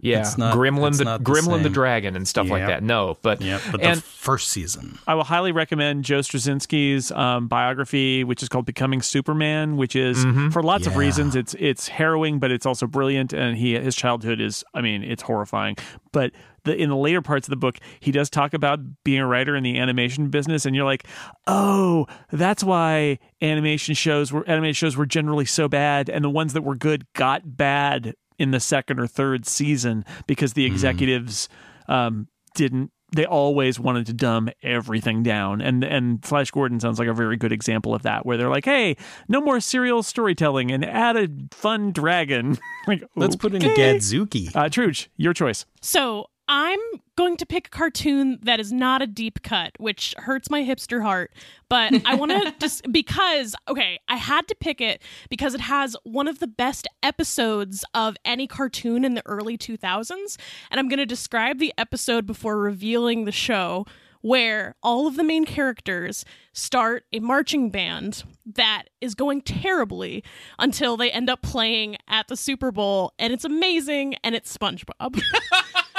Yeah. 0.00 0.20
it's 0.20 0.36
not- 0.38 0.54
Gremlin 0.56 0.88
it's 0.88 0.98
the 0.98 1.04
not 1.04 1.24
the 1.24 1.30
Gremlin 1.30 1.58
the 1.58 1.64
same. 1.64 1.72
dragon 1.72 2.16
and 2.16 2.26
stuff 2.26 2.48
like 2.48 2.66
that. 2.66 2.82
No, 2.82 3.16
but 3.22 3.40
Yeah, 3.40 3.60
but 3.70 3.80
and 3.82 3.98
the 3.98 4.02
first 4.02 4.48
season. 4.48 4.98
I 5.06 5.14
will 5.14 5.24
highly 5.24 5.52
recommend 5.52 6.04
Joe 6.04 6.20
Straczynski's 6.20 7.10
um, 7.12 7.48
biography, 7.48 8.24
which 8.24 8.42
is 8.42 8.48
called 8.48 8.66
"Becoming 8.66 9.02
Superman," 9.02 9.76
which 9.76 9.96
is 9.96 10.24
for 10.52 10.62
lots 10.62 10.86
of 10.86 10.96
reasons 10.96 11.36
it's 11.36 11.54
it's 11.58 11.88
harrowing, 11.88 12.38
but 12.38 12.50
it's 12.50 12.66
also 12.66 12.86
brilliant. 12.86 13.32
And 13.32 13.56
he 13.56 13.74
his 13.74 13.94
childhood 13.96 14.40
is, 14.40 14.64
I 14.74 14.80
mean, 14.80 15.02
it's 15.02 15.22
horrifying. 15.22 15.76
But 16.12 16.32
the, 16.64 16.74
in 16.74 16.88
the 16.88 16.96
later 16.96 17.20
parts 17.20 17.46
of 17.46 17.50
the 17.50 17.56
book, 17.56 17.78
he 18.00 18.10
does 18.10 18.30
talk 18.30 18.54
about 18.54 18.78
being 19.04 19.20
a 19.20 19.26
writer 19.26 19.54
in 19.54 19.62
the 19.62 19.78
animation 19.78 20.28
business, 20.30 20.64
and 20.64 20.74
you're 20.74 20.84
like, 20.84 21.06
oh, 21.46 22.06
that's 22.32 22.64
why 22.64 23.18
animation 23.42 23.94
shows 23.94 24.32
were 24.32 24.48
animated 24.48 24.76
shows 24.76 24.96
were 24.96 25.06
generally 25.06 25.44
so 25.44 25.68
bad, 25.68 26.08
and 26.08 26.24
the 26.24 26.30
ones 26.30 26.52
that 26.54 26.62
were 26.62 26.76
good 26.76 27.06
got 27.12 27.56
bad 27.56 28.14
in 28.38 28.50
the 28.50 28.60
second 28.60 28.98
or 29.00 29.06
third 29.06 29.46
season 29.46 30.04
because 30.26 30.54
the 30.54 30.64
executives 30.64 31.48
um, 31.88 32.28
didn't 32.54 32.90
they 33.14 33.24
always 33.26 33.78
wanted 33.78 34.06
to 34.06 34.12
dumb 34.12 34.48
everything 34.62 35.22
down 35.22 35.60
and 35.60 35.84
and 35.84 36.24
flash 36.24 36.50
gordon 36.50 36.80
sounds 36.80 36.98
like 36.98 37.06
a 37.06 37.14
very 37.14 37.36
good 37.36 37.52
example 37.52 37.94
of 37.94 38.02
that 38.02 38.26
where 38.26 38.36
they're 38.36 38.48
like 38.50 38.64
hey 38.64 38.96
no 39.28 39.40
more 39.40 39.60
serial 39.60 40.02
storytelling 40.02 40.72
and 40.72 40.84
add 40.84 41.16
a 41.16 41.28
fun 41.52 41.92
dragon 41.92 42.58
like 42.88 43.04
Let's 43.14 43.36
put 43.36 43.54
in 43.54 43.64
okay. 43.64 43.94
Gadzuki. 43.96 44.54
uh 44.56 44.64
truge 44.68 45.08
your 45.16 45.32
choice 45.32 45.64
So 45.80 46.26
I'm 46.46 46.78
going 47.16 47.36
to 47.38 47.46
pick 47.46 47.68
a 47.68 47.70
cartoon 47.70 48.38
that 48.42 48.60
is 48.60 48.70
not 48.70 49.00
a 49.00 49.06
deep 49.06 49.42
cut, 49.42 49.72
which 49.78 50.14
hurts 50.18 50.50
my 50.50 50.62
hipster 50.62 51.02
heart. 51.02 51.32
But 51.68 52.02
I 52.04 52.14
want 52.16 52.32
to 52.32 52.54
just 52.60 52.90
because, 52.92 53.54
okay, 53.68 53.98
I 54.08 54.16
had 54.16 54.46
to 54.48 54.54
pick 54.54 54.80
it 54.80 55.02
because 55.30 55.54
it 55.54 55.62
has 55.62 55.96
one 56.04 56.28
of 56.28 56.40
the 56.40 56.46
best 56.46 56.86
episodes 57.02 57.84
of 57.94 58.16
any 58.24 58.46
cartoon 58.46 59.04
in 59.04 59.14
the 59.14 59.22
early 59.26 59.56
2000s. 59.56 60.36
And 60.70 60.78
I'm 60.78 60.88
going 60.88 60.98
to 60.98 61.06
describe 61.06 61.58
the 61.58 61.72
episode 61.78 62.26
before 62.26 62.58
revealing 62.58 63.24
the 63.24 63.32
show. 63.32 63.86
Where 64.20 64.74
all 64.82 65.06
of 65.06 65.16
the 65.16 65.22
main 65.22 65.44
characters 65.44 66.24
start 66.54 67.04
a 67.12 67.20
marching 67.20 67.68
band 67.68 68.24
that 68.46 68.84
is 68.98 69.14
going 69.14 69.42
terribly 69.42 70.24
until 70.58 70.96
they 70.96 71.10
end 71.10 71.28
up 71.28 71.42
playing 71.42 71.98
at 72.08 72.28
the 72.28 72.36
Super 72.38 72.72
Bowl, 72.72 73.12
and 73.18 73.34
it's 73.34 73.44
amazing, 73.44 74.14
and 74.24 74.34
it's 74.34 74.56
SpongeBob. 74.56 75.20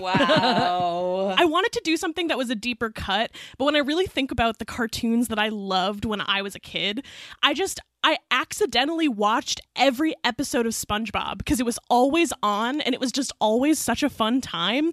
wow. 0.00 1.34
I 1.36 1.44
wanted 1.44 1.72
to 1.72 1.80
do 1.84 1.96
something 1.96 2.28
that 2.28 2.38
was 2.38 2.50
a 2.50 2.54
deeper 2.54 2.90
cut, 2.90 3.30
but 3.58 3.64
when 3.64 3.76
I 3.76 3.80
really 3.80 4.06
think 4.06 4.30
about 4.30 4.58
the 4.58 4.64
cartoons 4.64 5.28
that 5.28 5.38
I 5.38 5.48
loved 5.48 6.04
when 6.04 6.20
I 6.20 6.42
was 6.42 6.54
a 6.54 6.60
kid, 6.60 7.04
I 7.42 7.54
just 7.54 7.80
I 8.04 8.18
accidentally 8.30 9.08
watched 9.08 9.60
every 9.74 10.14
episode 10.22 10.66
of 10.66 10.72
SpongeBob 10.72 11.38
because 11.38 11.58
it 11.58 11.66
was 11.66 11.78
always 11.90 12.32
on 12.42 12.80
and 12.80 12.94
it 12.94 13.00
was 13.00 13.10
just 13.10 13.32
always 13.40 13.78
such 13.78 14.02
a 14.02 14.08
fun 14.08 14.40
time. 14.40 14.92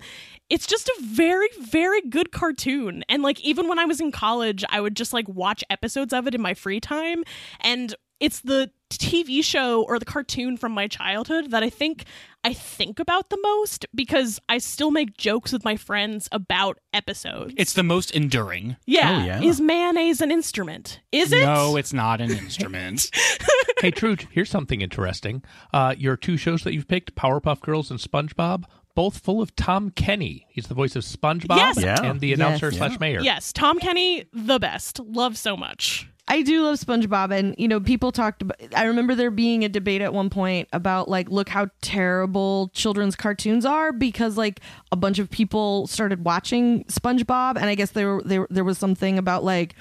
It's 0.49 0.65
just 0.65 0.87
a 0.87 0.95
very 1.01 1.47
very 1.59 2.01
good 2.01 2.31
cartoon. 2.31 3.03
And 3.07 3.21
like 3.23 3.39
even 3.41 3.67
when 3.67 3.79
I 3.79 3.85
was 3.85 4.01
in 4.01 4.11
college, 4.11 4.63
I 4.69 4.81
would 4.81 4.95
just 4.95 5.13
like 5.13 5.27
watch 5.29 5.63
episodes 5.69 6.13
of 6.13 6.27
it 6.27 6.35
in 6.35 6.41
my 6.41 6.53
free 6.53 6.79
time 6.79 7.23
and 7.61 7.95
it's 8.19 8.41
the 8.41 8.71
TV 8.89 9.43
show 9.43 9.83
or 9.83 9.99
the 9.99 10.05
cartoon 10.05 10.57
from 10.57 10.71
my 10.71 10.87
childhood 10.87 11.51
that 11.51 11.63
I 11.63 11.69
think 11.69 12.05
I 12.45 12.53
think 12.53 12.99
about 12.99 13.29
the 13.31 13.39
most 13.41 13.85
because 13.95 14.39
I 14.47 14.59
still 14.59 14.91
make 14.91 15.17
jokes 15.17 15.51
with 15.51 15.65
my 15.65 15.77
friends 15.77 16.29
about 16.31 16.77
episodes. 16.93 17.53
It's 17.57 17.73
the 17.73 17.81
most 17.83 18.11
enduring. 18.11 18.77
yeah. 18.85 19.19
Oh, 19.21 19.25
yeah. 19.25 19.41
Is 19.41 19.59
mayonnaise 19.59 20.21
an 20.21 20.31
instrument? 20.31 20.99
Is 21.11 21.31
it? 21.33 21.41
No, 21.43 21.75
it's 21.75 21.91
not 21.91 22.21
an 22.21 22.29
instrument. 22.31 23.09
hey, 23.81 23.89
Trude, 23.91 24.27
here's 24.31 24.49
something 24.49 24.81
interesting. 24.81 25.43
Uh, 25.73 25.95
your 25.97 26.15
two 26.15 26.37
shows 26.37 26.63
that 26.63 26.73
you've 26.73 26.87
picked, 26.87 27.15
Powerpuff 27.15 27.61
Girls 27.61 27.89
and 27.89 27.99
SpongeBob, 27.99 28.65
both 28.93 29.17
full 29.17 29.41
of 29.41 29.55
Tom 29.55 29.89
Kenny. 29.89 30.45
He's 30.49 30.67
the 30.67 30.75
voice 30.75 30.95
of 30.95 31.03
SpongeBob 31.03 31.57
Yes. 31.57 31.81
Yeah. 31.81 32.01
and 32.03 32.19
the 32.21 32.27
Yes. 32.29 32.37
announcer 32.39 32.71
slash 32.71 32.99
mayor. 32.99 33.21
Yes, 33.21 33.51
Tom 33.51 33.79
Kenny, 33.79 34.25
the 34.31 34.59
best. 34.59 34.99
Love 34.99 35.37
so 35.37 35.57
much. 35.57 36.07
I 36.27 36.41
do 36.41 36.63
love 36.63 36.79
SpongeBob, 36.79 37.31
and 37.31 37.53
you 37.59 37.67
know, 37.67 37.79
people 37.79 38.11
talked 38.11 38.41
about. 38.41 38.57
I 38.75 38.85
remember 38.85 39.13
there 39.13 39.29
being 39.29 39.63
a 39.63 39.69
debate 39.69 40.01
at 40.01 40.11
one 40.11 40.31
point 40.31 40.67
about 40.73 41.07
like, 41.07 41.29
look 41.29 41.49
how 41.49 41.67
terrible 41.81 42.71
children's 42.73 43.15
cartoons 43.15 43.63
are 43.63 43.91
because 43.91 44.35
like 44.35 44.59
a 44.91 44.95
bunch 44.95 45.19
of 45.19 45.29
people 45.29 45.85
started 45.85 46.25
watching 46.25 46.83
SpongeBob, 46.85 47.57
and 47.57 47.65
I 47.65 47.75
guess 47.75 47.91
there 47.91 48.21
there 48.25 48.47
there 48.49 48.63
was 48.63 48.79
something 48.79 49.19
about 49.19 49.43
like 49.43 49.75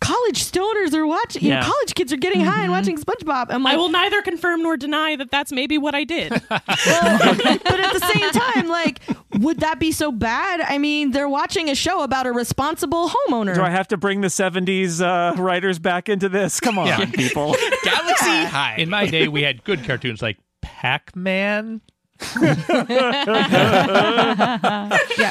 college 0.00 0.44
stoners 0.44 0.94
are 0.94 1.06
watching, 1.06 1.44
you 1.44 1.50
know, 1.50 1.62
college 1.62 1.94
kids 1.94 2.12
are 2.12 2.16
getting 2.16 2.40
high 2.40 2.62
and 2.62 2.72
watching 2.72 2.98
SpongeBob. 2.98 3.46
I'm 3.50 3.62
like, 3.62 3.74
I 3.74 3.76
will 3.76 3.90
neither 3.90 4.20
confirm 4.22 4.64
nor 4.64 4.76
deny 4.76 5.14
that 5.14 5.30
that's 5.30 5.52
maybe 5.52 5.78
what 5.78 5.94
I 5.94 6.02
did. 6.02 6.30
but 6.48 6.50
at 6.50 7.92
the 7.92 8.12
same 8.12 8.30
time, 8.32 8.66
like 8.66 9.00
would 9.38 9.60
that 9.60 9.78
be 9.78 9.92
so 9.92 10.12
bad? 10.12 10.60
I 10.60 10.78
mean, 10.78 11.10
they're 11.10 11.28
watching 11.28 11.68
a 11.68 11.74
show 11.74 12.02
about 12.02 12.26
a 12.26 12.32
responsible 12.32 13.08
homeowner. 13.08 13.54
Do 13.54 13.62
I 13.62 13.70
have 13.70 13.88
to 13.88 13.96
bring 13.96 14.20
the 14.20 14.28
70s 14.28 15.00
uh, 15.00 15.40
writers 15.40 15.78
back 15.84 16.08
into 16.08 16.28
this? 16.28 16.58
Come 16.58 16.80
on, 16.80 16.88
Yeah. 16.88 17.04
people. 17.06 17.54
Galaxy 17.84 18.44
High. 18.46 18.74
In 18.78 18.90
my 18.90 19.06
day, 19.06 19.28
we 19.28 19.42
had 19.42 19.62
good 19.62 19.84
cartoons 19.84 20.20
like 20.20 20.38
Pac 20.62 21.14
Man. 21.14 21.80
yeah, 22.40 22.54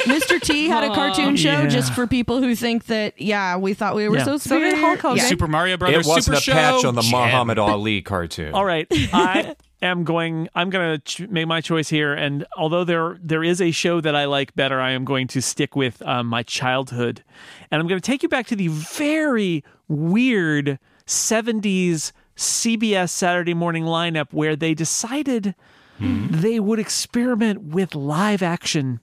Mr. 0.05 0.41
T 0.41 0.67
had 0.67 0.83
a 0.83 0.93
cartoon 0.93 1.35
show 1.35 1.61
Yeah. 1.61 1.67
just 1.67 1.93
for 1.93 2.07
people 2.07 2.41
who 2.41 2.55
think 2.55 2.85
that, 2.87 3.19
yeah, 3.19 3.57
we 3.57 3.73
thought 3.73 3.95
we 3.95 4.07
were 4.09 4.17
Yeah. 4.17 4.23
so 4.25 4.37
So 4.37 4.57
smart. 4.59 4.77
Hulk 4.77 4.99
Hogan. 4.99 5.17
Yeah. 5.17 5.23
Super 5.25 5.47
Mario 5.47 5.77
Brothers. 5.77 6.05
It 6.05 6.09
wasn't 6.09 6.37
Super 6.39 6.57
a 6.57 6.61
Show. 6.81 6.87
on 6.87 6.95
the 6.95 7.01
Jem. 7.01 7.11
Muhammad 7.11 7.59
Ali 7.59 8.01
cartoon. 8.01 8.53
All 8.53 8.65
right, 8.65 8.87
I 8.91 9.55
am 9.81 10.03
going. 10.03 10.49
I'm 10.55 10.69
going 10.69 10.99
to 10.99 11.03
ch- 11.03 11.27
make 11.29 11.47
my 11.47 11.61
choice 11.61 11.89
here, 11.89 12.13
and 12.13 12.45
although 12.57 12.83
there 12.83 13.17
there 13.21 13.43
is 13.43 13.61
a 13.61 13.71
show 13.71 14.01
that 14.01 14.15
I 14.15 14.25
like 14.25 14.55
better, 14.55 14.79
I 14.81 14.91
am 14.91 15.05
going 15.05 15.27
to 15.29 15.41
stick 15.41 15.75
with 15.75 16.01
um, 16.03 16.27
my 16.27 16.43
childhood, 16.43 17.23
and 17.71 17.81
I'm 17.81 17.87
going 17.87 17.99
to 17.99 18.05
take 18.05 18.23
you 18.23 18.29
back 18.29 18.47
to 18.47 18.55
the 18.55 18.67
very 18.67 19.63
weird 19.93 20.79
'70s 21.05 22.11
CBS 22.35 23.09
Saturday 23.09 23.53
morning 23.53 23.83
lineup 23.83 24.27
where 24.31 24.55
they 24.55 24.73
decided 24.73 25.55
hmm. 25.97 26.27
they 26.29 26.59
would 26.59 26.79
experiment 26.79 27.61
with 27.61 27.95
live 27.95 28.41
action 28.41 28.99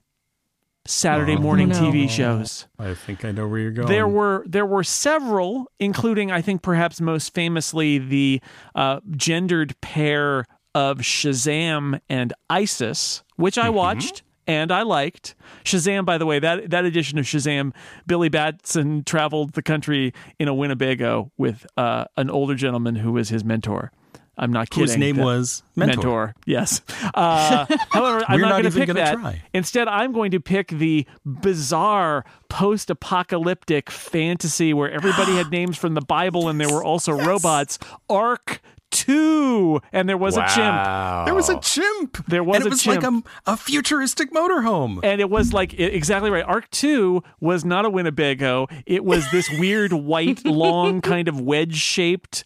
Saturday 0.85 1.33
uh-huh. 1.33 1.41
morning 1.41 1.69
no. 1.69 1.75
TV 1.75 2.09
shows. 2.09 2.67
I 2.79 2.93
think 2.93 3.23
I 3.23 3.31
know 3.31 3.47
where 3.47 3.59
you're 3.59 3.71
going. 3.71 3.87
There 3.87 4.07
were 4.07 4.43
there 4.47 4.65
were 4.65 4.83
several, 4.83 5.67
including 5.79 6.31
I 6.31 6.41
think 6.41 6.61
perhaps 6.61 6.99
most 6.99 7.33
famously 7.33 7.99
the 7.99 8.41
uh, 8.73 8.99
gendered 9.11 9.79
pair 9.81 10.45
of 10.73 10.99
Shazam 10.99 11.99
and 12.09 12.33
Isis, 12.49 13.23
which 13.35 13.57
I 13.57 13.67
mm-hmm. 13.67 13.75
watched 13.75 14.23
and 14.47 14.71
I 14.71 14.81
liked. 14.83 15.35
Shazam, 15.63 16.05
by 16.05 16.17
the 16.17 16.25
way, 16.25 16.39
that 16.39 16.69
that 16.69 16.85
edition 16.85 17.17
of 17.19 17.25
Shazam, 17.25 17.73
Billy 18.07 18.29
Batson 18.29 19.03
traveled 19.03 19.53
the 19.53 19.61
country 19.61 20.13
in 20.39 20.47
a 20.47 20.53
Winnebago 20.53 21.31
with 21.37 21.65
uh, 21.77 22.05
an 22.17 22.29
older 22.29 22.55
gentleman 22.55 22.95
who 22.95 23.11
was 23.13 23.29
his 23.29 23.43
mentor. 23.43 23.91
I'm 24.37 24.51
not 24.51 24.69
kidding. 24.69 24.87
Whose 24.87 24.97
name 24.97 25.17
That- 25.17 25.25
was 25.25 25.61
Mentor. 25.75 26.33
Yes. 26.45 26.81
Uh, 27.13 27.65
however, 27.91 28.23
I'm 28.27 28.39
not, 28.41 28.49
going 28.49 28.63
to 28.63 28.71
pick 28.71 28.87
gonna 28.87 28.99
that. 28.99 29.17
try. 29.19 29.41
Instead, 29.53 29.87
I'm 29.87 30.13
going 30.13 30.31
to 30.31 30.39
pick 30.39 30.69
the 30.69 31.05
bizarre 31.25 32.25
post-apocalyptic 32.49 33.91
fantasy 33.91 34.73
where 34.73 34.89
everybody 34.89 35.35
had 35.35 35.51
names 35.51 35.77
from 35.77 35.93
the 35.93 36.01
Bible 36.01 36.49
and 36.49 36.59
there 36.59 36.69
were 36.69 36.83
also 36.83 37.11
robots. 37.11 37.77
Ark 38.09 38.61
Two, 38.91 39.81
and 39.91 40.07
there 40.07 40.17
was 40.17 40.37
a 40.37 40.45
chimp. 40.53 41.25
There 41.25 41.33
was 41.35 41.49
a 41.49 41.59
chimp. 41.59 42.25
There 42.27 42.43
was 42.43 42.57
and 42.57 42.65
it 42.65 42.67
a 42.67 42.69
was 42.71 42.83
chimp. 42.83 43.03
like 43.03 43.23
a, 43.47 43.51
a 43.53 43.57
futuristic 43.57 44.31
motorhome. 44.31 44.99
And 45.03 45.19
it 45.21 45.29
was 45.29 45.53
like 45.53 45.73
i- 45.73 45.77
exactly 45.77 46.29
right. 46.29 46.43
Ark 46.45 46.69
Two 46.69 47.23
was 47.39 47.65
not 47.65 47.85
a 47.85 47.89
Winnebago. 47.89 48.67
It 48.85 49.03
was 49.03 49.29
this 49.31 49.49
weird 49.59 49.93
white, 49.93 50.45
long, 50.45 51.01
kind 51.01 51.27
of 51.27 51.39
wedge-shaped 51.41 52.43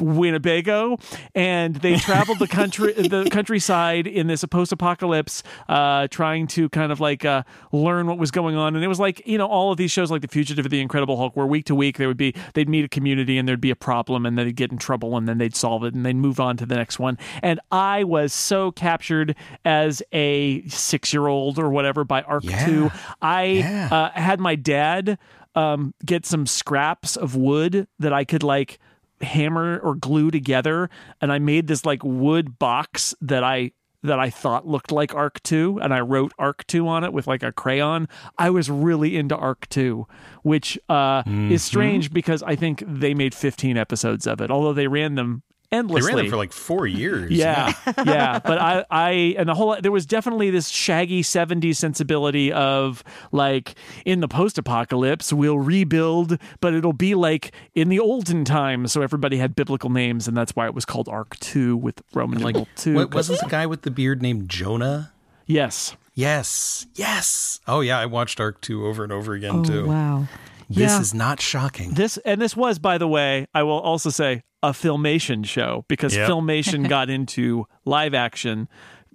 Winnebago, 0.00 0.98
and 1.34 1.76
they 1.76 1.96
traveled 1.98 2.38
the 2.38 2.48
country, 2.48 2.92
the 2.92 3.28
countryside 3.30 4.06
in 4.06 4.26
this 4.26 4.44
post-apocalypse, 4.44 5.42
uh, 5.68 6.08
trying 6.08 6.46
to 6.48 6.68
kind 6.70 6.92
of 6.92 7.00
like 7.00 7.24
uh, 7.24 7.42
learn 7.72 8.06
what 8.06 8.18
was 8.18 8.30
going 8.30 8.56
on. 8.56 8.74
And 8.74 8.84
it 8.84 8.88
was 8.88 9.00
like 9.00 9.22
you 9.26 9.38
know 9.38 9.46
all 9.46 9.70
of 9.72 9.76
these 9.78 9.90
shows, 9.90 10.10
like 10.10 10.22
The 10.22 10.28
Fugitive, 10.28 10.64
or 10.66 10.68
The 10.68 10.80
Incredible 10.80 11.16
Hulk, 11.16 11.36
where 11.36 11.46
week 11.46 11.66
to 11.66 11.74
week 11.74 11.96
there 11.98 12.08
would 12.08 12.16
be 12.16 12.34
they'd 12.54 12.68
meet 12.68 12.84
a 12.84 12.88
community 12.88 13.38
and 13.38 13.48
there'd 13.48 13.60
be 13.60 13.70
a 13.70 13.76
problem, 13.76 14.26
and 14.26 14.38
then 14.38 14.46
they'd 14.46 14.56
get 14.56 14.72
in 14.72 14.78
trouble, 14.78 15.16
and 15.16 15.28
then 15.28 15.38
they'd 15.38 15.56
solve 15.56 15.84
it, 15.84 15.94
and 15.94 16.04
they'd 16.04 16.16
move 16.16 16.40
on 16.40 16.56
to 16.58 16.66
the 16.66 16.76
next 16.76 16.98
one. 16.98 17.18
And 17.42 17.60
I 17.70 18.04
was 18.04 18.32
so 18.32 18.72
captured 18.72 19.34
as 19.64 20.02
a 20.12 20.66
six-year-old 20.68 21.58
or 21.58 21.70
whatever 21.70 22.04
by 22.04 22.22
Ark 22.22 22.44
Yeah. 22.44 22.66
Two. 22.66 22.90
I 23.20 23.44
Yeah. 23.44 23.88
uh, 23.90 24.10
had 24.18 24.40
my 24.40 24.54
dad 24.54 25.18
um, 25.54 25.94
get 26.04 26.24
some 26.24 26.46
scraps 26.46 27.16
of 27.16 27.34
wood 27.34 27.88
that 27.98 28.12
I 28.12 28.24
could 28.24 28.42
like 28.42 28.78
hammer 29.20 29.78
or 29.78 29.94
glue 29.94 30.30
together, 30.30 30.88
and 31.20 31.32
I 31.32 31.38
made 31.38 31.66
this 31.66 31.84
like 31.84 32.02
wood 32.04 32.58
box 32.58 33.14
that 33.20 33.42
I 33.44 33.72
that 34.04 34.20
I 34.20 34.30
thought 34.30 34.64
looked 34.64 34.92
like 34.92 35.12
Ark 35.12 35.42
2 35.42 35.80
and 35.82 35.92
I 35.92 35.98
wrote 35.98 36.32
Ark 36.38 36.64
2 36.68 36.86
on 36.86 37.02
it 37.02 37.12
with 37.12 37.26
like 37.26 37.42
a 37.42 37.50
crayon. 37.50 38.06
I 38.38 38.48
was 38.48 38.70
really 38.70 39.16
into 39.16 39.34
Ark 39.36 39.68
2, 39.70 40.06
which 40.44 40.78
uh, 40.88 41.24
Mm-hmm. 41.24 41.50
is 41.50 41.64
strange 41.64 42.12
because 42.12 42.40
I 42.44 42.54
think 42.54 42.84
they 42.86 43.12
made 43.12 43.34
15 43.34 43.76
episodes 43.76 44.24
of 44.28 44.40
it, 44.40 44.52
although 44.52 44.72
they 44.72 44.86
ran 44.86 45.16
them 45.16 45.42
They 45.70 45.82
ran 45.82 46.18
it 46.18 46.30
for 46.30 46.36
like 46.36 46.52
four 46.52 46.86
years. 46.86 47.30
Yeah, 47.30 47.72
yeah. 48.04 48.38
But 48.38 48.58
I, 48.58 48.84
I, 48.90 49.10
and 49.36 49.48
the 49.48 49.54
whole, 49.54 49.76
there 49.80 49.92
was 49.92 50.06
definitely 50.06 50.48
this 50.50 50.68
shaggy 50.68 51.22
70s 51.22 51.76
sensibility 51.76 52.50
of 52.52 53.04
like 53.32 53.74
in 54.06 54.20
the 54.20 54.28
post 54.28 54.56
apocalypse, 54.56 55.30
we'll 55.32 55.58
rebuild, 55.58 56.38
but 56.60 56.72
it'll 56.72 56.92
be 56.94 57.14
like 57.14 57.52
in 57.74 57.90
the 57.90 57.98
olden 58.00 58.44
times. 58.46 58.92
So 58.92 59.02
everybody 59.02 59.36
had 59.36 59.54
biblical 59.54 59.90
names, 59.90 60.26
and 60.26 60.34
that's 60.36 60.56
why 60.56 60.66
it 60.66 60.74
was 60.74 60.86
called 60.86 61.08
Ark 61.08 61.38
2 61.40 61.76
with 61.76 62.02
Roman 62.14 62.38
Like, 62.40 62.54
numeral 62.54 62.68
2. 62.76 62.94
what, 62.94 63.14
wasn't 63.14 63.40
the 63.40 63.46
guy 63.48 63.66
with 63.66 63.82
the 63.82 63.90
beard 63.90 64.22
named 64.22 64.48
Jonah? 64.48 65.12
yes. 65.46 65.96
Yes, 66.14 66.84
yes. 66.96 67.60
Oh 67.68 67.78
yeah, 67.80 67.96
I 67.96 68.06
watched 68.06 68.40
Ark 68.40 68.60
Two 68.60 68.84
over 68.88 69.04
and 69.04 69.12
over 69.12 69.34
again 69.34 69.54
Oh, 69.60 69.62
too. 69.64 69.86
wow. 69.86 70.26
This 70.68 70.92
Yeah. 70.92 71.00
is 71.00 71.14
not 71.14 71.40
shocking. 71.40 71.92
This, 71.94 72.18
and 72.18 72.40
this 72.40 72.54
was, 72.56 72.78
by 72.78 72.98
the 72.98 73.08
way, 73.08 73.46
I 73.54 73.62
will 73.62 73.80
also 73.80 74.10
say 74.10 74.42
a 74.62 74.70
filmation 74.70 75.44
show 75.46 75.84
because 75.88 76.14
Yep. 76.16 76.28
filmation 76.28 76.88
got 76.96 77.08
into 77.10 77.66
live 77.84 78.12
action 78.14 78.68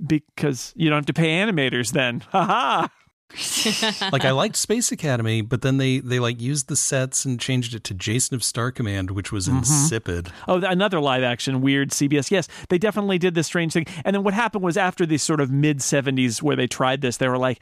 because 0.06 0.74
you 0.76 0.90
don't 0.90 0.98
have 0.98 1.06
to 1.08 1.14
pay 1.14 1.30
animators 1.38 1.92
then. 1.92 2.24
Ha 2.32 2.44
ha. 2.46 2.90
like 4.12 4.26
I 4.26 4.32
liked 4.32 4.56
Space 4.56 4.92
Academy, 4.92 5.42
but 5.42 5.64
then 5.64 5.78
they 5.78 5.98
they 6.00 6.20
like 6.20 6.40
used 6.40 6.68
the 6.68 6.76
sets 6.76 7.26
and 7.26 7.40
changed 7.40 7.74
it 7.74 7.84
to 7.86 7.96
Jason 7.96 8.36
of 8.36 8.44
Star 8.44 8.72
Command, 8.72 9.10
which 9.12 9.32
was 9.32 9.48
Mm-hmm. 9.48 9.58
insipid. 9.58 10.30
Oh, 10.48 10.58
another 10.62 11.00
live 11.00 11.24
action 11.24 11.62
weird 11.62 11.90
CBS. 11.92 12.30
Yes, 12.30 12.48
they 12.70 12.78
definitely 12.78 13.18
did 13.18 13.34
this 13.34 13.48
strange 13.48 13.74
thing. 13.74 13.86
And 14.06 14.16
then 14.16 14.24
what 14.24 14.36
happened 14.36 14.64
was 14.64 14.78
after 14.78 15.06
the 15.08 15.18
sort 15.18 15.42
of 15.42 15.50
mid 15.50 15.80
70s 15.80 16.44
where 16.44 16.56
they 16.56 16.68
tried 16.68 17.02
this, 17.02 17.18
they 17.18 17.28
were 17.28 17.40
like, 17.40 17.60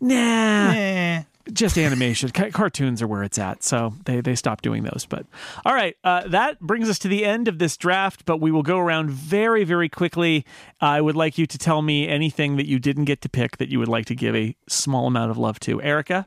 nah. 0.00 1.22
Just 1.52 1.78
animation. 1.78 2.30
Cartoons 2.30 3.02
are 3.02 3.06
where 3.06 3.22
it's 3.22 3.38
at. 3.38 3.62
So 3.62 3.94
they, 4.04 4.20
they 4.20 4.34
stopped 4.34 4.62
doing 4.62 4.82
those. 4.84 5.06
But 5.08 5.26
all 5.64 5.74
right, 5.74 5.96
uh, 6.04 6.28
that 6.28 6.60
brings 6.60 6.88
us 6.88 6.98
to 7.00 7.08
the 7.08 7.24
end 7.24 7.48
of 7.48 7.58
this 7.58 7.76
draft, 7.76 8.24
but 8.24 8.40
we 8.40 8.50
will 8.50 8.62
go 8.62 8.78
around 8.78 9.10
very, 9.10 9.64
very 9.64 9.88
quickly. 9.88 10.44
I 10.80 11.00
would 11.00 11.16
like 11.16 11.38
you 11.38 11.46
to 11.46 11.58
tell 11.58 11.82
me 11.82 12.06
anything 12.08 12.56
that 12.56 12.66
you 12.66 12.78
didn't 12.78 13.04
get 13.06 13.20
to 13.22 13.28
pick 13.28 13.56
that 13.56 13.68
you 13.70 13.78
would 13.78 13.88
like 13.88 14.06
to 14.06 14.14
give 14.14 14.34
a 14.36 14.54
small 14.68 15.06
amount 15.06 15.30
of 15.30 15.38
love 15.38 15.58
to. 15.60 15.80
Erika? 15.82 16.26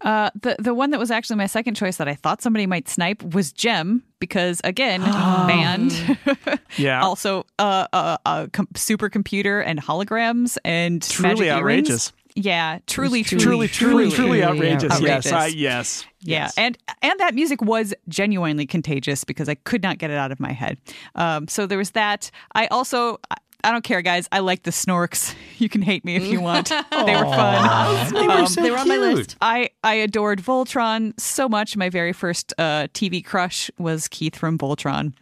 Uh, 0.00 0.30
the 0.40 0.56
the 0.58 0.74
one 0.74 0.90
that 0.90 0.98
was 0.98 1.10
actually 1.10 1.36
my 1.36 1.46
second 1.46 1.74
choice 1.74 1.96
that 1.98 2.08
I 2.08 2.14
thought 2.14 2.42
somebody 2.42 2.66
might 2.66 2.88
snipe 2.88 3.22
was 3.22 3.52
Jem 3.52 4.02
because 4.18 4.60
again, 4.64 5.00
band, 5.46 6.18
Yeah. 6.76 7.02
also 7.02 7.46
uh, 7.58 7.86
uh, 7.92 8.16
uh, 8.26 8.46
com- 8.52 8.66
supercomputer 8.74 9.62
and 9.64 9.80
holograms 9.80 10.58
and 10.64 11.00
Truly 11.02 11.46
magic 11.46 11.58
earrings. 11.60 12.12
Yeah, 12.34 12.78
truly, 12.86 13.22
Truly, 13.24 13.68
truly, 13.68 13.68
truly, 13.68 14.10
truly, 14.10 14.44
outrageous. 14.44 15.00
Yes. 15.00 15.32
I, 15.32 15.46
yes. 15.46 16.06
Yeah, 16.20 16.50
and 16.56 16.78
and 17.02 17.18
that 17.18 17.34
music 17.34 17.60
was 17.60 17.92
genuinely 18.08 18.64
contagious 18.66 19.24
because 19.24 19.48
I 19.48 19.54
could 19.56 19.82
not 19.82 19.98
get 19.98 20.10
it 20.10 20.16
out 20.16 20.32
of 20.32 20.40
my 20.40 20.52
head. 20.52 20.78
Um, 21.14 21.48
so 21.48 21.66
there 21.66 21.78
was 21.78 21.90
that. 21.90 22.30
I 22.54 22.66
also. 22.68 23.18
I- 23.64 23.68
I 23.68 23.72
don't 23.72 23.84
care, 23.84 24.02
guys. 24.02 24.28
I 24.32 24.40
like 24.40 24.64
the 24.64 24.70
Snorks. 24.70 25.34
You 25.62 25.68
can 25.68 25.82
hate 25.82 26.04
me 26.04 26.16
if 26.16 26.24
you 26.26 26.40
want. 26.40 26.70
they 26.70 27.14
were 27.14 27.22
fun. 27.22 28.12
They 28.14 28.26
were 28.26 28.46
so 28.46 28.62
they 28.62 28.72
were 28.72 28.78
on 28.78 28.88
my 28.88 28.96
cute. 28.96 29.14
list. 29.14 29.36
I, 29.40 29.70
I 29.84 29.94
adored 29.94 30.42
Voltron 30.42 31.12
so 31.20 31.48
much. 31.48 31.76
My 31.76 31.88
very 31.88 32.12
first 32.12 32.52
uh, 32.58 32.88
TV 32.92 33.24
crush 33.24 33.70
was 33.78 34.08
Keith 34.08 34.34
from 34.34 34.58
Voltron. 34.58 35.12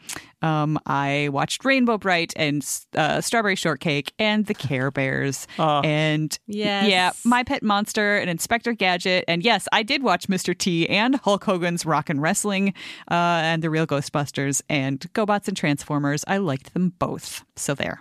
Um, 0.40 0.78
I 0.86 1.28
watched 1.30 1.62
Rainbow 1.66 1.98
Brite 1.98 2.32
and 2.36 2.66
uh, 2.96 3.20
Strawberry 3.20 3.54
Shortcake 3.54 4.14
and 4.18 4.46
the 4.46 4.54
Care 4.54 4.90
Bears. 4.90 5.46
and 5.58 6.38
Yes. 6.46 6.88
yeah, 6.88 7.10
My 7.22 7.42
Pet 7.42 7.62
Monster 7.62 8.16
and 8.16 8.30
Inspector 8.30 8.72
Gadget. 8.72 9.26
And 9.28 9.42
yes, 9.44 9.68
I 9.72 9.82
did 9.82 10.02
watch 10.02 10.26
Mr. 10.28 10.56
T 10.56 10.88
and 10.88 11.16
Hulk 11.16 11.44
Hogan's 11.44 11.84
Rock 11.84 12.08
and 12.08 12.22
Wrestling 12.22 12.70
uh, 13.10 13.44
and 13.44 13.62
The 13.62 13.68
Real 13.68 13.86
Ghostbusters 13.86 14.62
and 14.70 15.00
GoBots 15.12 15.48
and 15.48 15.56
Transformers. 15.56 16.24
I 16.26 16.38
liked 16.38 16.72
them 16.72 16.94
both. 16.98 17.44
So 17.60 17.74
there. 17.74 18.00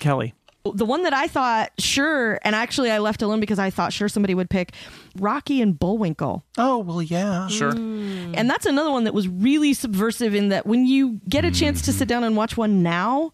Kelly. 0.00 0.34
The 0.64 0.84
one 0.84 1.02
that 1.02 1.12
I 1.12 1.26
thought 1.26 1.72
sure, 1.80 2.38
and 2.42 2.54
actually 2.54 2.92
I 2.92 2.98
left 2.98 3.20
alone 3.20 3.40
because 3.40 3.58
I 3.58 3.70
thought 3.70 3.92
sure 3.92 4.08
somebody 4.08 4.32
would 4.32 4.48
pick 4.48 4.72
Rocky 5.18 5.60
and 5.60 5.76
Bullwinkle. 5.76 6.44
Oh 6.56 6.78
well, 6.78 7.02
yeah. 7.02 7.48
Sure. 7.48 7.72
Mm. 7.72 8.34
And 8.36 8.48
that's 8.48 8.64
another 8.64 8.92
one 8.92 9.02
that 9.02 9.12
was 9.12 9.26
really 9.26 9.74
subversive 9.74 10.36
in 10.36 10.50
that 10.50 10.64
when 10.64 10.86
you 10.86 11.20
get 11.28 11.44
a 11.44 11.50
chance 11.50 11.82
to 11.82 11.92
sit 11.92 12.06
down 12.06 12.22
and 12.22 12.36
watch 12.36 12.56
one 12.56 12.80
now, 12.80 13.32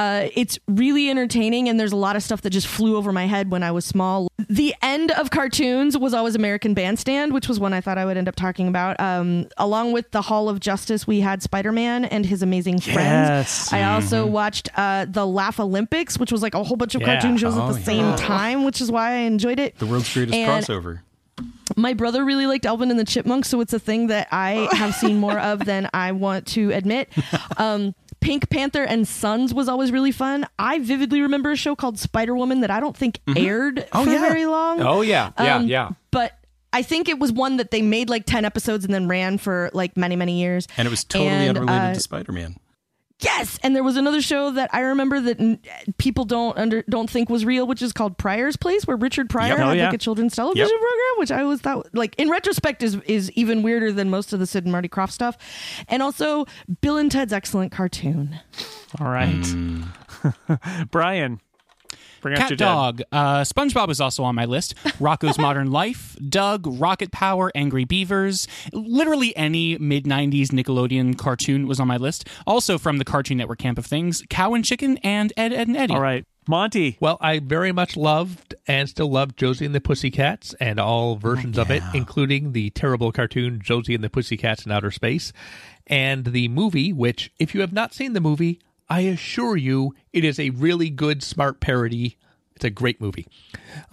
Uh, 0.00 0.28
it's 0.34 0.58
really 0.66 1.10
entertaining, 1.10 1.68
and 1.68 1.78
there's 1.78 1.92
a 1.92 1.96
lot 1.96 2.16
of 2.16 2.22
stuff 2.22 2.40
that 2.42 2.50
just 2.50 2.66
flew 2.66 2.96
over 2.96 3.12
my 3.12 3.26
head 3.26 3.50
when 3.50 3.62
I 3.62 3.70
was 3.70 3.84
small. 3.84 4.30
The 4.48 4.74
end 4.82 5.10
of 5.12 5.30
cartoons 5.30 5.98
was 5.98 6.14
always 6.14 6.34
American 6.34 6.72
Bandstand, 6.74 7.32
which 7.34 7.48
was 7.48 7.60
one 7.60 7.72
I 7.74 7.80
thought 7.82 7.98
I 7.98 8.04
would 8.06 8.16
end 8.16 8.28
up 8.28 8.34
talking 8.36 8.66
about. 8.68 8.98
Um, 8.98 9.46
along 9.58 9.92
with 9.92 10.10
the 10.12 10.22
Hall 10.22 10.48
of 10.48 10.58
Justice, 10.60 11.06
we 11.06 11.20
had 11.20 11.42
Spider 11.42 11.70
Man 11.72 12.04
and 12.06 12.24
his 12.24 12.42
amazing 12.42 12.80
friends. 12.80 12.96
Yes. 12.98 13.72
I 13.72 13.82
also 13.92 14.24
watched 14.26 14.70
uh, 14.76 15.04
the 15.08 15.26
Laugh 15.26 15.60
Olympics, 15.60 16.18
which 16.18 16.32
was 16.32 16.40
like 16.42 16.54
a 16.54 16.62
whole 16.64 16.76
bunch 16.78 16.94
of 16.94 17.02
Yeah. 17.02 17.06
cartoon 17.20 17.36
shows 17.36 17.56
Oh, 17.56 17.68
at 17.68 17.72
the 17.74 17.78
yeah. 17.80 17.84
same 17.84 18.16
time, 18.16 18.64
which 18.64 18.80
is 18.80 18.90
why 18.90 19.10
I 19.10 19.16
enjoyed 19.18 19.58
it. 19.60 19.78
The 19.78 19.86
world's 19.86 20.12
greatest 20.12 20.34
And- 20.34 20.64
crossover. 20.64 21.00
My 21.76 21.94
brother 21.94 22.24
really 22.24 22.46
liked 22.46 22.66
Alvin 22.66 22.90
and 22.90 22.98
the 22.98 23.04
Chipmunks, 23.04 23.48
so 23.48 23.60
it's 23.60 23.72
a 23.72 23.78
thing 23.78 24.08
that 24.08 24.26
I 24.32 24.68
have 24.72 24.94
seen 24.94 25.18
more 25.18 25.38
of 25.38 25.64
than 25.64 25.88
I 25.94 26.12
want 26.12 26.46
to 26.48 26.70
admit. 26.72 27.08
Um, 27.56 27.94
Pink 28.20 28.50
Panther 28.50 28.82
and 28.84 29.06
Sons 29.08 29.52
was 29.54 29.68
always 29.68 29.90
really 29.92 30.12
fun. 30.12 30.46
I 30.58 30.78
vividly 30.78 31.22
remember 31.22 31.50
a 31.50 31.56
show 31.56 31.74
called 31.74 31.98
Spider 31.98 32.34
Woman 32.36 32.60
that 32.60 32.70
I 32.70 32.80
don't 32.80 32.96
think 32.96 33.20
aired 33.36 33.86
Oh, 33.92 34.04
for 34.04 34.10
yeah. 34.10 34.20
very 34.20 34.46
long. 34.46 34.80
Oh 34.82 35.00
yeah, 35.00 35.32
yeah, 35.38 35.56
Um, 35.56 35.66
yeah. 35.66 35.90
But 36.10 36.32
I 36.72 36.82
think 36.82 37.08
it 37.08 37.18
was 37.18 37.32
one 37.32 37.56
that 37.56 37.70
they 37.70 37.82
made 37.82 38.08
like 38.10 38.26
10 38.26 38.44
episodes 38.44 38.84
and 38.84 38.92
then 38.94 39.08
ran 39.08 39.38
for 39.38 39.70
like 39.72 39.96
many, 39.96 40.16
many 40.16 40.38
years. 40.40 40.68
And 40.76 40.86
it 40.86 40.90
was 40.90 41.02
totally 41.04 41.30
And, 41.30 41.58
unrelated 41.58 41.90
uh, 41.90 41.94
to 41.94 42.00
Spider 42.00 42.32
Man. 42.32 42.56
Yes, 43.22 43.58
and 43.62 43.76
there 43.76 43.82
was 43.82 43.96
another 43.96 44.22
show 44.22 44.50
that 44.52 44.70
I 44.72 44.80
remember 44.80 45.20
that 45.20 45.38
n- 45.40 45.58
people 45.98 46.24
don't 46.24 46.56
under 46.56 46.82
don't 46.88 47.08
think 47.10 47.28
was 47.28 47.44
real, 47.44 47.66
which 47.66 47.82
is 47.82 47.92
called 47.92 48.16
Pryor's 48.16 48.56
Place, 48.56 48.86
where 48.86 48.96
Richard 48.96 49.28
Pryor 49.28 49.48
Yep. 49.48 49.58
had 49.58 49.68
Oh, 49.68 49.72
yeah. 49.72 49.84
like 49.86 49.94
a 49.94 49.98
children's 49.98 50.34
television 50.34 50.66
Yep. 50.70 50.80
program, 50.80 51.18
which 51.18 51.30
I 51.30 51.42
always 51.42 51.60
thought, 51.60 51.86
like 51.94 52.14
in 52.18 52.30
retrospect, 52.30 52.82
is 52.82 52.96
is 53.06 53.30
even 53.32 53.62
weirder 53.62 53.92
than 53.92 54.08
most 54.10 54.32
of 54.32 54.38
the 54.40 54.46
Sid 54.46 54.64
and 54.64 54.72
Marty 54.72 54.88
Krofft 54.88 55.12
stuff, 55.12 55.36
and 55.88 56.02
also 56.02 56.46
Bill 56.80 56.96
and 56.96 57.10
Ted's 57.10 57.32
excellent 57.32 57.72
cartoon. 57.72 58.38
All 58.98 59.08
right. 59.08 59.44
Hmm. 59.46 59.82
Brian, 60.90 61.40
bring 62.20 62.34
out 62.34 62.40
Cat 62.40 62.50
your 62.50 62.56
dad. 62.56 62.64
Dog. 62.64 63.02
Uh, 63.12 63.40
SpongeBob 63.40 63.90
is 63.90 64.00
also 64.00 64.22
on 64.24 64.34
my 64.34 64.44
list. 64.44 64.74
Rocko's 64.98 65.38
Modern 65.38 65.70
Life, 65.70 66.16
Doug, 66.28 66.66
Rocket 66.66 67.12
Power, 67.12 67.50
Angry 67.54 67.84
Beavers. 67.84 68.46
Literally 68.72 69.36
any 69.36 69.78
mid 69.78 70.04
90s 70.04 70.48
Nickelodeon 70.48 71.16
cartoon 71.18 71.66
was 71.66 71.80
on 71.80 71.88
my 71.88 71.96
list. 71.96 72.28
Also 72.46 72.78
from 72.78 72.98
the 72.98 73.04
Cartoon 73.04 73.38
Network 73.38 73.58
camp 73.58 73.78
of 73.78 73.86
things, 73.86 74.22
Cow 74.30 74.54
and 74.54 74.64
Chicken 74.64 74.98
and 74.98 75.32
Ed, 75.36 75.52
Ed, 75.52 75.68
and 75.68 75.76
Eddy. 75.76 75.94
All 75.94 76.00
right. 76.00 76.24
Monty. 76.48 76.96
Well, 77.00 77.16
I 77.20 77.38
very 77.38 77.70
much 77.70 77.96
loved 77.96 78.54
and 78.66 78.88
still 78.88 79.10
love 79.10 79.36
Josie 79.36 79.66
and 79.66 79.74
the 79.74 79.80
Pussycats 79.80 80.52
and 80.54 80.80
all 80.80 81.16
versions 81.16 81.56
of 81.58 81.70
it, 81.70 81.82
including 81.94 82.52
the 82.52 82.70
terrible 82.70 83.12
cartoon 83.12 83.60
Josie 83.62 83.94
and 83.94 84.02
the 84.02 84.10
Pussycats 84.10 84.66
in 84.66 84.72
Outer 84.72 84.90
Space, 84.90 85.32
and 85.86 86.24
the 86.24 86.48
movie, 86.48 86.92
which, 86.92 87.30
if 87.38 87.54
you 87.54 87.60
have 87.60 87.72
not 87.72 87.94
seen 87.94 88.14
the 88.14 88.20
movie, 88.20 88.58
I 88.90 89.02
assure 89.02 89.56
you 89.56 89.94
it 90.12 90.24
is 90.24 90.40
a 90.40 90.50
really 90.50 90.90
good, 90.90 91.22
smart 91.22 91.60
parody. 91.60 92.18
It's 92.56 92.64
a 92.64 92.70
great 92.70 93.00
movie. 93.00 93.28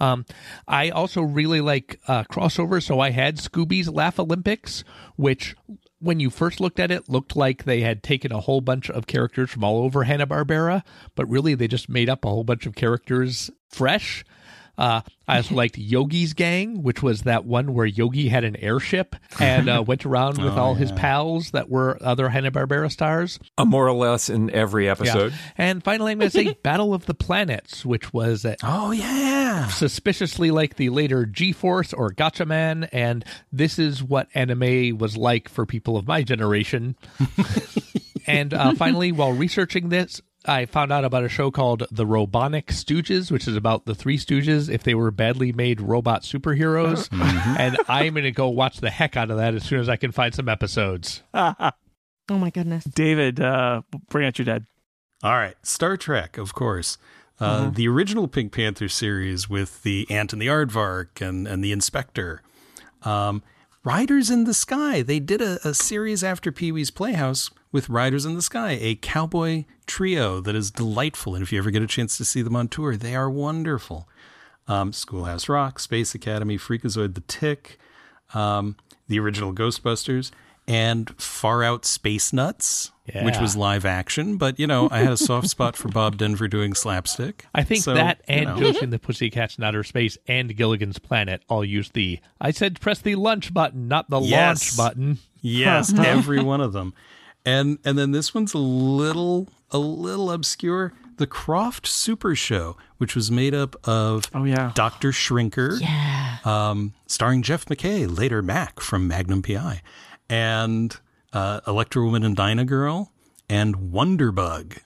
Um, 0.00 0.26
I 0.66 0.90
also 0.90 1.22
really 1.22 1.60
like 1.60 2.00
uh, 2.08 2.24
crossover, 2.24 2.82
so 2.82 2.98
I 2.98 3.10
had 3.10 3.38
Scooby's 3.38 3.88
Laugh 3.88 4.18
Olympics, 4.18 4.82
which, 5.16 5.56
when 6.00 6.20
you 6.20 6.28
first 6.28 6.60
looked 6.60 6.80
at 6.80 6.90
it, 6.90 7.08
looked 7.08 7.36
like 7.36 7.64
they 7.64 7.80
had 7.80 8.02
taken 8.02 8.32
a 8.32 8.40
whole 8.40 8.60
bunch 8.60 8.90
of 8.90 9.06
characters 9.06 9.50
from 9.50 9.64
all 9.64 9.84
over 9.84 10.04
Hanna 10.04 10.26
Barbera, 10.26 10.82
but 11.14 11.30
really 11.30 11.54
they 11.54 11.68
just 11.68 11.88
made 11.88 12.10
up 12.10 12.24
a 12.24 12.28
whole 12.28 12.44
bunch 12.44 12.66
of 12.66 12.74
characters 12.74 13.50
fresh. 13.70 14.24
Uh, 14.78 15.00
I 15.26 15.38
also 15.38 15.54
liked 15.56 15.76
Yogi's 15.76 16.32
Gang, 16.32 16.82
which 16.82 17.02
was 17.02 17.22
that 17.22 17.44
one 17.44 17.74
where 17.74 17.84
Yogi 17.84 18.28
had 18.28 18.44
an 18.44 18.56
airship 18.56 19.16
and 19.40 19.68
uh, 19.68 19.82
went 19.86 20.06
around 20.06 20.38
with 20.42 20.54
all 20.54 20.74
his 20.74 20.92
pals 20.92 21.50
that 21.50 21.68
were 21.68 21.98
other 22.00 22.28
Hanna 22.28 22.50
Barbera 22.52 22.90
stars. 22.90 23.38
Uh, 23.58 23.64
more 23.64 23.86
or 23.86 23.92
less 23.92 24.30
in 24.30 24.48
every 24.50 24.88
episode. 24.88 25.34
And 25.58 25.82
finally, 25.84 26.12
I'm 26.12 26.18
going 26.20 26.30
to 26.30 26.34
say 26.36 26.52
Battle 26.62 26.94
of 26.94 27.06
the 27.06 27.14
Planets, 27.14 27.84
which 27.84 28.12
was 28.14 28.44
uh, 28.46 28.54
Oh, 28.62 28.92
yeah. 28.92 29.66
suspiciously 29.66 30.50
like 30.50 30.76
the 30.76 30.90
later 30.90 31.26
G-Force 31.26 31.92
or 31.92 32.10
Gatchaman, 32.10 32.88
and 32.92 33.24
this 33.52 33.78
is 33.78 34.02
what 34.02 34.28
anime 34.34 34.96
was 34.96 35.16
like 35.16 35.48
for 35.48 35.66
people 35.66 35.96
of 35.96 36.06
my 36.06 36.22
generation. 36.22 36.96
and 38.26 38.54
uh, 38.54 38.74
finally, 38.74 39.12
while 39.12 39.32
researching 39.32 39.88
this, 39.88 40.20
I 40.44 40.66
found 40.66 40.92
out 40.92 41.04
about 41.04 41.24
a 41.24 41.28
show 41.28 41.50
called 41.50 41.84
The 41.90 42.06
Robonic 42.06 42.66
Stooges, 42.66 43.30
which 43.30 43.48
is 43.48 43.56
about 43.56 43.84
the 43.86 43.94
Three 43.94 44.16
Stooges 44.16 44.72
if 44.72 44.82
they 44.82 44.94
were 44.94 45.10
badly 45.10 45.52
made 45.52 45.80
robot 45.80 46.22
superheroes. 46.22 47.08
and 47.58 47.76
I'm 47.88 48.14
going 48.14 48.24
to 48.24 48.30
go 48.30 48.48
watch 48.48 48.78
the 48.78 48.90
heck 48.90 49.16
out 49.16 49.30
of 49.30 49.36
that 49.36 49.54
as 49.54 49.64
soon 49.64 49.80
as 49.80 49.88
I 49.88 49.96
can 49.96 50.12
find 50.12 50.34
some 50.34 50.48
episodes. 50.48 51.22
Oh 52.30 52.36
my 52.36 52.50
goodness! 52.50 52.84
David, 52.84 53.40
uh, 53.40 53.80
bring 54.10 54.26
out 54.26 54.38
your 54.38 54.44
dad. 54.44 54.66
All 55.22 55.32
right, 55.32 55.54
Star 55.62 55.96
Trek, 55.96 56.36
of 56.36 56.52
course. 56.54 56.98
Uh, 57.40 57.70
The 57.70 57.88
original 57.88 58.28
Pink 58.28 58.52
Panther 58.52 58.86
series 58.88 59.48
with 59.48 59.82
the 59.82 60.06
Ant 60.10 60.34
and 60.34 60.42
the 60.42 60.46
Aardvark 60.48 61.26
and, 61.26 61.48
and 61.48 61.64
the 61.64 61.72
Inspector. 61.72 62.42
Um, 63.02 63.42
Riders 63.82 64.28
in 64.28 64.44
the 64.44 64.52
Sky. 64.52 65.00
They 65.00 65.20
did 65.20 65.40
a, 65.40 65.58
a 65.66 65.72
series 65.72 66.22
after 66.22 66.52
Pee 66.52 66.70
Wee's 66.70 66.90
Playhouse 66.90 67.48
with 67.72 67.88
Riders 67.88 68.24
in 68.24 68.34
the 68.34 68.42
Sky, 68.42 68.78
a 68.80 68.94
cowboy 68.96 69.64
trio 69.86 70.40
that 70.40 70.54
is 70.54 70.70
delightful. 70.70 71.34
And 71.34 71.42
if 71.42 71.52
you 71.52 71.58
ever 71.58 71.70
get 71.70 71.82
a 71.82 71.86
chance 71.86 72.16
to 72.18 72.24
see 72.24 72.42
them 72.42 72.56
on 72.56 72.68
tour, 72.68 72.96
they 72.96 73.14
are 73.14 73.28
wonderful. 73.30 74.08
Um, 74.66 74.92
Schoolhouse 74.92 75.48
Rock, 75.48 75.78
Space 75.78 76.14
Academy, 76.14 76.58
Freakazoid 76.58 77.14
the 77.14 77.22
Tick, 77.22 77.78
um, 78.34 78.76
the 79.08 79.18
original 79.18 79.52
Ghostbusters, 79.54 80.30
and 80.66 81.08
Far 81.18 81.62
Out 81.64 81.86
Space 81.86 82.30
Nuts, 82.34 82.92
which 83.22 83.38
was 83.38 83.56
live 83.56 83.86
action. 83.86 84.36
But, 84.36 84.60
you 84.60 84.66
know, 84.66 84.88
I 84.90 84.98
had 84.98 85.12
a 85.12 85.16
soft 85.16 85.48
spot 85.50 85.76
for 85.76 85.88
Bob 85.88 86.18
Denver 86.18 86.46
doing 86.48 86.74
slapstick. 86.74 87.46
I 87.54 87.64
think 87.64 87.82
So, 87.82 87.94
that 87.94 88.20
you 88.28 88.34
and 88.34 88.44
know. 88.50 88.58
Josie 88.58 88.80
and 88.84 88.92
the 88.92 88.98
Pussycats 88.98 89.56
in 89.56 89.64
Outer 89.64 89.82
Space 89.84 90.18
and 90.26 90.54
Gilligan's 90.54 90.98
Planet 90.98 91.42
all 91.48 91.64
use 91.64 91.88
the 91.90 92.20
I 92.38 92.50
said 92.50 92.78
press 92.80 92.98
the 93.00 93.14
lunch 93.14 93.54
button, 93.54 93.88
not 93.88 94.10
the 94.10 94.20
Yes. 94.20 94.76
launch 94.76 94.76
button. 94.76 95.18
Yes, 95.40 95.92
every 95.98 96.42
one 96.42 96.60
of 96.60 96.74
them. 96.74 96.92
And 97.44 97.78
and 97.84 97.98
then 97.98 98.10
this 98.12 98.34
one's 98.34 98.54
a 98.54 98.58
little 98.58 99.48
a 99.70 99.78
little 99.78 100.30
obscure. 100.30 100.92
The 101.16 101.26
Krofft 101.26 101.86
Super 101.86 102.36
Show, 102.36 102.76
which 102.98 103.16
was 103.16 103.28
made 103.30 103.52
up 103.54 103.74
of 103.88 104.24
Oh, 104.32 104.44
yeah. 104.44 104.70
Dr. 104.76 105.10
Shrinker, 105.10 105.80
yeah. 105.80 106.36
um, 106.44 106.94
starring 107.08 107.42
Jeff 107.42 107.68
MacKay, 107.68 108.06
later 108.06 108.40
Mac 108.40 108.78
from 108.78 109.08
Magnum 109.08 109.42
PI, 109.42 109.82
and 110.30 110.96
uh, 111.32 111.60
Electra 111.66 112.04
Woman 112.04 112.22
and 112.22 112.36
Dyna 112.36 112.64
Girl, 112.64 113.10
and 113.50 113.74
Wonderbug. 113.76 114.78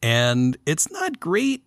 And 0.00 0.56
it's 0.64 0.90
not 0.90 1.20
great, 1.20 1.64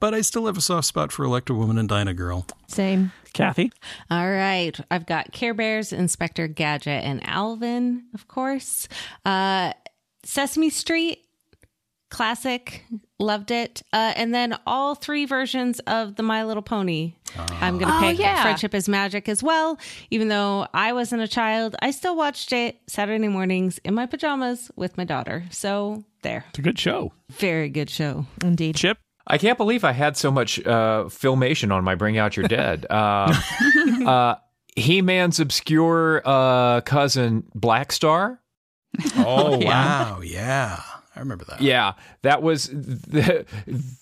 but 0.00 0.14
I 0.14 0.22
still 0.22 0.46
have 0.46 0.56
a 0.56 0.60
soft 0.62 0.86
spot 0.86 1.12
for 1.12 1.24
Electra 1.24 1.54
Woman 1.54 1.78
and 1.78 1.88
Dyna 1.88 2.14
Girl. 2.14 2.46
Same. 2.66 3.12
Kathy. 3.32 3.70
All 4.10 4.28
right. 4.28 4.78
I've 4.90 5.06
got 5.06 5.32
Care 5.32 5.54
Bears, 5.54 5.92
Inspector 5.92 6.46
Gadget, 6.48 7.04
and 7.04 7.20
Alvin, 7.26 8.04
of 8.14 8.26
course. 8.26 8.88
Uh, 9.24 9.72
Sesame 10.24 10.68
Street, 10.70 11.20
classic. 12.10 12.84
Loved 13.18 13.50
it. 13.50 13.82
Uh, 13.92 14.12
and 14.16 14.34
then 14.34 14.58
all 14.66 14.94
three 14.94 15.26
versions 15.26 15.78
of 15.80 16.16
the 16.16 16.22
My 16.22 16.42
Little 16.44 16.62
Pony. 16.62 17.14
I'm 17.60 17.78
going 17.78 17.90
to 17.90 17.96
Oh, 17.96 18.00
pick 18.00 18.18
yeah. 18.18 18.42
Friendship 18.42 18.74
is 18.74 18.88
Magic 18.88 19.28
as 19.28 19.42
well. 19.42 19.78
Even 20.10 20.28
though 20.28 20.66
I 20.74 20.92
wasn't 20.92 21.22
a 21.22 21.28
child, 21.28 21.76
I 21.82 21.90
still 21.92 22.16
watched 22.16 22.52
it 22.52 22.80
Saturday 22.88 23.28
mornings 23.28 23.78
in 23.84 23.94
my 23.94 24.06
pajamas 24.06 24.70
with 24.74 24.96
my 24.96 25.04
daughter. 25.04 25.44
So 25.50 26.02
there. 26.22 26.44
It's 26.48 26.58
a 26.58 26.62
good 26.62 26.78
show. 26.78 27.12
Very 27.30 27.68
good 27.68 27.90
show. 27.90 28.26
Indeed. 28.42 28.74
Chip. 28.76 28.98
I 29.26 29.38
can't 29.38 29.58
believe 29.58 29.84
I 29.84 29.92
had 29.92 30.16
so 30.16 30.30
much 30.30 30.58
uh, 30.60 31.04
filmation 31.04 31.72
on 31.72 31.84
my 31.84 31.94
Bring 31.94 32.18
Out 32.18 32.36
Your 32.36 32.48
Dead. 32.48 32.86
Uh, 32.90 33.34
uh, 34.06 34.34
He 34.76 35.02
Man's 35.02 35.40
obscure 35.40 36.22
uh, 36.24 36.80
cousin, 36.82 37.44
Black 37.54 37.92
Star. 37.92 38.40
Oh, 39.16 39.58
wow. 39.64 40.20
Yeah. 40.22 40.80
I 41.14 41.18
remember 41.20 41.44
that. 41.46 41.60
Yeah, 41.60 41.94
that 42.22 42.40
was 42.42 42.68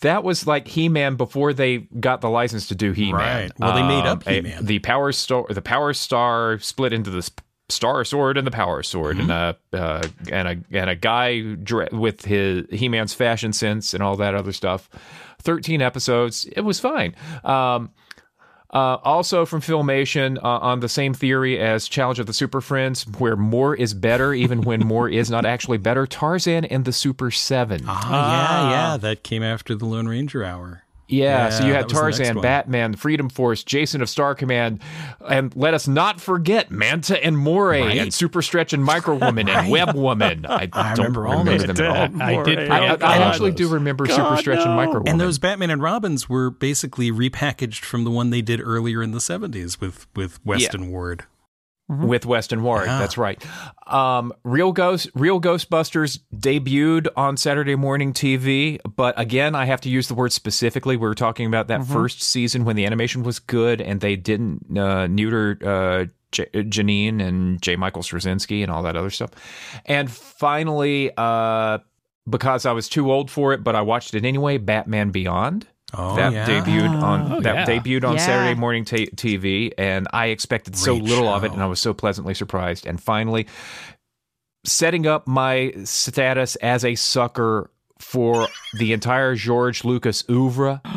that 0.02 0.22
was 0.22 0.46
like 0.46 0.68
He 0.68 0.88
Man 0.88 1.16
before 1.16 1.52
they 1.52 1.78
got 1.78 2.20
the 2.20 2.28
license 2.28 2.68
to 2.68 2.74
do 2.74 2.92
He 2.92 3.12
Man. 3.12 3.42
Right. 3.42 3.52
Well, 3.58 3.74
they 3.74 3.82
made 3.82 4.06
up 4.06 4.28
He-Man. 4.28 4.66
The 4.66 4.78
Power 4.80 5.10
Star, 5.12 5.46
the 5.48 5.62
Power 5.62 5.94
Star 5.94 6.58
split 6.60 6.92
into 6.92 7.10
the 7.10 7.22
sp- 7.24 7.40
Star 7.68 8.04
Sword 8.04 8.38
and 8.38 8.46
the 8.46 8.50
Power 8.50 8.82
Sword, 8.82 9.18
and 9.18 9.30
a 9.30 9.56
uh, 9.72 10.02
and 10.32 10.48
a 10.48 10.56
and 10.70 10.88
a 10.88 10.94
guy 10.94 11.40
dre- 11.40 11.88
with 11.92 12.24
his 12.24 12.64
He 12.70 12.88
Man's 12.88 13.12
fashion 13.12 13.52
sense 13.52 13.92
and 13.92 14.02
all 14.02 14.16
that 14.16 14.34
other 14.34 14.52
stuff. 14.52 14.88
Thirteen 15.40 15.82
episodes. 15.82 16.46
It 16.56 16.62
was 16.62 16.80
fine. 16.80 17.14
Um, 17.44 17.90
uh, 18.70 18.98
also 19.02 19.46
from 19.46 19.62
Filmation, 19.62 20.36
uh, 20.38 20.58
on 20.58 20.80
the 20.80 20.88
same 20.90 21.14
theory 21.14 21.58
as 21.58 21.88
Challenge 21.88 22.18
of 22.18 22.26
the 22.26 22.34
Super 22.34 22.60
Friends, 22.60 23.06
where 23.18 23.36
more 23.36 23.74
is 23.74 23.94
better, 23.94 24.34
even 24.34 24.60
when 24.62 24.80
more 24.80 25.08
is 25.08 25.30
not 25.30 25.46
actually 25.46 25.78
better. 25.78 26.06
Tarzan 26.06 26.66
and 26.66 26.84
the 26.84 26.92
Super 26.92 27.30
Seven. 27.30 27.82
Ah, 27.86 28.10
yeah, 28.10 28.70
yeah. 28.70 28.96
That 28.98 29.22
came 29.22 29.42
after 29.42 29.74
the 29.74 29.86
Lone 29.86 30.06
Ranger 30.06 30.44
Hour. 30.44 30.82
Yeah, 31.08 31.48
so 31.48 31.64
you 31.66 31.72
had 31.72 31.84
was 31.84 31.92
the 31.94 32.02
next 32.04 32.18
Tarzan. 32.18 32.40
Batman, 32.42 32.94
Freedom 32.94 33.28
Force, 33.30 33.64
Jason 33.64 34.02
of 34.02 34.10
Star 34.10 34.34
Command, 34.34 34.80
and 35.26 35.54
let 35.56 35.72
us 35.72 35.88
not 35.88 36.20
forget 36.20 36.70
Manta 36.70 37.22
and 37.24 37.36
Moray 37.38 37.80
Right. 37.82 37.98
and 37.98 38.12
Super 38.14 38.42
Stretch 38.42 38.72
and 38.74 38.84
Micro 38.84 39.16
Woman 39.16 39.48
and 39.48 39.70
Web 39.70 39.94
Woman. 39.96 40.44
I, 40.46 40.54
I 40.72 40.94
don't 40.94 40.98
remember 40.98 41.26
all 41.26 41.38
remember 41.38 41.66
those. 41.66 41.76
them 41.78 41.86
at 41.86 42.12
all. 42.14 42.22
I 42.22 42.42
did 42.42 42.70
I, 42.70 42.86
I, 42.86 42.96
I 43.00 43.16
actually 43.22 43.52
do 43.52 43.68
remember 43.68 44.06
Super 44.06 44.36
Stretch 44.36 44.64
and 44.66 44.74
Micro 44.76 44.94
Woman. 44.98 45.08
And 45.08 45.20
those 45.20 45.38
Batman 45.38 45.70
and 45.70 45.82
Robins 45.82 46.28
were 46.28 46.50
basically 46.50 47.10
repackaged 47.10 47.84
from 47.84 48.04
the 48.04 48.10
one 48.10 48.28
they 48.30 48.42
did 48.42 48.60
earlier 48.60 49.02
in 49.02 49.12
the 49.12 49.18
70s 49.18 49.80
with 49.80 50.06
with 50.14 50.44
West 50.44 50.74
and 50.74 50.90
Ward. 50.90 51.24
With 51.88 52.26
West 52.26 52.52
and 52.52 52.62
Ward. 52.62 52.84
Yeah. 52.86 52.98
That's 52.98 53.16
right. 53.16 53.42
Um, 53.86 54.34
Real 54.44 54.72
Ghost, 54.72 55.08
Real 55.14 55.40
Ghostbusters 55.40 56.18
debuted 56.36 57.08
on 57.16 57.38
Saturday 57.38 57.76
morning 57.76 58.12
TV, 58.12 58.78
but 58.94 59.18
again, 59.18 59.54
I 59.54 59.64
have 59.64 59.80
to 59.80 59.88
use 59.88 60.06
the 60.06 60.14
word 60.14 60.30
specifically. 60.32 60.98
We 60.98 61.08
were 61.08 61.14
talking 61.14 61.46
about 61.46 61.68
that 61.68 61.86
first 61.86 62.20
season 62.22 62.66
when 62.66 62.76
the 62.76 62.84
animation 62.84 63.22
was 63.22 63.38
good 63.38 63.80
and 63.80 64.02
they 64.02 64.16
didn't 64.16 64.76
uh, 64.76 65.06
neuter 65.06 65.58
uh, 65.64 66.04
J- 66.30 66.50
Janine 66.52 67.22
and 67.22 67.62
J. 67.62 67.76
Michael 67.76 68.02
Straczynski 68.02 68.62
and 68.62 68.70
all 68.70 68.82
that 68.82 68.94
other 68.94 69.08
stuff. 69.08 69.30
And 69.86 70.10
finally, 70.10 71.10
uh, 71.16 71.78
because 72.28 72.66
I 72.66 72.72
was 72.72 72.90
too 72.90 73.10
old 73.10 73.30
for 73.30 73.54
it, 73.54 73.64
but 73.64 73.74
I 73.74 73.80
watched 73.80 74.14
it 74.14 74.26
anyway. 74.26 74.58
Batman 74.58 75.10
Beyond. 75.10 75.66
Oh, 75.94 76.16
that 76.16 76.32
yeah. 76.32 76.46
debuted 76.46 77.02
on 77.02 77.32
Oh, 77.32 77.40
that 77.40 77.66
yeah. 77.68 77.78
debuted 77.78 78.04
on 78.06 78.16
Yeah. 78.16 78.26
Saturday 78.26 78.58
morning 78.58 78.84
ta 78.84 78.96
TV, 79.16 79.72
and 79.78 80.06
I 80.12 80.26
expected 80.26 80.76
so 80.76 80.96
Great 80.98 81.08
little 81.08 81.28
of 81.28 81.44
it, 81.44 81.52
and 81.52 81.62
I 81.62 81.66
was 81.66 81.80
so 81.80 81.94
pleasantly 81.94 82.34
surprised. 82.34 82.86
And 82.86 83.02
finally, 83.02 83.46
setting 84.64 85.06
up 85.06 85.26
my 85.26 85.72
status 85.84 86.56
as 86.56 86.84
a 86.84 86.94
sucker 86.94 87.70
for 87.98 88.48
the 88.78 88.92
entire 88.92 89.34
George 89.34 89.84
Lucas 89.84 90.24
oeuvre. 90.30 90.82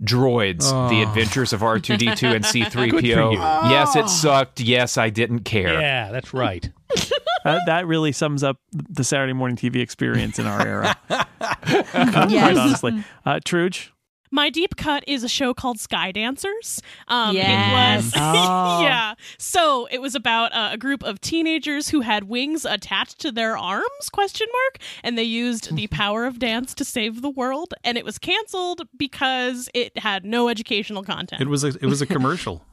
Droids, 0.00 0.70
The 0.90 1.02
Adventures 1.02 1.52
of 1.52 1.60
R2D2 1.60 2.22
and 2.36 2.44
C3PO. 2.44 2.90
Good 2.92 3.00
for 3.00 3.06
you. 3.10 3.32
Yes, 3.32 3.96
it 3.96 4.08
sucked. 4.08 4.60
Yes, 4.60 4.96
I 4.96 5.10
didn't 5.10 5.40
care. 5.40 5.80
Yeah, 5.80 6.10
that's 6.12 6.32
right. 6.32 6.68
Uh, 7.44 7.60
that 7.66 7.86
really 7.86 8.10
sums 8.10 8.42
up 8.42 8.58
the 8.72 9.04
Saturday 9.04 9.32
morning 9.32 9.56
TV 9.56 9.76
experience 9.76 10.40
in 10.40 10.46
our 10.46 10.66
era. 10.66 10.96
Quite 11.08 12.30
Yes. 12.30 12.58
honestly. 12.58 13.04
Uh, 13.24 13.38
Truge? 13.44 13.90
My 14.30 14.50
deep 14.50 14.76
cut 14.76 15.04
is 15.06 15.24
a 15.24 15.28
show 15.28 15.54
called 15.54 15.78
Sky 15.80 16.12
Dancers. 16.12 16.82
Um, 17.08 17.34
Yes. 17.34 18.06
It 18.14 18.20
was, 18.20 18.82
yeah. 18.82 19.14
So 19.38 19.86
it 19.90 20.00
was 20.00 20.14
about 20.14 20.52
uh, 20.52 20.70
a 20.72 20.76
group 20.78 21.02
of 21.02 21.20
teenagers 21.20 21.88
who 21.88 22.00
had 22.02 22.24
wings 22.24 22.64
attached 22.64 23.18
to 23.20 23.32
their 23.32 23.56
arms? 23.56 24.08
Question 24.12 24.46
mark. 24.52 24.78
And 25.02 25.16
they 25.16 25.22
used 25.22 25.74
the 25.76 25.86
power 25.88 26.26
of 26.26 26.38
dance 26.38 26.74
to 26.74 26.84
save 26.84 27.22
the 27.22 27.30
world. 27.30 27.74
And 27.84 27.96
it 27.98 28.04
was 28.04 28.18
canceled 28.18 28.82
because 28.96 29.68
it 29.74 29.96
had 29.98 30.24
no 30.24 30.48
educational 30.48 31.02
content. 31.02 31.40
It 31.42 31.48
was 31.48 31.64
a 31.64 31.68
it 31.68 31.86
was 31.86 32.00
a 32.02 32.06
commercial. 32.06 32.64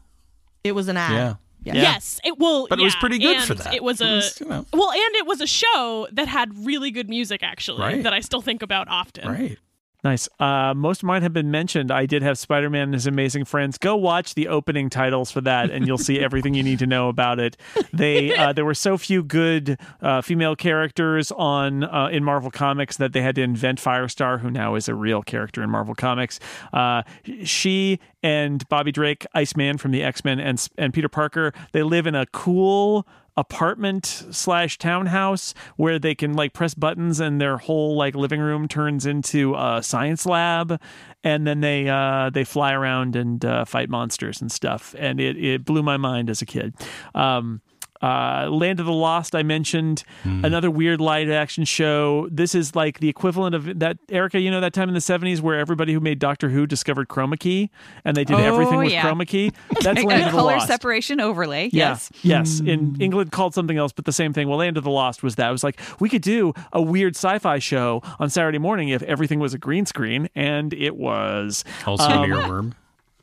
It 0.64 0.74
was 0.74 0.88
an 0.88 0.98
ad. 0.98 1.12
yeah. 1.12 1.34
Yeah. 1.62 1.82
Yes, 1.82 2.20
it 2.24 2.40
will. 2.40 2.66
But 2.68 2.80
it 2.80 2.84
was 2.84 2.96
pretty 2.96 3.20
good 3.20 3.40
for 3.44 3.54
that. 3.54 3.74
It 3.76 3.84
was 3.84 4.02
It 4.02 4.08
a 4.08 4.16
was, 4.16 4.40
you 4.40 4.48
know. 4.48 4.66
well, 4.74 4.90
and 4.92 5.16
it 5.16 5.28
was 5.28 5.42
a 5.42 5.46
show 5.48 6.08
that 6.12 6.28
had 6.28 6.66
really 6.66 6.90
good 6.90 7.08
music 7.08 7.44
actually 7.44 7.82
Right. 7.82 8.04
that 8.04 8.14
I 8.14 8.20
still 8.22 8.42
think 8.42 8.64
about 8.64 8.88
often. 8.88 9.28
Right. 9.30 9.58
Nice. 10.06 10.30
Uh, 10.40 10.72
most 10.76 11.02
of 11.02 11.08
mine 11.08 11.24
have 11.24 11.34
been 11.34 11.50
mentioned. 11.50 11.90
I 11.90 12.06
did 12.06 12.22
have 12.22 12.38
Spider 12.38 12.70
Man 12.70 12.84
and 12.84 12.94
His 12.94 13.08
Amazing 13.08 13.46
Friends. 13.46 13.80
Go 13.80 13.96
watch 13.96 14.36
the 14.36 14.48
opening 14.50 14.88
titles 14.88 15.32
for 15.32 15.42
that, 15.42 15.72
and 15.72 15.88
you'll 15.88 15.98
see 15.98 16.20
everything 16.20 16.54
you 16.54 16.62
need 16.62 16.78
to 16.78 16.86
know 16.86 17.10
about 17.10 17.40
it. 17.40 17.58
They 17.92 18.32
uh, 18.38 18.54
there 18.54 18.66
were 18.66 18.76
so 18.76 19.00
few 19.00 19.24
good 19.24 19.80
uh, 20.04 20.22
female 20.22 20.56
characters 20.56 21.32
on 21.32 21.86
uh, 21.86 22.10
in 22.12 22.24
Marvel 22.24 22.52
Comics 22.52 22.98
that 22.98 23.14
they 23.14 23.22
had 23.24 23.34
to 23.34 23.42
invent 23.42 23.82
Firestar, 23.82 24.40
who 24.40 24.52
now 24.52 24.76
is 24.76 24.88
a 24.88 24.94
real 24.94 25.24
character 25.24 25.64
in 25.64 25.72
Marvel 25.72 25.96
Comics. 25.96 26.40
Uh, 26.72 27.02
she 27.44 28.00
and 28.22 28.70
Bobby 28.70 28.92
Drake, 28.92 29.26
Iceman 29.34 29.80
from 29.80 29.90
the 29.90 30.04
X 30.04 30.24
Men, 30.24 30.40
and 30.40 30.70
and 30.78 30.94
Peter 30.94 31.10
Parker. 31.10 31.52
They 31.72 31.82
live 31.82 32.06
in 32.06 32.14
a 32.14 32.28
cool 32.28 33.08
apartment 33.38 34.06
slash 34.32 34.78
townhouse 34.78 35.54
where 35.76 36.00
they 36.00 36.16
can 36.16 36.34
like 36.34 36.54
press 36.54 36.74
buttons 36.74 37.20
and 37.20 37.42
their 37.42 37.58
whole 37.58 37.98
like 37.98 38.16
living 38.16 38.40
room 38.40 38.68
turns 38.68 39.06
into 39.06 39.56
a 39.56 39.82
science 39.84 40.26
lab. 40.26 40.80
And 41.24 41.46
then 41.46 41.62
they 41.62 41.90
uh 41.90 42.30
they 42.30 42.44
fly 42.44 42.74
around 42.74 43.16
and 43.16 43.44
uh, 43.44 43.66
fight 43.66 43.90
monsters 43.90 44.42
and 44.42 44.52
stuff. 44.52 44.96
And 44.98 45.20
it 45.20 45.44
it 45.44 45.66
blew 45.66 45.84
my 45.84 45.98
mind 45.98 46.30
as 46.30 46.42
a 46.42 46.46
kid. 46.46 46.76
Um 47.14 47.62
uh, 48.06 48.50
Land 48.50 48.80
of 48.80 48.86
the 48.86 48.92
Lost, 48.94 49.34
I 49.36 49.42
mentioned 49.44 50.04
another 50.24 50.70
weird 50.70 51.02
live 51.02 51.30
action 51.30 51.66
show. 51.66 52.28
This 52.32 52.54
is 52.54 52.76
like 52.76 53.00
the 53.00 53.10
equivalent 53.10 53.56
of 53.56 53.80
that, 53.80 53.98
Erika. 54.10 54.40
You 54.40 54.52
know 54.52 54.62
that 54.62 54.74
time 54.74 54.88
in 54.90 54.94
the 54.94 55.02
seventies 55.02 55.42
where 55.42 55.58
everybody 55.58 55.94
who 55.94 56.00
made 56.00 56.20
Doctor 56.20 56.50
Who 56.50 56.68
discovered 56.68 57.08
chroma 57.08 57.40
key, 57.40 57.70
and 58.04 58.16
they 58.16 58.24
did 58.24 58.36
Oh, 58.36 58.44
everything 58.44 58.78
with 58.78 58.92
yeah. 58.92 59.02
chroma 59.10 59.26
key. 59.28 59.52
That's 59.82 60.02
A- 60.02 60.06
Land 60.06 60.24
a 60.24 60.26
of 60.28 60.32
the 60.34 60.38
color 60.38 60.54
Lost. 60.54 60.68
separation 60.68 61.20
overlay. 61.20 61.70
Yeah. 61.74 61.90
Yes. 61.90 62.12
Yes. 62.22 62.60
In 62.60 62.96
England 63.02 63.32
called 63.32 63.54
something 63.54 63.78
else, 63.78 63.92
but 63.92 64.06
the 64.06 64.12
same 64.14 64.34
thing. 64.34 64.48
Well, 64.50 64.60
Land 64.60 64.78
of 64.78 64.84
the 64.84 64.92
Lost 64.92 65.24
was 65.24 65.36
that. 65.36 65.50
It 65.50 65.52
was 65.52 65.64
like 65.64 65.80
we 66.00 66.10
could 66.10 66.22
do 66.22 66.54
a 66.74 66.82
weird 66.82 67.16
sci-fi 67.16 67.60
show 67.60 68.02
on 68.20 68.30
Saturday 68.30 68.60
morning 68.60 68.90
if 68.90 69.02
everything 69.04 69.40
was 69.40 69.54
a 69.54 69.58
green 69.58 69.86
screen, 69.86 70.30
and 70.36 70.74
it 70.74 70.96
was. 70.96 71.64
Also 71.86 72.10
Um, 72.10 72.30
Earworm. 72.30 72.74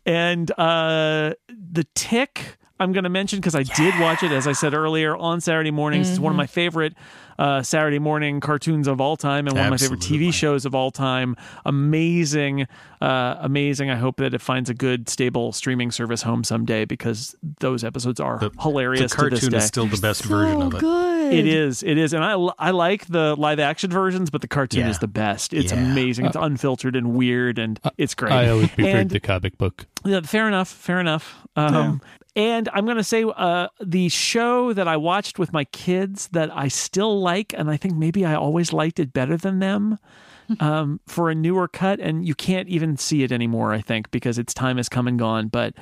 And 0.05 0.51
uh 0.59 1.35
the 1.49 1.85
tick 1.95 2.59
I'm 2.83 2.93
going 2.93 3.05
to 3.05 3.11
mention 3.11 3.39
because 3.39 3.55
I 3.55 3.63
did 3.63 3.99
watch 4.01 4.23
it, 4.23 4.33
as 4.33 4.47
I 4.47 4.53
said 4.53 4.75
earlier, 4.75 5.17
on 5.17 5.41
Saturday 5.41 5.71
mornings. 5.71 6.11
It's 6.11 6.19
one 6.19 6.33
of 6.33 6.37
my 6.37 6.47
favorite 6.47 6.95
uh, 7.39 7.63
Saturday 7.63 7.99
morning 7.99 8.41
cartoons 8.41 8.87
of 8.89 9.01
all 9.01 9.17
time 9.17 9.47
and 9.47 9.57
one 9.57 9.67
of 9.67 9.71
my 9.71 9.77
favorite 9.77 10.01
TV 10.01 10.33
shows 10.33 10.65
of 10.67 10.75
all 10.75 10.91
time. 10.91 11.37
Amazing, 11.65 12.67
uh, 13.01 13.37
amazing. 13.41 13.91
I 13.91 13.97
hope 13.97 14.17
that 14.17 14.35
it 14.35 14.41
finds 14.41 14.69
a 14.71 14.75
good, 14.75 15.09
stable 15.09 15.53
streaming 15.53 15.91
service 15.91 16.23
home 16.23 16.45
someday 16.45 16.85
because 16.85 17.35
those 17.61 17.85
episodes 17.85 18.21
are 18.21 18.39
The, 18.39 18.51
hilarious 18.61 19.13
the 19.13 19.17
to 19.25 19.31
this 19.31 19.41
cartoon 19.41 19.51
day. 19.51 19.57
is 19.59 19.65
still 19.67 19.87
the 19.87 19.97
best 20.01 20.25
version 20.25 20.63
of 20.63 20.75
it. 20.75 20.81
good. 20.81 21.33
It 21.33 21.47
is. 21.47 21.83
It 21.83 21.97
is. 21.99 22.13
And 22.13 22.23
I, 22.25 22.33
I 22.59 22.71
like 22.73 23.07
the 23.07 23.35
live 23.37 23.59
action 23.61 23.91
versions, 23.91 24.29
but 24.29 24.41
the 24.43 24.49
cartoon 24.49 24.81
Yeah. 24.81 24.91
is 24.91 24.99
the 24.99 25.09
best. 25.09 25.53
It's 25.55 25.73
Yeah. 25.73 25.79
amazing. 25.83 26.27
It's 26.27 26.37
unfiltered 26.37 26.95
and 26.97 27.15
weird, 27.15 27.59
and 27.59 27.81
it's 27.97 28.15
great. 28.15 28.33
I 28.33 28.49
always 28.51 28.69
preferred 28.69 28.97
And- 28.97 29.11
the 29.11 29.21
comic 29.21 29.57
book. 29.57 29.87
yeah, 30.05 30.21
fair 30.21 30.47
enough. 30.49 30.69
Fair 30.69 31.01
enough. 31.01 31.39
Um, 31.57 32.01
And 32.35 32.69
I'm 32.73 32.85
going 32.85 32.97
to 32.97 33.05
say 33.05 33.25
uh, 33.25 33.69
the 33.81 34.09
show 34.09 34.73
that 34.73 34.89
I 34.89 34.97
watched 34.97 35.39
with 35.39 35.53
my 35.53 35.65
kids 35.65 36.29
that 36.29 36.55
I 36.57 36.69
still 36.69 37.21
like, 37.21 37.53
and 37.53 37.71
I 37.71 37.77
think 37.77 37.95
maybe 37.95 38.25
I 38.25 38.35
always 38.35 38.73
liked 38.73 38.99
it 38.99 39.13
better 39.13 39.37
than 39.37 39.59
them 39.59 39.99
um, 40.61 41.01
for 41.07 41.31
a 41.31 41.35
newer 41.35 41.69
cut, 41.69 42.01
and 42.01 42.27
you 42.27 42.35
can't 42.35 42.69
even 42.69 42.97
see 42.97 43.23
it 43.23 43.33
anymore, 43.33 43.73
I 43.73 43.81
think, 43.81 44.11
because 44.11 44.39
its 44.39 44.55
time 44.55 44.79
has 44.79 44.89
come 44.89 45.07
and 45.07 45.19
gone. 45.19 45.49
But 45.49 45.75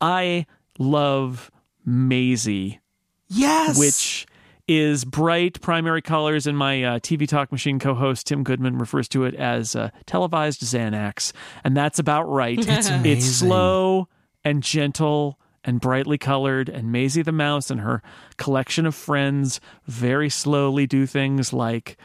I 0.00 0.46
love 0.78 1.50
Maisy 1.86 2.78
Yes. 3.28 3.78
which 3.78 4.26
is 4.66 5.04
bright 5.04 5.60
primary 5.60 6.02
colors, 6.02 6.46
and 6.46 6.56
my 6.56 6.82
uh, 6.82 6.98
TV 6.98 7.28
Talk 7.28 7.52
Machine 7.52 7.78
co-host 7.78 8.26
Tim 8.26 8.42
Goodman 8.42 8.78
refers 8.78 9.08
to 9.08 9.24
it 9.24 9.34
as 9.34 9.76
uh, 9.76 9.90
televised 10.06 10.62
Xanax, 10.62 11.32
and 11.64 11.76
that's 11.76 11.98
about 11.98 12.24
right. 12.24 12.58
it's, 12.58 12.88
amazing. 12.88 13.20
slow 13.48 14.08
and 14.44 14.62
gentle 14.62 15.38
and 15.64 15.80
brightly 15.80 16.18
colored, 16.18 16.68
and 16.68 16.92
Maisy 16.92 17.24
the 17.24 17.32
mouse 17.32 17.70
and 17.70 17.80
her 17.80 18.02
collection 18.36 18.86
of 18.86 18.94
friends 18.94 19.60
very 19.86 20.28
slowly 20.28 20.86
do 20.86 21.06
things 21.06 21.52
like 21.52 21.96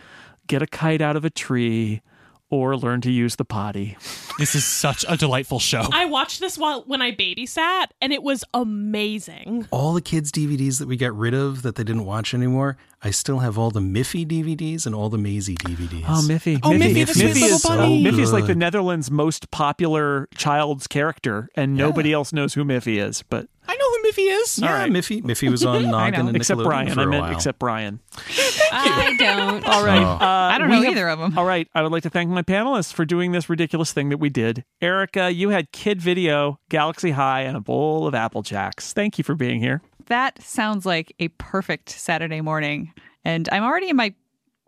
get 0.48 0.62
a 0.62 0.68
kite 0.68 1.02
out 1.02 1.16
of 1.16 1.26
a 1.26 1.30
tree 1.30 2.02
or 2.50 2.76
learn 2.76 3.02
to 3.02 3.12
use 3.12 3.36
the 3.36 3.46
potty. 3.46 3.98
This 4.38 4.56
is 4.56 4.66
such 4.66 5.06
a 5.08 5.18
delightful 5.18 5.60
show. 5.60 5.86
I 5.92 6.06
watched 6.06 6.40
this 6.40 6.58
while 6.58 6.84
when 6.88 7.02
I 7.02 7.12
babysat, 7.12 7.88
and 8.02 8.14
it 8.14 8.24
was 8.24 8.44
amazing. 8.54 9.68
all 9.72 9.94
the 9.94 10.02
kids' 10.02 10.32
DVDs 10.32 10.80
that 10.80 10.88
we 10.88 10.98
got 10.98 11.16
rid 11.16 11.34
of 11.34 11.62
that 11.62 11.76
they 11.76 11.84
didn't 11.84 12.06
watch 12.06 12.34
anymore, 12.34 12.78
I 13.02 13.12
still 13.12 13.40
have 13.40 13.58
all 13.58 13.70
the 13.72 13.80
Miffy 13.80 14.26
DVDs 14.28 14.86
and 14.86 14.94
all 14.94 15.10
the 15.10 15.18
Maisy 15.18 15.56
DVDs. 15.56 16.04
Oh, 16.08 16.22
Miffy. 16.28 16.60
Oh, 16.64 16.72
Miffy, 16.72 17.06
the 17.06 17.14
sweet 17.14 17.28
Miffy 17.28 17.42
little 17.42 17.56
is, 17.56 17.64
bunny. 17.64 18.04
Miffy 18.04 18.20
is 18.20 18.34
like 18.34 18.46
the 18.46 18.56
Netherlands' 18.56 19.10
most 19.10 19.52
popular 19.52 20.28
child's 20.36 20.88
character, 20.88 21.50
and 21.56 21.76
nobody 21.76 22.12
else 22.12 22.34
knows 22.34 22.54
who 22.56 22.66
Miffy 22.66 23.02
is. 23.02 23.24
But 23.30 23.48
I 23.72 23.76
know 23.76 23.90
who 23.92 24.10
Miffy 24.12 24.42
is. 24.42 24.60
yeah, 24.60 24.68
all 24.68 24.74
right. 24.74 24.92
Miffy. 24.92 25.22
Miffy 25.22 25.50
was 25.52 25.64
on 25.64 25.86
I 25.86 25.90
Noggin 25.92 26.22
know. 26.24 26.28
and 26.30 26.36
except 26.36 26.60
Nickelodeon 26.60 26.66
Brian, 26.66 26.94
for 26.94 27.00
I 27.00 27.04
a 27.04 27.08
meant 27.08 27.22
while. 27.24 27.32
except 27.34 27.60
Brian. 27.60 28.00
I 28.72 29.16
don't. 29.18 29.66
All 29.68 29.86
right, 29.86 30.02
Oh. 30.02 30.06
uh, 30.06 30.18
I 30.26 30.58
don't 30.58 30.70
we 30.70 30.76
know 30.78 30.82
have- 30.84 30.92
either 30.92 31.10
of 31.10 31.20
them. 31.20 31.38
All 31.38 31.46
right, 31.46 31.68
I 31.76 31.82
would 31.84 31.92
like 31.92 32.04
to 32.04 32.10
thank 32.10 32.30
my 32.30 32.42
panelists 32.44 32.92
for 32.94 33.06
doing 33.06 33.32
this 33.32 33.50
ridiculous 33.50 33.94
thing 33.94 34.10
that 34.10 34.18
we 34.18 34.30
did. 34.30 34.64
Erika, 34.82 35.32
you 35.32 35.50
had 35.50 35.72
Kidd 35.72 36.02
Video, 36.02 36.60
Galaxy 36.70 37.12
High, 37.12 37.42
and 37.42 37.56
a 37.56 37.60
bowl 37.62 38.08
of 38.08 38.16
Apple 38.16 38.42
Jacks. 38.42 38.94
Thank 38.94 39.18
you 39.18 39.24
for 39.24 39.36
being 39.36 39.60
here. 39.60 39.82
That 40.08 40.42
sounds 40.42 40.86
like 40.86 41.14
a 41.20 41.28
perfect 41.30 41.90
Saturday 41.90 42.42
morning. 42.42 42.94
And 43.24 43.48
I'm 43.52 43.64
already 43.64 43.90
in 43.90 43.96
my 43.96 44.14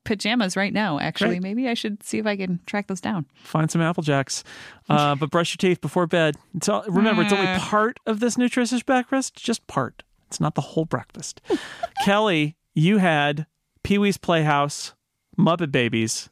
pajamas 0.03 0.57
right 0.57 0.73
now, 0.73 0.99
actually. 0.99 1.39
Maybe 1.39 1.67
I 1.69 1.73
should 1.75 2.01
see 2.03 2.17
if 2.17 2.25
I 2.25 2.35
can 2.35 2.59
track 2.65 2.87
those 2.87 3.01
down. 3.01 3.25
Find 3.43 3.69
some 3.69 3.81
Apple 3.81 4.01
Jacks, 4.03 4.43
uh, 4.89 5.13
but 5.19 5.29
brush 5.29 5.51
your 5.53 5.57
teeth 5.69 5.79
before 5.81 6.07
bed. 6.07 6.35
It's 6.55 6.67
all, 6.67 6.83
remember, 6.87 7.21
it's 7.21 7.31
only 7.33 7.45
Mm. 7.45 7.59
part 7.59 7.99
of 8.07 8.19
this 8.19 8.37
nutritious 8.37 8.81
breakfast, 8.81 9.35
just 9.35 9.65
part. 9.67 10.03
It's 10.27 10.39
not 10.39 10.55
the 10.55 10.61
whole 10.61 10.85
breakfast. 10.85 11.39
Kelly, 12.05 12.55
you 12.73 12.97
had 12.97 13.45
Pee 13.83 13.97
Wee's 13.99 14.17
Playhouse, 14.17 14.93
Muppet 15.37 15.71
Babies, 15.71 16.29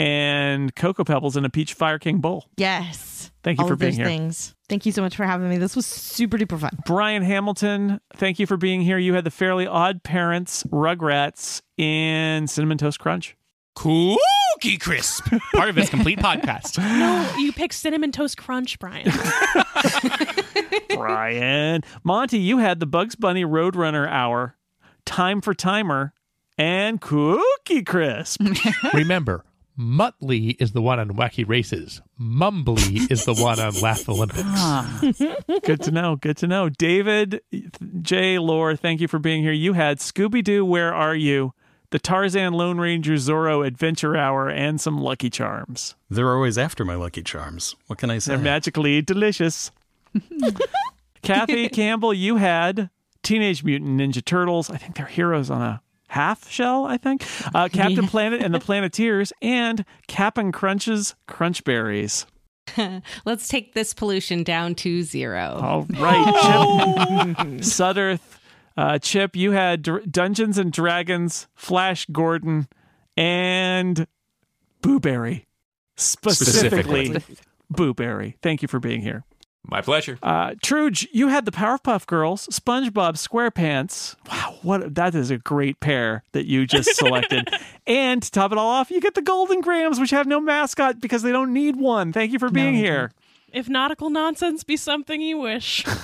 and 0.00 0.74
Cocoa 0.74 1.04
Pebbles 1.04 1.36
in 1.36 1.44
a 1.44 1.50
Peach 1.50 1.74
Fire 1.74 1.98
King 1.98 2.18
bowl. 2.18 2.46
Yes. 2.56 3.30
Thank 3.42 3.58
you 3.58 3.62
All 3.62 3.68
for 3.68 3.74
of 3.74 3.80
being 3.80 3.90
those 3.92 3.96
here. 3.98 4.06
Things. 4.06 4.54
Thank 4.68 4.86
you 4.86 4.92
so 4.92 5.02
much 5.02 5.14
for 5.16 5.24
having 5.24 5.48
me. 5.48 5.58
This 5.58 5.76
was 5.76 5.84
super 5.86 6.38
duper 6.38 6.58
fun. 6.58 6.70
Brian 6.86 7.22
Hamilton, 7.22 8.00
thank 8.14 8.38
you 8.38 8.46
for 8.46 8.56
being 8.56 8.80
here. 8.80 8.98
You 8.98 9.14
had 9.14 9.24
the 9.24 9.30
Fairly 9.30 9.66
Odd 9.66 10.02
Parents, 10.02 10.64
Rugrats, 10.64 11.60
and 11.78 12.48
Cinnamon 12.48 12.78
Toast 12.78 12.98
Crunch. 12.98 13.36
Cookie 13.74 14.76
Crisp, 14.78 15.26
part 15.54 15.68
of 15.68 15.74
this 15.74 15.88
complete 15.90 16.18
podcast. 16.18 16.78
No, 16.78 17.34
you 17.38 17.52
picked 17.52 17.74
cinnamon 17.74 18.10
toast 18.12 18.36
crunch, 18.36 18.78
Brian. 18.78 19.10
Brian. 20.90 21.82
Monty, 22.04 22.38
you 22.38 22.58
had 22.58 22.80
the 22.80 22.86
Bugs 22.86 23.14
Bunny 23.14 23.44
Roadrunner 23.44 24.08
Hour, 24.08 24.56
Time 25.06 25.40
for 25.40 25.54
Timer, 25.54 26.12
and 26.58 27.00
Cookie 27.00 27.82
Crisp. 27.82 28.42
Remember, 28.92 29.44
Muttley 29.80 30.60
is 30.60 30.72
the 30.72 30.82
one 30.82 30.98
on 31.00 31.12
Wacky 31.12 31.48
Races. 31.48 32.02
Mumbly 32.20 33.10
is 33.10 33.24
the 33.24 33.32
one 33.34 33.58
on 33.58 33.72
Laugh 33.80 34.06
Olympics. 34.08 34.42
Ah. 34.46 35.00
good 35.62 35.80
to 35.80 35.90
know. 35.90 36.16
Good 36.16 36.36
to 36.38 36.46
know. 36.46 36.68
David 36.68 37.40
J. 38.02 38.38
Loehr, 38.38 38.76
thank 38.76 39.00
you 39.00 39.08
for 39.08 39.18
being 39.18 39.42
here. 39.42 39.52
You 39.52 39.72
had 39.72 39.98
Scooby 39.98 40.44
Doo, 40.44 40.64
Where 40.66 40.92
Are 40.92 41.14
You? 41.14 41.54
The 41.90 41.98
Tarzan 41.98 42.52
Lone 42.52 42.78
Ranger 42.78 43.14
Zorro 43.14 43.66
Adventure 43.66 44.16
Hour, 44.16 44.48
and 44.50 44.80
some 44.80 44.98
Lucky 44.98 45.30
Charms. 45.30 45.94
They're 46.10 46.32
always 46.32 46.58
after 46.58 46.84
my 46.84 46.94
Lucky 46.94 47.22
Charms. 47.22 47.74
What 47.86 47.98
can 47.98 48.10
I 48.10 48.18
say? 48.18 48.32
They're 48.34 48.44
magically 48.44 49.00
delicious. 49.02 49.70
Kathy 51.22 51.68
Campbell, 51.68 52.12
you 52.14 52.36
had 52.36 52.90
Teenage 53.22 53.64
Mutant 53.64 53.98
Ninja 54.00 54.24
Turtles. 54.24 54.70
I 54.70 54.76
think 54.76 54.96
they're 54.96 55.06
heroes 55.06 55.50
on 55.50 55.62
a 55.62 55.80
half 56.10 56.50
shell, 56.50 56.84
I 56.84 56.96
think. 56.96 57.24
Uh, 57.54 57.68
Captain 57.72 58.06
Planet 58.06 58.42
and 58.42 58.52
the 58.52 58.60
Planeteers, 58.60 59.32
and 59.40 59.84
Cap'n 60.08 60.52
Crunch's 60.52 61.14
Crunchberries. 61.28 62.26
Let's 63.24 63.48
take 63.48 63.74
this 63.74 63.94
pollution 63.94 64.42
down 64.42 64.74
to 64.76 65.02
zero. 65.02 65.58
All 65.62 65.86
right, 65.98 66.24
Chip 66.26 67.36
Sudderth. 67.60 68.20
Uh, 68.76 68.98
Chip, 68.98 69.34
you 69.36 69.52
had 69.52 69.82
Dr- 69.82 70.10
Dungeons 70.10 70.56
and 70.58 70.72
Dragons, 70.72 71.48
Flash 71.54 72.06
Gordon, 72.06 72.68
and 73.16 74.06
Boo 74.82 75.00
Berry. 75.00 75.46
Specifically, 75.96 77.06
Specifically. 77.06 77.36
Boo 77.68 77.92
Berry. 77.94 78.36
Thank 78.42 78.62
you 78.62 78.68
for 78.68 78.80
being 78.80 79.00
here. 79.02 79.24
My 79.62 79.82
pleasure. 79.82 80.18
Uh, 80.22 80.50
Truge, 80.64 81.06
you 81.12 81.28
had 81.28 81.44
the 81.44 81.52
Powerpuff 81.52 82.06
Girls, 82.06 82.46
SpongeBob 82.48 83.14
SquarePants. 83.14 84.16
Wow, 84.28 84.58
what 84.62 84.94
that 84.94 85.14
is 85.14 85.30
a 85.30 85.38
great 85.38 85.78
pair 85.80 86.24
that 86.32 86.46
you 86.46 86.66
just 86.66 86.96
selected. 86.96 87.48
and 87.86 88.22
to 88.22 88.30
top 88.30 88.52
it 88.52 88.58
all 88.58 88.68
off, 88.68 88.90
you 88.90 89.00
get 89.00 89.14
the 89.14 89.22
Golden 89.22 89.60
Grahams, 89.60 90.00
which 90.00 90.10
have 90.10 90.26
no 90.26 90.40
mascot 90.40 91.00
because 91.00 91.22
they 91.22 91.30
don't 91.30 91.52
need 91.52 91.76
one. 91.76 92.12
Thank 92.12 92.32
you 92.32 92.38
for 92.38 92.50
being 92.50 92.74
here. 92.74 93.12
if 93.52 93.68
nautical 93.68 94.10
nonsense 94.10 94.64
be 94.64 94.76
something 94.76 95.20
you 95.20 95.38
wish. 95.38 95.84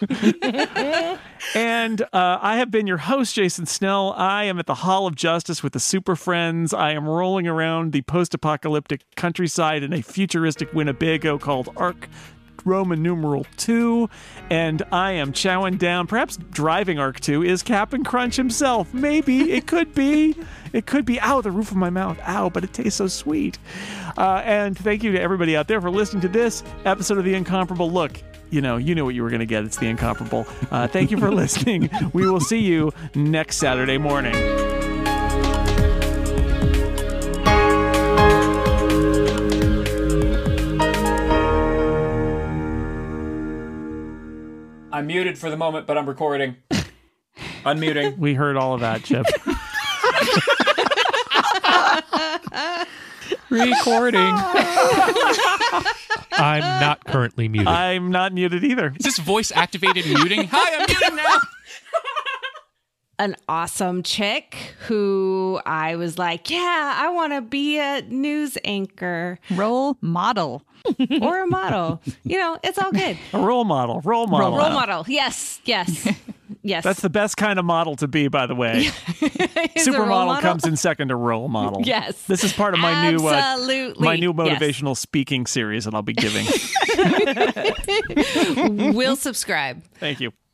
And 1.54 2.02
uh, 2.02 2.38
I 2.40 2.56
have 2.58 2.70
been 2.70 2.86
your 2.86 2.98
host, 2.98 3.34
Jason 3.34 3.66
Snell. 3.66 4.12
I 4.16 4.44
am 4.44 4.58
at 4.58 4.66
the 4.66 4.74
Hall 4.76 5.06
of 5.06 5.14
Justice 5.14 5.62
with 5.62 5.72
the 5.72 5.80
Super 5.80 6.14
Friends. 6.16 6.72
I 6.72 6.92
am 6.92 7.08
rolling 7.08 7.46
around 7.48 7.92
the 7.92 8.02
post 8.02 8.34
apocalyptic 8.34 9.02
countryside 9.16 9.82
in 9.82 9.92
a 9.92 10.02
futuristic 10.02 10.72
Winnebago 10.72 11.38
called 11.38 11.70
Ark 11.76 12.08
Roman 12.64 13.02
numeral 13.02 13.46
2. 13.56 14.08
And 14.50 14.82
I 14.92 15.12
am 15.12 15.32
chowing 15.32 15.78
down, 15.78 16.06
perhaps 16.06 16.36
driving 16.36 16.98
Ark 16.98 17.20
2 17.20 17.42
is 17.42 17.62
Cap'n 17.62 18.04
Crunch 18.04 18.36
himself. 18.36 18.92
Maybe. 18.94 19.52
It 19.52 19.66
could 19.66 19.94
be. 19.94 20.36
It 20.72 20.86
could 20.86 21.04
be. 21.04 21.20
Ow, 21.20 21.40
the 21.40 21.50
roof 21.50 21.70
of 21.70 21.76
my 21.76 21.90
mouth. 21.90 22.18
Ow, 22.26 22.50
but 22.50 22.64
it 22.64 22.72
tastes 22.72 22.96
so 22.96 23.06
sweet. 23.06 23.58
Uh, 24.16 24.42
and 24.44 24.76
thank 24.76 25.02
you 25.02 25.12
to 25.12 25.20
everybody 25.20 25.56
out 25.56 25.68
there 25.68 25.80
for 25.80 25.90
listening 25.90 26.22
to 26.22 26.28
this 26.28 26.62
episode 26.84 27.18
of 27.18 27.24
The 27.24 27.34
Incomparable 27.34 27.90
Look 27.90 28.22
you 28.50 28.60
know, 28.60 28.76
you 28.76 28.94
knew 28.94 29.04
what 29.04 29.14
you 29.14 29.22
were 29.22 29.30
going 29.30 29.40
to 29.40 29.46
get. 29.46 29.64
It's 29.64 29.76
the 29.76 29.86
incomparable. 29.86 30.46
Uh, 30.70 30.88
thank 30.88 31.10
you 31.10 31.18
for 31.18 31.30
listening. 31.34 31.88
We 32.12 32.28
will 32.28 32.40
see 32.40 32.58
you 32.58 32.92
next 33.14 33.58
Saturday 33.58 33.96
morning. 33.98 34.79
I'm 45.00 45.06
muted 45.06 45.38
for 45.38 45.48
the 45.48 45.56
moment, 45.56 45.86
but 45.86 45.96
I'm 45.96 46.06
recording. 46.06 46.56
Unmuting. 47.64 48.18
We 48.18 48.34
heard 48.34 48.58
all 48.58 48.74
of 48.74 48.82
that, 48.82 49.02
Chip. 49.02 49.24
Recording. 53.48 54.20
I'm 56.32 56.60
not 56.60 57.02
currently 57.06 57.48
muted. 57.48 57.66
I'm 57.66 58.10
not 58.10 58.34
muted 58.34 58.62
either. 58.62 58.92
Is 58.98 59.06
this 59.06 59.18
voice 59.18 59.50
activated 59.52 60.04
muting? 60.04 60.50
Hi, 60.52 60.76
I'm 60.76 60.86
muting 60.86 61.16
now. 61.16 61.38
An 63.18 63.36
awesome 63.48 64.02
chick 64.02 64.74
who 64.80 65.62
I 65.64 65.96
was 65.96 66.18
like, 66.18 66.50
yeah, 66.50 66.94
I 66.98 67.08
want 67.08 67.32
to 67.32 67.40
be 67.40 67.78
a 67.78 68.02
news 68.02 68.58
anchor 68.66 69.38
Role 69.50 69.96
model. 70.02 70.66
or 71.22 71.42
a 71.42 71.46
model. 71.46 72.00
you 72.24 72.38
know, 72.38 72.58
it's 72.62 72.78
all 72.78 72.92
good. 72.92 73.18
A 73.32 73.38
role 73.38 73.64
model. 73.64 74.00
Role 74.02 74.26
model. 74.26 74.56
Role 74.56 74.70
model. 74.70 75.04
Yes, 75.08 75.60
yes, 75.64 76.08
yes. 76.62 76.84
That's 76.84 77.00
the 77.00 77.10
best 77.10 77.36
kind 77.36 77.58
of 77.58 77.64
model 77.64 77.96
to 77.96 78.08
be, 78.08 78.28
by 78.28 78.46
the 78.46 78.54
way. 78.54 78.84
Supermodel 79.76 80.08
model? 80.26 80.40
comes 80.42 80.66
in 80.66 80.76
second 80.76 81.08
to 81.08 81.16
role 81.16 81.48
model. 81.48 81.82
Yes. 81.84 82.22
This 82.24 82.44
is 82.44 82.52
part 82.52 82.74
of 82.74 82.80
my 82.80 83.10
new 83.10 83.26
uh, 83.26 83.56
my 83.98 84.16
new 84.16 84.34
Yes. 84.36 84.60
motivational 84.60 84.96
speaking 84.96 85.46
series 85.46 85.84
that 85.84 85.94
I'll 85.94 86.02
be 86.02 86.14
giving. 86.14 86.46
We'll 88.94 89.16
subscribe. 89.16 89.82
Thank 89.98 90.20
you. 90.20 90.32